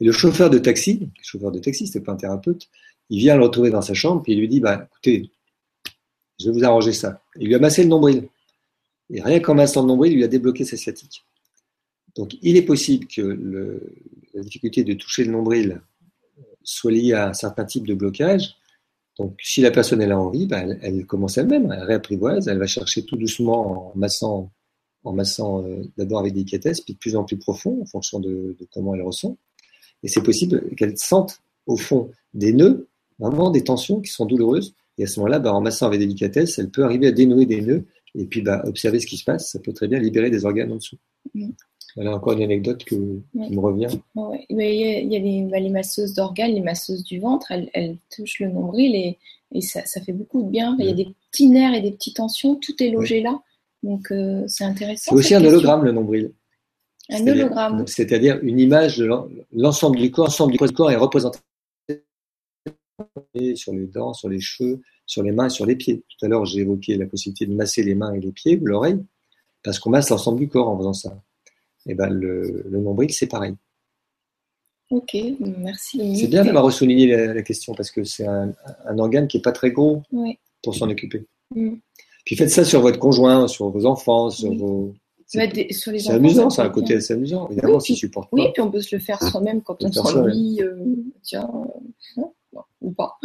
Et 0.00 0.04
le 0.04 0.12
chauffeur 0.12 0.48
de 0.48 0.58
taxi, 0.58 1.00
le 1.00 1.22
chauffeur 1.22 1.50
de 1.50 1.58
taxi, 1.58 1.88
c'était 1.88 2.04
pas 2.04 2.12
un 2.12 2.16
thérapeute, 2.16 2.68
il 3.10 3.18
vient 3.18 3.36
le 3.36 3.42
retrouver 3.42 3.70
dans 3.70 3.82
sa 3.82 3.94
chambre 3.94 4.22
puis 4.22 4.32
il 4.32 4.38
lui 4.38 4.48
dit 4.48 4.60
bah 4.60 4.86
écoutez, 4.90 5.30
je 6.38 6.46
vais 6.46 6.52
vous 6.52 6.64
arranger 6.64 6.92
ça. 6.92 7.20
Il 7.40 7.48
lui 7.48 7.54
a 7.56 7.58
massé 7.58 7.82
le 7.82 7.88
nombril. 7.88 8.28
Et 9.10 9.22
rien 9.22 9.40
qu'en 9.40 9.54
massant 9.54 9.82
le 9.82 9.88
nombril, 9.88 10.12
il 10.12 10.16
lui 10.16 10.24
a 10.24 10.28
débloqué 10.28 10.64
sa 10.64 10.76
sciatique. 10.76 11.24
Donc 12.16 12.36
il 12.42 12.56
est 12.56 12.62
possible 12.62 13.06
que 13.06 13.80
la 14.34 14.42
difficulté 14.42 14.84
de 14.84 14.94
toucher 14.94 15.24
le 15.24 15.32
nombril 15.32 15.80
soit 16.62 16.90
liée 16.90 17.12
à 17.12 17.28
un 17.28 17.32
certain 17.34 17.64
type 17.64 17.86
de 17.86 17.94
blocage. 17.94 18.56
Donc 19.18 19.38
si 19.42 19.60
la 19.60 19.70
personne 19.70 20.02
elle 20.02 20.12
a 20.12 20.18
envie, 20.18 20.46
bah, 20.46 20.62
elle, 20.82 21.06
commence 21.06 21.38
elle-même, 21.38 21.72
elle 21.72 21.84
réapprivoise, 21.84 22.48
elle 22.48 22.58
va 22.58 22.66
chercher 22.66 23.04
tout 23.04 23.16
doucement 23.16 23.92
en 23.92 23.98
massant, 23.98 24.50
en 25.04 25.12
massant 25.12 25.64
euh, 25.64 25.84
d'abord 25.96 26.20
avec 26.20 26.34
délicatesse, 26.34 26.80
puis 26.80 26.94
de 26.94 26.98
plus 26.98 27.16
en 27.16 27.24
plus 27.24 27.38
profond 27.38 27.80
en 27.80 27.86
fonction 27.86 28.18
de, 28.18 28.56
de 28.58 28.66
comment 28.72 28.94
elle 28.94 29.02
ressent. 29.02 29.38
Et 30.02 30.08
c'est 30.08 30.22
possible 30.22 30.74
qu'elle 30.76 30.98
sente 30.98 31.40
au 31.66 31.76
fond 31.76 32.10
des 32.34 32.52
nœuds, 32.52 32.88
vraiment 33.18 33.50
des 33.50 33.64
tensions 33.64 34.00
qui 34.00 34.10
sont 34.10 34.26
douloureuses. 34.26 34.74
Et 34.98 35.04
à 35.04 35.06
ce 35.06 35.20
moment-là, 35.20 35.38
bah, 35.38 35.52
en 35.52 35.60
massant 35.60 35.86
avec 35.86 36.00
délicatesse, 36.00 36.58
elle 36.58 36.70
peut 36.70 36.84
arriver 36.84 37.06
à 37.06 37.12
dénouer 37.12 37.46
des 37.46 37.60
nœuds 37.60 37.84
et 38.18 38.24
puis 38.26 38.42
bah, 38.42 38.62
observer 38.66 39.00
ce 39.00 39.06
qui 39.06 39.16
se 39.16 39.24
passe. 39.24 39.52
Ça 39.52 39.58
peut 39.60 39.72
très 39.72 39.88
bien 39.88 39.98
libérer 39.98 40.30
des 40.30 40.44
organes 40.44 40.72
en 40.72 40.76
dessous. 40.76 40.96
Mm. 41.34 41.50
Voilà 41.96 42.14
encore 42.14 42.34
une 42.34 42.42
anecdote 42.42 42.84
que, 42.84 42.94
Ouais. 42.94 43.46
qui 43.46 43.54
me 43.54 43.60
revient. 43.60 43.88
Ouais, 44.14 44.44
mais 44.50 44.76
il 45.02 45.12
y 45.12 45.16
a, 45.16 45.18
les, 45.18 45.42
bah, 45.50 45.58
les 45.60 45.70
masseuses 45.70 46.12
d'organes, 46.14 46.52
les 46.52 46.60
masseuses 46.60 47.04
du 47.04 47.20
ventre, 47.20 47.50
elles, 47.52 47.70
elles 47.72 47.96
touchent 48.14 48.40
le 48.40 48.48
nombril 48.48 48.94
et, 48.94 49.18
et 49.52 49.60
ça, 49.62 49.84
ça 49.86 50.00
fait 50.02 50.12
beaucoup 50.12 50.42
de 50.42 50.50
bien. 50.50 50.76
Il 50.78 50.84
y 50.84 50.88
a 50.88 50.92
Mm. 50.92 50.96
des 50.96 51.08
petits 51.30 51.48
nerfs 51.48 51.74
et 51.74 51.80
des 51.80 51.92
petites 51.92 52.16
tensions, 52.16 52.56
tout 52.56 52.82
est 52.82 52.90
logé 52.90 53.22
là. 53.22 53.40
Donc 53.82 54.10
euh, 54.10 54.44
c'est 54.46 54.64
intéressant. 54.64 55.12
C'est 55.12 55.16
aussi 55.16 55.34
un 55.34 55.44
hologramme, 55.44 55.84
le 55.84 55.92
nombril. 55.92 56.32
Un 57.10 57.26
hologramme. 57.26 57.86
C'est-à-dire 57.86 58.40
une 58.42 58.58
image 58.58 58.98
de 58.98 59.04
l'en- 59.04 59.28
l'ensemble 59.52 59.96
du 59.98 60.10
corps, 60.10 60.26
l'ensemble 60.26 60.52
du 60.52 60.58
corps 60.58 60.90
est 60.90 60.96
représenté 60.96 61.38
sur 63.54 63.72
les 63.74 63.86
dents, 63.86 64.12
sur 64.12 64.28
les 64.28 64.40
cheveux, 64.40 64.80
sur 65.06 65.22
les 65.22 65.32
mains 65.32 65.46
et 65.46 65.50
sur 65.50 65.66
les 65.66 65.76
pieds. 65.76 66.04
Tout 66.08 66.26
à 66.26 66.28
l'heure, 66.28 66.44
j'ai 66.44 66.60
évoqué 66.60 66.96
la 66.96 67.06
possibilité 67.06 67.46
de 67.46 67.54
masser 67.54 67.82
les 67.82 67.94
mains 67.94 68.12
et 68.12 68.20
les 68.20 68.32
pieds 68.32 68.58
ou 68.60 68.66
l'oreille, 68.66 68.98
parce 69.62 69.78
qu'on 69.78 69.90
masse 69.90 70.10
l'ensemble 70.10 70.38
du 70.40 70.48
corps 70.48 70.68
en 70.68 70.76
faisant 70.76 70.92
ça. 70.92 71.22
Et 71.86 71.94
ben 71.94 72.08
le, 72.10 72.64
le 72.68 72.78
nombril, 72.80 73.12
c'est 73.12 73.28
pareil. 73.28 73.54
Ok, 74.90 75.16
merci. 75.40 76.16
C'est 76.16 76.28
bien 76.28 76.44
d'avoir 76.44 76.70
souligné 76.72 77.08
la, 77.08 77.34
la 77.34 77.42
question, 77.42 77.74
parce 77.74 77.90
que 77.90 78.04
c'est 78.04 78.26
un, 78.26 78.52
un 78.84 78.98
organe 78.98 79.26
qui 79.26 79.38
est 79.38 79.42
pas 79.42 79.52
très 79.52 79.72
gros 79.72 80.02
pour 80.62 80.74
s'en 80.74 80.88
occuper. 80.90 81.26
Mm. 81.54 81.74
Puis 82.24 82.36
faites 82.36 82.50
ça 82.50 82.64
sur 82.64 82.80
votre 82.80 82.98
conjoint, 82.98 83.46
sur 83.48 83.70
vos 83.70 83.86
enfants, 83.86 84.30
sur 84.30 84.50
Oui. 84.50 84.56
vos... 84.58 84.94
C'est 85.28 85.40
amusant, 86.10 86.50
ça 86.50 86.62
c'est 86.62 86.68
un 86.68 86.70
côté 86.70 86.94
assez 86.94 87.14
amusant. 87.14 87.48
Évidemment, 87.48 87.78
Oui, 87.78 87.96
supportent 87.96 88.28
Oui, 88.30 88.46
puis 88.52 88.62
on 88.62 88.70
peut 88.70 88.80
se 88.80 88.94
le 88.94 89.00
faire 89.02 89.20
soi-même 89.20 89.60
quand 89.60 89.82
on 89.82 89.90
s'ennuie, 89.90 90.62
euh, 90.62 90.76
tiens, 91.22 91.50
euh, 91.52 91.80
non, 92.16 92.32
non, 92.52 92.62
ou 92.80 92.92
pas. 92.92 93.18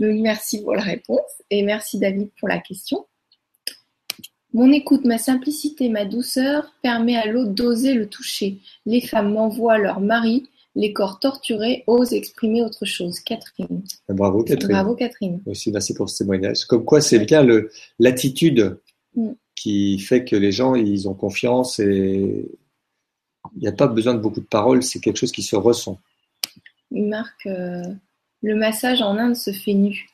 Donc 0.00 0.18
merci 0.20 0.62
pour 0.62 0.74
la 0.74 0.82
réponse 0.82 1.42
et 1.50 1.62
merci 1.62 1.98
David 1.98 2.30
pour 2.38 2.48
la 2.48 2.58
question. 2.58 3.06
Mon 4.52 4.72
écoute, 4.72 5.04
ma 5.04 5.18
simplicité, 5.18 5.88
ma 5.88 6.04
douceur 6.04 6.74
permet 6.82 7.16
à 7.16 7.26
l'autre 7.26 7.52
d'oser 7.52 7.94
le 7.94 8.08
toucher. 8.08 8.58
Les 8.84 9.00
femmes 9.00 9.32
m'envoient 9.32 9.78
leur 9.78 10.00
mari, 10.00 10.48
les 10.74 10.92
corps 10.92 11.20
torturés 11.20 11.84
osent 11.86 12.12
exprimer 12.12 12.62
autre 12.62 12.84
chose. 12.84 13.20
Catherine. 13.20 13.82
Bravo, 14.08 14.42
Catherine. 14.42 14.72
Bravo 14.72 14.96
Catherine. 14.96 15.40
Aussi, 15.46 15.70
merci 15.70 15.94
pour 15.94 16.10
ce 16.10 16.18
témoignage. 16.18 16.64
Comme 16.64 16.84
quoi, 16.84 17.00
c'est 17.00 17.20
bien 17.20 17.46
l'attitude 18.00 18.76
Mm. 19.14 19.30
qui 19.56 19.98
fait 19.98 20.24
que 20.24 20.36
les 20.36 20.52
gens, 20.52 20.74
ils 20.74 21.08
ont 21.08 21.14
confiance 21.14 21.80
et 21.80 22.48
il 23.56 23.60
n'y 23.60 23.68
a 23.68 23.72
pas 23.72 23.88
besoin 23.88 24.14
de 24.14 24.20
beaucoup 24.20 24.40
de 24.40 24.46
paroles, 24.46 24.82
c'est 24.82 25.00
quelque 25.00 25.16
chose 25.16 25.32
qui 25.32 25.42
se 25.42 25.56
ressent. 25.56 25.98
Marc, 26.90 27.46
euh, 27.46 27.82
le 28.42 28.54
massage 28.54 29.02
en 29.02 29.16
Inde 29.16 29.36
se 29.36 29.52
fait 29.52 29.74
nu. 29.74 30.06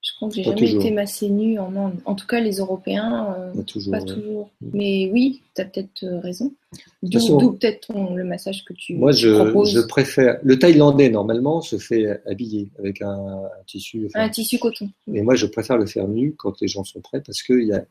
Je 0.00 0.14
crois 0.14 0.28
que 0.28 0.36
j'ai 0.36 0.44
jamais 0.44 0.56
toujours. 0.56 0.80
été 0.80 0.90
massée 0.92 1.28
nue 1.28 1.58
en 1.58 1.74
Inde. 1.76 2.00
En 2.06 2.14
tout 2.14 2.26
cas, 2.26 2.40
les 2.40 2.56
Européens, 2.58 3.34
euh, 3.36 3.52
Pas 3.52 3.62
toujours. 3.64 3.92
pas 3.92 3.98
ouais. 4.00 4.04
toujours. 4.06 4.50
Mm. 4.60 4.70
Mais 4.72 5.10
oui, 5.12 5.42
tu 5.54 5.60
as 5.60 5.64
peut-être 5.66 6.04
euh, 6.04 6.20
raison. 6.20 6.54
D'où 7.02 7.52
peut-être 7.52 7.92
le 8.14 8.24
massage 8.24 8.64
que 8.64 8.72
tu 8.72 8.94
Moi, 8.94 9.12
je, 9.12 9.28
proposes. 9.28 9.72
je 9.74 9.80
préfère. 9.80 10.38
Le 10.42 10.58
Thaïlandais, 10.58 11.10
normalement, 11.10 11.60
se 11.60 11.76
fait 11.78 12.20
habiller 12.26 12.68
avec 12.78 13.02
un, 13.02 13.08
un 13.10 13.64
tissu. 13.66 14.06
enfin, 14.06 14.20
Un 14.24 14.28
tissu 14.30 14.58
coton. 14.58 14.88
Mais 15.08 15.20
moi, 15.22 15.34
je 15.34 15.46
préfère 15.46 15.76
le 15.76 15.86
faire 15.86 16.08
nu 16.08 16.32
quand 16.38 16.58
les 16.60 16.68
gens 16.68 16.84
sont 16.84 17.00
prêts 17.00 17.20
parce 17.20 17.42
qu'il 17.42 17.64
y 17.66 17.72
a, 17.72 17.84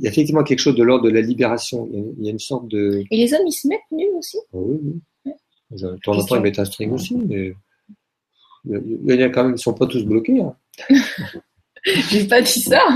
y 0.00 0.06
a 0.06 0.10
effectivement 0.10 0.42
quelque 0.42 0.58
chose 0.60 0.74
de 0.76 0.82
l'ordre 0.82 1.04
de 1.04 1.10
la 1.10 1.20
libération. 1.20 1.86
Il 1.92 1.98
y 1.98 2.02
a, 2.02 2.04
il 2.18 2.24
y 2.24 2.28
a 2.28 2.32
une 2.32 2.38
sorte 2.40 2.66
de. 2.68 3.04
Et 3.10 3.16
les 3.16 3.34
hommes, 3.34 3.46
ils 3.46 3.52
se 3.52 3.68
mettent 3.68 3.80
nus 3.92 4.08
aussi? 4.18 4.38
Ah 4.52 4.56
oui, 4.56 4.78
oui. 4.82 5.00
Ouais. 5.26 5.36
Je- 5.76 5.86
De 5.86 5.96
temps 6.02 6.18
en 6.18 6.24
temps, 6.24 6.36
ils 6.36 6.42
mettent 6.42 6.58
un 6.58 6.64
string 6.64 6.90
aussi, 6.92 7.14
mais 7.14 7.54
il 8.64 9.00
y 9.06 9.14
y 9.16 9.22
a 9.22 9.28
quand 9.30 9.44
même, 9.44 9.54
ils 9.54 9.58
sont 9.58 9.74
pas 9.74 9.86
tous 9.86 10.04
bloqués. 10.04 10.40
hein. 10.40 10.56
J'ai 11.84 12.26
pas 12.28 12.40
dit 12.42 12.60
ça. 12.60 12.80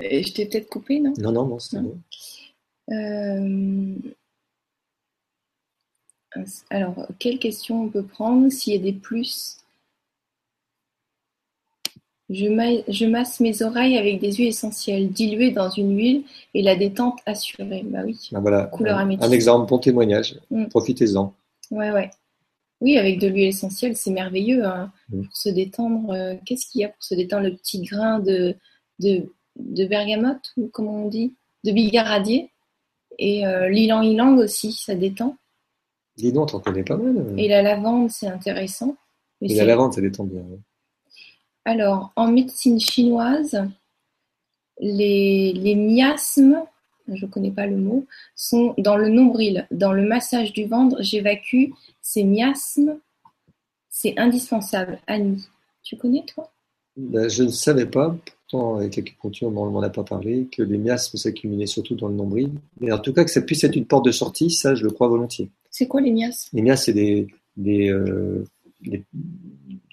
Et 0.00 0.22
je 0.22 0.32
t'ai 0.32 0.46
peut-être 0.46 0.68
coupé, 0.68 1.00
non? 1.00 1.12
Non, 1.18 1.32
non, 1.32 1.46
non, 1.46 1.58
c'est 1.58 1.80
bon. 1.80 1.98
Euh, 2.90 3.94
Alors, 6.70 7.06
quelle 7.18 7.38
question 7.38 7.82
on 7.82 7.88
peut 7.88 8.04
prendre 8.04 8.48
s'il 8.50 8.74
y 8.74 8.76
a 8.76 8.80
des 8.80 8.92
plus? 8.92 9.56
Je, 12.28 12.46
ma- 12.46 12.82
je 12.86 13.06
masse 13.06 13.40
mes 13.40 13.62
oreilles 13.62 13.98
avec 13.98 14.20
des 14.20 14.32
huiles 14.32 14.48
essentielles 14.48 15.10
diluées 15.10 15.50
dans 15.50 15.68
une 15.68 15.96
huile 15.96 16.24
et 16.54 16.62
la 16.62 16.76
détente 16.76 17.18
assurée. 17.26 17.82
Bah 17.84 18.02
oui, 18.04 18.30
Ah, 18.32 18.38
voilà, 18.38 18.66
Couleur 18.66 18.98
un, 18.98 19.02
améthyste. 19.02 19.28
un 19.28 19.32
exemple, 19.32 19.68
bon 19.68 19.78
témoignage. 19.78 20.38
Mm. 20.50 20.66
Profitez-en. 20.68 21.34
ouais, 21.72 21.90
ouais. 21.90 22.10
Oui, 22.80 22.96
avec 22.96 23.18
de 23.20 23.28
l'huile 23.28 23.48
essentielle, 23.48 23.96
c'est 23.96 24.10
merveilleux 24.10 24.64
hein, 24.64 24.92
Mm. 25.10 25.24
pour 25.24 25.36
se 25.36 25.48
détendre. 25.50 26.10
euh, 26.12 26.34
Qu'est-ce 26.46 26.66
qu'il 26.66 26.80
y 26.80 26.84
a 26.84 26.88
pour 26.88 27.02
se 27.02 27.14
détendre 27.14 27.44
Le 27.44 27.54
petit 27.56 27.82
grain 27.82 28.20
de, 28.20 28.54
de, 29.00 29.30
de 29.56 29.84
bergamote, 29.84 30.52
ou 30.56 30.68
comment 30.72 31.04
on 31.04 31.08
dit 31.08 31.34
De 31.64 31.72
bigaradier. 31.72 32.50
Et 33.18 33.46
euh, 33.46 33.68
l'ilang-ilang 33.68 34.38
aussi, 34.38 34.72
ça 34.72 34.94
détend. 34.94 35.36
Dis 36.16 36.32
donc, 36.32 36.50
t'en 36.52 36.60
connais 36.60 36.84
pas 36.84 36.96
mal. 36.96 37.38
Et 37.38 37.48
la 37.48 37.60
lavande, 37.62 38.10
c'est 38.10 38.28
intéressant. 38.28 38.96
Et 39.42 39.54
la 39.54 39.64
lavande, 39.64 39.92
ça 39.94 40.00
détend 40.00 40.24
bien. 40.24 40.40
ouais. 40.42 40.58
Alors, 41.66 42.12
en 42.16 42.30
médecine 42.32 42.80
chinoise, 42.80 43.62
les, 44.78 45.52
les 45.52 45.74
miasmes, 45.74 46.62
je 47.08 47.26
ne 47.26 47.30
connais 47.30 47.50
pas 47.50 47.66
le 47.66 47.76
mot, 47.76 48.06
sont 48.34 48.74
dans 48.78 48.96
le 48.96 49.08
nombril. 49.08 49.66
Dans 49.70 49.92
le 49.92 50.06
massage 50.06 50.52
du 50.52 50.64
ventre, 50.66 50.96
j'évacue 51.00 51.70
ces 52.00 52.24
miasmes. 52.24 52.98
C'est 53.88 54.18
indispensable. 54.18 55.00
Annie, 55.06 55.44
tu 55.82 55.96
connais 55.96 56.24
toi? 56.24 56.50
Ben, 56.96 57.28
je 57.28 57.44
ne 57.44 57.48
savais 57.48 57.86
pas, 57.86 58.16
pourtant 58.50 58.76
avec 58.76 58.96
l'acupuncture, 58.96 59.48
on 59.48 59.66
ne 59.66 59.70
m'en 59.70 59.82
a 59.82 59.90
pas 59.90 60.04
parlé, 60.04 60.48
que 60.50 60.62
les 60.62 60.78
miasmes 60.78 61.16
s'accumulaient 61.16 61.66
surtout 61.66 61.94
dans 61.94 62.08
le 62.08 62.14
nombril. 62.14 62.50
Mais 62.80 62.92
en 62.92 62.98
tout 62.98 63.12
cas, 63.12 63.24
que 63.24 63.30
ça 63.30 63.42
puisse 63.42 63.64
être 63.64 63.76
une 63.76 63.86
porte 63.86 64.04
de 64.04 64.12
sortie, 64.12 64.50
ça, 64.50 64.74
je 64.74 64.84
le 64.84 64.90
crois 64.90 65.08
volontiers. 65.08 65.50
C'est 65.70 65.86
quoi 65.86 66.00
les 66.00 66.10
miasmes? 66.10 66.56
Les 66.56 66.62
miasmes, 66.62 66.84
c'est 66.84 66.92
des, 66.92 67.28
des, 67.56 67.88
euh, 67.90 68.44
des, 68.80 69.04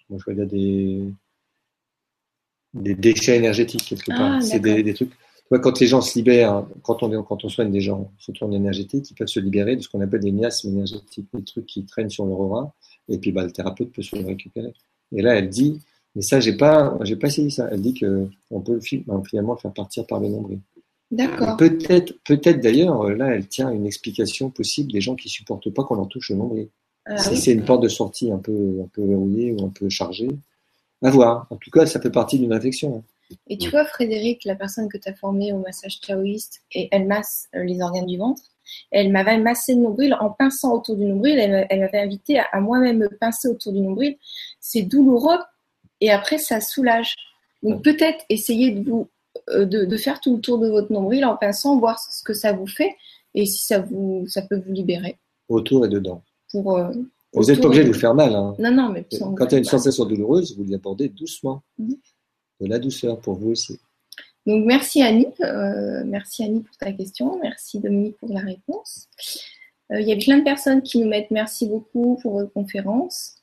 je 0.09 0.23
vais 0.25 0.35
dire, 0.35 0.47
des, 0.47 1.03
des 2.73 2.95
déchets 2.95 3.37
énergétiques, 3.37 3.85
quelque 3.85 4.07
part. 4.07 4.37
Ah, 4.37 4.41
c'est 4.41 4.59
des 4.59 4.93
trucs. 4.93 5.11
Quand 5.49 5.79
les 5.79 5.87
gens 5.87 6.01
se 6.01 6.17
libèrent, 6.17 6.65
quand 6.81 7.03
on, 7.03 7.23
quand 7.23 7.45
on 7.45 7.49
soigne 7.49 7.71
des 7.71 7.79
gens, 7.79 8.11
surtout 8.17 8.45
en 8.45 8.51
énergétique, 8.51 9.09
ils 9.09 9.13
peuvent 9.13 9.27
se 9.27 9.39
libérer 9.39 9.75
de 9.75 9.81
ce 9.81 9.89
qu'on 9.89 10.01
appelle 10.01 10.19
des 10.19 10.31
miasmes 10.31 10.69
énergétiques, 10.69 11.27
des 11.33 11.43
trucs 11.43 11.65
qui 11.65 11.85
traînent 11.85 12.09
sur 12.09 12.25
leur 12.25 12.39
aura, 12.39 12.73
et 13.07 13.17
puis 13.17 13.31
bah, 13.31 13.43
le 13.43 13.51
thérapeute 13.51 13.91
peut 13.93 14.01
se 14.01 14.15
le 14.15 14.25
récupérer. 14.25 14.73
Et 15.13 15.21
là, 15.21 15.35
elle 15.35 15.49
dit, 15.49 15.79
mais 16.15 16.21
ça, 16.21 16.39
j'ai 16.39 16.57
pas, 16.57 16.97
j'ai 17.01 17.15
pas 17.15 17.27
essayé 17.27 17.49
ça. 17.49 17.69
Elle 17.71 17.81
dit 17.81 17.93
que 17.93 18.27
on 18.49 18.59
peut 18.59 18.79
ben, 19.05 19.21
finalement 19.23 19.53
le 19.53 19.59
faire 19.59 19.71
partir 19.71 20.05
par 20.05 20.19
le 20.19 20.27
nombril. 20.29 20.59
D'accord. 21.11 21.55
Peut-être, 21.57 22.13
peut-être 22.25 22.59
d'ailleurs, 22.59 23.01
euh, 23.03 23.13
là, 23.13 23.35
elle 23.35 23.47
tient 23.47 23.69
une 23.69 23.85
explication 23.85 24.49
possible 24.49 24.91
des 24.91 24.99
gens 24.99 25.15
qui 25.15 25.29
supportent 25.29 25.69
pas 25.69 25.83
qu'on 25.83 25.95
leur 25.95 26.07
touche 26.07 26.31
le 26.31 26.37
nombril. 26.37 26.69
Ah 27.05 27.17
si 27.17 27.29
oui. 27.29 27.37
c'est 27.37 27.53
une 27.53 27.63
porte 27.63 27.83
de 27.83 27.87
sortie 27.87 28.31
un 28.31 28.39
peu, 28.39 28.81
un 28.83 28.87
peu 28.91 29.05
verrouillée 29.05 29.53
ou 29.53 29.63
un 29.63 29.69
peu 29.69 29.87
chargée, 29.89 30.27
à 31.01 31.09
voir. 31.09 31.47
En 31.49 31.55
tout 31.55 31.69
cas, 31.69 31.85
ça 31.85 32.01
fait 32.01 32.09
partie 32.09 32.37
d'une 32.39 32.51
infection. 32.51 33.03
Et 33.47 33.57
tu 33.57 33.69
vois, 33.69 33.85
Frédéric, 33.85 34.45
la 34.45 34.55
personne 34.55 34.87
que 34.89 34.97
tu 34.97 35.09
as 35.09 35.13
formée 35.13 35.51
au 35.53 35.57
massage 35.59 35.99
taoïste, 35.99 36.61
et 36.73 36.87
elle 36.91 37.05
masse 37.07 37.47
euh, 37.55 37.63
les 37.63 37.81
organes 37.81 38.05
du 38.05 38.17
ventre, 38.17 38.41
elle 38.91 39.11
m'avait 39.11 39.37
massé 39.37 39.73
le 39.75 39.81
nombril 39.81 40.13
en 40.19 40.29
pinçant 40.29 40.73
autour 40.75 40.95
du 40.95 41.05
nombril. 41.05 41.37
Elle, 41.39 41.51
m'a- 41.51 41.65
elle 41.69 41.79
m'avait 41.81 41.99
invité 41.99 42.39
à, 42.39 42.45
à 42.51 42.59
moi-même 42.59 42.97
me 42.97 43.09
pincer 43.09 43.47
autour 43.47 43.71
du 43.73 43.79
nombril. 43.81 44.17
C'est 44.59 44.81
douloureux 44.83 45.37
et 46.01 46.11
après, 46.11 46.37
ça 46.37 46.59
soulage. 46.61 47.15
Donc 47.63 47.83
peut-être 47.83 48.23
essayer 48.29 48.71
de, 48.71 48.89
vous, 48.89 49.07
euh, 49.49 49.65
de, 49.65 49.85
de 49.85 49.97
faire 49.97 50.19
tout 50.21 50.35
le 50.35 50.41
tour 50.41 50.57
de 50.59 50.67
votre 50.69 50.91
nombril 50.91 51.25
en 51.25 51.35
pinçant, 51.37 51.79
voir 51.79 51.99
ce 51.99 52.23
que 52.23 52.33
ça 52.33 52.51
vous 52.53 52.67
fait 52.67 52.95
et 53.33 53.45
si 53.45 53.65
ça, 53.65 53.79
vous, 53.79 54.25
ça 54.27 54.41
peut 54.41 54.61
vous 54.65 54.73
libérer. 54.73 55.17
Autour 55.49 55.85
et 55.85 55.89
dedans. 55.89 56.21
Pour, 56.51 56.77
euh, 56.77 56.91
Vous 57.33 57.43
n'êtes 57.45 57.59
pas 57.61 57.67
obligé 57.67 57.83
de 57.83 57.89
vous 57.89 57.99
faire 57.99 58.13
mal. 58.15 58.35
hein. 58.35 58.55
Non, 58.59 58.71
non, 58.71 58.89
mais 58.89 59.05
Quand 59.19 59.45
il 59.47 59.51
y 59.51 59.55
a 59.55 59.57
une 59.59 59.63
sensation 59.63 60.05
douloureuse, 60.05 60.55
vous 60.57 60.65
l'abordez 60.65 61.07
doucement. 61.09 61.61
Mhm. 61.77 61.95
De 62.59 62.67
la 62.67 62.79
douceur 62.79 63.19
pour 63.19 63.35
vous 63.35 63.51
aussi. 63.51 63.79
Donc 64.45 64.65
merci 64.65 65.01
Annie, 65.01 65.27
euh, 65.41 66.03
merci 66.05 66.43
Annie 66.43 66.61
pour 66.61 66.77
ta 66.77 66.91
question, 66.93 67.37
merci 67.41 67.79
Dominique 67.79 68.17
pour 68.17 68.29
la 68.31 68.39
réponse. 68.39 69.09
Euh, 69.91 69.99
il 69.99 70.07
y 70.07 70.13
a 70.13 70.15
plein 70.15 70.37
de 70.37 70.43
personnes 70.43 70.81
qui 70.81 70.99
nous 70.99 71.07
mettent 71.07 71.31
merci 71.31 71.67
beaucoup 71.67 72.17
pour 72.21 72.33
votre 72.33 72.53
conférence. 72.53 73.35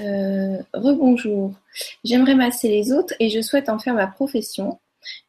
Euh, 0.00 0.56
Rebonjour, 0.72 1.52
j'aimerais 2.04 2.34
masser 2.34 2.68
les 2.68 2.90
autres 2.90 3.14
et 3.20 3.28
je 3.28 3.42
souhaite 3.42 3.68
en 3.68 3.78
faire 3.78 3.94
ma 3.94 4.06
profession, 4.06 4.78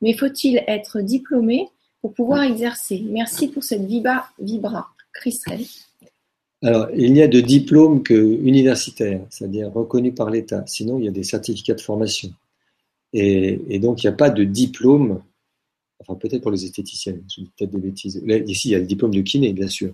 mais 0.02 0.14
faut-il 0.14 0.64
être 0.68 1.02
diplômé 1.02 1.68
pour 2.02 2.14
pouvoir 2.14 2.44
exercer? 2.44 3.04
Merci 3.10 3.50
pour 3.50 3.64
cette 3.64 3.84
vibra, 3.86 4.30
vibra. 4.40 4.88
Christelle. 5.16 5.66
Alors, 6.62 6.88
il 6.94 7.14
n'y 7.14 7.22
a 7.22 7.28
de 7.28 7.40
diplôme 7.40 8.04
que 8.04 8.14
universitaire, 8.14 9.22
c'est-à-dire 9.30 9.72
reconnu 9.72 10.14
par 10.14 10.30
l'État. 10.30 10.64
Sinon, 10.68 11.00
il 11.00 11.06
y 11.06 11.08
a 11.08 11.12
des 11.12 11.24
certificats 11.24 11.74
de 11.74 11.82
formation. 11.82 12.30
Et, 13.20 13.62
et 13.70 13.80
donc, 13.80 14.04
il 14.04 14.08
n'y 14.08 14.14
a 14.14 14.18
pas 14.18 14.30
de 14.30 14.44
diplôme, 14.44 15.22
enfin 16.02 16.16
peut-être 16.16 16.42
pour 16.44 16.52
les 16.52 16.66
esthéticiennes, 16.66 17.24
je 17.34 17.42
dis 17.42 17.52
peut-être 17.58 17.72
des 17.72 17.80
bêtises. 17.90 18.22
Là, 18.26 18.38
ici, 18.38 18.70
il 18.70 18.72
y 18.74 18.76
a 18.76 18.80
le 18.80 18.86
diplôme 18.94 19.14
de 19.14 19.22
kiné, 19.22 19.54
bien 19.54 19.70
sûr. 19.70 19.94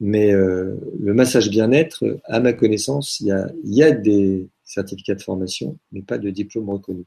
Mais 0.00 0.32
euh, 0.32 0.76
le 1.00 1.14
massage 1.14 1.48
bien-être, 1.48 2.20
à 2.24 2.40
ma 2.40 2.52
connaissance, 2.52 3.20
il 3.20 3.28
y, 3.28 3.32
a, 3.32 3.50
il 3.64 3.74
y 3.74 3.82
a 3.82 3.92
des 3.92 4.48
certificats 4.64 5.14
de 5.14 5.22
formation, 5.22 5.78
mais 5.92 6.02
pas 6.02 6.18
de 6.18 6.30
diplôme 6.30 6.68
reconnu. 6.70 7.04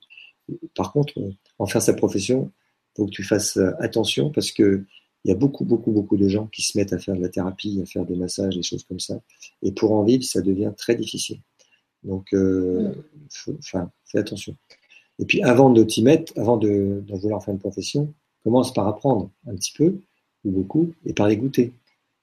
Par 0.76 0.92
contre, 0.94 1.14
en 1.60 1.68
faire 1.68 1.82
sa 1.82 1.94
profession, 1.94 2.52
il 2.96 3.02
faut 3.02 3.06
que 3.08 3.12
tu 3.12 3.24
fasses 3.24 3.60
attention 3.80 4.32
parce 4.32 4.52
que 4.52 4.86
il 5.26 5.30
y 5.30 5.32
a 5.34 5.36
beaucoup, 5.36 5.66
beaucoup, 5.66 5.92
beaucoup 5.92 6.16
de 6.18 6.30
gens 6.30 6.48
qui 6.48 6.62
se 6.62 6.78
mettent 6.78 6.94
à 6.94 7.00
faire 7.00 7.16
de 7.16 7.22
la 7.22 7.30
thérapie, 7.30 7.82
à 7.84 7.86
faire 7.86 8.06
des 8.06 8.16
massages, 8.16 8.56
des 8.56 8.64
choses 8.64 8.86
comme 8.86 9.00
ça. 9.02 9.20
Et 9.62 9.74
pour 9.74 9.92
en 9.92 10.04
vivre, 10.04 10.24
ça 10.24 10.42
devient 10.42 10.72
très 10.78 10.96
difficile. 10.96 11.40
Donc, 12.04 12.34
euh, 12.34 12.94
faut- 13.30 13.58
enfin, 13.60 13.92
fais 14.06 14.20
attention. 14.20 14.56
Et 15.20 15.26
puis, 15.26 15.42
avant 15.44 15.70
de 15.70 15.84
t'y 15.84 16.04
mettre, 16.04 16.34
avant 16.38 16.58
de, 16.58 17.04
vouloir 17.10 17.44
faire 17.44 17.54
une 17.54 17.60
profession, 17.60 18.14
commence 18.44 18.74
par 18.74 18.88
apprendre 18.88 19.30
un 19.48 19.56
petit 19.56 19.74
peu, 19.76 19.96
ou 20.46 20.52
beaucoup, 20.52 20.94
et 21.06 21.14
par 21.14 21.28
les 21.28 21.38
goûter. 21.38 21.74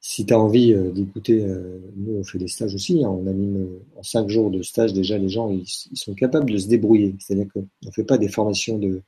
Si 0.00 0.26
tu 0.26 0.34
as 0.34 0.38
envie 0.38 0.72
euh, 0.72 0.90
d'écouter, 0.90 1.44
euh, 1.44 1.80
nous, 1.96 2.16
on 2.18 2.24
fait 2.24 2.38
des 2.38 2.48
stages 2.48 2.74
aussi, 2.74 3.02
hein, 3.04 3.08
on 3.08 3.26
anime 3.26 3.56
euh, 3.56 3.98
en 3.98 4.02
cinq 4.02 4.28
jours 4.28 4.50
de 4.50 4.62
stage, 4.62 4.92
déjà, 4.92 5.18
les 5.18 5.30
gens, 5.30 5.50
ils, 5.50 5.66
sont 5.66 6.14
capables 6.14 6.50
de 6.50 6.58
se 6.58 6.68
débrouiller. 6.68 7.14
C'est-à-dire 7.18 7.46
qu'on 7.52 7.66
ne 7.82 7.90
fait 7.90 8.04
pas 8.04 8.18
des 8.18 8.28
formations 8.28 8.78
de, 8.78 9.02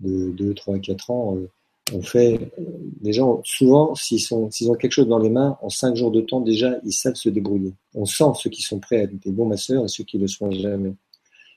de 0.00 0.30
2, 0.30 0.54
3, 0.54 0.78
4 0.78 1.10
ans. 1.10 1.36
euh, 1.36 1.48
on 1.94 2.02
fait, 2.02 2.52
euh, 2.58 2.62
les 3.02 3.12
gens, 3.12 3.40
souvent, 3.44 3.94
s'ils 3.94 4.20
sont, 4.20 4.50
ont 4.66 4.74
quelque 4.74 4.92
chose 4.92 5.08
dans 5.08 5.18
les 5.18 5.30
mains, 5.30 5.56
en 5.62 5.70
cinq 5.70 5.96
jours 5.96 6.10
de 6.10 6.20
temps, 6.20 6.40
déjà, 6.40 6.78
ils 6.84 6.92
savent 6.92 7.14
se 7.14 7.30
débrouiller. 7.30 7.72
On 7.94 8.04
sent 8.04 8.32
ceux 8.34 8.50
qui 8.50 8.62
sont 8.62 8.78
prêts 8.78 8.98
à 8.98 9.02
être 9.04 9.18
des 9.18 9.30
bons 9.30 9.46
masseurs 9.46 9.84
et 9.84 9.88
ceux 9.88 10.04
qui 10.04 10.18
le 10.18 10.28
seront 10.28 10.50
jamais. 10.50 10.92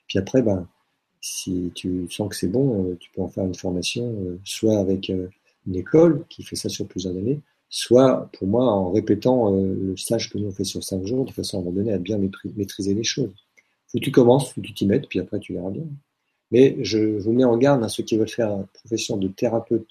Puis 0.08 0.18
après, 0.18 0.42
ben, 0.42 0.66
si 1.22 1.70
tu 1.74 2.06
sens 2.10 2.28
que 2.28 2.36
c'est 2.36 2.48
bon, 2.48 2.84
euh, 2.84 2.96
tu 3.00 3.10
peux 3.12 3.22
en 3.22 3.28
faire 3.28 3.44
une 3.44 3.54
formation, 3.54 4.04
euh, 4.04 4.38
soit 4.44 4.78
avec 4.78 5.08
euh, 5.08 5.28
une 5.66 5.76
école 5.76 6.26
qui 6.28 6.42
fait 6.42 6.56
ça 6.56 6.68
sur 6.68 6.86
plusieurs 6.86 7.16
années, 7.16 7.40
soit, 7.70 8.28
pour 8.36 8.48
moi, 8.48 8.64
en 8.66 8.90
répétant 8.90 9.50
le 9.50 9.96
stage 9.96 10.28
que 10.28 10.36
nous 10.36 10.48
on 10.48 10.52
fait 10.52 10.64
sur 10.64 10.82
cinq 10.82 11.06
jours, 11.06 11.24
de 11.24 11.30
façon 11.30 11.56
à 11.56 11.60
un 11.60 11.64
moment 11.64 11.76
donné 11.76 11.92
à 11.92 11.98
bien 11.98 12.18
maîtri- 12.18 12.52
maîtriser 12.56 12.92
les 12.92 13.04
choses. 13.04 13.32
Faut 13.86 13.98
que 13.98 14.04
tu 14.04 14.10
commences, 14.10 14.52
faut 14.52 14.60
que 14.60 14.66
tu 14.66 14.74
t'y 14.74 14.86
mettes, 14.86 15.08
puis 15.08 15.20
après 15.20 15.38
tu 15.38 15.54
verras 15.54 15.70
bien. 15.70 15.84
Mais 16.50 16.76
je 16.80 16.98
vous 16.98 17.32
mets 17.32 17.44
en 17.44 17.56
garde 17.56 17.82
à 17.84 17.88
ceux 17.88 18.02
qui 18.02 18.16
veulent 18.16 18.28
faire 18.28 18.50
la 18.50 18.64
profession 18.74 19.16
de 19.16 19.28
thérapeute 19.28 19.88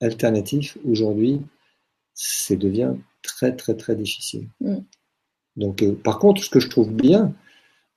alternatif. 0.00 0.76
Aujourd'hui, 0.86 1.40
ça 2.14 2.54
devient 2.54 2.92
très 3.22 3.56
très 3.56 3.74
très 3.76 3.96
difficile. 3.96 4.48
Mm. 4.60 4.78
Donc, 5.56 5.82
euh, 5.82 5.94
par 5.94 6.18
contre, 6.18 6.44
ce 6.44 6.50
que 6.50 6.60
je 6.60 6.68
trouve 6.68 6.92
bien, 6.92 7.34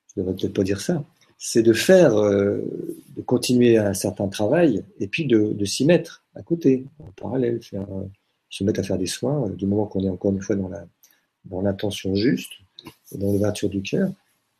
je 0.07 0.21
devrais 0.21 0.35
peut-être 0.35 0.53
pas 0.53 0.63
dire 0.63 0.81
ça, 0.81 1.03
c'est 1.45 1.61
de 1.61 1.73
faire, 1.73 2.15
euh, 2.15 2.61
de 3.17 3.21
continuer 3.21 3.77
un 3.77 3.93
certain 3.93 4.29
travail 4.29 4.81
et 5.01 5.07
puis 5.07 5.25
de, 5.25 5.65
s'y 5.65 5.83
mettre 5.83 6.23
à 6.35 6.41
côté, 6.41 6.85
en 6.99 7.11
parallèle, 7.21 7.59
euh, 7.73 8.03
se 8.49 8.63
mettre 8.63 8.79
à 8.79 8.83
faire 8.83 8.97
des 8.97 9.07
soins, 9.07 9.49
euh, 9.49 9.49
du 9.49 9.65
moment 9.65 9.85
qu'on 9.85 10.05
est 10.05 10.09
encore 10.09 10.31
une 10.31 10.41
fois 10.41 10.55
dans 10.55 11.61
l'intention 11.61 12.15
juste, 12.15 12.53
dans 13.11 13.29
l'ouverture 13.33 13.67
du 13.67 13.81
cœur, 13.81 14.09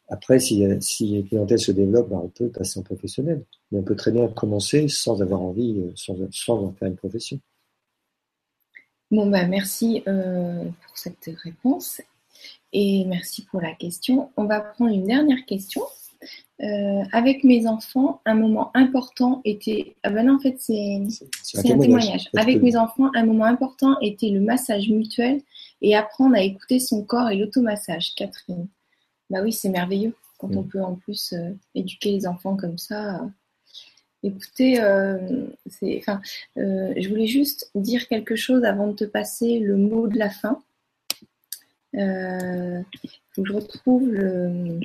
Après, 0.10 0.42
si, 0.42 0.62
si 0.82 1.16
une 1.20 1.26
clientèle 1.26 1.60
se 1.60 1.72
développe, 1.72 2.10
ben, 2.10 2.20
on 2.22 2.28
peut 2.28 2.50
passer 2.50 2.82
en 2.82 2.84
professionnel. 2.84 3.46
Mais 3.72 3.80
on 3.80 3.84
peut 3.84 3.96
très 3.96 4.12
bien 4.12 4.28
commencer 4.28 4.90
sans 4.90 5.22
avoir 5.22 5.42
envie, 5.42 5.82
sans, 5.96 6.18
sans 6.32 6.66
en 6.66 6.74
faire 6.74 6.90
une 6.90 6.98
profession. 6.98 7.40
Bon, 9.10 9.26
bah, 9.28 9.48
merci 9.48 10.04
pour 10.06 10.98
cette 10.98 11.30
réponse 11.42 12.02
et 12.74 13.06
merci 13.06 13.46
pour 13.46 13.62
la 13.62 13.74
question. 13.74 14.32
On 14.36 14.44
va 14.44 14.60
prendre 14.60 14.94
une 14.94 15.06
dernière 15.06 15.46
question. 15.46 15.84
Euh, 16.62 17.04
avec 17.12 17.44
mes 17.44 17.68
enfants, 17.68 18.22
un 18.26 18.36
moment 18.36 18.72
important 18.74 19.42
était. 19.44 19.96
Ah 20.04 20.12
ben 20.12 20.28
non, 20.28 20.36
en 20.36 20.40
fait, 20.40 20.56
c'est 20.60 21.02
C'est 21.42 21.72
un 21.72 21.78
témoignage. 21.78 22.30
Avec 22.38 22.62
mes 22.62 22.76
enfants, 22.76 23.10
un 23.16 23.26
moment 23.26 23.46
important 23.46 23.98
était 24.02 24.30
le 24.30 24.40
massage 24.40 24.90
mutuel 24.90 25.42
et 25.82 25.96
apprendre 25.96 26.36
à 26.36 26.42
écouter 26.42 26.80
son 26.80 27.04
corps 27.04 27.30
et 27.30 27.36
l'automassage. 27.36 28.14
Catherine. 28.16 28.68
Bah 29.30 29.40
oui, 29.44 29.52
c'est 29.52 29.70
merveilleux 29.70 30.16
quand 30.38 30.50
Mm. 30.50 30.58
on 30.58 30.64
peut 30.64 30.82
en 30.82 30.96
plus 30.96 31.34
euh, 31.34 31.52
éduquer 31.76 32.12
les 32.12 32.28
enfants 32.28 32.56
comme 32.56 32.78
ça. 32.78 33.28
Écoutez, 34.22 34.80
euh, 34.80 35.48
enfin, 35.98 36.22
je 36.56 37.10
voulais 37.10 37.28
juste 37.28 37.70
dire 37.76 38.08
quelque 38.08 38.38
chose 38.38 38.64
avant 38.64 38.88
de 38.88 38.94
te 38.94 39.04
passer 39.04 39.60
le 39.60 39.76
mot 39.76 40.08
de 40.08 40.18
la 40.18 40.30
fin. 40.30 40.62
Faut 41.94 43.42
que 43.42 43.50
je 43.50 43.54
retrouve 43.54 44.10
le, 44.10 44.80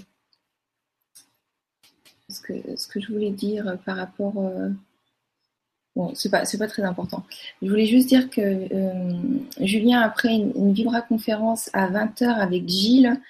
que, 2.48 2.76
ce 2.76 2.88
que 2.88 3.00
je 3.00 3.12
voulais 3.12 3.30
dire 3.30 3.76
par 3.84 3.96
rapport. 3.96 4.34
euh, 4.38 4.70
Bon, 5.96 6.12
c'est 6.14 6.28
pas, 6.30 6.44
pas 6.58 6.68
très 6.68 6.82
important. 6.84 7.24
Je 7.60 7.68
voulais 7.68 7.86
juste 7.86 8.08
dire 8.08 8.30
que 8.30 8.40
euh, 8.40 9.14
Julien, 9.60 10.00
après 10.00 10.32
une, 10.32 10.52
une 10.54 10.72
Vibra 10.72 11.02
conférence 11.02 11.70
à 11.72 11.90
20h 11.90 12.24
avec 12.24 12.68
Gilles, 12.68 13.20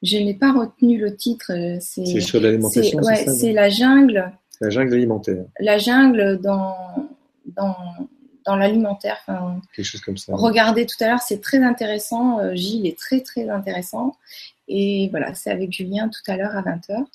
je 0.00 0.18
n'ai 0.18 0.34
pas 0.34 0.52
retenu 0.52 0.96
le 0.98 1.16
titre. 1.16 1.50
euh, 1.50 1.78
C'est, 1.80 2.20
sur 2.20 2.40
l'alimentation, 2.40 3.00
c'est 3.02 3.46
ouais, 3.48 3.52
la 3.52 3.68
jungle, 3.68 4.30
La 4.60 4.70
jungle 4.70 4.94
alimentaire, 4.94 5.44
la 5.58 5.78
jungle 5.78 6.38
dans, 6.40 6.76
dans, 7.46 7.74
dans 8.46 8.54
l'alimentaire. 8.54 9.16
Enfin, 9.26 9.60
quelque 9.74 9.84
chose 9.86 10.02
comme 10.02 10.16
ça. 10.16 10.34
regardez 10.36 10.86
tout 10.86 11.02
à 11.02 11.08
l'heure, 11.08 11.22
c'est 11.22 11.40
très 11.40 11.64
intéressant. 11.64 12.38
Euh, 12.38 12.54
Gilles 12.54 12.86
est 12.86 12.96
très 12.98 13.22
très 13.22 13.48
intéressant. 13.48 14.14
Et 14.68 15.08
voilà, 15.10 15.34
c'est 15.34 15.50
avec 15.50 15.72
Julien 15.72 16.08
tout 16.08 16.30
à 16.30 16.36
l'heure 16.36 16.56
à 16.56 16.62
20h. 16.62 17.06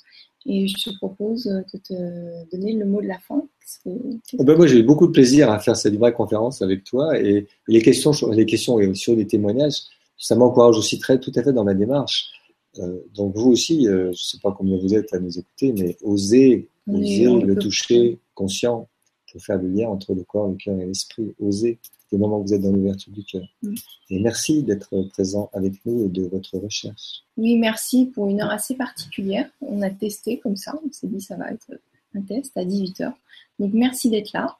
Et 0.46 0.66
je 0.68 0.90
te 0.90 0.96
propose 0.96 1.44
de 1.44 1.78
te 1.78 2.50
donner 2.50 2.72
le 2.72 2.86
mot 2.86 3.02
de 3.02 3.06
la 3.06 3.18
fin. 3.18 3.42
Que- 3.84 3.90
Oh 4.38 4.44
ben 4.44 4.56
moi, 4.56 4.66
j'ai 4.66 4.78
eu 4.78 4.82
beaucoup 4.82 5.06
de 5.06 5.12
plaisir 5.12 5.50
à 5.50 5.58
faire 5.58 5.76
cette 5.76 5.94
vraie 5.96 6.12
conférence 6.12 6.62
avec 6.62 6.82
toi 6.84 7.18
et 7.20 7.46
les 7.68 7.82
questions, 7.82 8.12
sur- 8.12 8.30
les 8.32 8.46
questions 8.46 8.80
et 8.80 8.94
sur 8.94 9.14
les 9.14 9.26
témoignages, 9.26 9.82
ça 10.16 10.34
m'encourage 10.36 10.76
aussi 10.76 10.98
très 10.98 11.20
tout 11.20 11.32
à 11.36 11.42
fait 11.42 11.52
dans 11.52 11.64
ma 11.64 11.74
démarche. 11.74 12.30
Euh, 12.78 13.00
donc 13.14 13.34
vous 13.36 13.50
aussi, 13.50 13.86
euh, 13.88 14.04
je 14.06 14.08
ne 14.08 14.14
sais 14.14 14.38
pas 14.42 14.52
combien 14.56 14.76
vous 14.78 14.94
êtes 14.94 15.12
à 15.12 15.18
nous 15.18 15.38
écouter, 15.38 15.72
mais 15.72 15.96
osez, 16.02 16.68
osez 16.88 17.24
le 17.46 17.54
toucher 17.56 18.18
conscient 18.34 18.88
pour 19.30 19.42
faire 19.42 19.60
le 19.60 19.68
lien 19.68 19.88
entre 19.88 20.14
le 20.14 20.22
corps, 20.24 20.48
le 20.48 20.54
cœur 20.56 20.78
et 20.80 20.86
l'esprit. 20.86 21.34
Osez 21.40 21.78
des 22.10 22.18
moments 22.18 22.38
où 22.38 22.42
vous 22.42 22.54
êtes 22.54 22.62
dans 22.62 22.72
l'ouverture 22.72 23.12
du 23.12 23.24
cœur. 23.24 23.42
Mm. 23.62 23.74
Et 24.10 24.20
merci 24.20 24.62
d'être 24.62 25.02
présent 25.12 25.50
avec 25.52 25.74
nous 25.84 26.06
et 26.06 26.08
de 26.08 26.22
votre 26.22 26.58
recherche. 26.58 27.22
Oui, 27.36 27.56
merci 27.56 28.06
pour 28.06 28.28
une 28.28 28.40
heure 28.40 28.50
assez 28.50 28.74
particulière. 28.74 29.48
On 29.60 29.82
a 29.82 29.90
testé 29.90 30.38
comme 30.38 30.56
ça. 30.56 30.74
On 30.84 30.92
s'est 30.92 31.06
dit 31.06 31.20
ça 31.20 31.36
va 31.36 31.50
être 31.50 31.70
un 32.14 32.20
test 32.22 32.56
à 32.56 32.64
18h. 32.64 33.12
Donc 33.58 33.72
merci 33.72 34.10
d'être 34.10 34.32
là. 34.32 34.56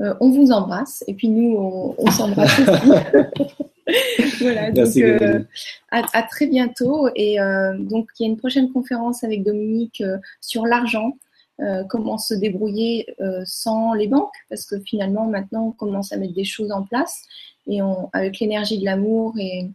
Euh, 0.00 0.14
on 0.20 0.30
vous 0.30 0.50
embrasse 0.50 1.04
et 1.06 1.14
puis 1.14 1.28
nous 1.28 1.56
on, 1.56 1.94
on 1.98 2.10
s'embrasse 2.10 2.58
aussi. 2.58 2.90
voilà, 4.40 4.72
Merci, 4.72 5.02
donc 5.02 5.22
euh, 5.22 5.40
à, 5.90 6.02
à 6.14 6.22
très 6.22 6.46
bientôt. 6.46 7.08
Et 7.14 7.38
euh, 7.38 7.76
donc 7.78 8.08
il 8.18 8.24
y 8.24 8.26
a 8.26 8.30
une 8.30 8.38
prochaine 8.38 8.72
conférence 8.72 9.22
avec 9.24 9.44
Dominique 9.44 10.02
sur 10.40 10.66
l'argent. 10.66 11.16
Euh, 11.60 11.84
comment 11.84 12.18
se 12.18 12.34
débrouiller 12.34 13.14
euh, 13.20 13.42
sans 13.46 13.92
les 13.94 14.08
banques 14.08 14.34
parce 14.48 14.64
que 14.64 14.80
finalement 14.80 15.26
maintenant 15.26 15.68
on 15.68 15.72
commence 15.72 16.12
à 16.12 16.16
mettre 16.16 16.34
des 16.34 16.44
choses 16.44 16.72
en 16.72 16.82
place 16.82 17.22
et 17.68 17.80
on, 17.82 18.10
avec 18.12 18.40
l'énergie 18.40 18.78
de 18.78 18.84
l'amour 18.84 19.34
et, 19.38 19.70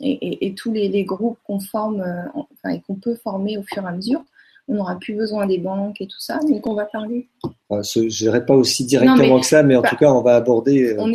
et, 0.00 0.10
et- 0.12 0.46
et 0.46 0.54
tous 0.54 0.70
les, 0.72 0.88
les 0.88 1.04
groupes 1.04 1.38
qu'on 1.44 1.60
forme 1.60 2.00
euh, 2.02 2.22
enfin, 2.34 2.70
et 2.74 2.80
qu'on 2.82 2.94
peut 2.94 3.16
former 3.16 3.58
au 3.58 3.62
fur 3.62 3.82
et 3.82 3.86
à 3.86 3.92
mesure, 3.92 4.22
on 4.68 4.74
n'aura 4.76 4.96
plus 4.98 5.14
besoin 5.14 5.46
des 5.46 5.58
banques 5.58 6.00
et 6.00 6.06
tout 6.06 6.18
ça. 6.20 6.38
Donc 6.38 6.66
on 6.66 6.74
va 6.74 6.86
parler. 6.86 7.28
Enfin, 7.68 7.82
ce- 7.82 8.08
je 8.08 8.24
n'irai 8.24 8.46
pas 8.46 8.54
aussi 8.54 8.86
directement 8.86 9.40
que 9.40 9.46
ça, 9.46 9.62
mais 9.62 9.76
en 9.76 9.82
bah, 9.82 9.90
tout 9.90 9.96
cas, 9.96 10.10
on 10.12 10.22
va 10.22 10.36
aborder 10.36 10.94
On 10.98 11.06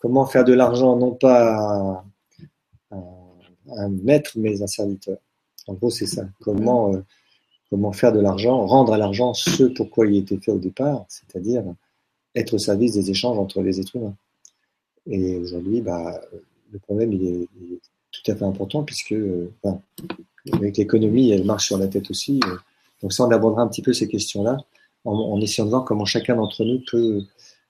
comment, 0.00 0.26
faire 0.26 0.44
de 0.44 0.54
l'argent 0.54 0.96
non 0.96 1.12
pas 1.12 2.02
un, 2.90 2.96
un- 2.96 3.76
un 3.76 3.88
maître, 3.88 4.30
mais 4.36 4.62
un 4.62 4.66
serviteur. 4.66 5.18
En 5.66 5.74
gros, 5.74 5.90
c'est 5.90 6.06
ça. 6.06 6.22
Comment, 6.40 6.92
comment 7.72 7.92
faire 7.92 8.12
de 8.12 8.20
l'argent, 8.20 8.66
rendre 8.66 8.92
à 8.92 8.98
l'argent 8.98 9.32
ce 9.32 9.62
pourquoi 9.64 10.06
il 10.06 10.16
a 10.16 10.18
été 10.18 10.36
fait 10.36 10.52
au 10.52 10.58
départ, 10.58 11.06
c'est-à-dire 11.08 11.64
être 12.34 12.52
au 12.52 12.58
service 12.58 12.92
des 12.92 13.10
échanges 13.10 13.38
entre 13.38 13.62
les 13.62 13.80
êtres 13.80 13.96
humains. 13.96 14.14
Et 15.10 15.36
aujourd'hui, 15.38 15.80
bah, 15.80 16.20
le 16.70 16.78
problème, 16.78 17.14
il 17.14 17.24
est, 17.26 17.48
il 17.58 17.72
est 17.74 17.80
tout 18.10 18.30
à 18.30 18.36
fait 18.36 18.44
important 18.44 18.82
puisque, 18.82 19.12
euh, 19.12 19.50
enfin, 19.62 19.80
avec 20.52 20.76
l'économie, 20.76 21.30
elle 21.30 21.44
marche 21.46 21.68
sur 21.68 21.78
la 21.78 21.88
tête 21.88 22.10
aussi. 22.10 22.40
euh. 22.46 22.56
donc 23.00 23.14
ça, 23.14 23.24
on 23.24 23.30
abordera 23.30 23.62
un 23.62 23.68
petit 23.68 23.80
peu 23.80 23.94
ces 23.94 24.06
questions-là 24.06 24.58
en, 25.06 25.14
en 25.14 25.40
essayant 25.40 25.64
de 25.64 25.70
voir 25.70 25.86
comment 25.86 26.04
chacun 26.04 26.36
d'entre 26.36 26.66
nous 26.66 26.82
peut 26.90 27.22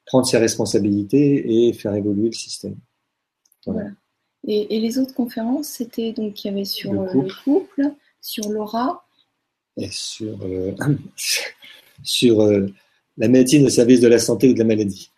prendre 0.05 0.27
ses 0.27 0.39
responsabilités 0.39 1.69
et 1.69 1.73
faire 1.75 1.95
évoluer 1.95 2.27
le 2.27 2.33
système. 2.33 2.75
Voilà. 3.67 3.91
Et, 4.49 4.75
et 4.77 4.81
les 4.81 4.99
autres 4.99 5.15
conférences, 5.15 5.69
c'était 5.69 6.13
donc 6.13 6.43
il 6.43 6.49
y 6.49 6.51
avait 6.51 6.65
sur 6.65 6.93
Le 6.93 6.99
euh, 7.03 7.13
couple. 7.13 7.27
le 7.29 7.45
couple, 7.45 7.83
sur 8.21 8.49
l'aura. 8.51 9.05
Et 9.77 9.89
sur, 9.91 10.39
euh, 10.43 10.75
sur 12.03 12.43
euh, 12.43 12.67
la 13.17 13.29
médecine 13.29 13.65
au 13.67 13.71
service 13.71 14.01
de 14.01 14.09
la 14.09 14.19
santé 14.19 14.49
ou 14.49 14.55
de 14.55 14.59
la 14.59 14.65
maladie. 14.65 15.11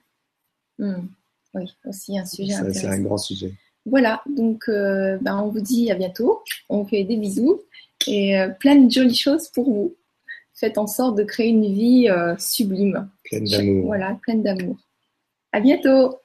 Hmm. 0.79 1.07
Oui, 1.55 1.73
aussi 1.87 2.19
un 2.19 2.27
sujet 2.27 2.53
Ça, 2.53 2.73
C'est 2.73 2.87
un 2.87 3.01
grand 3.01 3.19
sujet. 3.19 3.53
Voilà, 3.87 4.23
donc 4.27 4.69
euh, 4.69 5.19
ben, 5.21 5.41
on 5.43 5.49
vous 5.49 5.61
dit 5.61 5.91
à 5.91 5.95
bientôt. 5.95 6.43
On 6.69 6.83
vous 6.83 6.89
fait 6.89 7.05
des 7.05 7.17
bisous 7.17 7.61
et 8.07 8.35
plein 8.61 8.77
de 8.77 8.91
jolies 8.91 9.17
choses 9.17 9.49
pour 9.49 9.65
vous. 9.65 9.95
Faites 10.55 10.79
en 10.79 10.87
sorte 10.87 11.17
de 11.17 11.23
créer 11.23 11.49
une 11.49 11.73
vie 11.73 12.09
sublime. 12.39 13.09
Pleine 13.25 13.45
d'amour. 13.45 13.87
Voilà, 13.87 14.19
pleine 14.23 14.43
d'amour. 14.43 14.77
À 15.53 15.61
bientôt. 15.61 16.19